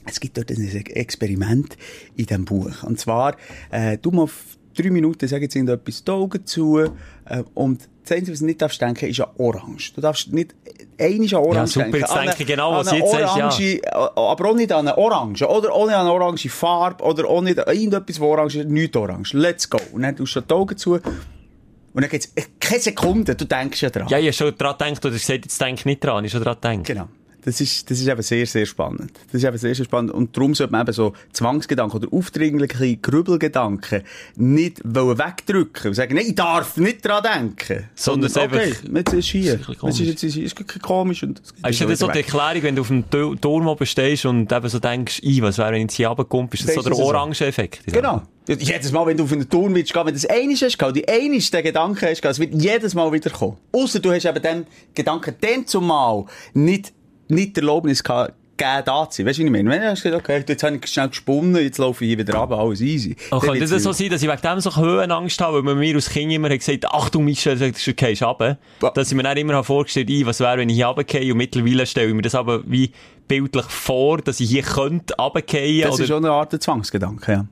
Es 0.10 0.20
gibt 0.20 0.38
dort 0.38 0.50
ein 0.50 0.66
Experiment 0.88 1.78
in 2.16 2.26
diesem 2.26 2.46
Buch. 2.46 2.82
Und 2.84 2.98
zwar, 3.00 3.36
äh, 3.70 3.98
du 3.98 4.10
mal 4.12 4.24
auf 4.24 4.57
drei 4.78 4.90
Minuten 4.90 5.28
sagen 5.28 5.44
jetzt 5.44 5.56
irgendetwas 5.56 6.04
die 6.04 6.12
Augen 6.12 6.46
zu, 6.46 6.80
äh, 6.80 7.44
und 7.54 7.88
das 8.04 8.18
Einzige, 8.18 8.32
was 8.34 8.40
du 8.40 8.46
nicht 8.46 8.62
darfst 8.62 8.82
denken, 8.82 9.10
ist 9.10 9.18
ja 9.18 9.28
Orange. 9.38 9.94
Du 9.94 10.02
darfst 10.02 10.32
nicht, 10.32 10.56
ein 10.98 11.24
ist 11.24 11.34
an 11.34 11.42
Orange 11.42 11.58
Ja, 11.58 11.68
super, 11.68 11.92
denken. 11.92 12.04
An 12.06 12.26
denke 12.26 12.46
genau, 12.46 12.72
was 12.72 12.92
jetzt 12.92 13.12
sagst, 13.12 13.60
ja. 13.60 14.12
Aber 14.16 14.50
auch 14.50 14.56
nicht 14.56 14.72
an 14.72 14.88
eine 14.88 14.98
Orange. 14.98 15.46
Oder 15.46 15.70
nicht 15.86 15.96
an 15.96 16.08
eine 16.08 16.12
orange 16.12 16.50
Farbe, 16.50 17.04
oder 17.04 17.30
an 17.30 17.48
irgendetwas, 17.48 18.20
wo 18.20 18.28
orange 18.28 18.60
ist, 18.60 18.70
nicht 18.70 18.96
orange. 18.96 19.34
Let's 19.34 19.70
go. 19.70 19.80
Und 19.92 20.04
dann 20.04 20.16
tust 20.16 20.36
du 20.38 20.42
die 20.42 20.54
Augen 20.54 20.78
zu, 20.78 20.94
und 20.94 22.02
dann 22.02 22.10
geht's, 22.12 22.32
keine 22.60 22.80
Sekunde, 22.80 23.36
du 23.36 23.46
denkst 23.46 23.82
ja 23.82 23.90
dran. 23.90 24.08
Ja, 24.08 24.20
ich 24.20 24.26
habe 24.28 24.34
schon 24.34 24.58
dran 24.58 24.78
gedacht, 24.78 25.04
oder 25.04 25.14
gesagt, 25.14 25.46
jetzt 25.46 25.60
denk 25.60 25.84
nicht 25.86 26.04
dran, 26.04 26.24
ich 26.24 26.34
habe 26.34 26.44
schon 26.46 26.60
dran 26.60 26.82
gedacht. 26.82 26.86
Genau. 26.86 27.08
Das 27.44 27.62
ist, 27.62 27.90
das 27.90 28.00
ist 28.02 28.08
eben 28.08 28.22
sehr, 28.22 28.46
sehr 28.46 28.66
spannend. 28.66 29.12
Das 29.32 29.36
ist 29.42 29.44
eben 29.48 29.58
sehr, 29.58 29.74
sehr 29.74 29.86
spannend. 29.86 30.12
Und 30.12 30.36
darum 30.36 30.54
sollte 30.54 30.72
man 30.72 30.82
eben 30.82 30.92
so 30.92 31.14
Zwangsgedanken 31.32 31.98
oder 32.04 32.12
aufdringliche 32.14 32.98
Grübelgedanken 32.98 34.04
nicht 34.36 34.82
wollen 34.84 35.18
wegdrücken 35.18 35.90
und 35.90 35.94
sagen, 35.94 36.16
nein, 36.16 36.26
ich 36.28 36.36
darf 36.36 36.76
nicht 36.78 37.06
dran 37.06 37.24
denken. 37.24 37.90
Sondern 37.96 38.28
es 38.30 38.36
okay, 38.38 38.60
einfach- 38.74 38.84
jetzt 38.96 39.14
ist 39.14 39.28
hier. 39.30 39.60
Es 39.84 40.00
ist 40.00 40.08
jetzt, 40.08 40.24
ist, 40.24 40.36
ist, 40.38 40.60
ist 40.60 40.82
komisch 40.82 41.24
und 41.24 41.42
es 41.64 41.80
Ist 41.80 41.90
das 41.90 42.00
so 42.00 42.08
die. 42.08 42.18
Erklärung, 42.20 42.64
wenn 42.64 42.76
du 42.76 42.82
auf 42.82 42.88
dem 42.90 43.10
Tu- 43.10 43.36
Turm 43.36 43.68
oben 43.68 43.86
stehst 43.86 44.26
und 44.26 44.52
eben 44.52 44.70
so 44.70 44.80
denkst, 44.80 45.20
«Ih, 45.24 45.42
was 45.42 45.58
wäre, 45.58 45.70
wenn 45.72 45.78
ich 45.78 45.84
jetzt 45.84 45.96
hier 45.96 46.08
runterkomme?» 46.10 46.50
Ist 46.52 46.68
das 46.68 46.76
so 46.76 46.82
der 46.82 46.98
Orange-Effekt? 46.98 47.82
Genau. 47.94 48.24
Jedes 48.48 48.92
Mal, 48.94 49.06
wenn 49.06 49.18
du 49.18 49.26
auf 49.26 49.32
einen 49.34 49.50
Turm 49.50 49.76
willst 49.76 49.92
gehen, 49.94 50.06
wenn 50.06 50.14
du 50.14 50.20
das 50.22 50.26
einiges 50.26 50.62
hast, 50.62 50.78
gehabt, 50.80 50.96
die 50.96 51.08
einigste 51.08 51.62
Gedanken 51.62 52.06
hast, 52.08 52.22
gehabt, 52.22 52.34
es 52.36 52.40
wird 52.40 52.54
jedes 52.62 52.94
Mal 52.94 53.12
wieder 53.12 53.30
kommen. 53.30 53.58
Ausser 53.74 54.00
du 54.00 54.12
hast 54.12 54.26
eben 54.26 54.42
den 54.42 54.66
Gedanken 54.94 55.36
dann 55.42 55.68
zumal 55.68 56.26
nicht, 56.54 56.94
nicht 57.30 57.56
die 57.56 57.62
Erlaubnis 57.62 58.04
gehabt, 58.04 58.34
gegeben, 58.58 58.82
da 58.86 59.10
zu 59.10 59.18
sein. 59.18 59.26
Weißt 59.26 59.40
du, 59.40 59.44
was 59.44 59.46
ich 59.46 59.52
meine? 59.52 59.70
Wenn 59.70 59.82
du 59.82 59.90
hast 59.90 60.04
gesagt, 60.04 60.24
okay, 60.24 60.44
jetzt 60.48 60.64
habe 60.64 60.80
ich 60.84 60.88
schnell 60.88 61.10
gesponnen, 61.10 61.56
jetzt 61.58 61.78
laufe 61.78 62.04
ich 62.04 62.10
hier 62.10 62.18
wieder 62.18 62.36
runter, 62.36 62.58
alles 62.58 62.82
easy. 62.82 63.16
Oh, 63.32 63.40
könnte 63.40 63.66
das 63.66 63.84
so 63.84 63.92
sein, 63.92 64.10
dass 64.10 64.22
ich 64.22 64.30
wegen 64.30 64.42
dem 64.42 64.60
so 64.60 64.76
Höhenangst 64.76 65.40
habe, 65.40 65.58
weil 65.58 65.64
man 65.64 65.78
mir 65.78 65.96
als 65.96 66.10
Kind 66.10 66.32
immer 66.32 66.50
hat 66.50 66.60
gesagt 66.60 66.86
Achtung, 66.86 67.26
Michel, 67.26 67.58
du 67.58 67.72
gehst 67.72 68.24
runter. 68.24 68.58
Dass 68.94 69.10
ich 69.10 69.16
mir 69.16 69.24
dann 69.24 69.38
immer 69.38 69.64
vorgestellt 69.64 70.10
habe, 70.10 70.26
was 70.26 70.40
wäre, 70.40 70.58
wenn 70.58 70.70
ich 70.70 70.76
hier 70.76 70.88
runtergehe. 70.88 71.32
Und 71.32 71.38
mittlerweile 71.38 71.86
stelle 71.86 72.10
ich 72.10 72.14
mir 72.16 72.22
das 72.22 72.36
aber 72.36 72.64
wie 72.66 72.92
bildlich 73.28 73.66
vor, 73.66 74.18
dass 74.20 74.40
ich 74.40 74.50
hier 74.50 74.64
könnte 74.64 75.14
runtergehen. 75.20 75.84
Das 75.84 75.96
ist 75.96 76.00
Oder, 76.02 76.08
schon 76.08 76.26
eine 76.26 76.34
Art 76.34 76.62
Zwangsgedanke, 76.62 77.32
ja. 77.32 77.46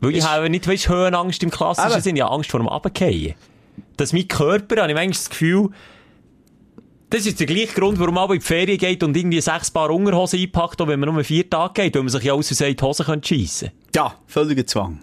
weil 0.00 0.16
ich 0.16 0.24
habe 0.24 0.50
nicht, 0.50 0.68
weißt, 0.68 0.88
Höhenangst 0.88 1.42
im 1.42 1.50
klassischen 1.50 1.92
Eben. 1.92 2.02
Sinn. 2.02 2.16
Ich 2.16 2.22
habe 2.22 2.34
Angst 2.34 2.50
vor 2.50 2.60
dem 2.60 2.68
Runtergehen. 2.68 3.34
Dass 3.96 4.12
mein 4.12 4.28
Körper, 4.28 4.82
habe 4.82 4.90
ich 4.90 4.94
manchmal 4.94 5.08
das 5.08 5.30
Gefühl, 5.30 5.70
das 7.10 7.26
ist 7.26 7.38
der 7.40 7.46
gleiche 7.46 7.74
Grund, 7.74 7.98
warum 7.98 8.14
man 8.14 8.30
in 8.30 8.38
die 8.38 8.44
Ferien 8.44 8.78
geht 8.78 9.02
und 9.02 9.16
irgendwie 9.16 9.40
sechs 9.40 9.70
Paar 9.70 9.90
Unterhosen 9.90 10.40
einpackt, 10.40 10.80
auch 10.80 10.88
wenn 10.88 11.00
man 11.00 11.12
nur 11.14 11.24
vier 11.24 11.48
Tage 11.48 11.82
geht, 11.82 11.94
weil 11.96 12.02
man 12.02 12.10
sich 12.10 12.22
ja 12.22 12.32
aus 12.32 12.46
Versehen 12.46 12.76
die 12.76 12.82
Hose 12.84 13.04
könnte 13.04 13.28
schiessen 13.28 13.70
Ja, 13.94 14.14
völliger 14.26 14.66
Zwang. 14.66 15.00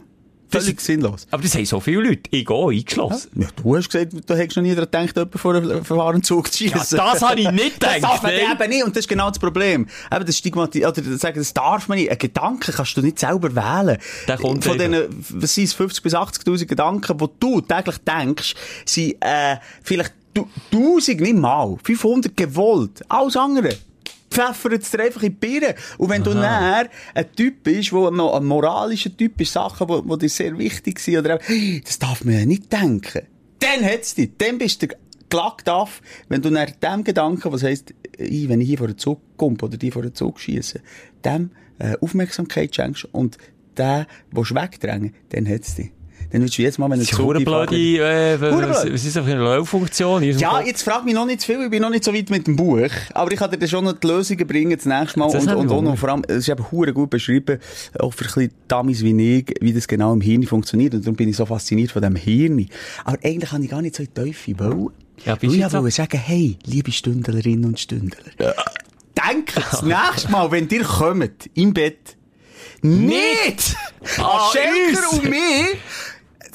Völlig 0.49 0.79
sinnlos. 0.79 1.27
Aber 1.29 1.43
das 1.43 1.53
haben 1.55 1.65
so 1.65 1.81
viele 1.81 2.03
Leute. 2.03 2.21
Ich 2.31 2.45
gehe 2.45 2.67
eingeschlossen. 2.69 3.31
Ja, 3.35 3.47
du 3.61 3.75
hast 3.75 3.91
gesagt, 3.91 4.13
du 4.29 4.33
hättest 4.33 4.55
noch 4.55 4.63
nie 4.63 4.73
daran 4.75 4.89
gedacht, 4.89 5.13
jemanden 5.17 5.37
vor 5.37 5.55
einem 5.55 5.83
Fahrenzug 5.83 6.49
zu 6.53 6.63
Ja, 6.63 6.71
schiessen. 6.77 6.97
das 6.99 7.21
habe 7.21 7.41
ich 7.41 7.51
nicht 7.51 7.73
Das 7.83 7.95
gedacht. 7.95 8.13
darf 8.13 8.23
man 8.23 8.31
eben 8.31 8.69
nicht, 8.69 8.83
und 8.85 8.95
das 8.95 9.01
ist 9.01 9.07
genau 9.09 9.27
das 9.27 9.39
Problem. 9.39 9.87
Eben, 10.09 10.25
das 10.25 10.37
Stigmati 10.37 10.85
oder 10.85 11.01
das 11.01 11.19
sagen, 11.19 11.37
das 11.39 11.53
darf 11.53 11.89
man 11.89 11.97
nicht. 11.97 12.09
Ein 12.09 12.17
Gedanke 12.17 12.71
kannst 12.71 12.95
du 12.95 13.01
nicht 13.01 13.19
selber 13.19 13.53
wählen. 13.53 13.97
Der 14.25 14.37
kommt 14.37 14.63
Von 14.63 14.79
einfach. 14.79 15.01
diesen, 15.09 15.25
was 15.41 15.53
sind 15.53 15.65
es, 15.65 15.73
50 15.73 16.01
bis 16.03 16.13
80.000 16.15 16.65
Gedanken, 16.65 17.17
die 17.17 17.25
du 17.41 17.59
täglich 17.59 17.97
denkst, 17.97 18.55
sind, 18.85 19.15
äh, 19.19 19.57
vielleicht 19.83 20.13
du- 20.37 20.47
1000, 20.71 21.21
nicht 21.21 21.35
mal, 21.35 21.77
500 21.83 22.35
gewollt. 22.35 23.03
Alles 23.09 23.35
andere. 23.37 23.69
Pfeffert 24.29 24.83
es 24.83 24.91
dir 24.91 24.99
einfach 25.03 25.23
in 25.23 25.31
die 25.31 25.47
Birne. 25.47 25.75
Und 25.97 26.09
wenn 26.09 26.23
du 26.23 26.31
nachher 26.33 26.89
ein 27.15 27.31
Typ 27.35 27.63
bist, 27.63 27.91
wo 27.93 28.09
noch 28.09 28.35
ein 28.35 28.45
moralischer 28.45 29.15
Typ 29.15 29.39
ist, 29.41 29.53
Sachen, 29.53 29.87
die, 29.87 30.09
die 30.09 30.17
dir 30.19 30.29
sehr 30.29 30.57
wichtig 30.57 30.99
sind, 30.99 31.17
oder 31.19 31.39
hey, 31.41 31.81
das 31.83 31.97
darf 31.97 32.23
man 32.23 32.35
ja 32.39 32.45
nicht 32.45 32.71
denken. 32.71 33.23
Dann 33.59 33.83
hat's 33.83 34.15
dich. 34.15 34.31
Dann 34.37 34.57
bist 34.57 34.81
du 34.83 34.87
gelackt 35.29 35.69
auf, 35.69 36.01
wenn 36.29 36.41
du 36.41 36.49
nach 36.51 36.69
dem 36.69 37.03
Gedanken, 37.03 37.51
was 37.51 37.63
heisst, 37.63 37.93
ich, 38.17 38.47
wenn 38.49 38.61
ich 38.61 38.67
hier 38.67 38.77
vor 38.77 38.87
den 38.87 38.97
Zug 38.97 39.21
komme 39.37 39.57
oder 39.61 39.77
die 39.77 39.91
vor 39.91 40.01
den 40.01 40.13
Zug 40.13 40.39
schiesse, 40.39 40.81
dem 41.25 41.51
äh, 41.79 41.95
Aufmerksamkeit 42.01 42.75
schenkst 42.75 43.05
und 43.13 43.37
den 43.77 44.05
du 44.31 44.41
wegdrängen, 44.41 45.13
dann 45.29 45.47
hat's 45.47 45.75
dich. 45.75 45.91
Dann 46.29 46.41
willst 46.41 46.57
du 46.57 46.61
jedes 46.61 46.77
Mal, 46.77 46.87
wenn 46.89 46.99
eine 46.99 47.03
einfährt- 47.03 47.45
blöde, 47.45 47.75
äh, 47.75 48.41
was, 48.41 48.85
was 48.91 49.05
ist 49.05 49.15
das 49.15 49.25
für 49.25 49.31
eine 49.31 49.43
Lauffunktion? 49.43 50.23
ja, 50.23 50.61
jetzt 50.61 50.83
frag 50.83 51.05
mich 51.05 51.13
noch 51.13 51.25
nicht 51.25 51.41
zu 51.41 51.47
viel, 51.47 51.63
ich 51.63 51.69
bin 51.71 51.81
noch 51.81 51.89
nicht 51.89 52.03
so 52.03 52.13
weit 52.13 52.29
mit 52.29 52.47
dem 52.47 52.55
Buch. 52.55 52.89
Aber 53.13 53.31
ich 53.31 53.39
kann 53.39 53.49
dir 53.51 53.67
schon 53.67 53.85
noch 53.85 53.93
die 53.93 54.07
Lösungen 54.07 54.45
bringen, 54.45 54.75
das 54.75 54.85
nächste 54.85 55.19
Mal. 55.19 55.31
Das 55.31 55.43
Und, 55.45 55.49
und 55.53 55.55
noch, 55.65 55.69
gewundert. 55.69 55.99
vor 55.99 56.09
allem, 56.09 56.23
es 56.27 56.37
ist 56.39 56.49
eben 56.49 56.65
hure 56.71 56.91
gut 56.93 57.09
beschrieben, 57.09 57.59
auch 57.99 58.13
für 58.13 58.25
ein 58.25 58.27
bisschen 58.27 58.51
Dummies 58.67 59.03
wie 59.03 59.37
ich, 59.39 59.53
wie 59.61 59.71
das 59.73 59.87
genau 59.87 60.13
im 60.13 60.21
Hirn 60.21 60.43
funktioniert. 60.43 60.93
Und 60.93 61.05
darum 61.05 61.15
bin 61.15 61.29
ich 61.29 61.37
so 61.37 61.45
fasziniert 61.45 61.91
von 61.91 62.01
dem 62.01 62.15
Hirn. 62.15 62.67
Aber 63.05 63.17
eigentlich 63.23 63.49
kann 63.51 63.63
ich 63.63 63.69
gar 63.69 63.81
nicht 63.81 63.95
so 63.95 64.03
in 64.03 64.09
die 64.15 64.21
Teufel 64.21 64.59
wollen. 64.59 64.89
Ja, 65.25 65.33
bist 65.35 65.43
du 65.51 65.55
ich 65.55 65.61
jetzt 65.61 65.71
so- 65.71 65.79
wollte 65.81 65.95
sagen, 65.95 66.17
hey, 66.23 66.57
liebe 66.65 66.91
Stündlerinnen 66.91 67.65
und 67.65 67.79
Stündler. 67.79 68.17
Denkt 68.37 69.55
das 69.71 69.81
nächste 69.81 70.29
Mal, 70.31 70.51
wenn 70.51 70.67
ihr 70.69 70.83
kommt, 70.83 71.49
im 71.55 71.73
Bett, 71.73 72.15
nicht 72.81 73.75
an 74.17 74.39
Schelker 74.51 75.09
uns. 75.11 75.13
und 75.13 75.23
mich, 75.29 75.39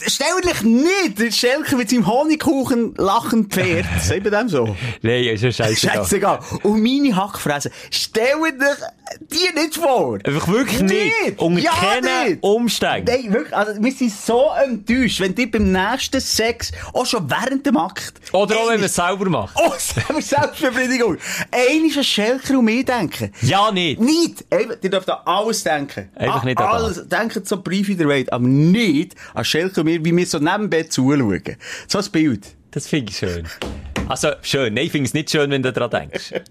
Stell 0.06 0.40
dich 0.44 0.62
nicht, 0.62 1.18
der 1.18 1.30
Schelker 1.30 1.76
mit 1.76 1.90
seinem 1.90 2.06
Honigkuchen 2.06 2.94
lachend 2.96 3.52
Pferd. 3.52 3.86
Sagt 4.02 4.24
man 4.24 4.32
dem 4.32 4.48
so? 4.48 4.76
Nein, 5.02 5.24
ist 5.24 5.42
ja 5.42 5.52
scheißegal. 5.52 5.96
Scheißegal. 5.96 6.38
Und 6.62 6.82
meine 6.82 7.14
Hackfresse. 7.16 7.70
Stell 7.90 8.34
dich 8.52 8.86
die 9.30 9.58
nicht 9.58 9.76
vor. 9.76 10.18
Einfach 10.24 10.48
wirklich 10.48 10.80
nicht. 10.80 11.38
Unter 11.38 11.60
Ja, 11.60 11.72
keinen 11.72 12.28
nicht. 12.28 12.42
Umständen. 12.42 13.10
Nein, 13.10 13.32
wirklich. 13.32 13.54
Also, 13.54 13.82
wir 13.82 13.92
sind 13.92 14.12
so 14.12 14.50
enttäuscht, 14.64 15.20
wenn 15.20 15.34
die 15.34 15.46
beim 15.46 15.70
nächsten 15.72 16.20
Sex, 16.20 16.72
auch 16.92 17.06
schon 17.06 17.28
während 17.30 17.66
dem 17.66 17.76
Akt. 17.76 18.14
Oder 18.32 18.56
auch 18.56 18.68
wenn 18.68 18.76
man 18.80 18.84
es 18.84 18.94
selber 18.94 19.28
macht. 19.28 19.56
Oh, 19.56 19.72
selber 19.78 20.20
Selbstbefriedigung. 20.22 21.18
Einmal 21.50 21.98
an 21.98 22.04
Schelker 22.04 22.58
und 22.58 22.64
mich 22.64 22.84
denken. 22.84 23.32
Ja, 23.42 23.70
nicht. 23.70 24.00
Nicht. 24.00 24.44
Ihr 24.82 24.90
dürft 24.90 25.10
an 25.10 25.18
alles 25.24 25.62
denken. 25.62 26.08
Einfach 26.14 26.44
nicht 26.44 26.58
an 26.58 26.66
alles. 26.66 27.08
Denkt 27.08 27.46
so 27.46 27.60
brief 27.60 27.88
in 27.88 27.98
der 27.98 28.08
Welt, 28.08 28.32
aber 28.32 28.44
nicht 28.46 29.14
an 29.34 29.44
Schelker 29.44 29.80
und 29.80 29.86
mir, 29.86 29.91
wie 30.00 30.16
wir 30.16 30.26
so 30.26 30.38
neben 30.38 30.62
dem 30.62 30.70
Bett 30.70 30.92
zuschauen. 30.92 31.56
So 31.88 31.98
ein 31.98 32.10
Bild. 32.10 32.46
Das 32.70 32.86
finde 32.86 33.10
ich 33.10 33.18
schön. 33.18 33.46
Also, 34.08 34.32
schön. 34.42 34.74
Nein, 34.74 34.86
ich 34.86 34.92
finde 34.92 35.06
es 35.06 35.14
nicht 35.14 35.30
schön, 35.30 35.50
wenn 35.50 35.62
du 35.62 35.72
daran 35.72 35.90
denkst. 36.10 36.34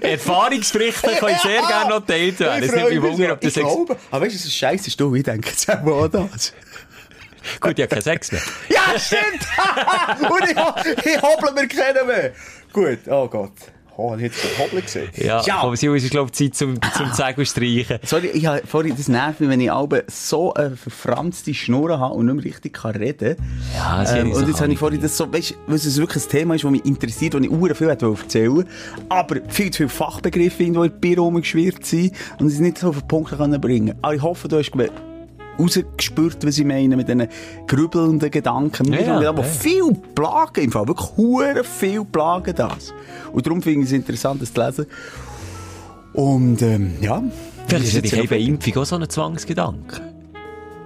Erfahrungsberichte 0.00 1.16
können 1.18 1.38
sehr 1.42 1.62
gerne 1.62 1.90
noch 1.90 2.08
werden. 2.08 2.64
Es 2.64 2.72
nimmt 2.72 2.90
mich 2.90 3.02
Wunder, 3.02 3.32
ob 3.32 3.40
das 3.40 3.56
ich 3.56 3.62
glaube, 3.62 3.96
aber 4.10 4.26
weißt 4.26 4.44
du, 4.44 4.48
scheiße 4.50 4.88
ist? 4.88 5.00
Du, 5.00 5.14
ich 5.14 5.22
denke 5.22 5.48
jetzt 5.48 5.70
auch 5.70 6.04
an 6.04 6.10
das. 6.10 6.52
Gut, 7.60 7.78
ich 7.78 7.82
habe 7.82 7.88
keinen 7.88 8.02
Sex 8.02 8.32
mehr. 8.32 8.42
Ja, 8.68 8.98
stimmt! 8.98 9.46
Und 10.30 10.50
ich, 10.50 11.06
ich 11.06 11.22
hobble 11.22 11.52
mir 11.52 11.68
keinen 11.68 12.06
mehr. 12.06 12.32
Gut, 12.72 12.98
oh 13.08 13.28
Gott. 13.28 13.52
Oh, 13.98 14.14
ich 14.14 14.24
hätte 14.24 14.36
jetzt 14.36 14.58
Hobbeln 14.58 14.82
gesehen. 14.82 15.08
Ja, 15.16 15.42
aber 15.56 15.76
sie 15.76 15.86
ist, 15.86 16.10
glaube 16.10 16.30
ich, 16.30 16.32
Zeit 16.32 16.54
zum, 16.54 16.78
zum 16.96 17.12
Sagen 17.14 17.46
streichen. 17.46 17.98
Sorry, 18.04 18.26
ich 18.28 18.44
habe 18.44 18.62
vorhin, 18.66 18.94
das 18.94 19.08
nervt 19.08 19.40
mich, 19.40 19.48
wenn 19.48 19.60
ich 19.60 19.72
alle 19.72 20.04
so 20.08 20.52
eine 20.52 20.76
verfranste 20.76 21.54
Schnur 21.54 21.98
habe 21.98 22.14
und 22.14 22.26
nicht 22.26 22.34
mehr 22.34 22.44
richtig 22.44 22.74
kann 22.74 22.94
reden 22.94 23.36
Ja, 23.74 24.04
sie 24.04 24.18
ähm, 24.18 24.32
Und 24.32 24.46
jetzt 24.48 24.60
habe 24.60 24.72
ich 24.72 24.78
vorhin 24.78 25.00
das 25.00 25.16
so, 25.16 25.32
weißt 25.32 25.52
du, 25.52 25.54
weil 25.66 25.76
es 25.76 25.96
wirklich 25.98 26.24
ein 26.24 26.28
Thema 26.28 26.54
ist, 26.54 26.64
das 26.64 26.70
mich 26.70 26.84
interessiert, 26.84 27.34
das 27.34 27.40
ich 27.40 27.50
uhr 27.50 27.74
viel 27.74 27.88
erzählen 27.88 28.64
aber 29.08 29.36
viel 29.48 29.70
zu 29.70 29.76
viele 29.78 29.88
Fachbegriffe 29.88 30.62
irgendwo 30.62 30.84
in 30.84 30.92
die 30.92 30.98
Bier 30.98 31.18
rumgeschwirrt 31.18 31.84
sind 31.84 32.12
und 32.38 32.48
es 32.48 32.58
nicht 32.58 32.78
so 32.78 32.88
auf 32.88 32.98
den 32.98 33.08
Punkt 33.08 33.30
können 33.30 33.60
bringen 33.60 33.94
Aber 34.02 34.14
ich 34.14 34.22
hoffe, 34.22 34.48
du 34.48 34.58
hast 34.58 34.70
gemerkt, 34.70 35.00
rausgespürt, 35.58 36.46
was 36.46 36.58
ich 36.58 36.64
meine, 36.64 36.96
mit 36.96 37.08
diesen 37.08 37.28
grübelnden 37.66 38.30
Gedanken. 38.30 38.92
Ja, 38.92 39.20
Ja, 39.22 39.28
aber 39.28 39.42
ja. 39.42 39.48
viel 39.48 39.92
Plagen 40.14 40.64
im 40.64 40.72
Fall. 40.72 40.86
Wirklich 40.88 41.16
hure 41.16 41.64
viel 41.64 42.04
Plagen 42.04 42.54
das. 42.54 42.92
Und 43.32 43.46
darum 43.46 43.62
finde 43.62 43.80
ich 43.80 43.86
es 43.86 43.92
interessant, 43.92 44.40
das 44.42 44.52
zu 44.52 44.60
lesen. 44.64 44.86
Und, 46.12 46.62
ähm, 46.62 46.94
ja. 47.00 47.22
Vielleicht 47.68 47.84
ist 48.04 48.12
ja 48.12 48.22
noch- 48.22 48.30
Impfung 48.30 48.76
auch 48.82 48.86
so 48.86 48.96
ein 48.96 49.08
Zwangsgedanke. 49.08 50.00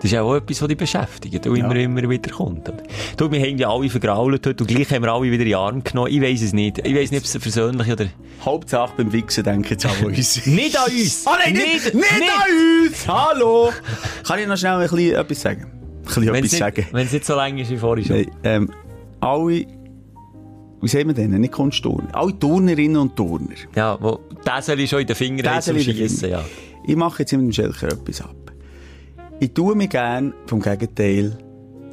Das 0.00 0.06
ist 0.06 0.12
ja 0.12 0.22
auch 0.22 0.34
etwas, 0.34 0.62
was 0.62 0.68
dich 0.68 0.78
beschäftigt 0.78 1.46
und 1.46 1.56
immer, 1.56 1.76
immer 1.76 2.08
wieder 2.08 2.30
kommt. 2.30 2.66
oder? 2.66 2.82
Du, 3.18 3.30
wir 3.30 3.38
haben 3.38 3.58
ja 3.58 3.68
alle 3.68 3.90
vergrault 3.90 4.46
heute 4.46 4.64
und 4.64 4.66
gleich 4.66 4.90
haben 4.90 5.02
wir 5.02 5.12
alle 5.12 5.24
wieder 5.30 5.42
in 5.42 5.48
die 5.48 5.54
Arme 5.54 5.82
genommen. 5.82 6.10
Ich 6.10 6.22
weiss 6.22 6.40
es 6.40 6.54
nicht. 6.54 6.78
Ich 6.78 6.94
weiss 6.94 7.10
nicht, 7.10 7.20
ob 7.20 7.26
es 7.26 7.36
versöhnlich 7.36 7.92
oder... 7.92 8.06
Hauptsache 8.42 8.94
beim 8.96 9.12
Wichsen 9.12 9.44
denken 9.44 9.68
jetzt 9.68 9.84
an 9.84 9.92
uns. 10.02 10.46
Nicht 10.46 10.78
an 10.78 10.90
uns! 10.90 11.26
Ah 11.26 11.36
nein, 11.44 11.52
nicht, 11.52 11.92
nicht, 11.92 12.06
an 12.06 12.86
uns! 12.86 13.06
Hallo! 13.06 13.70
Kann 14.26 14.38
ich 14.38 14.46
noch 14.46 14.56
schnell 14.56 14.72
ein 14.76 14.80
bisschen 14.88 15.14
etwas 15.14 15.42
sagen? 15.42 15.64
Ein 15.64 16.02
bisschen 16.06 16.26
Wenn 16.26 16.34
etwas 16.36 16.52
es 16.54 16.58
sagen. 16.58 16.76
nicht, 16.80 16.92
wenn's 16.94 17.12
nicht 17.12 17.26
so 17.26 17.34
lang 17.34 17.58
ist 17.58 17.70
wie 17.70 17.76
vorhin 17.76 18.04
schon. 18.06 18.16
Nein, 18.16 18.30
ähm, 18.44 18.70
alle 19.20 19.66
wie 20.82 20.88
sagen 20.88 21.08
wir 21.08 21.14
denn, 21.14 21.32
nicht 21.32 21.52
Kunstturner, 21.52 22.08
alle 22.12 22.38
Turnerinnen 22.38 22.96
und 22.96 23.14
Turner. 23.14 23.48
Ja, 23.76 23.98
wo 24.00 24.20
Täseli 24.42 24.88
schon 24.88 25.00
in 25.00 25.06
den 25.06 25.16
Fingern 25.16 25.60
Schiessen, 25.60 26.30
ja. 26.30 26.42
Ich 26.86 26.96
mache 26.96 27.22
jetzt 27.22 27.32
immer 27.34 27.42
dem 27.42 27.52
Schelker 27.52 27.88
etwas 27.88 28.22
ab. 28.22 28.34
Ich 29.42 29.54
tue 29.54 29.74
mich 29.74 29.88
gerne 29.88 30.34
vom 30.46 30.60
Gegenteil 30.60 31.32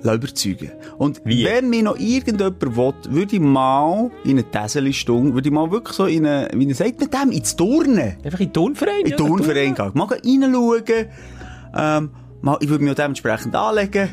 überzeugen. 0.04 0.72
Und 0.98 1.22
Wie? 1.24 1.46
wenn 1.46 1.70
mir 1.70 1.84
noch 1.84 1.98
irgendjemand 1.98 2.62
will, 2.62 2.94
würde 3.10 3.36
ich 3.36 3.42
mal 3.42 4.12
in 4.26 4.32
eine 4.32 4.44
Täseli-Stunde, 4.44 5.34
würde 5.34 5.48
ich 5.48 5.54
mal 5.54 5.72
wirklich 5.72 5.96
so 5.96 6.08
in 6.08 6.26
eine, 6.26 6.50
wie 6.54 6.74
sagt 6.74 7.00
man 7.00 7.10
dem, 7.10 7.32
ins 7.32 7.56
Turnen. 7.56 8.18
Einfach 8.22 8.42
in 8.42 8.48
den 8.48 8.54
Turnverein. 8.54 9.00
In 9.00 9.12
den 9.12 9.18
Turnverein 9.18 9.76
gehen. 9.76 9.92
Mal 9.94 10.08
reinschauen. 10.08 11.08
Ähm, 11.74 12.10
mal, 12.42 12.58
ich 12.60 12.68
würde 12.68 12.84
mich 12.84 12.92
auch 12.92 12.96
dementsprechend 12.96 13.56
anlegen. 13.56 14.10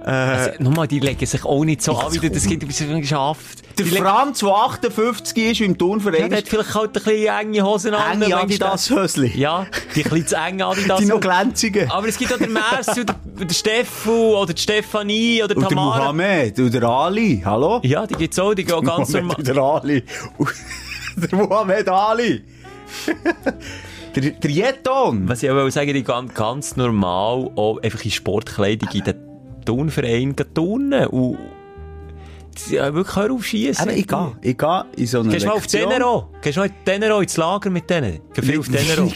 Also, 0.00 0.62
nochmal, 0.62 0.86
die 0.86 1.00
legen 1.00 1.26
sich 1.26 1.44
auch 1.44 1.64
nicht 1.64 1.82
so 1.82 1.96
an, 1.96 2.12
wie 2.14 2.18
du 2.20 2.30
das 2.30 2.46
Kind 2.46 2.62
ein 2.62 2.68
bisschen 2.68 3.00
geschafft. 3.00 3.62
Der 3.76 3.84
Die 3.84 3.90
Franz, 3.90 4.38
der 4.40 4.48
58 4.50 5.36
ist, 5.36 5.60
im 5.60 5.72
Ja, 5.72 5.76
Turnverein 5.76 6.30
der 6.30 6.38
hat 6.38 6.48
vielleicht 6.48 6.74
halt 6.74 6.90
ein 6.96 7.02
bisschen 7.02 7.26
enge 7.26 7.62
Hosen 7.64 7.94
an. 7.94 8.22
enge 8.22 8.36
Adidas-Hösli. 8.36 9.36
Ja, 9.36 9.66
die 9.96 10.04
ein 10.04 10.10
bisschen 10.10 10.26
zu 10.28 10.36
enge 10.36 10.66
Adidas. 10.66 11.00
Die 11.00 11.06
noch 11.06 11.20
glänzigen. 11.20 11.90
Aber 11.90 12.06
es 12.06 12.16
gibt 12.16 12.32
auch 12.32 12.38
den 12.38 12.52
Mersu, 12.52 13.04
der, 13.04 13.16
der 13.44 13.54
Steffu, 13.54 14.36
oder 14.36 14.52
die 14.54 14.62
Stefanie, 14.62 15.42
oder 15.42 15.54
die 15.54 15.60
Und 15.60 15.62
der 15.62 15.76
Tamara. 15.76 15.98
Mohammed, 15.98 16.58
und 16.60 16.74
der 16.74 16.82
Ali. 16.84 17.42
Hallo? 17.44 17.80
Ja, 17.82 18.06
die 18.06 18.14
gibt's 18.14 18.38
auch, 18.38 18.54
die 18.54 18.64
gehen 18.64 18.84
ganz 18.84 19.08
normal. 19.10 19.36
Der 19.42 19.56
Ali. 19.58 20.04
der 21.16 21.38
Mohammed 21.38 21.88
Ali. 21.88 22.44
der, 24.14 24.30
der 24.30 24.50
Jeton. 24.50 25.28
Was 25.28 25.42
ich 25.42 25.50
aber 25.50 25.68
sagen, 25.70 25.92
die 25.92 26.04
gehen 26.04 26.30
ganz 26.34 26.76
normal 26.76 27.50
auch 27.56 27.78
einfach 27.82 28.04
in 28.04 28.10
Sportkleidung 28.10 28.88
in 28.92 29.04
den 29.04 29.27
Turnverein 29.68 30.34
turnen. 30.54 31.06
Und 31.08 31.38
ja, 32.70 32.92
wirklich 32.92 33.14
hör 33.16 33.30
auf 33.32 33.44
schiessen. 33.44 33.82
Aber 33.82 33.92
ich 33.92 34.06
gehe, 34.06 34.32
ich 34.42 34.56
gehe 34.58 34.84
in 34.96 35.06
so 35.06 35.20
eine 35.20 35.28
Gehst 35.30 35.44
du 35.44 35.48
mal 35.48 35.54
auf. 35.56 35.66
Tenero? 35.66 36.28
Gehst 36.42 36.56
du 36.56 36.60
mal 36.60 36.66
in 36.66 36.72
Tenero 36.84 37.20
ins 37.20 37.36
Lager 37.36 37.70
mit 37.70 37.88
denen? 37.88 38.18
Geh 38.34 38.42
viel 38.42 38.58
auf 38.58 38.68
Tenero. 38.68 39.08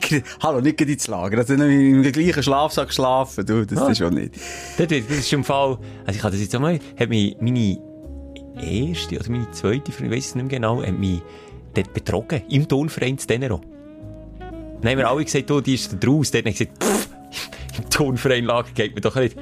Hallo, 0.42 0.60
nicht 0.60 0.80
ins 0.80 1.08
Lager. 1.08 1.38
Also 1.38 1.54
nicht 1.54 2.06
im 2.06 2.12
gleichen 2.12 2.42
Schlafsack 2.42 2.88
geschlafen. 2.88 3.44
Du, 3.46 3.64
das 3.66 3.78
Ah. 3.78 3.88
ist 3.88 3.98
schon 3.98 4.14
nicht. 4.14 4.34
Wird- 4.78 4.90
das 5.10 5.18
ist 5.18 5.32
im 5.32 5.42
Fall, 5.42 5.78
also 6.06 6.16
ich 6.16 6.22
habe 6.22 6.32
das 6.32 6.40
jetzt 6.40 6.54
auch 6.54 6.60
mal, 6.60 6.78
hat 6.98 7.08
mich 7.08 7.36
meine 7.40 7.78
erste 8.60 9.18
oder 9.18 9.30
meine 9.30 9.50
zweite, 9.50 9.90
ich 9.90 10.00
weiß 10.10 10.26
es 10.26 10.34
nicht 10.34 10.44
mehr 10.44 10.58
genau, 10.60 10.80
hat 10.82 10.96
mich 10.98 11.20
dort 11.74 11.92
betrogen. 11.94 12.42
Im 12.48 12.68
Turnverein 12.68 13.18
zu 13.18 13.26
Tenero. 13.26 13.60
Dann 14.82 14.90
haben 14.90 14.98
wir 14.98 15.08
alle 15.08 15.24
gesagt, 15.24 15.48
du, 15.50 15.60
die 15.60 15.74
ist 15.74 15.92
da 15.92 15.96
draus. 15.96 16.30
Dort 16.30 16.44
haben 16.44 16.52
gesagt, 16.52 16.72
pff, 16.82 17.08
im 17.78 17.90
Turnverein 17.90 18.44
Lager 18.44 18.68
geht 18.74 18.94
mir 18.94 19.00
doch 19.00 19.16
nicht. 19.16 19.36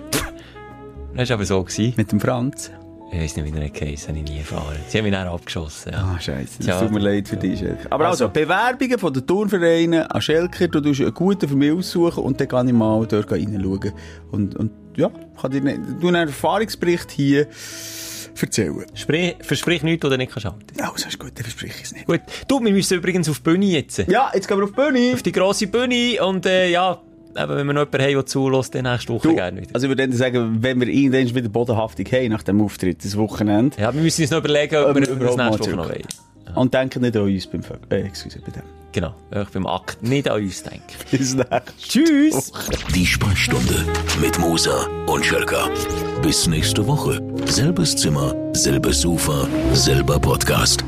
Das 1.16 1.28
war 1.30 1.34
aber 1.34 1.44
so. 1.44 1.62
Gewesen. 1.62 1.94
Mit 1.96 2.12
dem 2.12 2.20
Franz. 2.20 2.70
Ich 3.12 3.18
weiss 3.20 3.34
nicht, 3.36 3.44
wie 3.44 3.50
der 3.58 3.68
geheißen 3.70 4.08
habe 4.10 4.18
ich 4.18 4.30
nie 4.30 4.38
erfahren. 4.38 4.76
Sie 4.86 4.98
haben 4.98 5.04
mich 5.04 5.12
dann 5.12 5.26
abgeschossen. 5.26 5.90
Ja. 5.92 6.14
Ah, 6.16 6.20
scheiße. 6.20 6.62
Das 6.64 6.78
tut 6.80 6.92
mir 6.92 7.00
leid 7.00 7.26
für 7.26 7.36
dich, 7.36 7.58
Schelker. 7.58 7.88
Aber 7.90 8.06
also, 8.06 8.26
Also. 8.26 8.32
Bewerbungen 8.40 8.98
von 9.00 9.12
den 9.12 9.26
Turnvereinen 9.26 10.02
an 10.04 10.22
Schelker, 10.22 10.68
du 10.68 10.80
tust 10.80 11.00
einen 11.00 11.12
guten 11.12 11.48
für 11.48 11.56
mich 11.56 11.72
aussuchen 11.72 12.22
und 12.22 12.40
dann 12.40 12.46
kann 12.46 12.68
ich 12.68 12.72
mal 12.74 13.04
dort 13.06 13.32
reinschauen. 13.32 13.92
Und, 14.30 14.54
und 14.54 14.70
ja, 14.96 15.10
kann 15.40 15.50
dir 15.50 15.60
ne- 15.60 15.80
du 16.00 16.06
einen 16.06 16.28
Erfahrungsbericht 16.28 17.10
hier 17.10 17.48
erzählen. 18.40 18.86
Sprich, 18.94 19.34
versprich 19.40 19.82
nichts, 19.82 20.04
was 20.04 20.10
du 20.12 20.16
nicht 20.16 20.30
kannst 20.32 20.46
halten. 20.46 20.60
Ja, 20.78 20.90
das 20.92 21.06
ist 21.06 21.18
gut, 21.18 21.32
dann 21.34 21.42
verspreche 21.42 21.74
ich 21.78 21.82
es 21.82 21.92
nicht. 21.92 22.06
Gut. 22.06 22.20
Du, 22.46 22.60
wir 22.64 22.72
müssen 22.72 22.96
übrigens 22.96 23.28
auf 23.28 23.38
die 23.38 23.42
Bühne 23.42 23.66
jetzt. 23.66 23.98
Ja, 24.06 24.30
jetzt 24.32 24.46
gehen 24.46 24.56
wir 24.56 24.64
auf 24.64 24.70
die 24.70 24.76
Bühne. 24.76 25.14
Auf 25.14 25.22
die 25.22 25.32
grosse 25.32 25.66
Bühne 25.66 26.24
und 26.24 26.46
äh, 26.46 26.70
ja, 26.70 27.00
eben, 27.36 27.48
wenn 27.56 27.66
wir 27.66 27.72
noch 27.72 27.80
jemanden 27.86 28.02
haben, 28.02 28.14
der 28.14 28.26
zulässt, 28.26 28.74
dann 28.74 28.84
nächste 28.84 29.12
Woche 29.12 29.28
Du, 29.28 29.34
gerne 29.34 29.60
wieder. 29.60 29.70
also 29.74 29.86
ich 29.88 29.96
würde 29.96 30.12
sagen, 30.16 30.58
wenn 30.60 30.80
wir 30.80 30.88
irgendwann 30.88 31.34
wieder 31.34 31.48
Bodenhaftung 31.48 32.04
haben 32.06 32.28
nach 32.28 32.42
dem 32.42 32.60
Auftritt, 32.60 33.04
das 33.04 33.16
Wochenende, 33.16 33.76
Ja, 33.80 33.92
wir 33.94 34.02
müssen 34.02 34.22
uns 34.22 34.30
noch 34.30 34.38
überlegen, 34.38 34.76
ob, 34.76 34.90
Ob 34.90 34.96
wir, 34.96 35.06
wir 35.06 35.20
wir 35.20 35.26
das 35.26 35.36
nächste 35.36 35.60
Woche 35.60 35.76
noch 35.76 35.88
wollen. 35.88 36.02
und 36.56 36.74
denken 36.74 37.02
nicht 37.02 37.16
an 37.16 37.22
uns 37.22 37.46
beim 37.46 37.62
Vögel. 37.62 37.80
Äh, 37.90 38.02
excuse, 38.06 38.38
bei 38.44 38.50
dem. 38.52 38.62
Genau, 38.92 39.14
einfach 39.30 39.52
beim 39.52 39.66
Akt 39.68 40.02
nicht 40.02 40.28
an 40.28 40.42
uns 40.42 40.62
denken. 40.64 40.82
Bis 41.12 41.34
nächstes 41.34 41.74
Tschüss! 41.88 42.52
Die 42.94 43.06
Sprechstunde 43.06 43.84
mit 44.20 44.36
Musa 44.40 44.88
und 45.06 45.24
Schelka. 45.24 45.68
Bis 46.22 46.48
nächste 46.48 46.84
Woche. 46.86 47.20
Selbes 47.46 47.94
Zimmer, 47.94 48.34
selbes 48.52 49.00
Sofa, 49.02 49.46
selber 49.74 50.18
Podcast. 50.18 50.82